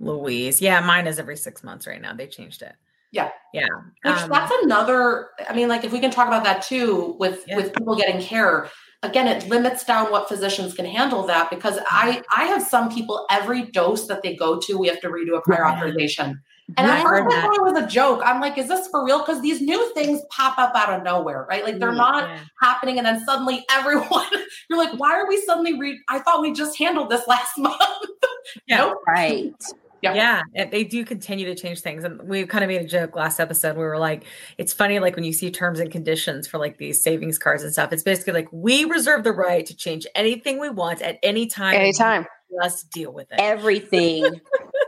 Louise. 0.00 0.60
Yeah, 0.60 0.80
mine 0.80 1.06
is 1.06 1.18
every 1.18 1.36
six 1.36 1.62
months 1.64 1.86
right 1.86 2.02
now. 2.02 2.12
They 2.12 2.26
changed 2.26 2.62
it. 2.62 2.74
Yeah. 3.12 3.30
Yeah. 3.54 3.68
Which 4.02 4.14
um, 4.14 4.28
that's 4.28 4.52
another 4.62 5.30
I 5.48 5.54
mean, 5.54 5.68
like 5.68 5.84
if 5.84 5.92
we 5.92 6.00
can 6.00 6.10
talk 6.10 6.26
about 6.26 6.44
that 6.44 6.62
too 6.62 7.16
with 7.18 7.44
yeah. 7.46 7.56
with 7.56 7.72
people 7.72 7.96
getting 7.96 8.20
care. 8.20 8.68
again 9.02 9.28
it 9.28 9.46
limits 9.48 9.84
down 9.84 10.10
what 10.10 10.26
physicians 10.28 10.74
can 10.74 10.86
handle 10.86 11.26
that 11.26 11.50
because 11.50 11.78
i 11.90 12.22
i 12.34 12.44
have 12.44 12.62
some 12.62 12.90
people 12.90 13.26
every 13.30 13.66
dose 13.70 14.06
that 14.08 14.22
they 14.22 14.34
go 14.34 14.58
to 14.58 14.78
we 14.78 14.88
have 14.88 15.00
to 15.00 15.08
redo 15.08 15.36
a 15.36 15.42
prior 15.42 15.66
authorization 15.66 16.40
and 16.76 16.90
I 16.90 17.00
thought 17.00 17.54
it 17.54 17.62
was 17.62 17.80
a 17.80 17.86
joke. 17.86 18.22
I'm 18.24 18.40
like, 18.40 18.58
is 18.58 18.66
this 18.66 18.88
for 18.88 19.04
real? 19.04 19.20
Because 19.20 19.40
these 19.40 19.60
new 19.60 19.92
things 19.94 20.20
pop 20.30 20.58
up 20.58 20.74
out 20.74 20.92
of 20.92 21.04
nowhere, 21.04 21.46
right? 21.48 21.62
Like 21.62 21.78
they're 21.78 21.92
mm, 21.92 21.96
not 21.96 22.28
yeah. 22.28 22.40
happening, 22.60 22.98
and 22.98 23.06
then 23.06 23.24
suddenly 23.24 23.64
everyone, 23.70 24.26
you're 24.68 24.78
like, 24.78 24.98
why 24.98 25.12
are 25.12 25.28
we 25.28 25.40
suddenly 25.42 25.78
re? 25.78 26.00
I 26.08 26.18
thought 26.18 26.42
we 26.42 26.52
just 26.52 26.76
handled 26.76 27.08
this 27.08 27.26
last 27.28 27.52
month. 27.58 27.78
Yeah, 28.66 28.78
nope. 28.78 28.98
right. 29.06 29.54
Yeah. 30.02 30.42
yeah, 30.54 30.66
they 30.66 30.84
do 30.84 31.04
continue 31.04 31.46
to 31.46 31.54
change 31.54 31.80
things, 31.80 32.04
and 32.04 32.20
we 32.22 32.46
kind 32.46 32.62
of 32.62 32.68
made 32.68 32.80
a 32.80 32.86
joke 32.86 33.16
last 33.16 33.40
episode. 33.40 33.76
We 33.76 33.84
were 33.84 33.98
like, 33.98 34.24
"It's 34.58 34.72
funny, 34.72 34.98
like 34.98 35.16
when 35.16 35.24
you 35.24 35.32
see 35.32 35.50
terms 35.50 35.80
and 35.80 35.90
conditions 35.90 36.46
for 36.46 36.58
like 36.58 36.78
these 36.78 37.02
savings 37.02 37.38
cards 37.38 37.62
and 37.62 37.72
stuff. 37.72 37.92
It's 37.92 38.02
basically 38.02 38.34
like 38.34 38.48
we 38.52 38.84
reserve 38.84 39.24
the 39.24 39.32
right 39.32 39.64
to 39.66 39.74
change 39.74 40.06
anything 40.14 40.60
we 40.60 40.70
want 40.70 41.02
at 41.02 41.18
any 41.22 41.46
time. 41.46 41.74
Anytime, 41.74 42.26
let's 42.50 42.84
deal 42.84 43.12
with 43.12 43.32
it. 43.32 43.40
Everything 43.40 44.40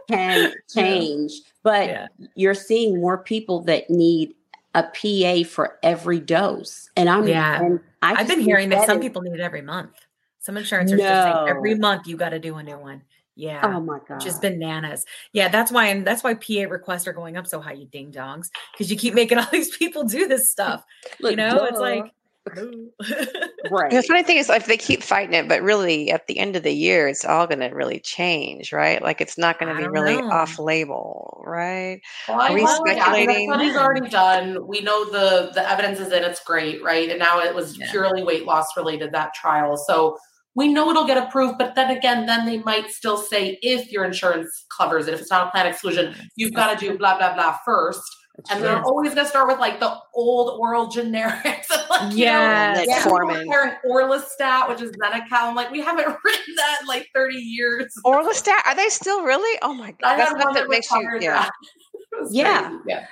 can 0.09 0.53
change, 0.75 1.33
but 1.63 1.89
yeah. 1.89 2.07
you're 2.35 2.55
seeing 2.55 3.01
more 3.01 3.19
people 3.19 3.63
that 3.63 3.91
need 3.91 4.35
a 4.75 4.83
PA 4.85 5.49
for 5.49 5.79
every 5.83 6.21
dose, 6.21 6.91
and 6.97 7.09
I'm 7.09 7.27
yeah. 7.27 7.63
And 7.63 7.81
I 8.03 8.15
have 8.15 8.29
been 8.29 8.41
hearing 8.41 8.69
that 8.71 8.87
some 8.87 9.01
people 9.01 9.23
need 9.23 9.35
it 9.35 9.41
every 9.41 9.63
month. 9.63 9.95
Some 10.39 10.57
insurance 10.57 10.93
are 10.93 10.97
no. 10.97 11.03
just 11.03 11.25
saying 11.25 11.49
every 11.49 11.75
month 11.75 12.07
you 12.07 12.17
got 12.17 12.31
to 12.31 12.39
do 12.39 12.55
a 12.57 12.63
new 12.63 12.79
one. 12.79 13.03
Yeah. 13.39 13.61
Oh 13.63 13.81
my 13.81 14.01
god. 14.07 14.21
Just 14.21 14.43
bananas. 14.43 15.07
Yeah, 15.33 15.47
that's 15.47 15.71
why 15.71 15.87
and 15.87 16.05
that's 16.05 16.25
why 16.25 16.35
PA 16.35 16.69
requests 16.69 17.07
are 17.07 17.13
going 17.13 17.37
up 17.37 17.47
so 17.47 17.61
high, 17.61 17.75
you 17.75 17.87
ding 17.87 18.11
dongs, 18.11 18.49
because 18.73 18.91
you 18.91 18.99
keep 18.99 19.15
making 19.15 19.39
all 19.39 19.47
these 19.53 19.75
people 19.77 20.03
do 20.03 20.27
this 20.27 20.51
stuff. 20.51 20.85
Look, 21.21 21.31
you 21.31 21.37
know, 21.37 21.57
duh. 21.57 21.67
it's 21.67 21.79
like 21.79 22.13
right. 23.71 23.91
The 23.91 24.03
funny 24.09 24.25
thing 24.25 24.39
is, 24.39 24.49
if 24.51 24.67
they 24.67 24.77
keep 24.77 25.05
fighting 25.05 25.35
it, 25.35 25.49
but 25.49 25.63
really 25.63 26.11
at 26.11 26.27
the 26.27 26.39
end 26.39 26.57
of 26.57 26.65
the 26.65 26.73
year, 26.73 27.07
it's 27.07 27.25
all 27.25 27.47
going 27.47 27.61
to 27.61 27.69
really 27.69 28.01
change, 28.01 28.73
right? 28.73 29.01
Like 29.03 29.21
it's 29.21 29.39
not 29.39 29.61
going 29.61 29.73
to 29.73 29.81
be 29.81 29.87
really 29.87 30.17
know. 30.17 30.31
off 30.31 30.59
label, 30.59 31.43
right? 31.47 32.01
Well, 32.27 32.41
Are 32.41 32.53
we 32.53 32.67
speculating? 32.67 33.51
Yeah, 33.51 33.57
the 33.57 33.65
study's 33.65 33.77
already 33.77 34.09
done. 34.09 34.67
We 34.67 34.81
know 34.81 35.05
the 35.05 35.53
the 35.55 35.71
evidence 35.71 36.01
is 36.01 36.11
in. 36.11 36.25
It's 36.25 36.43
great, 36.43 36.83
right? 36.83 37.09
And 37.09 37.19
now 37.19 37.39
it 37.39 37.55
was 37.55 37.79
yeah. 37.79 37.91
purely 37.93 38.25
weight 38.25 38.47
loss 38.47 38.77
related 38.77 39.13
that 39.13 39.35
trial. 39.35 39.77
So 39.77 40.19
we 40.59 40.67
know 40.67 40.91
it'll 40.91 41.07
get 41.07 41.17
approved, 41.17 41.57
but 41.57 41.77
then 41.77 41.97
again, 41.97 42.27
then 42.27 42.45
they 42.45 42.59
might 42.59 42.91
still 42.91 43.17
say 43.17 43.61
if 43.63 43.93
your 43.93 44.05
insurance 44.05 44.67
covers 44.77 45.07
it, 45.07 45.15
if 45.15 45.21
it's 45.21 45.31
not 45.31 45.47
a 45.47 45.51
plan 45.53 45.69
exclusion, 45.69 46.17
you've 46.35 46.53
got 46.53 46.77
to 46.77 46.85
do 46.85 46.99
blah 46.99 47.17
blah 47.17 47.33
blah 47.35 47.57
first. 47.65 48.03
That's 48.35 48.51
and 48.51 48.59
true. 48.59 48.69
they're 48.69 48.83
always 48.83 49.15
going 49.15 49.25
to 49.25 49.31
start 49.31 49.47
with 49.47 49.61
like 49.61 49.79
the 49.79 49.97
old 50.15 50.59
oral 50.61 50.89
generics. 50.89 51.71
like, 51.91 52.13
yeah, 52.13 52.81
you 52.81 52.87
know, 52.89 52.93
yeah. 52.93 53.03
Comparing 53.03 53.75
Orlistat, 53.89 54.69
which 54.69 54.81
is 54.81 54.91
Xenical. 54.93 55.27
I'm 55.31 55.55
like, 55.55 55.71
we 55.71 55.81
haven't 55.81 56.07
written 56.25 56.55
that 56.57 56.79
in 56.81 56.89
like 56.89 57.09
30 57.15 57.37
years. 57.37 57.95
Orlistat, 58.05 58.59
are 58.67 58.75
they 58.75 58.89
still 58.89 59.23
really? 59.23 59.59
Oh 59.63 59.75
my 59.75 59.93
god, 60.03 60.17
that's 60.17 60.33
not 60.33 60.55
that 60.55 60.69
makes 60.69 60.91
you. 60.91 61.19
Yeah, 61.21 61.49
yeah, 62.31 62.79
yeah. 62.85 63.07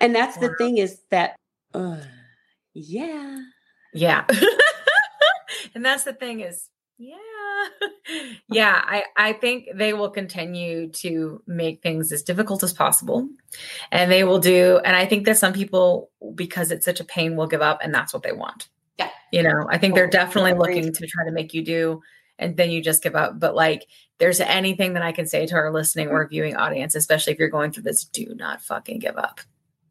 And 0.00 0.14
that's 0.14 0.36
the 0.36 0.54
thing 0.58 0.78
is 0.78 1.00
that, 1.10 1.34
uh, 1.74 1.98
yeah, 2.72 3.40
yeah. 3.94 4.26
And 5.74 5.84
that's 5.84 6.04
the 6.04 6.12
thing 6.12 6.40
is 6.40 6.68
yeah. 6.98 7.14
Yeah 8.50 8.82
i 8.84 9.04
i 9.16 9.32
think 9.32 9.68
they 9.74 9.92
will 9.92 10.10
continue 10.10 10.88
to 10.90 11.42
make 11.46 11.80
things 11.80 12.10
as 12.12 12.22
difficult 12.22 12.62
as 12.62 12.72
possible. 12.72 13.28
And 13.92 14.10
they 14.10 14.24
will 14.24 14.40
do 14.40 14.80
and 14.84 14.96
i 14.96 15.06
think 15.06 15.24
that 15.26 15.38
some 15.38 15.52
people 15.52 16.10
because 16.34 16.70
it's 16.70 16.84
such 16.84 17.00
a 17.00 17.04
pain 17.04 17.36
will 17.36 17.46
give 17.46 17.62
up 17.62 17.80
and 17.82 17.94
that's 17.94 18.12
what 18.12 18.24
they 18.24 18.32
want. 18.32 18.68
Yeah. 18.98 19.10
You 19.32 19.44
know 19.44 19.66
i 19.70 19.78
think 19.78 19.94
they're 19.94 20.08
definitely 20.10 20.54
looking 20.54 20.92
to 20.92 21.06
try 21.06 21.24
to 21.24 21.30
make 21.30 21.54
you 21.54 21.64
do 21.64 22.02
and 22.40 22.56
then 22.56 22.70
you 22.70 22.82
just 22.82 23.02
give 23.02 23.16
up. 23.16 23.38
But 23.38 23.54
like 23.54 23.86
there's 24.18 24.40
anything 24.40 24.94
that 24.94 25.02
i 25.02 25.12
can 25.12 25.26
say 25.26 25.46
to 25.46 25.54
our 25.54 25.72
listening 25.72 26.08
mm-hmm. 26.08 26.16
or 26.16 26.28
viewing 26.28 26.56
audience 26.56 26.96
especially 26.96 27.32
if 27.32 27.38
you're 27.38 27.48
going 27.48 27.70
through 27.70 27.84
this 27.84 28.04
do 28.04 28.34
not 28.34 28.60
fucking 28.62 28.98
give 28.98 29.16
up. 29.16 29.40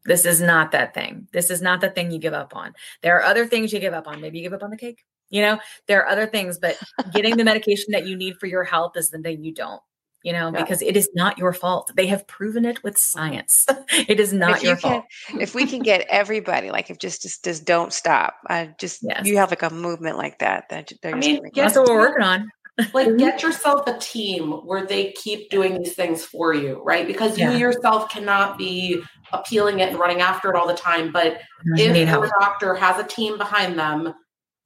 This 0.04 0.24
is 0.26 0.40
not 0.40 0.72
that 0.72 0.94
thing. 0.94 1.28
This 1.32 1.50
is 1.50 1.62
not 1.62 1.80
the 1.80 1.90
thing 1.90 2.10
you 2.10 2.18
give 2.18 2.32
up 2.32 2.56
on. 2.56 2.74
There 3.02 3.16
are 3.16 3.24
other 3.24 3.46
things 3.46 3.72
you 3.72 3.80
give 3.80 3.94
up 3.94 4.08
on. 4.08 4.20
Maybe 4.20 4.38
you 4.38 4.44
give 4.44 4.54
up 4.54 4.62
on 4.62 4.70
the 4.70 4.76
cake 4.76 5.04
you 5.30 5.42
know, 5.42 5.58
there 5.86 6.02
are 6.02 6.08
other 6.08 6.26
things, 6.26 6.58
but 6.58 6.78
getting 7.12 7.36
the 7.36 7.44
medication 7.44 7.92
that 7.92 8.06
you 8.06 8.16
need 8.16 8.36
for 8.38 8.46
your 8.46 8.64
health 8.64 8.96
is 8.96 9.10
the 9.10 9.18
thing 9.18 9.44
you 9.44 9.52
don't 9.54 9.80
you 10.22 10.32
know, 10.32 10.50
yeah. 10.52 10.60
because 10.60 10.82
it 10.82 10.96
is 10.96 11.08
not 11.14 11.38
your 11.38 11.52
fault. 11.52 11.92
They 11.94 12.06
have 12.08 12.26
proven 12.26 12.64
it 12.64 12.82
with 12.82 12.98
science. 12.98 13.66
it 14.08 14.18
is 14.18 14.32
not 14.32 14.58
if 14.58 14.62
your 14.62 14.74
you 14.74 14.80
fault. 14.80 15.04
Can, 15.26 15.40
if 15.40 15.54
we 15.54 15.66
can 15.66 15.80
get 15.80 16.06
everybody, 16.08 16.70
like 16.70 16.90
if 16.90 16.98
just 16.98 17.22
just 17.22 17.44
just 17.44 17.64
don't 17.64 17.92
stop. 17.92 18.34
I 18.48 18.74
just 18.78 19.00
yes. 19.02 19.26
you 19.26 19.36
have 19.36 19.50
like 19.50 19.62
a 19.62 19.70
movement 19.70 20.16
like 20.16 20.40
that. 20.40 20.68
That 20.70 20.92
I 21.04 21.14
mean, 21.14 21.50
that's 21.54 21.76
what 21.76 21.88
we're 21.88 21.98
working 21.98 22.24
on. 22.24 22.50
like 22.92 23.08
mm-hmm. 23.08 23.16
get 23.16 23.42
yourself 23.42 23.86
a 23.86 23.98
team 23.98 24.52
where 24.52 24.86
they 24.86 25.12
keep 25.12 25.50
doing 25.50 25.78
these 25.78 25.94
things 25.94 26.24
for 26.24 26.52
you, 26.52 26.82
right? 26.84 27.06
Because 27.06 27.38
yeah. 27.38 27.52
you 27.52 27.58
yourself 27.58 28.10
cannot 28.10 28.58
be 28.58 29.00
appealing 29.32 29.80
it 29.80 29.90
and 29.90 29.98
running 29.98 30.20
after 30.20 30.50
it 30.50 30.56
all 30.56 30.66
the 30.66 30.74
time. 30.74 31.12
But 31.12 31.40
if 31.76 32.08
your 32.08 32.30
doctor 32.40 32.74
has 32.74 33.02
a 33.02 33.06
team 33.06 33.38
behind 33.38 33.78
them 33.78 34.14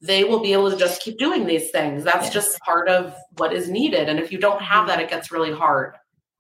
they 0.03 0.25
will 0.25 0.41
be 0.41 0.53
able 0.53 0.71
to 0.71 0.77
just 0.77 1.01
keep 1.01 1.17
doing 1.17 1.47
these 1.47 1.71
things. 1.71 2.03
That's 2.03 2.27
yes. 2.27 2.33
just 2.33 2.59
part 2.61 2.89
of 2.89 3.15
what 3.37 3.53
is 3.53 3.71
needed. 3.71 4.09
And 4.09 4.19
if 4.19 4.33
you 4.33 4.39
don't 4.39 4.61
have 4.61 4.87
that, 4.89 5.01
it 5.01 5.09
gets 5.09 5.31
really 5.31 5.53
hard. 5.53 5.95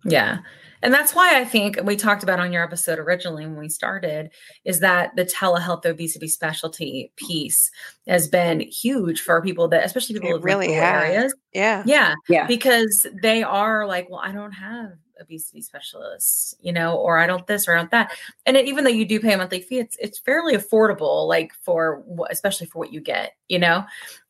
Yeah. 0.04 0.38
And 0.82 0.92
that's 0.92 1.14
why 1.14 1.38
I 1.38 1.44
think 1.44 1.78
we 1.84 1.94
talked 1.94 2.24
about 2.24 2.40
on 2.40 2.52
your 2.52 2.64
episode 2.64 2.98
originally 2.98 3.46
when 3.46 3.56
we 3.56 3.68
started 3.68 4.30
is 4.64 4.80
that 4.80 5.14
the 5.14 5.24
telehealth 5.24 5.86
obesity 5.86 6.26
specialty 6.26 7.12
piece 7.14 7.70
has 8.08 8.26
been 8.26 8.58
huge 8.58 9.20
for 9.20 9.40
people 9.40 9.68
that, 9.68 9.84
especially 9.84 10.18
people 10.18 10.34
in 10.34 10.42
really 10.42 10.74
areas. 10.74 11.32
Yeah. 11.54 11.84
Yeah. 11.86 12.14
Yeah. 12.28 12.48
Because 12.48 13.06
they 13.22 13.44
are 13.44 13.86
like, 13.86 14.10
well, 14.10 14.20
I 14.24 14.32
don't 14.32 14.52
have 14.52 14.94
obesity 15.20 15.62
specialists, 15.62 16.54
you 16.60 16.72
know, 16.72 16.96
or 16.96 17.18
I 17.18 17.26
don't 17.26 17.46
this 17.46 17.68
or 17.68 17.74
I 17.74 17.78
don't 17.78 17.90
that. 17.90 18.12
And 18.46 18.56
it, 18.56 18.66
even 18.66 18.84
though 18.84 18.90
you 18.90 19.04
do 19.04 19.20
pay 19.20 19.32
a 19.32 19.38
monthly 19.38 19.60
fee, 19.60 19.78
it's 19.78 19.96
it's 20.00 20.18
fairly 20.18 20.54
affordable, 20.54 21.26
like 21.28 21.52
for 21.62 22.02
especially 22.30 22.66
for 22.66 22.78
what 22.78 22.92
you 22.92 23.00
get, 23.00 23.34
you 23.48 23.58
know. 23.58 23.84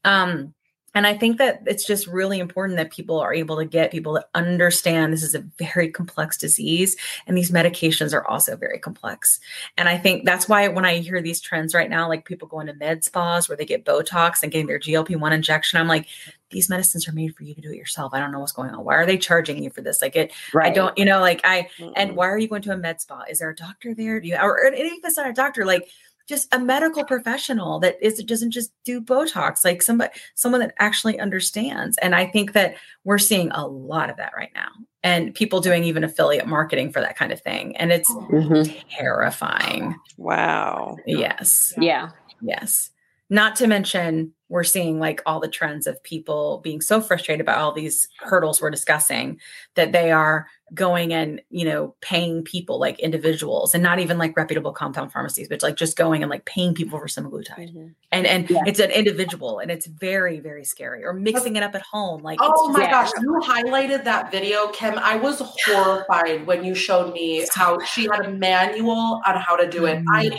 Um, 0.04 0.54
and 0.94 1.06
I 1.06 1.16
think 1.16 1.38
that 1.38 1.62
it's 1.66 1.86
just 1.86 2.06
really 2.06 2.38
important 2.38 2.76
that 2.76 2.90
people 2.90 3.18
are 3.18 3.32
able 3.32 3.56
to 3.56 3.64
get 3.64 3.90
people 3.90 4.14
that 4.14 4.28
understand 4.34 5.12
this 5.12 5.22
is 5.22 5.34
a 5.34 5.44
very 5.58 5.90
complex 5.90 6.36
disease 6.36 6.96
and 7.26 7.36
these 7.36 7.50
medications 7.50 8.12
are 8.12 8.26
also 8.26 8.56
very 8.56 8.78
complex. 8.78 9.40
And 9.76 9.88
I 9.88 9.96
think 9.96 10.24
that's 10.24 10.48
why 10.48 10.68
when 10.68 10.84
I 10.84 10.98
hear 10.98 11.22
these 11.22 11.40
trends 11.40 11.74
right 11.74 11.88
now, 11.88 12.08
like 12.08 12.24
people 12.24 12.48
going 12.48 12.66
to 12.66 12.74
med 12.74 13.04
spas 13.04 13.48
where 13.48 13.56
they 13.56 13.64
get 13.64 13.84
Botox 13.84 14.42
and 14.42 14.52
getting 14.52 14.66
their 14.66 14.78
GLP 14.78 15.18
1 15.18 15.32
injection, 15.32 15.80
I'm 15.80 15.88
like, 15.88 16.06
these 16.50 16.68
medicines 16.68 17.08
are 17.08 17.12
made 17.12 17.34
for 17.34 17.44
you 17.44 17.54
to 17.54 17.60
do 17.62 17.70
it 17.70 17.76
yourself. 17.76 18.12
I 18.12 18.20
don't 18.20 18.30
know 18.30 18.40
what's 18.40 18.52
going 18.52 18.70
on. 18.70 18.84
Why 18.84 18.94
are 18.96 19.06
they 19.06 19.16
charging 19.16 19.62
you 19.62 19.70
for 19.70 19.80
this? 19.80 20.02
Like 20.02 20.16
it, 20.16 20.32
right. 20.52 20.70
I 20.70 20.74
don't, 20.74 20.96
you 20.98 21.06
know, 21.06 21.20
like 21.20 21.40
I, 21.44 21.68
mm-hmm. 21.78 21.92
and 21.96 22.14
why 22.14 22.28
are 22.28 22.38
you 22.38 22.48
going 22.48 22.62
to 22.62 22.72
a 22.72 22.76
med 22.76 23.00
spa? 23.00 23.22
Is 23.30 23.38
there 23.38 23.50
a 23.50 23.56
doctor 23.56 23.94
there? 23.94 24.20
Do 24.20 24.28
you, 24.28 24.36
or, 24.36 24.50
or 24.50 24.66
if 24.66 24.92
it's 25.02 25.16
not 25.16 25.30
a 25.30 25.32
doctor, 25.32 25.64
like 25.64 25.88
just 26.28 26.52
a 26.52 26.58
medical 26.58 27.04
professional 27.04 27.80
that 27.80 27.96
is 28.00 28.22
doesn't 28.24 28.50
just 28.50 28.72
do 28.84 29.00
Botox, 29.00 29.64
like 29.64 29.82
somebody, 29.82 30.12
someone 30.34 30.60
that 30.60 30.74
actually 30.78 31.18
understands. 31.18 31.98
And 31.98 32.14
I 32.14 32.26
think 32.26 32.52
that 32.52 32.74
we're 33.04 33.18
seeing 33.18 33.50
a 33.50 33.66
lot 33.66 34.10
of 34.10 34.16
that 34.16 34.32
right 34.36 34.52
now, 34.54 34.70
and 35.02 35.34
people 35.34 35.60
doing 35.60 35.84
even 35.84 36.04
affiliate 36.04 36.46
marketing 36.46 36.92
for 36.92 37.00
that 37.00 37.16
kind 37.16 37.32
of 37.32 37.40
thing, 37.40 37.76
and 37.76 37.92
it's 37.92 38.10
mm-hmm. 38.10 38.78
terrifying. 38.90 39.94
Wow. 40.16 40.96
Yes. 41.06 41.74
Yeah. 41.78 42.10
Yes. 42.40 42.90
Not 43.30 43.56
to 43.56 43.66
mention, 43.66 44.34
we're 44.52 44.62
seeing 44.62 45.00
like 45.00 45.22
all 45.24 45.40
the 45.40 45.48
trends 45.48 45.86
of 45.86 46.02
people 46.02 46.60
being 46.62 46.82
so 46.82 47.00
frustrated 47.00 47.46
by 47.46 47.54
all 47.54 47.72
these 47.72 48.06
hurdles 48.18 48.60
we're 48.60 48.68
discussing 48.68 49.40
that 49.76 49.92
they 49.92 50.12
are 50.12 50.46
going 50.74 51.14
and, 51.14 51.40
you 51.48 51.64
know, 51.64 51.94
paying 52.02 52.42
people 52.42 52.78
like 52.78 53.00
individuals 53.00 53.72
and 53.72 53.82
not 53.82 53.98
even 53.98 54.18
like 54.18 54.36
reputable 54.36 54.72
compound 54.72 55.10
pharmacies, 55.10 55.48
but 55.48 55.62
like 55.62 55.76
just 55.76 55.96
going 55.96 56.22
and 56.22 56.28
like 56.28 56.44
paying 56.44 56.74
people 56.74 56.98
for 56.98 57.06
semaglutide. 57.06 57.70
Mm-hmm. 57.70 57.86
And 58.10 58.26
and 58.26 58.50
yeah. 58.50 58.60
it's 58.66 58.78
an 58.78 58.90
individual 58.90 59.58
and 59.58 59.70
it's 59.70 59.86
very, 59.86 60.38
very 60.38 60.66
scary. 60.66 61.02
Or 61.02 61.14
mixing 61.14 61.56
it 61.56 61.62
up 61.62 61.74
at 61.74 61.80
home. 61.80 62.22
Like 62.22 62.38
Oh 62.42 62.68
my 62.72 62.90
gosh, 62.90 63.10
you 63.22 63.40
highlighted 63.42 64.04
that 64.04 64.30
video, 64.30 64.68
Kim. 64.68 64.98
I 64.98 65.16
was 65.16 65.40
horrified 65.64 66.46
when 66.46 66.62
you 66.62 66.74
showed 66.74 67.14
me 67.14 67.46
how 67.54 67.78
she 67.80 68.02
had 68.02 68.26
a 68.26 68.30
manual 68.30 69.22
on 69.26 69.36
how 69.36 69.56
to 69.56 69.66
do 69.66 69.86
it. 69.86 70.04
I 70.12 70.30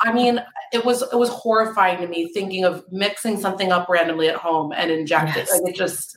I 0.00 0.12
mean, 0.12 0.42
it 0.72 0.84
was 0.84 1.02
it 1.02 1.16
was 1.16 1.28
horrifying 1.30 2.00
to 2.00 2.06
me 2.06 2.32
thinking 2.32 2.64
of 2.64 2.84
mixing 2.90 3.38
something 3.38 3.72
up 3.72 3.88
randomly 3.88 4.28
at 4.28 4.36
home 4.36 4.72
and 4.72 4.90
injecting. 4.90 5.44
Yes. 5.44 5.60
Like 5.60 5.72
it 5.72 5.76
just 5.76 6.16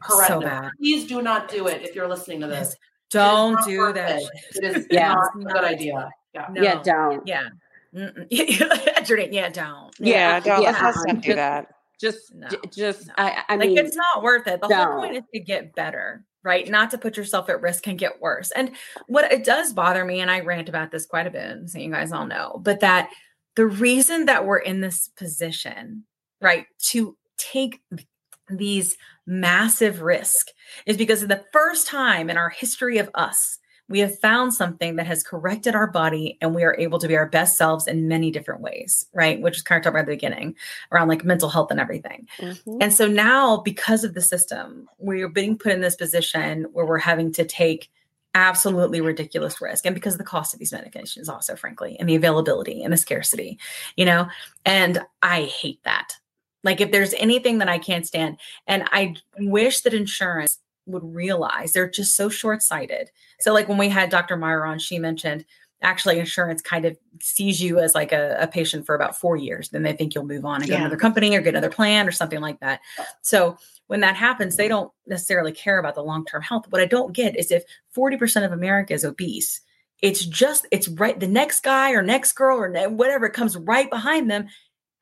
horrendous. 0.00 0.50
So 0.50 0.70
Please 0.78 1.06
do 1.06 1.22
not 1.22 1.48
do 1.48 1.66
it 1.66 1.82
if 1.82 1.94
you're 1.94 2.08
listening 2.08 2.40
to 2.40 2.46
this. 2.46 2.68
Yes. 2.68 2.76
Don't 3.10 3.64
do 3.64 3.78
perfect. 3.78 4.30
that. 4.54 4.64
It 4.64 4.76
is 4.76 4.86
yeah. 4.90 5.14
not 5.14 5.30
a 5.36 5.44
good 5.44 5.64
idea. 5.64 6.10
Yeah. 6.34 6.46
No. 6.50 6.62
Yeah, 6.62 6.82
don't. 6.82 7.26
Yeah. 7.26 7.48
yeah, 7.92 9.50
don't. 9.50 9.94
Yeah, 10.00 10.40
don't. 10.40 10.62
Yeah. 10.62 10.80
Let's 10.82 11.04
not 11.04 11.20
do 11.20 11.34
that. 11.34 11.74
Just, 12.00 12.34
no. 12.34 12.48
just, 12.74 13.06
no. 13.08 13.14
I, 13.18 13.44
I 13.48 13.56
like 13.56 13.68
mean, 13.68 13.78
it's 13.78 13.94
not 13.94 14.22
worth 14.22 14.46
it. 14.46 14.60
The 14.62 14.68
don't. 14.68 14.88
whole 14.88 15.00
point 15.02 15.16
is 15.16 15.22
to 15.34 15.40
get 15.40 15.74
better, 15.74 16.24
right? 16.44 16.68
Not 16.68 16.90
to 16.90 16.98
put 16.98 17.16
yourself 17.16 17.48
at 17.48 17.60
risk 17.60 17.84
can 17.84 17.96
get 17.96 18.20
worse. 18.20 18.50
And 18.50 18.72
what 19.06 19.30
it 19.30 19.44
does 19.44 19.72
bother 19.72 20.04
me, 20.04 20.20
and 20.20 20.30
I 20.30 20.40
rant 20.40 20.68
about 20.68 20.90
this 20.90 21.06
quite 21.06 21.26
a 21.26 21.30
bit, 21.30 21.70
so 21.70 21.78
you 21.78 21.90
guys 21.90 22.12
all 22.12 22.26
know, 22.26 22.60
but 22.62 22.80
that 22.80 23.10
the 23.54 23.66
reason 23.66 24.26
that 24.26 24.44
we're 24.44 24.58
in 24.58 24.80
this 24.80 25.08
position, 25.16 26.04
right, 26.40 26.66
to 26.86 27.16
take 27.36 27.80
these 28.48 28.96
massive 29.26 30.02
risk 30.02 30.48
is 30.86 30.96
because 30.96 31.22
of 31.22 31.28
the 31.28 31.44
first 31.52 31.86
time 31.86 32.28
in 32.28 32.36
our 32.36 32.50
history 32.50 32.98
of 32.98 33.10
us 33.14 33.58
we 33.88 34.00
have 34.00 34.18
found 34.18 34.54
something 34.54 34.96
that 34.96 35.06
has 35.06 35.22
corrected 35.22 35.74
our 35.74 35.86
body 35.86 36.38
and 36.40 36.54
we 36.54 36.62
are 36.62 36.76
able 36.78 36.98
to 36.98 37.08
be 37.08 37.16
our 37.16 37.26
best 37.26 37.56
selves 37.58 37.86
in 37.86 38.08
many 38.08 38.30
different 38.30 38.60
ways, 38.60 39.06
right? 39.12 39.40
Which 39.40 39.56
is 39.56 39.62
kind 39.62 39.78
of 39.78 39.84
talked 39.84 39.94
about 39.94 40.00
at 40.00 40.06
the 40.06 40.12
beginning 40.12 40.54
around 40.90 41.08
like 41.08 41.24
mental 41.24 41.48
health 41.48 41.70
and 41.70 41.80
everything. 41.80 42.26
Mm-hmm. 42.38 42.78
And 42.80 42.92
so 42.92 43.06
now, 43.06 43.58
because 43.58 44.04
of 44.04 44.14
the 44.14 44.22
system, 44.22 44.88
we're 44.98 45.28
being 45.28 45.58
put 45.58 45.72
in 45.72 45.80
this 45.80 45.96
position 45.96 46.66
where 46.72 46.86
we're 46.86 46.98
having 46.98 47.32
to 47.32 47.44
take 47.44 47.90
absolutely 48.34 49.00
ridiculous 49.00 49.60
risk 49.60 49.84
and 49.84 49.94
because 49.94 50.14
of 50.14 50.18
the 50.18 50.24
cost 50.24 50.54
of 50.54 50.58
these 50.58 50.72
medications 50.72 51.28
also 51.28 51.54
frankly 51.54 51.98
and 52.00 52.08
the 52.08 52.14
availability 52.14 52.82
and 52.82 52.90
the 52.90 52.96
scarcity 52.96 53.58
you 53.94 54.06
know 54.06 54.26
and 54.64 55.02
i 55.20 55.42
hate 55.42 55.82
that 55.84 56.14
like 56.64 56.80
if 56.80 56.90
there's 56.90 57.12
anything 57.18 57.58
that 57.58 57.68
i 57.68 57.76
can't 57.76 58.06
stand 58.06 58.38
and 58.66 58.84
i 58.90 59.14
wish 59.36 59.82
that 59.82 59.92
insurance 59.92 60.60
would 60.86 61.14
realize 61.14 61.72
they're 61.72 61.88
just 61.88 62.16
so 62.16 62.28
short-sighted. 62.28 63.10
So 63.40 63.52
like 63.52 63.68
when 63.68 63.78
we 63.78 63.88
had 63.88 64.10
dr 64.10 64.36
meyer 64.36 64.64
on 64.64 64.78
she 64.78 64.98
mentioned 64.98 65.44
actually 65.82 66.18
insurance 66.18 66.62
kind 66.62 66.84
of 66.84 66.96
sees 67.20 67.60
you 67.60 67.78
as 67.78 67.94
like 67.94 68.12
a, 68.12 68.36
a 68.40 68.46
patient 68.46 68.86
for 68.86 68.94
about 68.94 69.18
four 69.18 69.36
years 69.36 69.68
then 69.70 69.82
they 69.82 69.92
think 69.92 70.14
you'll 70.14 70.24
move 70.24 70.44
on 70.44 70.60
and 70.60 70.68
yeah. 70.68 70.76
get 70.76 70.80
another 70.80 70.96
company 70.96 71.36
or 71.36 71.40
get 71.40 71.54
another 71.54 71.70
plan 71.70 72.06
or 72.06 72.12
something 72.12 72.40
like 72.40 72.60
that. 72.60 72.80
So 73.22 73.56
when 73.88 74.00
that 74.00 74.16
happens 74.16 74.56
they 74.56 74.68
don't 74.68 74.92
necessarily 75.06 75.52
care 75.52 75.78
about 75.78 75.94
the 75.94 76.02
long-term 76.02 76.42
health. 76.42 76.66
What 76.70 76.82
i 76.82 76.86
don't 76.86 77.12
get 77.12 77.36
is 77.36 77.50
if 77.50 77.64
40% 77.96 78.44
of 78.44 78.52
america 78.52 78.94
is 78.94 79.04
obese 79.04 79.60
it's 80.02 80.26
just 80.26 80.66
it's 80.70 80.88
right 80.88 81.18
the 81.18 81.28
next 81.28 81.62
guy 81.62 81.92
or 81.92 82.02
next 82.02 82.32
girl 82.32 82.58
or 82.58 82.88
whatever 82.90 83.28
comes 83.28 83.56
right 83.56 83.88
behind 83.88 84.30
them 84.30 84.48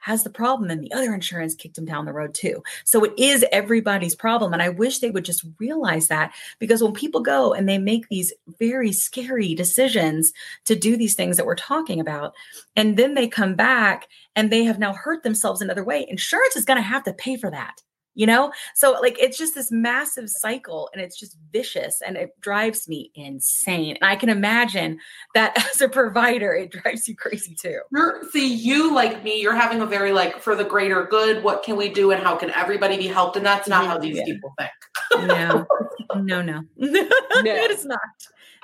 has 0.01 0.24
the 0.24 0.31
problem 0.31 0.70
and 0.70 0.82
the 0.82 0.93
other 0.93 1.14
insurance 1.14 1.55
kicked 1.55 1.78
him 1.78 1.85
down 1.85 2.05
the 2.05 2.12
road 2.12 2.35
too. 2.35 2.62
So 2.85 3.05
it 3.05 3.12
is 3.16 3.44
everybody's 3.52 4.14
problem. 4.14 4.52
And 4.52 4.62
I 4.62 4.70
wish 4.70 4.98
they 4.98 5.10
would 5.10 5.24
just 5.24 5.44
realize 5.59 6.09
that 6.09 6.35
because 6.59 6.82
when 6.82 6.93
people 6.93 7.20
go 7.20 7.52
and 7.52 7.68
they 7.68 7.78
make 7.78 8.09
these 8.09 8.32
very 8.59 8.93
scary 8.93 9.55
decisions 9.55 10.32
to 10.64 10.74
do 10.74 10.97
these 10.97 11.14
things 11.14 11.36
that 11.36 11.47
we're 11.47 11.55
talking 11.55 12.01
about, 12.01 12.35
and 12.77 12.97
then 12.97 13.14
they 13.14 13.28
come 13.28 13.55
back 13.55 14.09
and 14.35 14.51
they 14.51 14.64
have 14.64 14.78
now 14.78 14.93
hurt 14.93 15.22
themselves 15.22 15.60
another 15.60 15.85
way, 15.85 16.06
insurance 16.09 16.56
is 16.56 16.64
going 16.64 16.78
to 16.78 16.82
have 16.82 17.05
to 17.05 17.12
pay 17.12 17.36
for 17.36 17.51
that 17.51 17.82
you 18.14 18.26
know 18.26 18.52
so 18.74 18.92
like 19.00 19.16
it's 19.18 19.38
just 19.38 19.54
this 19.54 19.70
massive 19.70 20.28
cycle 20.28 20.88
and 20.92 21.02
it's 21.02 21.18
just 21.18 21.36
vicious 21.52 22.00
and 22.06 22.16
it 22.16 22.30
drives 22.40 22.88
me 22.88 23.10
insane 23.14 23.96
and 24.00 24.10
i 24.10 24.16
can 24.16 24.28
imagine 24.28 24.98
that 25.34 25.56
as 25.70 25.80
a 25.80 25.88
provider 25.88 26.52
it 26.52 26.70
drives 26.70 27.08
you 27.08 27.16
crazy 27.16 27.54
too 27.54 27.80
you're, 27.92 28.20
see 28.32 28.52
you 28.52 28.92
like 28.94 29.22
me 29.22 29.40
you're 29.40 29.54
having 29.54 29.80
a 29.80 29.86
very 29.86 30.12
like 30.12 30.40
for 30.40 30.54
the 30.54 30.64
greater 30.64 31.04
good 31.04 31.42
what 31.42 31.62
can 31.62 31.76
we 31.76 31.88
do 31.88 32.10
and 32.10 32.22
how 32.22 32.36
can 32.36 32.50
everybody 32.50 32.96
be 32.96 33.06
helped 33.06 33.36
and 33.36 33.46
that's 33.46 33.68
not 33.68 33.86
how 33.86 33.98
these 33.98 34.16
yeah. 34.16 34.24
people 34.24 34.52
think 34.58 35.28
no 35.28 35.66
no 36.16 36.42
no 36.42 36.60
no 36.76 37.08
it 37.42 37.70
is 37.70 37.84
not 37.84 38.00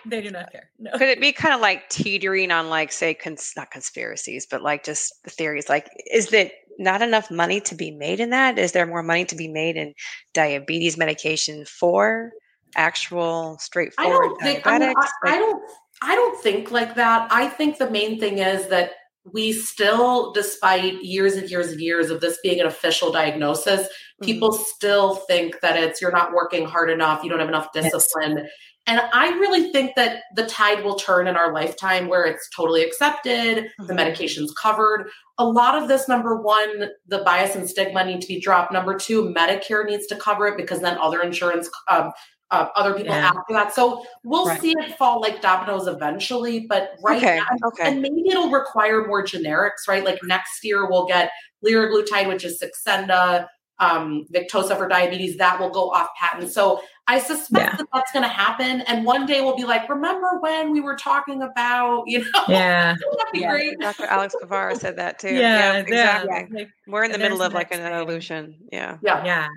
they 0.09 0.23
do 0.23 0.31
not 0.31 0.53
care. 0.53 0.71
No. 0.79 0.93
Could 0.93 1.09
it 1.09 1.21
be 1.21 1.33
kind 1.33 1.55
of 1.55 1.61
like 1.61 1.89
teetering 1.89 2.51
on 2.51 2.69
like 2.69 2.93
say 2.93 3.15
cons- 3.15 3.55
not 3.57 3.71
conspiracies, 3.71 4.47
but 4.49 4.63
like 4.63 4.85
just 4.85 5.13
the 5.25 5.31
theories? 5.31 5.69
Like, 5.69 5.89
is 6.13 6.29
that 6.29 6.53
not 6.79 7.03
enough 7.03 7.31
money 7.31 7.61
to 7.63 7.75
be 7.75 7.91
made 7.91 8.21
in 8.21 8.31
that? 8.31 8.59
Is 8.59 8.73
there 8.73 8.87
more 8.87 9.03
money 9.03 9.25
to 9.27 9.37
be 9.37 9.49
made 9.49 9.77
in 9.77 9.95
diabetes 10.35 10.97
medication 10.97 11.65
for 11.65 12.33
actual 12.75 13.59
straightforward 13.59 14.37
I 14.41 14.45
think, 14.45 14.65
diabetics? 14.65 14.67
I, 14.67 14.79
mean, 14.79 14.95
I, 15.25 15.37
I 15.37 15.39
don't. 15.39 15.63
I 16.03 16.15
don't 16.15 16.43
think 16.43 16.71
like 16.71 16.95
that. 16.97 17.29
I 17.33 17.49
think 17.49 17.79
the 17.79 17.91
main 17.91 18.21
thing 18.21 18.39
is 18.39 18.67
that 18.69 18.93
we 19.33 19.53
still, 19.53 20.33
despite 20.33 21.03
years 21.03 21.35
and 21.35 21.51
years 21.51 21.73
and 21.73 21.81
years 21.81 22.11
of 22.11 22.21
this 22.21 22.39
being 22.43 22.61
an 22.61 22.67
official 22.67 23.11
diagnosis, 23.11 23.81
mm-hmm. 23.81 24.25
people 24.25 24.53
still 24.53 25.17
think 25.17 25.61
that 25.61 25.77
it's 25.77 26.01
you're 26.01 26.13
not 26.13 26.33
working 26.33 26.67
hard 26.67 26.91
enough, 26.91 27.25
you 27.25 27.31
don't 27.31 27.41
have 27.41 27.49
enough 27.49 27.73
discipline. 27.73 28.39
Yes. 28.39 28.51
And 28.89 29.01
I 29.13 29.31
really 29.31 29.73
think 29.73 29.97
that 29.97 30.23
the 30.35 30.47
tide 30.47 30.85
will 30.85 30.95
turn 30.95 31.27
in 31.27 31.37
our 31.37 31.53
lifetime 31.53 32.07
where 32.07 32.25
it's 32.25 32.49
totally 32.55 32.85
accepted, 32.85 33.65
mm-hmm. 33.65 33.87
the 33.87 33.95
medication's 33.95 34.53
covered. 34.53 35.09
A 35.39 35.45
lot 35.45 35.81
of 35.81 35.89
this, 35.89 36.09
number 36.09 36.41
one, 36.41 36.91
the 37.09 37.19
bias 37.19 37.57
and 37.57 37.69
stigma 37.69 38.05
need 38.05 38.21
to 38.21 38.29
be 38.29 38.41
dropped. 38.41 38.73
Number 38.73 38.97
two, 38.97 39.35
Medicare 39.37 39.85
needs 39.85 40.07
to 40.07 40.17
cover 40.17 40.47
it 40.47 40.57
because 40.57 40.81
then 40.81 40.97
other 40.99 41.21
insurance, 41.21 41.69
um, 41.91 42.13
uh, 42.53 42.69
other 42.77 42.95
people 42.95 43.13
yeah. 43.13 43.27
after 43.27 43.53
that. 43.55 43.75
So 43.75 44.05
we'll 44.23 44.47
right. 44.47 44.61
see 44.61 44.73
it 44.79 44.97
fall 44.97 45.21
like 45.21 45.43
dominoes 45.43 45.89
eventually, 45.89 46.67
but 46.69 46.91
right 47.03 47.19
okay. 47.21 47.39
now, 47.39 47.69
okay. 47.69 47.91
and 47.91 48.01
maybe 48.01 48.23
it'll 48.31 48.51
require 48.51 49.05
more 49.05 49.25
generics, 49.25 49.89
right? 49.89 50.05
Like 50.05 50.21
next 50.23 50.63
year 50.63 50.89
we'll 50.89 51.07
get 51.07 51.33
liraglutide, 51.67 52.29
which 52.29 52.45
is 52.45 52.63
Saxenda, 52.63 53.49
um, 53.79 54.27
Victoza 54.33 54.77
for 54.77 54.89
diabetes, 54.89 55.37
that 55.39 55.59
will 55.59 55.71
go 55.71 55.91
off 55.91 56.09
patent. 56.19 56.51
So 56.51 56.81
I 57.09 57.19
suspect 57.21 57.73
yeah. 57.73 57.77
that 57.77 57.87
that's 57.93 58.13
going 58.13 58.25
to 58.25 58.29
happen. 58.29 58.81
And 58.83 59.05
one 59.05 59.27
day 59.27 59.41
we'll 59.41 59.57
be 59.57 59.65
like, 59.65 59.89
remember 59.89 60.39
when 60.41 60.73
we 60.73 60.81
were 60.81 60.97
talking 60.97 61.43
about, 61.43 62.05
you 62.07 62.21
know, 62.21 62.27
yeah, 62.49 62.95
that'd 62.95 63.33
be 63.33 63.41
yeah. 63.41 63.51
great. 63.51 63.79
Dr. 63.79 64.07
Alex 64.07 64.35
Guevara 64.41 64.75
said 64.77 64.97
that 64.97 65.19
too. 65.19 65.35
Yeah, 65.35 65.75
yeah 65.75 65.77
exactly. 65.77 66.59
Like, 66.59 66.69
we're 66.87 67.05
in 67.05 67.13
the 67.13 67.19
middle 67.19 67.43
of 67.43 67.53
like 67.53 67.73
an 67.73 67.81
evolution. 67.81 68.57
Yeah. 68.73 68.99
Yeah. 69.03 69.25
Yeah. 69.25 69.49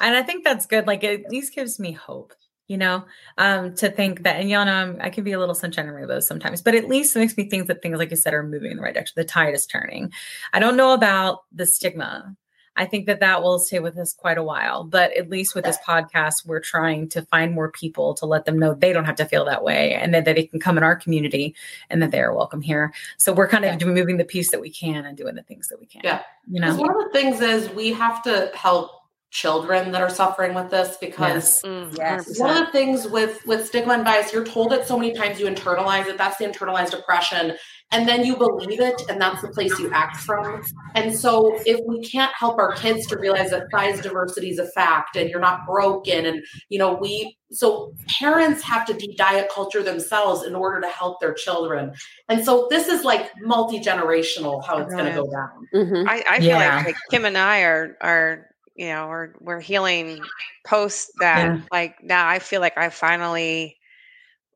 And 0.00 0.16
I 0.16 0.22
think 0.22 0.44
that's 0.44 0.66
good. 0.66 0.86
Like 0.86 1.04
it 1.04 1.24
at 1.24 1.30
least 1.30 1.54
gives 1.54 1.78
me 1.78 1.92
hope 1.92 2.34
you 2.70 2.76
know, 2.76 3.04
um, 3.36 3.74
to 3.74 3.90
think 3.90 4.22
that, 4.22 4.36
and 4.36 4.48
y'all 4.48 4.64
know 4.64 4.72
I'm, 4.72 4.96
i 5.00 5.10
can 5.10 5.24
be 5.24 5.32
a 5.32 5.40
little 5.40 5.56
sunshine 5.56 5.86
and 5.86 5.96
rainbows 5.96 6.24
sometimes, 6.28 6.62
but 6.62 6.76
at 6.76 6.86
least 6.86 7.16
it 7.16 7.18
makes 7.18 7.36
me 7.36 7.50
think 7.50 7.66
that 7.66 7.82
things, 7.82 7.98
like 7.98 8.12
you 8.12 8.16
said, 8.16 8.32
are 8.32 8.44
moving 8.44 8.70
in 8.70 8.76
the 8.76 8.82
right 8.84 8.94
direction. 8.94 9.14
The 9.16 9.24
tide 9.24 9.54
is 9.54 9.66
turning. 9.66 10.12
I 10.52 10.60
don't 10.60 10.76
know 10.76 10.94
about 10.94 11.40
the 11.50 11.66
stigma 11.66 12.36
I 12.80 12.86
think 12.86 13.04
that 13.06 13.20
that 13.20 13.42
will 13.42 13.58
stay 13.58 13.78
with 13.78 13.98
us 13.98 14.14
quite 14.14 14.38
a 14.38 14.42
while. 14.42 14.84
But 14.84 15.14
at 15.14 15.28
least 15.28 15.54
with 15.54 15.66
this 15.66 15.76
podcast, 15.86 16.46
we're 16.46 16.60
trying 16.60 17.10
to 17.10 17.20
find 17.26 17.52
more 17.52 17.70
people 17.70 18.14
to 18.14 18.24
let 18.24 18.46
them 18.46 18.58
know 18.58 18.72
they 18.72 18.94
don't 18.94 19.04
have 19.04 19.16
to 19.16 19.26
feel 19.26 19.44
that 19.44 19.62
way 19.62 19.92
and 19.92 20.14
that, 20.14 20.24
that 20.24 20.34
they 20.34 20.46
can 20.46 20.60
come 20.60 20.78
in 20.78 20.82
our 20.82 20.96
community 20.96 21.54
and 21.90 22.02
that 22.02 22.10
they 22.10 22.20
are 22.20 22.34
welcome 22.34 22.62
here. 22.62 22.94
So 23.18 23.34
we're 23.34 23.48
kind 23.48 23.66
of 23.66 23.78
yeah. 23.78 23.86
moving 23.86 24.16
the 24.16 24.24
piece 24.24 24.50
that 24.52 24.62
we 24.62 24.70
can 24.70 25.04
and 25.04 25.14
doing 25.14 25.34
the 25.34 25.42
things 25.42 25.68
that 25.68 25.78
we 25.78 25.84
can. 25.84 26.00
Yeah. 26.02 26.22
You 26.50 26.60
know, 26.60 26.74
one 26.74 26.90
of 26.90 27.04
the 27.04 27.10
things 27.12 27.42
is 27.42 27.68
we 27.74 27.92
have 27.92 28.22
to 28.22 28.50
help 28.54 28.99
children 29.30 29.92
that 29.92 30.02
are 30.02 30.10
suffering 30.10 30.54
with 30.54 30.70
this 30.70 30.96
because 31.00 31.60
yes. 31.62 31.62
Mm, 31.64 31.96
yes. 31.96 32.38
one 32.40 32.56
of 32.56 32.66
the 32.66 32.72
things 32.72 33.06
with 33.06 33.44
with 33.46 33.64
stigma 33.64 33.94
and 33.94 34.04
bias 34.04 34.32
you're 34.32 34.44
told 34.44 34.72
it 34.72 34.86
so 34.86 34.98
many 34.98 35.14
times 35.14 35.38
you 35.38 35.46
internalize 35.46 36.06
it 36.06 36.18
that's 36.18 36.36
the 36.38 36.44
internalized 36.44 36.98
oppression 36.98 37.56
and 37.92 38.08
then 38.08 38.24
you 38.24 38.36
believe 38.36 38.80
it 38.80 39.00
and 39.08 39.20
that's 39.20 39.40
the 39.40 39.48
place 39.48 39.78
you 39.78 39.88
act 39.92 40.16
from 40.16 40.62
and 40.96 41.14
so 41.14 41.56
if 41.64 41.78
we 41.86 42.02
can't 42.02 42.32
help 42.34 42.58
our 42.58 42.72
kids 42.72 43.06
to 43.06 43.16
realize 43.18 43.50
that 43.50 43.70
size 43.70 44.00
diversity 44.00 44.50
is 44.50 44.58
a 44.58 44.66
fact 44.72 45.14
and 45.14 45.30
you're 45.30 45.38
not 45.38 45.64
broken 45.64 46.26
and 46.26 46.44
you 46.68 46.78
know 46.78 46.94
we 46.94 47.36
so 47.52 47.92
parents 48.08 48.62
have 48.62 48.84
to 48.84 48.94
de-diet 48.94 49.48
culture 49.52 49.82
themselves 49.82 50.44
in 50.44 50.56
order 50.56 50.80
to 50.80 50.88
help 50.88 51.20
their 51.20 51.34
children 51.34 51.92
and 52.28 52.44
so 52.44 52.66
this 52.68 52.88
is 52.88 53.04
like 53.04 53.30
multi-generational 53.42 54.64
how 54.66 54.78
it's 54.78 54.92
going 54.92 55.06
to 55.06 55.12
go 55.12 55.30
down 55.30 55.68
mm-hmm. 55.72 56.08
I, 56.08 56.24
I, 56.28 56.40
feel 56.40 56.56
like, 56.56 56.86
like 56.86 56.96
kim 57.10 57.24
and 57.24 57.38
i 57.38 57.60
are 57.62 57.96
are 58.00 58.49
you 58.80 58.86
know 58.86 59.06
we're 59.08 59.34
we're 59.40 59.60
healing 59.60 60.20
post 60.66 61.12
that 61.20 61.44
yeah. 61.44 61.60
like 61.70 62.02
now 62.02 62.26
i 62.26 62.38
feel 62.38 62.62
like 62.62 62.76
i 62.78 62.88
finally 62.88 63.76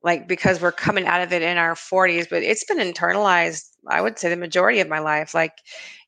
like 0.03 0.27
because 0.27 0.59
we're 0.59 0.71
coming 0.71 1.05
out 1.05 1.21
of 1.21 1.31
it 1.31 1.43
in 1.43 1.57
our 1.57 1.75
40s 1.75 2.27
but 2.27 2.41
it's 2.41 2.65
been 2.65 2.79
internalized 2.79 3.69
i 3.87 4.01
would 4.01 4.17
say 4.17 4.29
the 4.29 4.35
majority 4.35 4.79
of 4.79 4.89
my 4.89 4.97
life 4.97 5.35
like 5.35 5.53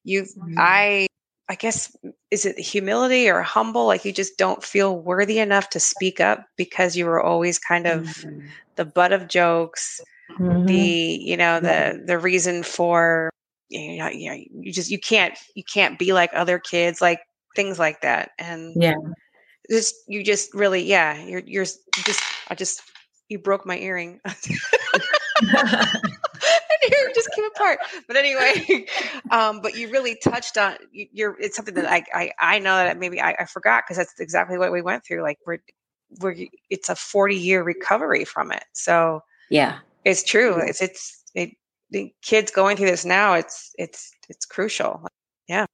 you 0.03 0.23
mm-hmm. 0.23 0.55
i 0.57 1.05
i 1.47 1.53
guess 1.53 1.95
is 2.31 2.43
it 2.43 2.57
humility 2.57 3.29
or 3.29 3.43
humble 3.43 3.85
like 3.85 4.03
you 4.03 4.11
just 4.11 4.35
don't 4.35 4.63
feel 4.63 4.97
worthy 4.97 5.37
enough 5.37 5.69
to 5.69 5.79
speak 5.79 6.19
up 6.19 6.43
because 6.57 6.97
you 6.97 7.05
were 7.05 7.21
always 7.21 7.59
kind 7.59 7.85
of 7.85 8.01
mm-hmm. 8.01 8.47
the 8.77 8.85
butt 8.85 9.13
of 9.13 9.27
jokes 9.27 10.01
mm-hmm. 10.39 10.65
the 10.65 11.19
you 11.21 11.37
know 11.37 11.59
the 11.59 12.01
the 12.03 12.17
reason 12.17 12.63
for 12.63 13.29
you 13.69 13.97
know, 13.97 14.09
you 14.09 14.29
know 14.31 14.43
you 14.61 14.73
just 14.73 14.89
you 14.89 14.97
can't 14.97 15.37
you 15.53 15.63
can't 15.71 15.99
be 15.99 16.13
like 16.13 16.31
other 16.33 16.57
kids 16.57 16.99
like 16.99 17.19
things 17.57 17.79
like 17.79 18.01
that. 18.01 18.29
And 18.39 18.81
yeah, 18.81 18.93
just 19.69 19.95
you 20.07 20.23
just 20.23 20.53
really 20.53 20.83
yeah 20.83 21.21
you're 21.25 21.41
you're 21.45 21.65
just 22.05 22.21
I 22.47 22.55
just 22.55 22.81
you 23.27 23.39
broke 23.39 23.65
my 23.65 23.77
earring. 23.77 24.21
and 24.25 24.31
here 26.87 27.11
just 27.13 27.29
came 27.35 27.43
apart. 27.45 27.79
But 28.07 28.15
anyway, 28.15 28.85
um, 29.31 29.59
but 29.59 29.75
you 29.75 29.89
really 29.89 30.17
touched 30.23 30.57
on 30.57 30.77
you're. 30.91 31.35
It's 31.41 31.57
something 31.57 31.73
that 31.73 31.91
I 31.91 32.03
I, 32.13 32.31
I 32.39 32.59
know 32.59 32.77
that 32.77 32.97
maybe 32.97 33.19
I, 33.19 33.35
I 33.39 33.45
forgot 33.45 33.83
because 33.83 33.97
that's 33.97 34.17
exactly 34.19 34.57
what 34.57 34.71
we 34.71 34.81
went 34.81 35.03
through. 35.03 35.23
Like 35.23 35.39
we're 35.45 35.57
we're 36.21 36.35
it's 36.69 36.89
a 36.89 36.95
forty 36.95 37.35
year 37.35 37.63
recovery 37.63 38.23
from 38.23 38.51
it. 38.51 38.63
So 38.73 39.21
yeah, 39.49 39.79
it's 40.05 40.23
true. 40.23 40.55
It's 40.61 40.81
it's 40.81 41.23
it, 41.33 41.49
the 41.89 42.13
kids 42.21 42.51
going 42.51 42.77
through 42.77 42.91
this 42.91 43.03
now. 43.03 43.33
It's 43.33 43.73
it's 43.77 44.11
it's 44.29 44.45
crucial. 44.45 45.05
Yeah 45.49 45.65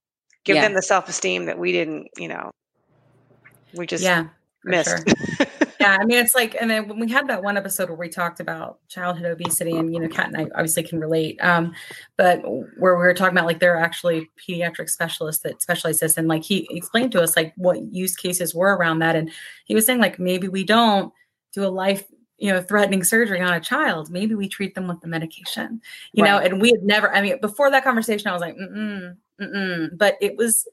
give 0.43 0.55
yeah. 0.55 0.63
them 0.63 0.73
the 0.73 0.81
self 0.81 1.07
esteem 1.09 1.45
that 1.45 1.57
we 1.57 1.71
didn't, 1.71 2.09
you 2.17 2.27
know, 2.27 2.51
we 3.73 3.87
just 3.87 4.03
yeah, 4.03 4.27
missed. 4.63 4.89
Sure. 4.89 5.47
yeah, 5.79 5.97
I 5.99 6.05
mean, 6.05 6.17
it's 6.17 6.35
like, 6.35 6.55
and 6.59 6.69
then 6.69 6.87
when 6.87 6.99
we 6.99 7.09
had 7.09 7.27
that 7.27 7.43
one 7.43 7.57
episode 7.57 7.89
where 7.89 7.97
we 7.97 8.09
talked 8.09 8.39
about 8.39 8.79
childhood 8.87 9.25
obesity, 9.25 9.75
and 9.75 9.93
you 9.93 9.99
know, 9.99 10.07
Kat 10.07 10.27
and 10.27 10.37
I 10.37 10.43
obviously 10.55 10.83
can 10.83 10.99
relate, 10.99 11.37
um, 11.43 11.73
but 12.17 12.41
where 12.77 12.95
we 12.95 13.03
were 13.03 13.13
talking 13.13 13.37
about 13.37 13.45
like 13.45 13.59
there 13.59 13.75
are 13.75 13.83
actually 13.83 14.29
pediatric 14.37 14.89
specialists 14.89 15.43
that 15.43 15.61
specialize 15.61 15.99
this, 15.99 16.17
and 16.17 16.27
like 16.27 16.43
he 16.43 16.67
explained 16.69 17.11
to 17.13 17.21
us 17.21 17.35
like 17.35 17.53
what 17.57 17.81
use 17.93 18.15
cases 18.15 18.53
were 18.53 18.75
around 18.75 18.99
that, 18.99 19.15
and 19.15 19.31
he 19.65 19.75
was 19.75 19.85
saying 19.85 19.99
like 19.99 20.19
maybe 20.19 20.47
we 20.47 20.63
don't 20.63 21.11
do 21.53 21.65
a 21.65 21.67
life 21.67 22.03
you 22.37 22.51
know 22.51 22.61
threatening 22.61 23.03
surgery 23.03 23.39
on 23.41 23.53
a 23.53 23.59
child 23.59 24.09
maybe 24.09 24.33
we 24.33 24.49
treat 24.49 24.73
them 24.73 24.87
with 24.87 24.99
the 25.01 25.07
medication 25.07 25.79
you 26.13 26.23
right. 26.23 26.31
know 26.31 26.39
and 26.39 26.59
we 26.59 26.71
had 26.71 26.81
never 26.81 27.13
i 27.15 27.21
mean 27.21 27.39
before 27.39 27.69
that 27.69 27.83
conversation 27.83 28.27
i 28.27 28.33
was 28.33 28.41
like 28.41 28.55
mm-mm, 28.57 29.15
mm-mm. 29.41 29.89
but 29.97 30.17
it 30.21 30.35
was 30.37 30.67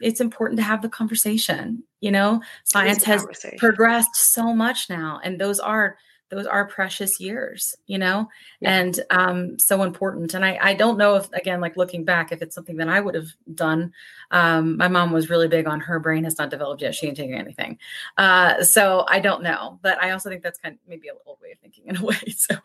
it's 0.00 0.20
important 0.20 0.58
to 0.58 0.64
have 0.64 0.82
the 0.82 0.88
conversation 0.88 1.82
you 2.00 2.10
know 2.10 2.40
science 2.64 3.04
has 3.04 3.26
progressed 3.58 4.14
so 4.14 4.54
much 4.54 4.88
now 4.88 5.20
and 5.22 5.40
those 5.40 5.60
are 5.60 5.96
those 6.32 6.46
are 6.46 6.66
precious 6.66 7.20
years 7.20 7.76
you 7.86 7.98
know? 7.98 8.26
Yeah. 8.60 8.78
and 8.78 9.00
um 9.10 9.58
so 9.58 9.82
important. 9.82 10.34
And 10.34 10.44
i 10.44 10.58
i 10.62 10.74
don't 10.74 10.96
know 10.96 11.16
if 11.16 11.30
again 11.32 11.60
like 11.60 11.76
looking 11.76 12.04
back 12.04 12.32
if 12.32 12.40
it's 12.40 12.54
something 12.54 12.76
that 12.78 12.88
i 12.88 13.00
would 13.00 13.14
have 13.14 13.28
done 13.54 13.92
um 14.30 14.78
my 14.78 14.88
mom 14.88 15.12
was 15.12 15.28
really 15.28 15.46
big 15.46 15.66
on 15.66 15.78
her 15.80 16.00
brain 16.00 16.24
has 16.24 16.38
not 16.38 16.50
developed 16.50 16.80
yet. 16.80 16.94
She 16.94 17.06
ain't 17.06 17.16
taking 17.16 17.34
anything. 17.34 17.78
Uh 18.16 18.64
so 18.64 19.04
i 19.08 19.20
don't 19.20 19.42
know. 19.42 19.78
But 19.82 20.02
i 20.02 20.10
also 20.10 20.30
think 20.30 20.42
that's 20.42 20.58
kind 20.58 20.74
of 20.74 20.80
maybe 20.88 21.08
a 21.08 21.12
old 21.26 21.38
way 21.42 21.52
of 21.52 21.58
thinking 21.58 21.84
in 21.86 21.96
a 21.96 22.04
way. 22.10 22.16
So 22.34 22.56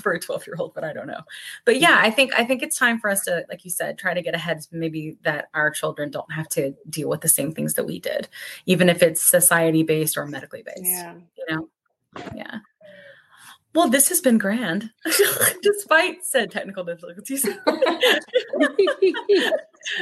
for 0.00 0.12
a 0.12 0.20
12 0.20 0.46
year 0.46 0.56
old 0.58 0.72
but 0.74 0.84
i 0.84 0.92
don't 0.92 1.08
know. 1.08 1.22
But 1.64 1.80
yeah 1.80 1.98
i 2.00 2.10
think 2.10 2.32
i 2.38 2.44
think 2.44 2.62
it's 2.62 2.78
time 2.78 3.00
for 3.00 3.10
us 3.10 3.22
to 3.24 3.44
like 3.48 3.64
you 3.64 3.70
said 3.70 3.98
try 3.98 4.14
to 4.14 4.22
get 4.22 4.34
ahead 4.34 4.64
maybe 4.70 5.16
that 5.22 5.48
our 5.54 5.70
children 5.70 6.10
don't 6.10 6.30
have 6.30 6.48
to 6.50 6.74
deal 6.88 7.08
with 7.08 7.20
the 7.20 7.28
same 7.28 7.52
things 7.52 7.74
that 7.74 7.84
we 7.84 7.98
did 7.98 8.28
even 8.66 8.88
if 8.88 9.02
it's 9.02 9.20
society 9.20 9.82
based 9.82 10.16
or 10.16 10.26
medically 10.26 10.62
based 10.62 10.84
yeah. 10.84 11.14
you 11.36 11.44
know? 11.48 11.68
Yeah 12.34 12.58
well, 13.74 13.88
this 13.88 14.08
has 14.08 14.20
been 14.20 14.38
grand, 14.38 14.90
despite 15.62 16.24
said 16.24 16.50
technical 16.50 16.84
difficulties. 16.84 17.46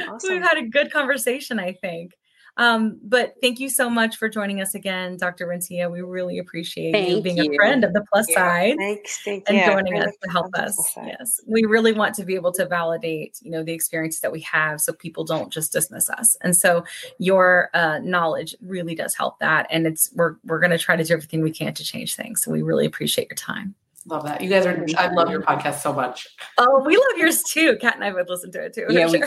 awesome. 0.07 0.33
We've 0.33 0.41
had 0.41 0.57
a 0.57 0.67
good 0.67 0.91
conversation, 0.91 1.59
I 1.59 1.73
think. 1.73 2.11
Um, 2.57 2.99
but 3.03 3.35
thank 3.41 3.59
you 3.59 3.69
so 3.69 3.89
much 3.89 4.17
for 4.17 4.29
joining 4.29 4.61
us 4.61 4.75
again, 4.75 5.17
Dr. 5.17 5.47
Rentea. 5.47 5.91
We 5.91 6.01
really 6.01 6.37
appreciate 6.37 6.91
thank 6.91 7.09
you 7.09 7.21
being 7.21 7.37
you. 7.37 7.51
a 7.51 7.55
friend 7.55 7.83
of 7.83 7.93
the 7.93 8.03
plus 8.11 8.27
yeah. 8.29 8.35
side 8.35 8.75
Thanks, 8.77 9.23
thank 9.23 9.49
and 9.49 9.71
joining 9.71 10.01
us 10.01 10.13
to 10.23 10.29
help 10.29 10.53
us. 10.55 10.95
Yes, 10.97 11.39
we 11.47 11.63
really 11.63 11.93
want 11.93 12.15
to 12.15 12.25
be 12.25 12.35
able 12.35 12.51
to 12.53 12.65
validate, 12.65 13.39
you 13.41 13.51
know, 13.51 13.63
the 13.63 13.73
experiences 13.73 14.21
that 14.21 14.31
we 14.31 14.41
have, 14.41 14.81
so 14.81 14.93
people 14.93 15.23
don't 15.23 15.51
just 15.51 15.71
dismiss 15.71 16.09
us. 16.09 16.37
And 16.41 16.55
so 16.55 16.83
your 17.17 17.69
uh, 17.73 17.99
knowledge 17.99 18.55
really 18.61 18.95
does 18.95 19.15
help 19.15 19.39
that. 19.39 19.67
And 19.69 19.87
it's 19.87 20.11
we're 20.13 20.35
we're 20.43 20.59
going 20.59 20.71
to 20.71 20.77
try 20.77 20.95
to 20.95 21.03
do 21.03 21.13
everything 21.13 21.41
we 21.41 21.51
can 21.51 21.73
to 21.73 21.83
change 21.83 22.15
things. 22.15 22.43
So 22.43 22.51
we 22.51 22.61
really 22.61 22.85
appreciate 22.85 23.29
your 23.29 23.35
time. 23.35 23.75
Love 24.05 24.23
that. 24.23 24.41
You 24.41 24.49
guys 24.49 24.65
are, 24.65 24.85
I 24.97 25.13
love 25.13 25.29
your 25.29 25.41
podcast 25.41 25.81
so 25.81 25.93
much. 25.93 26.27
Oh, 26.57 26.83
we 26.85 26.95
love 26.95 27.17
yours 27.17 27.43
too. 27.43 27.77
Kat 27.79 27.95
and 27.95 28.03
I 28.03 28.11
would 28.11 28.29
listen 28.29 28.51
to 28.53 28.63
it 28.63 28.73
too. 28.73 28.85
Yeah, 28.89 29.07
sure. 29.07 29.19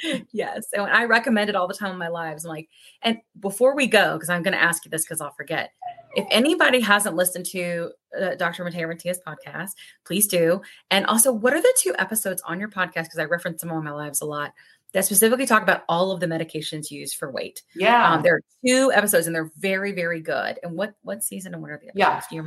we 0.00 0.12
do. 0.12 0.24
yes. 0.32 0.66
And 0.72 0.82
I 0.82 1.04
recommend 1.04 1.50
it 1.50 1.56
all 1.56 1.66
the 1.66 1.74
time 1.74 1.92
in 1.92 1.98
my 1.98 2.08
lives. 2.08 2.44
I'm 2.44 2.50
like, 2.50 2.68
and 3.02 3.18
before 3.40 3.74
we 3.74 3.86
go, 3.86 4.14
because 4.14 4.28
I'm 4.28 4.42
going 4.42 4.54
to 4.54 4.62
ask 4.62 4.84
you 4.84 4.90
this 4.90 5.04
because 5.04 5.20
I'll 5.20 5.34
forget. 5.34 5.72
If 6.14 6.26
anybody 6.30 6.80
hasn't 6.80 7.16
listened 7.16 7.46
to 7.46 7.90
uh, 8.18 8.34
Dr. 8.36 8.64
Matthea 8.64 8.88
Rentea's 8.88 9.20
podcast, 9.26 9.70
please 10.06 10.26
do. 10.26 10.60
And 10.90 11.04
also, 11.06 11.32
what 11.32 11.52
are 11.52 11.60
the 11.60 11.74
two 11.78 11.94
episodes 11.98 12.42
on 12.46 12.60
your 12.60 12.70
podcast? 12.70 13.04
Because 13.04 13.18
I 13.18 13.24
reference 13.24 13.60
them 13.60 13.72
on 13.72 13.84
my 13.84 13.90
lives 13.90 14.20
a 14.20 14.24
lot 14.24 14.52
that 14.94 15.04
specifically 15.04 15.46
talk 15.46 15.62
about 15.62 15.82
all 15.88 16.12
of 16.12 16.20
the 16.20 16.26
medications 16.26 16.90
used 16.90 17.16
for 17.16 17.30
weight. 17.30 17.62
Yeah. 17.74 18.14
Um, 18.14 18.22
there 18.22 18.36
are 18.36 18.40
two 18.64 18.90
episodes 18.92 19.26
and 19.26 19.36
they're 19.36 19.50
very, 19.58 19.92
very 19.92 20.20
good. 20.20 20.58
And 20.62 20.76
what 20.76 20.94
what 21.02 21.22
season 21.22 21.52
and 21.52 21.62
what 21.62 21.70
are 21.70 21.78
the 21.78 21.88
episodes? 21.88 22.26
Yeah. 22.32 22.42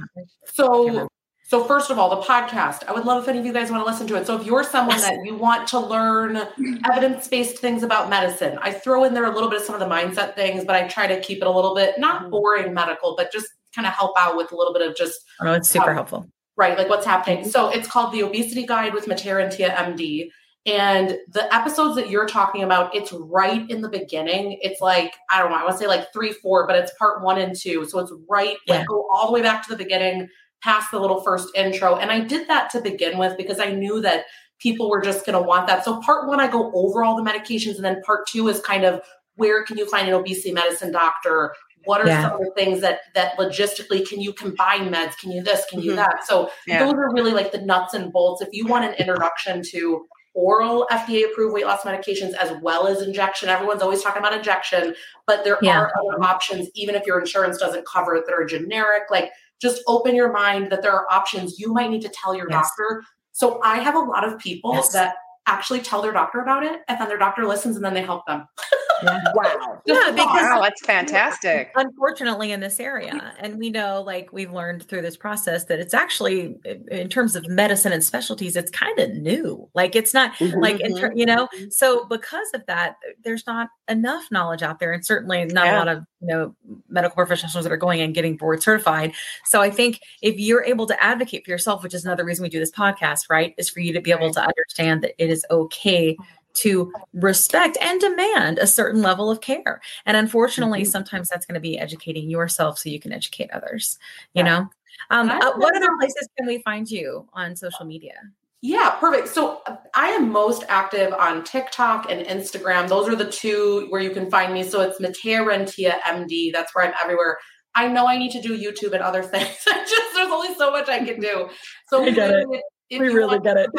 So 0.46 1.08
so, 1.44 1.66
first 1.66 1.90
of 1.92 2.00
all, 2.00 2.10
the 2.10 2.26
podcast, 2.26 2.88
I 2.88 2.94
would 2.94 3.04
love 3.04 3.24
if 3.24 3.28
any 3.28 3.40
of 3.40 3.46
you 3.46 3.52
guys 3.52 3.70
want 3.70 3.86
to 3.86 3.92
listen 3.92 4.08
to 4.08 4.16
it. 4.16 4.26
So, 4.26 4.40
if 4.40 4.46
you're 4.46 4.64
someone 4.64 5.02
that 5.02 5.18
you 5.26 5.36
want 5.36 5.68
to 5.70 5.80
learn 5.80 6.38
evidence 6.90 7.28
based 7.28 7.58
things 7.58 7.84
about 7.84 8.10
medicine, 8.10 8.58
I 8.62 8.72
throw 8.72 9.04
in 9.04 9.14
there 9.14 9.26
a 9.26 9.34
little 9.34 9.50
bit 9.50 9.60
of 9.60 9.66
some 9.66 9.76
of 9.76 9.82
the 9.82 9.94
mindset 9.94 10.36
things, 10.36 10.64
but 10.64 10.76
I 10.76 10.88
try 10.88 11.08
to 11.08 11.20
keep 11.20 11.40
it 11.40 11.48
a 11.48 11.52
little 11.52 11.76
bit 11.76 11.96
not 11.98 12.22
mm-hmm. 12.22 12.32
boring 12.32 12.74
medical, 12.74 13.16
but 13.18 13.34
just 13.34 13.48
kind 13.76 13.86
of 13.86 13.94
help 13.94 14.14
out 14.18 14.38
with 14.38 14.52
a 14.52 14.56
little 14.56 14.74
bit 14.74 14.88
of 14.88 14.96
just. 14.96 15.20
Oh, 15.42 15.52
it's 15.54 15.70
super 15.70 15.90
um, 15.90 15.96
helpful. 15.96 16.30
Right, 16.56 16.78
like 16.78 16.90
what's 16.90 17.06
happening. 17.06 17.50
So, 17.50 17.70
it's 17.70 17.88
called 17.88 18.14
The 18.14 18.24
Obesity 18.24 18.66
Guide 18.66 18.94
with 18.94 19.08
Matthea 19.08 19.36
Rentea 19.36 19.76
MD. 19.76 20.30
And 20.66 21.18
the 21.28 21.54
episodes 21.54 21.96
that 21.96 22.10
you're 22.10 22.28
talking 22.28 22.64
about, 22.64 22.96
it's 22.96 23.12
right 23.12 23.68
in 23.70 23.82
the 23.82 23.90
beginning. 23.90 24.60
It's 24.62 24.80
like, 24.80 25.16
I 25.30 25.40
don't 25.40 25.50
know, 25.50 25.58
I 25.58 25.64
want 25.64 25.74
to 25.74 25.80
say 25.80 25.88
like 25.88 26.14
three, 26.14 26.32
four, 26.34 26.68
but 26.68 26.76
it's 26.76 26.94
part 27.00 27.24
one 27.24 27.40
and 27.40 27.60
two. 27.60 27.84
So 27.86 28.00
it's 28.00 28.14
right, 28.30 28.58
yeah. 28.68 28.78
like 28.78 28.88
go 28.88 29.08
all 29.12 29.28
the 29.28 29.34
way 29.34 29.42
back 29.42 29.64
to 29.64 29.70
the 29.70 29.76
beginning 29.76 30.30
past 30.64 30.92
the 30.92 31.00
little 31.00 31.22
first 31.22 31.50
intro. 31.56 31.96
And 31.96 32.12
I 32.12 32.20
did 32.20 32.48
that 32.48 32.70
to 32.72 32.82
begin 32.82 33.18
with 33.18 33.38
because 33.38 33.60
I 33.60 33.72
knew 33.72 34.02
that 34.02 34.26
people 34.60 34.90
were 34.90 35.02
just 35.02 35.26
going 35.26 35.38
to 35.38 35.42
want 35.42 35.68
that. 35.68 35.84
So 35.84 36.00
part 36.02 36.28
one, 36.28 36.40
I 36.40 36.48
go 36.48 36.72
over 36.74 37.04
all 37.04 37.22
the 37.22 37.30
medications, 37.30 37.76
and 37.76 37.86
then 37.86 38.02
part 38.04 38.28
two 38.28 38.48
is 38.48 38.60
kind 38.62 38.84
of 38.84 39.02
where 39.36 39.64
can 39.64 39.78
you 39.78 39.88
find 39.90 40.08
an 40.08 40.14
obesity 40.14 40.52
medicine 40.52 40.92
doctor? 40.92 41.56
What 41.86 42.02
are 42.02 42.08
yeah. 42.08 42.24
some 42.24 42.34
of 42.34 42.40
the 42.40 42.52
things 42.56 42.80
that 42.82 43.00
that 43.16 43.38
logistically 43.38 44.08
can 44.08 44.22
you 44.22 44.34
combine 44.34 44.92
meds? 44.92 45.18
Can 45.18 45.32
you 45.32 45.42
this? 45.42 45.66
Can 45.70 45.82
you 45.82 45.92
mm-hmm. 45.92 45.98
that? 45.98 46.28
So 46.28 46.52
yeah. 46.68 46.84
those 46.84 46.94
are 46.94 47.12
really 47.14 47.32
like 47.32 47.52
the 47.52 47.62
nuts 47.62 47.96
and 47.96 48.14
bolts. 48.14 48.42
If 48.42 48.50
you 48.52 48.68
want 48.68 48.86
an 48.86 48.94
introduction 48.96 49.64
to 49.72 50.06
oral 50.34 50.88
FDA 50.92 51.26
approved 51.26 51.54
weight 51.54 51.66
loss 51.66 51.82
medications 51.82 52.34
as 52.36 52.54
well 52.62 52.88
as 52.88 53.02
injection. 53.02 53.50
Everyone's 53.50 53.82
always 53.82 54.02
talking 54.02 54.22
about 54.22 54.34
injection, 54.34 54.96
but 55.28 55.44
there 55.44 55.58
yeah. 55.62 55.78
are 55.78 55.92
other 56.00 56.24
options, 56.24 56.70
even 56.76 56.96
if 56.96 57.06
your 57.06 57.20
insurance 57.20 57.58
doesn't 57.58 57.86
cover 57.86 58.16
it, 58.16 58.26
that 58.26 58.34
are 58.34 58.46
generic. 58.46 59.04
Like 59.10 59.32
just 59.62 59.82
open 59.88 60.16
your 60.16 60.32
mind 60.32 60.72
that 60.72 60.82
there 60.82 60.94
are 60.94 61.06
options 61.12 61.60
you 61.60 61.74
might 61.74 61.90
need 61.90 62.02
to 62.02 62.10
tell 62.10 62.36
your 62.36 62.50
yes. 62.50 62.68
doctor. 62.68 63.04
So 63.32 63.62
I 63.64 63.78
have 63.78 63.96
a 63.96 64.00
lot 64.00 64.28
of 64.28 64.40
people 64.40 64.74
yes. 64.74 64.92
that 64.94 65.16
actually 65.48 65.82
tell 65.82 66.02
their 66.02 66.12
doctor 66.12 66.40
about 66.40 66.64
it 66.64 66.82
and 66.88 67.00
then 67.00 67.08
their 67.08 67.18
doctor 67.18 67.46
listens 67.46 67.76
and 67.76 67.86
then 67.86 67.94
they 67.94 68.02
help 68.02 68.26
them. 68.26 68.46
Yeah. 69.04 69.20
Wow. 69.34 69.82
yeah, 69.86 70.12
because 70.12 70.26
wow, 70.26 70.62
that's 70.62 70.86
fantastic. 70.86 71.72
Unfortunately, 71.76 72.52
in 72.52 72.60
this 72.60 72.80
area, 72.80 73.34
and 73.40 73.58
we 73.58 73.70
know, 73.70 74.02
like 74.02 74.32
we've 74.32 74.52
learned 74.52 74.84
through 74.88 75.02
this 75.02 75.18
process, 75.18 75.66
that 75.66 75.80
it's 75.80 75.94
actually, 75.94 76.56
in 76.90 77.10
terms 77.10 77.36
of 77.36 77.48
medicine 77.48 77.92
and 77.92 78.04
specialties, 78.04 78.56
it's 78.56 78.72
kind 78.72 78.98
of 79.00 79.12
new. 79.12 79.70
Like 79.74 79.96
it's 79.96 80.14
not 80.14 80.34
mm-hmm. 80.36 80.60
like, 80.60 80.80
in 80.80 80.96
ter- 80.98 81.14
you 81.16 81.26
know, 81.26 81.48
mm-hmm. 81.48 81.70
so 81.70 82.06
because 82.06 82.48
of 82.54 82.66
that, 82.68 82.96
there's 83.24 83.46
not 83.48 83.70
enough 83.88 84.26
knowledge 84.32 84.62
out 84.62 84.80
there, 84.80 84.92
and 84.94 85.06
certainly 85.06 85.46
not 85.46 85.66
yeah. 85.66 85.76
a 85.76 85.78
lot 85.78 85.88
of 85.88 86.04
you 86.22 86.28
know 86.28 86.56
medical 86.90 87.16
professionals 87.16 87.64
that 87.64 87.72
are 87.72 87.78
going 87.78 88.02
and 88.02 88.14
getting 88.14 88.38
board 88.38 88.62
certified. 88.62 89.14
So 89.46 89.62
I 89.62 89.70
think 89.70 90.00
if 90.22 90.40
you're 90.40 90.64
able 90.64 90.86
to 90.88 91.04
advocate 91.04 91.46
for 91.46 91.52
yourself, 91.52 91.84
which 91.84 91.94
is 91.94 92.06
another 92.06 92.24
reason 92.24 92.44
we 92.44 92.50
do 92.50 92.60
this 92.60 92.72
podcast, 92.72 93.30
right, 93.30 93.54
is 93.58 93.70
for 93.70 93.80
you 93.80 93.94
to 93.94 94.02
be 94.02 94.12
able 94.12 94.32
to 94.34 94.42
understand 94.42 95.04
that 95.04 95.14
it 95.18 95.30
is 95.30 95.46
okay 95.50 96.18
to 96.56 96.92
respect 97.14 97.78
and 97.82 98.00
demand 98.00 98.60
a 98.60 98.68
certain 98.68 99.02
level 99.02 99.30
of 99.30 99.42
care. 99.42 99.82
And 100.06 100.18
unfortunately, 100.18 100.82
mm-hmm. 100.82 100.92
sometimes 100.92 101.30
that's 101.30 101.46
going 101.46 101.56
to 101.56 101.62
be 101.62 101.78
educating 101.78 102.30
yourself 102.30 102.80
so 102.80 102.90
you 102.90 103.00
can 103.00 103.12
educate 103.12 103.52
others, 103.52 103.98
you 104.34 104.44
yeah. 104.44 104.50
know? 104.50 104.70
Um, 105.10 105.30
uh, 105.30 105.54
what 105.58 105.76
other 105.76 105.90
places 106.00 106.28
can 106.38 106.48
we 106.48 106.62
find 106.62 106.90
you 106.90 107.28
on 107.34 107.56
social 107.56 107.86
media? 107.86 108.14
Yeah, 108.62 108.92
perfect. 108.92 109.28
So 109.30 109.62
uh, 109.66 109.78
I 109.96 110.10
am 110.10 110.32
most 110.32 110.64
active 110.70 111.14
on 111.14 111.44
TikTok 111.44 112.12
and 112.12 112.26
Instagram. 112.28 112.88
Those 112.88 113.10
are 113.10 113.16
the 113.16 113.30
two 113.30 113.88
where 113.90 114.02
you 114.02 114.12
can 114.12 114.30
find 114.30 114.54
me. 114.54 114.64
So 114.64 114.82
it's 114.82 115.00
Matthea 115.00 115.44
Rentea 115.44 116.00
MD. 116.02 116.52
That's 116.54 116.74
where 116.76 116.86
I'm 116.86 116.94
everywhere. 117.02 117.40
I 117.74 117.88
know 117.88 118.06
I 118.06 118.18
need 118.18 118.32
to 118.32 118.42
do 118.42 118.58
YouTube 118.58 118.94
and 118.94 119.02
other 119.02 119.24
things. 119.24 119.48
just 119.66 120.14
there's 120.14 120.32
only 120.32 120.54
so 120.56 120.72
much 120.72 120.90
I 120.90 121.00
can 121.00 121.20
do. 121.20 121.50
So 121.88 122.04
I 122.06 122.46
if 122.92 123.00
we 123.00 123.10
really 123.10 123.40
get 123.40 123.58
it. 123.58 123.70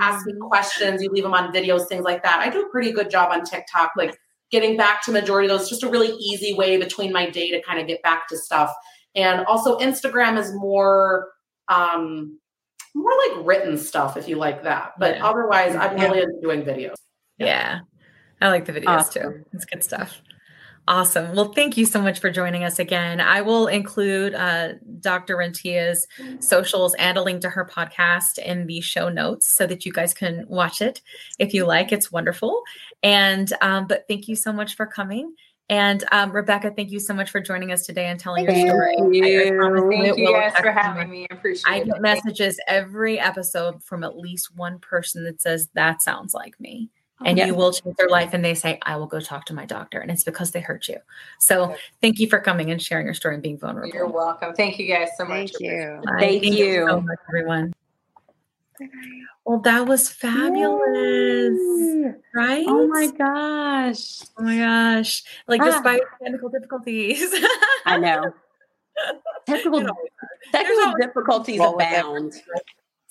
Ask 0.00 0.26
me 0.26 0.34
questions, 0.40 1.02
you 1.02 1.10
leave 1.10 1.24
them 1.24 1.34
on 1.34 1.52
videos, 1.52 1.88
things 1.88 2.04
like 2.04 2.22
that. 2.22 2.38
I 2.38 2.50
do 2.50 2.62
a 2.62 2.70
pretty 2.70 2.92
good 2.92 3.10
job 3.10 3.32
on 3.32 3.44
TikTok, 3.44 3.92
like 3.96 4.16
getting 4.50 4.76
back 4.76 5.02
to 5.04 5.10
majority 5.10 5.48
of 5.48 5.58
those. 5.58 5.68
Just 5.68 5.82
a 5.82 5.88
really 5.88 6.14
easy 6.18 6.54
way 6.54 6.76
between 6.76 7.12
my 7.12 7.28
day 7.28 7.50
to 7.50 7.62
kind 7.62 7.80
of 7.80 7.86
get 7.86 8.02
back 8.02 8.28
to 8.28 8.36
stuff. 8.36 8.72
And 9.14 9.44
also 9.46 9.78
Instagram 9.78 10.38
is 10.38 10.52
more 10.54 11.28
um 11.68 12.38
more 12.94 13.12
like 13.28 13.46
written 13.46 13.76
stuff 13.76 14.16
if 14.16 14.28
you 14.28 14.36
like 14.36 14.62
that. 14.64 14.92
But 14.98 15.16
yeah. 15.16 15.26
otherwise, 15.26 15.74
I'm 15.74 15.96
really 15.96 16.24
doing 16.42 16.62
videos. 16.62 16.94
Yeah. 17.38 17.46
yeah. 17.46 17.78
I 18.40 18.48
like 18.50 18.66
the 18.66 18.72
videos 18.72 18.86
awesome. 18.86 19.22
too. 19.22 19.44
It's 19.52 19.64
good 19.64 19.82
stuff. 19.82 20.22
Awesome. 20.88 21.34
Well, 21.34 21.52
thank 21.52 21.76
you 21.76 21.84
so 21.84 22.00
much 22.00 22.18
for 22.18 22.30
joining 22.30 22.64
us 22.64 22.78
again. 22.78 23.20
I 23.20 23.42
will 23.42 23.66
include 23.66 24.34
uh, 24.34 24.70
Dr. 25.00 25.36
Rentea's 25.36 26.06
socials 26.40 26.94
and 26.94 27.18
a 27.18 27.22
link 27.22 27.42
to 27.42 27.50
her 27.50 27.66
podcast 27.70 28.38
in 28.38 28.66
the 28.66 28.80
show 28.80 29.10
notes 29.10 29.46
so 29.46 29.66
that 29.66 29.84
you 29.84 29.92
guys 29.92 30.14
can 30.14 30.46
watch 30.48 30.80
it 30.80 31.02
if 31.38 31.52
you 31.52 31.66
like. 31.66 31.92
It's 31.92 32.10
wonderful. 32.10 32.62
And, 33.02 33.52
um, 33.60 33.86
but 33.86 34.06
thank 34.08 34.28
you 34.28 34.34
so 34.34 34.50
much 34.50 34.76
for 34.76 34.86
coming. 34.86 35.34
And 35.68 36.02
um, 36.10 36.32
Rebecca, 36.32 36.72
thank 36.74 36.90
you 36.90 37.00
so 37.00 37.12
much 37.12 37.28
for 37.28 37.40
joining 37.42 37.70
us 37.70 37.84
today 37.84 38.06
and 38.06 38.18
telling 38.18 38.46
thank 38.46 38.66
your 38.66 38.68
story. 38.70 38.96
You. 38.96 39.22
Thank 39.90 40.16
you 40.16 40.32
guys 40.32 40.56
for 40.56 40.72
having 40.72 41.10
me. 41.10 41.26
I 41.30 41.34
appreciate 41.34 41.70
I 41.70 41.84
get 41.84 42.00
messages 42.00 42.58
every 42.66 43.20
episode 43.20 43.84
from 43.84 44.04
at 44.04 44.16
least 44.16 44.56
one 44.56 44.78
person 44.78 45.24
that 45.24 45.42
says, 45.42 45.68
that 45.74 46.00
sounds 46.00 46.32
like 46.32 46.58
me 46.58 46.88
and 47.24 47.38
you 47.38 47.54
will 47.54 47.72
change 47.72 47.96
their 47.96 48.08
life 48.08 48.32
and 48.32 48.44
they 48.44 48.54
say 48.54 48.78
i 48.82 48.96
will 48.96 49.06
go 49.06 49.20
talk 49.20 49.44
to 49.46 49.54
my 49.54 49.66
doctor. 49.66 49.98
And 50.00 50.10
it's 50.10 50.24
because 50.24 50.52
they 50.52 50.60
hurt 50.60 50.88
you. 50.88 50.98
So 51.38 51.74
thank 52.00 52.18
you 52.18 52.28
for 52.28 52.40
coming 52.40 52.70
and 52.70 52.80
sharing 52.80 53.06
your 53.06 53.14
story 53.14 53.34
and 53.34 53.42
being 53.42 53.58
vulnerable. 53.58 53.94
You're 53.94 54.06
welcome. 54.06 54.54
Thank 54.54 54.78
you 54.78 54.86
guys 54.86 55.08
so 55.16 55.24
much. 55.24 55.52
Thank 55.52 55.60
you. 55.60 56.00
thank, 56.18 56.42
thank, 56.42 56.58
you, 56.58 56.86
so 56.88 57.00
much 57.00 57.18
everyone. 57.28 57.74
Well 59.44 59.58
that 59.60 59.86
was 59.86 60.08
fabulous. 60.08 61.58
Yay. 61.58 62.12
right? 62.34 62.64
Oh 62.68 62.86
my 62.86 63.06
gosh. 63.06 64.20
Oh 64.38 64.42
my 64.42 64.58
gosh. 64.58 65.24
Like 65.46 65.60
ah. 65.62 65.64
despite 65.64 66.02
technical 66.22 66.48
difficulties. 66.48 67.34
I 67.84 67.98
know. 67.98 68.32
Technical, 69.46 69.86
technical 70.52 70.92
difficulties 71.00 71.60
abound. 71.60 72.34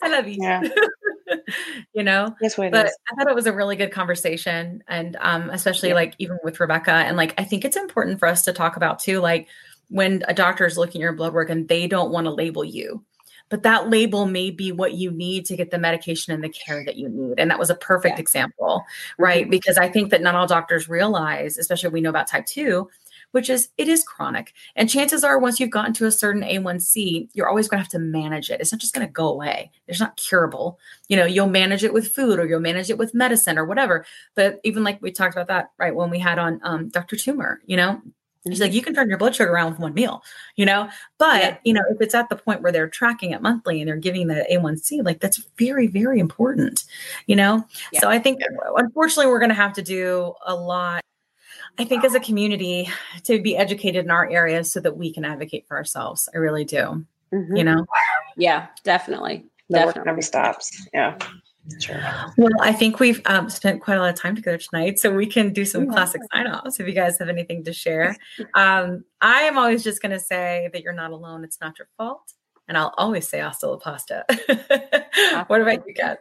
I 0.01 0.09
love 0.09 0.27
you. 0.27 0.37
Yeah. 0.39 0.61
you 1.93 2.03
know? 2.03 2.35
Yes, 2.41 2.55
but 2.55 2.85
is. 2.85 2.97
I 3.11 3.15
thought 3.15 3.29
it 3.29 3.35
was 3.35 3.47
a 3.47 3.53
really 3.53 3.75
good 3.75 3.91
conversation. 3.91 4.83
And 4.87 5.17
um, 5.19 5.49
especially 5.49 5.89
yeah. 5.89 5.95
like 5.95 6.15
even 6.19 6.37
with 6.43 6.59
Rebecca. 6.59 6.91
And 6.91 7.17
like 7.17 7.33
I 7.37 7.43
think 7.43 7.65
it's 7.65 7.77
important 7.77 8.19
for 8.19 8.27
us 8.27 8.43
to 8.43 8.53
talk 8.53 8.77
about 8.77 8.99
too, 8.99 9.19
like 9.19 9.47
when 9.89 10.23
a 10.27 10.33
doctor 10.33 10.65
is 10.65 10.77
looking 10.77 11.01
at 11.01 11.03
your 11.03 11.13
blood 11.13 11.33
work 11.33 11.49
and 11.49 11.67
they 11.67 11.87
don't 11.87 12.11
want 12.11 12.25
to 12.25 12.31
label 12.31 12.63
you. 12.63 13.03
But 13.49 13.63
that 13.63 13.89
label 13.89 14.25
may 14.25 14.51
be 14.51 14.73
what 14.73 14.95
you 14.95 15.09
need 15.09 15.45
to 15.45 15.55
get 15.55 15.71
the 15.71 15.77
medication 15.77 16.33
and 16.33 16.43
the 16.43 16.49
care 16.49 16.83
that 16.83 16.97
you 16.97 17.07
need. 17.07 17.39
And 17.39 17.49
that 17.49 17.59
was 17.59 17.69
a 17.69 17.75
perfect 17.75 18.17
yeah. 18.17 18.21
example, 18.21 18.83
right? 19.17 19.43
Mm-hmm. 19.43 19.51
Because 19.51 19.77
I 19.77 19.87
think 19.87 20.11
that 20.11 20.21
not 20.21 20.35
all 20.35 20.47
doctors 20.47 20.89
realize, 20.89 21.57
especially 21.57 21.91
we 21.91 22.01
know 22.01 22.09
about 22.09 22.27
type 22.27 22.45
2, 22.45 22.89
which 23.31 23.49
is 23.49 23.69
it 23.77 23.87
is 23.87 24.03
chronic. 24.03 24.53
And 24.75 24.89
chances 24.89 25.23
are, 25.23 25.39
once 25.39 25.59
you've 25.59 25.69
gotten 25.69 25.93
to 25.93 26.05
a 26.05 26.11
certain 26.11 26.41
A1C, 26.41 27.29
you're 27.33 27.49
always 27.49 27.67
going 27.67 27.79
to 27.79 27.83
have 27.83 27.91
to 27.91 27.99
manage 27.99 28.49
it. 28.49 28.61
It's 28.61 28.71
not 28.71 28.81
just 28.81 28.93
going 28.93 29.05
to 29.05 29.11
go 29.11 29.27
away. 29.27 29.71
It's 29.87 29.99
not 29.99 30.17
curable. 30.17 30.79
You 31.07 31.17
know, 31.17 31.25
you'll 31.25 31.49
manage 31.49 31.83
it 31.83 31.93
with 31.93 32.07
food 32.07 32.39
or 32.39 32.45
you'll 32.45 32.59
manage 32.59 32.89
it 32.89 32.97
with 32.97 33.13
medicine 33.13 33.57
or 33.57 33.65
whatever. 33.65 34.05
But 34.35 34.59
even 34.63 34.83
like 34.83 35.01
we 35.01 35.11
talked 35.11 35.35
about 35.35 35.47
that, 35.47 35.71
right, 35.77 35.95
when 35.95 36.09
we 36.09 36.19
had 36.19 36.39
on 36.39 36.59
um, 36.63 36.89
Dr. 36.89 37.15
Toomer, 37.15 37.57
you 37.65 37.77
know, 37.77 38.01
She's 38.45 38.61
like, 38.61 38.73
you 38.73 38.81
can 38.81 38.93
turn 38.93 39.09
your 39.09 39.17
blood 39.17 39.35
sugar 39.35 39.51
around 39.51 39.71
with 39.71 39.79
one 39.79 39.93
meal, 39.93 40.23
you 40.55 40.65
know? 40.65 40.89
But, 41.17 41.41
yeah. 41.41 41.57
you 41.63 41.73
know, 41.73 41.81
if 41.89 42.01
it's 42.01 42.15
at 42.15 42.29
the 42.29 42.35
point 42.35 42.61
where 42.61 42.71
they're 42.71 42.87
tracking 42.87 43.31
it 43.31 43.41
monthly 43.41 43.81
and 43.81 43.87
they're 43.87 43.97
giving 43.97 44.27
the 44.27 44.45
A1C, 44.51 45.03
like 45.03 45.19
that's 45.19 45.43
very, 45.57 45.87
very 45.87 46.19
important, 46.19 46.85
you 47.25 47.35
know? 47.35 47.65
Yeah. 47.91 47.99
So 47.99 48.09
I 48.09 48.19
think, 48.19 48.39
unfortunately, 48.75 49.29
we're 49.29 49.39
going 49.39 49.49
to 49.49 49.55
have 49.55 49.73
to 49.73 49.81
do 49.81 50.33
a 50.45 50.55
lot 50.55 51.01
I 51.79 51.85
think 51.85 52.03
as 52.03 52.15
a 52.15 52.19
community 52.19 52.89
to 53.23 53.41
be 53.41 53.55
educated 53.55 54.05
in 54.05 54.11
our 54.11 54.29
areas 54.29 54.71
so 54.71 54.79
that 54.79 54.97
we 54.97 55.13
can 55.13 55.25
advocate 55.25 55.67
for 55.67 55.77
ourselves. 55.77 56.27
I 56.33 56.37
really 56.37 56.65
do. 56.65 57.05
Mm-hmm. 57.33 57.55
You 57.55 57.63
know? 57.63 57.85
Yeah, 58.35 58.67
definitely. 58.83 59.45
The 59.69 59.79
definitely. 59.79 59.99
work 59.99 60.05
never 60.05 60.21
stops. 60.21 60.87
Yeah. 60.93 61.17
Sure. 61.81 62.01
Well, 62.37 62.49
I 62.61 62.71
think 62.71 62.99
we've 62.99 63.21
um, 63.25 63.49
spent 63.49 63.81
quite 63.81 63.97
a 63.97 63.99
lot 63.99 64.09
of 64.09 64.15
time 64.15 64.35
together 64.35 64.57
tonight, 64.57 64.99
so 64.99 65.13
we 65.13 65.25
can 65.25 65.51
do 65.51 65.65
some 65.65 65.87
classic 65.87 66.21
sign 66.31 66.47
offs 66.47 66.79
if 66.79 66.87
you 66.87 66.93
guys 66.93 67.19
have 67.19 67.27
anything 67.27 67.65
to 67.65 67.73
share. 67.73 68.15
Um, 68.53 69.03
I 69.19 69.41
am 69.41 69.57
always 69.57 69.83
just 69.83 70.01
going 70.01 70.13
to 70.13 70.19
say 70.19 70.69
that 70.71 70.81
you're 70.81 70.93
not 70.93 71.11
alone. 71.11 71.43
It's 71.43 71.59
not 71.59 71.77
your 71.77 71.89
fault. 71.97 72.33
And 72.69 72.77
I'll 72.77 72.93
always 72.97 73.27
say 73.27 73.39
hasta 73.39 73.67
la 73.67 73.77
pasta. 73.77 74.25
what 75.47 75.61
about 75.61 75.85
you, 75.87 75.93
Kat? 75.93 76.19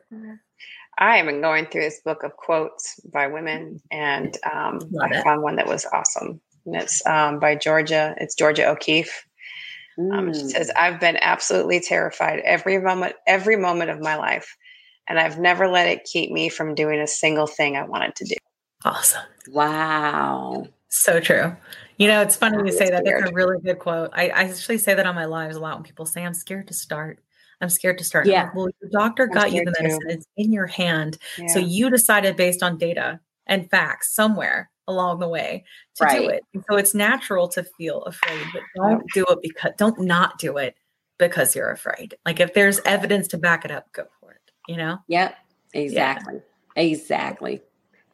I 0.98 1.18
have 1.18 1.26
been 1.26 1.40
going 1.40 1.66
through 1.66 1.82
this 1.82 2.00
book 2.00 2.22
of 2.22 2.36
quotes 2.36 2.98
by 3.12 3.26
women, 3.26 3.80
and 3.90 4.36
um, 4.50 4.80
I 5.00 5.22
found 5.22 5.42
one 5.42 5.56
that 5.56 5.66
was 5.66 5.84
awesome. 5.92 6.40
And 6.64 6.76
it's 6.76 7.04
um, 7.06 7.38
by 7.38 7.54
Georgia. 7.54 8.14
It's 8.18 8.34
Georgia 8.34 8.68
O'Keeffe. 8.68 9.26
Mm. 9.98 10.18
Um, 10.18 10.34
she 10.34 10.42
mm. 10.42 10.50
says, 10.50 10.70
"I've 10.76 10.98
been 10.98 11.18
absolutely 11.20 11.80
terrified 11.80 12.40
every 12.40 12.78
moment, 12.78 13.14
every 13.26 13.56
moment 13.56 13.90
of 13.90 14.00
my 14.00 14.16
life, 14.16 14.56
and 15.06 15.18
I've 15.18 15.38
never 15.38 15.68
let 15.68 15.86
it 15.86 16.04
keep 16.04 16.30
me 16.30 16.48
from 16.48 16.74
doing 16.74 17.00
a 17.00 17.06
single 17.06 17.46
thing 17.46 17.76
I 17.76 17.84
wanted 17.84 18.16
to 18.16 18.24
do." 18.24 18.34
Awesome! 18.84 19.22
Wow, 19.48 20.66
so 20.88 21.20
true. 21.20 21.54
You 21.98 22.08
know, 22.08 22.22
it's 22.22 22.36
funny 22.36 22.58
you 22.58 22.76
say 22.76 22.90
that. 22.90 23.04
That's 23.04 23.30
a 23.30 23.34
really 23.34 23.58
good 23.60 23.78
quote. 23.78 24.10
I, 24.12 24.28
I 24.28 24.42
actually 24.44 24.78
say 24.78 24.94
that 24.94 25.06
on 25.06 25.14
my 25.14 25.24
lives 25.26 25.56
a 25.56 25.60
lot 25.60 25.76
when 25.76 25.84
people 25.84 26.06
say, 26.06 26.24
"I'm 26.24 26.34
scared 26.34 26.68
to 26.68 26.74
start." 26.74 27.20
I'm 27.60 27.70
scared 27.70 27.98
to 27.98 28.04
start. 28.04 28.26
Yeah. 28.26 28.50
well, 28.54 28.68
your 28.80 28.90
doctor 28.90 29.24
I'm 29.24 29.30
got 29.30 29.52
you 29.52 29.64
the 29.64 29.74
medicine. 29.80 30.00
Too. 30.00 30.14
It's 30.14 30.26
in 30.36 30.52
your 30.52 30.66
hand. 30.66 31.18
Yeah. 31.38 31.46
So 31.48 31.58
you 31.58 31.90
decided 31.90 32.36
based 32.36 32.62
on 32.62 32.76
data 32.76 33.20
and 33.46 33.70
facts 33.70 34.14
somewhere 34.14 34.70
along 34.88 35.18
the 35.20 35.28
way 35.28 35.64
to 35.96 36.04
right. 36.04 36.20
do 36.20 36.28
it. 36.28 36.42
And 36.54 36.64
so 36.68 36.76
it's 36.76 36.94
natural 36.94 37.48
to 37.48 37.64
feel 37.64 38.02
afraid, 38.02 38.42
but 38.52 38.62
don't 38.76 39.04
do 39.14 39.24
it 39.28 39.38
because 39.42 39.72
don't 39.78 40.00
not 40.00 40.38
do 40.38 40.58
it 40.58 40.76
because 41.18 41.56
you're 41.56 41.70
afraid. 41.70 42.16
Like 42.24 42.40
if 42.40 42.54
there's 42.54 42.80
evidence 42.84 43.28
to 43.28 43.38
back 43.38 43.64
it 43.64 43.70
up, 43.70 43.90
go 43.92 44.04
for 44.20 44.32
it. 44.32 44.40
You 44.68 44.76
know? 44.76 44.98
Yep. 45.08 45.34
Exactly. 45.74 46.34
Yeah. 46.76 46.82
Exactly. 46.82 47.62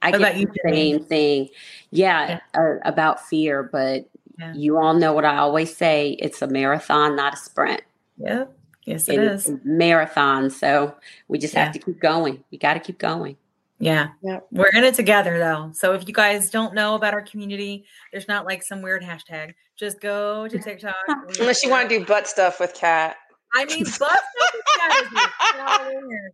I 0.02 0.10
what 0.10 0.20
get 0.20 0.35
the 0.35 0.60
same 0.69 1.05
thing. 1.05 1.48
Yeah, 1.90 2.40
yeah. 2.55 2.60
Uh, 2.60 2.78
about 2.85 3.27
fear, 3.27 3.62
but 3.62 4.09
you 4.55 4.78
all 4.78 4.94
know 4.94 5.12
what 5.12 5.24
I 5.24 5.36
always 5.36 5.77
say. 5.77 6.16
It's 6.19 6.43
a 6.43 6.48
marathon, 6.48 7.14
not 7.14 7.35
a 7.35 7.36
sprint. 7.36 7.82
Yeah. 8.16 8.47
Yes, 8.84 9.09
it 9.09 9.18
is 9.18 9.50
marathon. 9.64 10.50
So 10.50 10.94
we 11.28 11.38
just 11.38 11.54
yeah. 11.54 11.64
have 11.64 11.72
to 11.72 11.78
keep 11.78 12.00
going. 12.00 12.42
We 12.50 12.59
got 12.59 12.74
to 12.74 12.80
keep 12.80 12.98
going. 12.98 13.36
Yeah. 13.78 14.10
yeah. 14.22 14.40
We're 14.52 14.70
in 14.74 14.84
it 14.84 14.94
together 14.94 15.38
though. 15.38 15.70
So 15.74 15.92
if 15.94 16.06
you 16.06 16.14
guys 16.14 16.50
don't 16.50 16.72
know 16.74 16.94
about 16.94 17.14
our 17.14 17.22
community, 17.22 17.84
there's 18.12 18.28
not 18.28 18.44
like 18.44 18.62
some 18.62 18.80
weird 18.80 19.02
hashtag. 19.02 19.54
Just 19.76 20.00
go 20.00 20.46
to 20.46 20.59
TikTok. 20.59 20.94
Unless 21.40 21.64
you 21.64 21.70
want 21.70 21.88
to 21.88 21.98
do 21.98 22.04
butt 22.04 22.28
stuff 22.28 22.60
with 22.60 22.74
Kat. 22.74 23.16
I 23.54 23.64
mean, 23.64 23.82
butt 23.82 23.92
stuff 23.92 24.24
with 24.54 24.64
Kat 24.78 25.04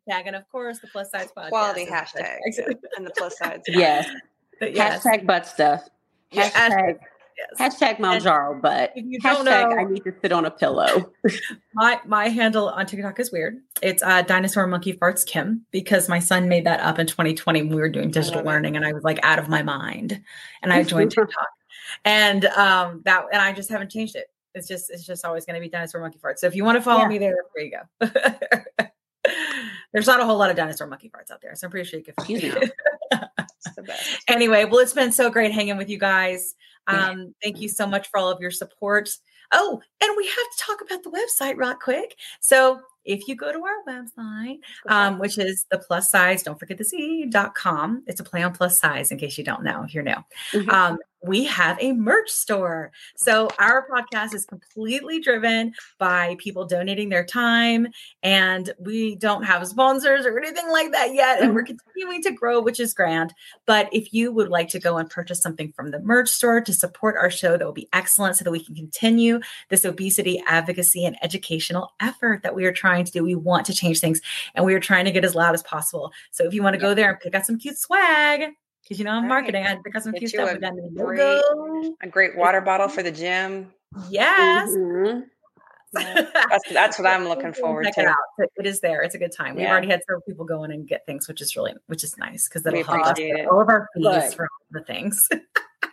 hashtag. 0.09 0.27
And 0.27 0.37
of 0.37 0.49
course, 0.51 0.79
the 0.81 0.89
plus 0.89 1.11
size 1.11 1.29
podcast. 1.37 1.49
Quality 1.49 1.87
hashtag. 1.87 2.37
and 2.97 3.07
the 3.07 3.12
plus 3.16 3.39
size. 3.39 3.61
Yes. 3.69 4.09
yes. 4.61 5.05
Hashtag 5.05 5.27
butt 5.27 5.47
stuff. 5.47 5.89
Hashtag 6.33 6.99
Yes. 7.39 7.77
Hashtag 7.78 7.98
Mounjaro, 7.98 8.60
but 8.60 8.93
if 8.97 9.05
you 9.06 9.20
don't 9.20 9.47
hashtag 9.47 9.70
know, 9.70 9.77
I 9.77 9.85
need 9.85 10.02
to 10.02 10.12
sit 10.20 10.32
on 10.32 10.44
a 10.44 10.51
pillow. 10.51 11.12
my 11.74 12.01
my 12.05 12.28
handle 12.28 12.69
on 12.69 12.85
TikTok 12.86 13.20
is 13.20 13.31
weird. 13.31 13.59
It's 13.81 14.02
uh, 14.02 14.23
dinosaur 14.23 14.66
monkey 14.66 14.94
farts 14.94 15.24
Kim 15.24 15.65
because 15.70 16.09
my 16.09 16.19
son 16.19 16.48
made 16.48 16.66
that 16.66 16.81
up 16.81 16.98
in 16.98 17.06
2020 17.06 17.62
when 17.62 17.70
we 17.70 17.77
were 17.77 17.89
doing 17.89 18.10
digital 18.10 18.43
learning, 18.43 18.74
it. 18.74 18.78
and 18.78 18.86
I 18.86 18.93
was 18.93 19.05
like 19.05 19.20
out 19.23 19.39
of 19.39 19.48
my 19.48 19.62
mind, 19.62 20.20
and 20.62 20.73
I 20.73 20.82
joined 20.82 21.10
TikTok, 21.12 21.48
and 22.05 22.44
um 22.47 23.02
that 23.05 23.27
and 23.32 23.40
I 23.40 23.52
just 23.52 23.69
haven't 23.69 23.90
changed 23.93 24.16
it. 24.16 24.27
It's 24.55 24.66
just 24.66 24.90
it's 24.90 25.06
just 25.06 25.24
always 25.24 25.44
going 25.44 25.55
to 25.55 25.60
be 25.60 25.69
dinosaur 25.69 26.01
monkey 26.01 26.19
farts. 26.19 26.39
So 26.39 26.48
if 26.48 26.56
you 26.56 26.65
want 26.65 26.77
to 26.77 26.82
follow 26.82 27.02
yeah. 27.02 27.09
me 27.09 27.19
there, 27.19 27.36
there 27.55 27.65
you 27.65 27.78
go. 28.01 28.10
There's 29.93 30.06
not 30.06 30.20
a 30.20 30.24
whole 30.24 30.39
lot 30.39 30.51
of 30.51 30.56
dinosaur 30.56 30.89
monkey 30.89 31.09
farts 31.09 31.31
out 31.31 31.40
there, 31.40 31.55
so 31.55 31.66
I'm 31.66 31.70
pretty 31.70 31.89
sure 31.89 32.01
you 32.01 32.05
can 32.05 32.15
find 32.15 32.43
it. 32.43 32.73
anyway, 34.28 34.65
well, 34.65 34.81
it's 34.81 34.93
been 34.93 35.12
so 35.12 35.31
great 35.31 35.52
hanging 35.52 35.77
with 35.77 35.89
you 35.89 35.98
guys. 35.98 36.56
Um, 36.89 37.35
thank 37.43 37.60
you 37.60 37.69
so 37.69 37.86
much 37.86 38.09
for 38.09 38.19
all 38.19 38.31
of 38.31 38.40
your 38.40 38.51
support. 38.51 39.10
Oh, 39.52 39.81
and 40.02 40.12
we 40.16 40.27
have 40.27 40.35
to 40.35 40.59
talk 40.59 40.81
about 40.82 41.02
the 41.02 41.10
website 41.10 41.56
real 41.56 41.74
quick. 41.74 42.16
So 42.40 42.81
if 43.05 43.27
you 43.27 43.35
go 43.35 43.51
to 43.51 43.65
our 43.65 43.82
website, 43.89 44.59
um, 44.89 45.19
which 45.19 45.39
is 45.39 45.65
the 45.70 45.78
plus 45.78 46.10
size, 46.10 46.43
don't 46.43 46.59
forget 46.59 46.77
the 46.77 46.85
z.com. 46.85 48.02
It's 48.06 48.20
a 48.20 48.24
play 48.24 48.43
on 48.43 48.52
plus 48.52 48.78
size 48.78 49.10
in 49.10 49.19
case 49.19 49.39
you 49.39 49.44
don't 49.44 49.65
know, 49.65 49.85
if 49.85 49.94
you're 49.94 50.02
new. 50.02 50.12
Mm-hmm. 50.52 50.69
Um, 50.69 50.98
we 51.23 51.45
have 51.45 51.78
a 51.81 51.93
merch 51.93 52.31
store. 52.31 52.93
So 53.16 53.49
our 53.59 53.86
podcast 53.89 54.35
is 54.35 54.45
completely 54.45 55.20
driven 55.20 55.74
by 55.99 56.36
people 56.39 56.65
donating 56.65 57.09
their 57.09 57.24
time, 57.24 57.89
and 58.23 58.73
we 58.78 59.16
don't 59.16 59.43
have 59.45 59.66
sponsors 59.66 60.27
or 60.27 60.39
anything 60.39 60.70
like 60.70 60.93
that 60.93 61.15
yet. 61.15 61.43
And 61.43 61.55
we're 61.55 61.65
mm-hmm. 61.65 61.77
continuing 61.77 62.23
to 62.23 62.32
grow, 62.32 62.61
which 62.61 62.81
is 62.81 62.95
grand. 62.95 63.35
But 63.66 63.89
if 63.93 64.12
you 64.12 64.32
would 64.32 64.49
like 64.49 64.69
to 64.70 64.78
go 64.78 64.99
and 64.99 65.11
purchase 65.11 65.40
something 65.40 65.73
from 65.73 65.90
the 65.90 66.01
merch 66.01 66.28
store 66.28 66.61
to 66.61 66.73
support 66.73 67.16
our 67.16 67.31
show, 67.31 67.57
that 67.57 67.66
would 67.66 67.74
be 67.74 67.89
excellent 67.93 68.36
so 68.36 68.45
that 68.45 68.51
we 68.51 68.65
can 68.65 68.74
continue 68.74 69.40
this 69.69 69.85
obesity 69.85 70.43
advocacy 70.47 71.05
and 71.05 71.16
educational 71.23 71.93
effort 72.01 72.43
that 72.43 72.55
we 72.55 72.65
are 72.65 72.73
trying 72.73 73.05
to 73.05 73.12
do. 73.12 73.24
We 73.24 73.35
want 73.35 73.66
to 73.66 73.74
change 73.74 74.01
things 74.01 74.20
and 74.55 74.65
we 74.65 74.74
are 74.74 74.81
trying 74.81 75.05
to 75.07 75.11
get 75.11 75.24
as 75.24 75.35
loud 75.35 75.55
as 75.55 75.62
possible. 75.62 76.12
So 76.31 76.45
if 76.45 76.55
you 76.55 76.62
want 76.62 76.74
to 76.74 76.81
go 76.81 76.95
there 76.95 77.11
and 77.11 77.20
pick 77.20 77.35
out 77.35 77.47
some 77.47 77.59
cute 77.59 77.78
swag, 77.78 78.53
because 78.89 78.98
you 78.98 79.05
know 79.05 79.12
I'm 79.12 79.24
right. 79.24 79.28
marketing. 79.28 79.66
I 79.66 79.77
because 79.85 80.05
some 80.05 80.12
cute 80.15 80.31
stuff. 80.31 80.51
A 80.51 80.59
great, 80.94 81.43
a 82.02 82.09
great 82.09 82.36
water 82.36 82.60
bottle 82.60 82.89
for 82.89 83.02
the 83.02 83.12
gym. 83.12 83.73
Yes. 84.09 84.70
Mm-hmm. 84.70 85.20
that's, 85.93 86.70
that's 86.70 86.98
what 86.98 87.09
I'm 87.09 87.24
looking 87.24 87.55
forward 87.55 87.85
Check 87.85 87.94
to. 87.94 88.15
It, 88.39 88.51
it 88.59 88.66
is 88.66 88.81
there. 88.81 89.01
It's 89.02 89.15
a 89.15 89.19
good 89.19 89.32
time. 89.32 89.56
We've 89.56 89.66
already 89.66 89.89
had 89.89 90.01
several 90.06 90.20
people 90.20 90.44
go 90.44 90.65
in 90.65 90.70
and 90.70 90.86
get 90.86 91.06
things, 91.06 91.27
which 91.27 91.40
is 91.40 91.56
really, 91.56 91.73
which 91.86 92.05
is 92.05 92.19
nice 92.19 92.47
because 92.47 92.62
that'll 92.62 92.85
help 92.85 93.06
us 93.06 93.19
all 93.51 93.62
of 93.62 93.69
our 93.70 93.89
fees 93.94 94.05
but, 94.05 94.35
from 94.35 94.48
the 94.70 94.82
things. 94.82 95.27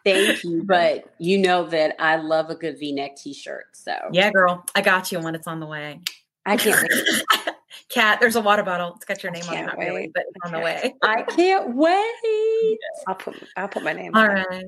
thank 0.03 0.43
you, 0.43 0.63
but 0.67 1.13
you 1.17 1.37
know 1.37 1.65
that 1.67 1.95
I 1.97 2.17
love 2.17 2.49
a 2.49 2.55
good 2.55 2.77
V-neck 2.77 3.15
T-shirt. 3.15 3.67
So 3.71 3.95
yeah, 4.11 4.31
girl, 4.31 4.65
I 4.75 4.81
got 4.81 5.13
you 5.13 5.21
when 5.21 5.33
it's 5.33 5.47
on 5.47 5.61
the 5.61 5.65
way. 5.65 6.01
I 6.45 6.57
can't 6.57 6.81
wait. 6.81 7.54
Kat, 7.95 8.19
there's 8.19 8.35
a 8.35 8.41
water 8.41 8.61
bottle. 8.61 8.91
It's 8.97 9.05
got 9.05 9.23
your 9.23 9.31
name 9.31 9.45
on 9.47 9.57
it, 9.57 9.65
not 9.67 9.77
really, 9.77 10.11
but 10.13 10.25
on 10.43 10.51
the 10.51 10.59
way. 10.59 10.93
I 11.01 11.21
can't 11.21 11.73
wait. 11.73 12.77
I'll 13.07 13.15
put 13.15 13.41
I'll 13.55 13.69
put 13.69 13.83
my 13.83 13.93
name. 13.93 14.13
On 14.13 14.21
it. 14.21 14.27
All 14.27 14.45
right. 14.49 14.65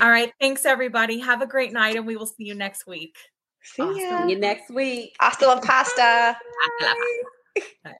All 0.00 0.10
right. 0.10 0.32
Thanks, 0.40 0.66
everybody. 0.66 1.20
Have 1.20 1.42
a 1.42 1.46
great 1.46 1.72
night, 1.72 1.94
and 1.94 2.04
we 2.04 2.16
will 2.16 2.26
see 2.26 2.42
you 2.42 2.56
next 2.56 2.84
week. 2.84 3.14
See, 3.62 3.82
awesome. 3.82 4.28
you 4.28 4.36
next 4.36 4.68
week. 4.68 5.14
I 5.20 5.30
still 5.30 5.50
la 5.50 5.60
pasta. 5.60 6.36
Bye. 6.80 7.62
Bye. 7.84 7.92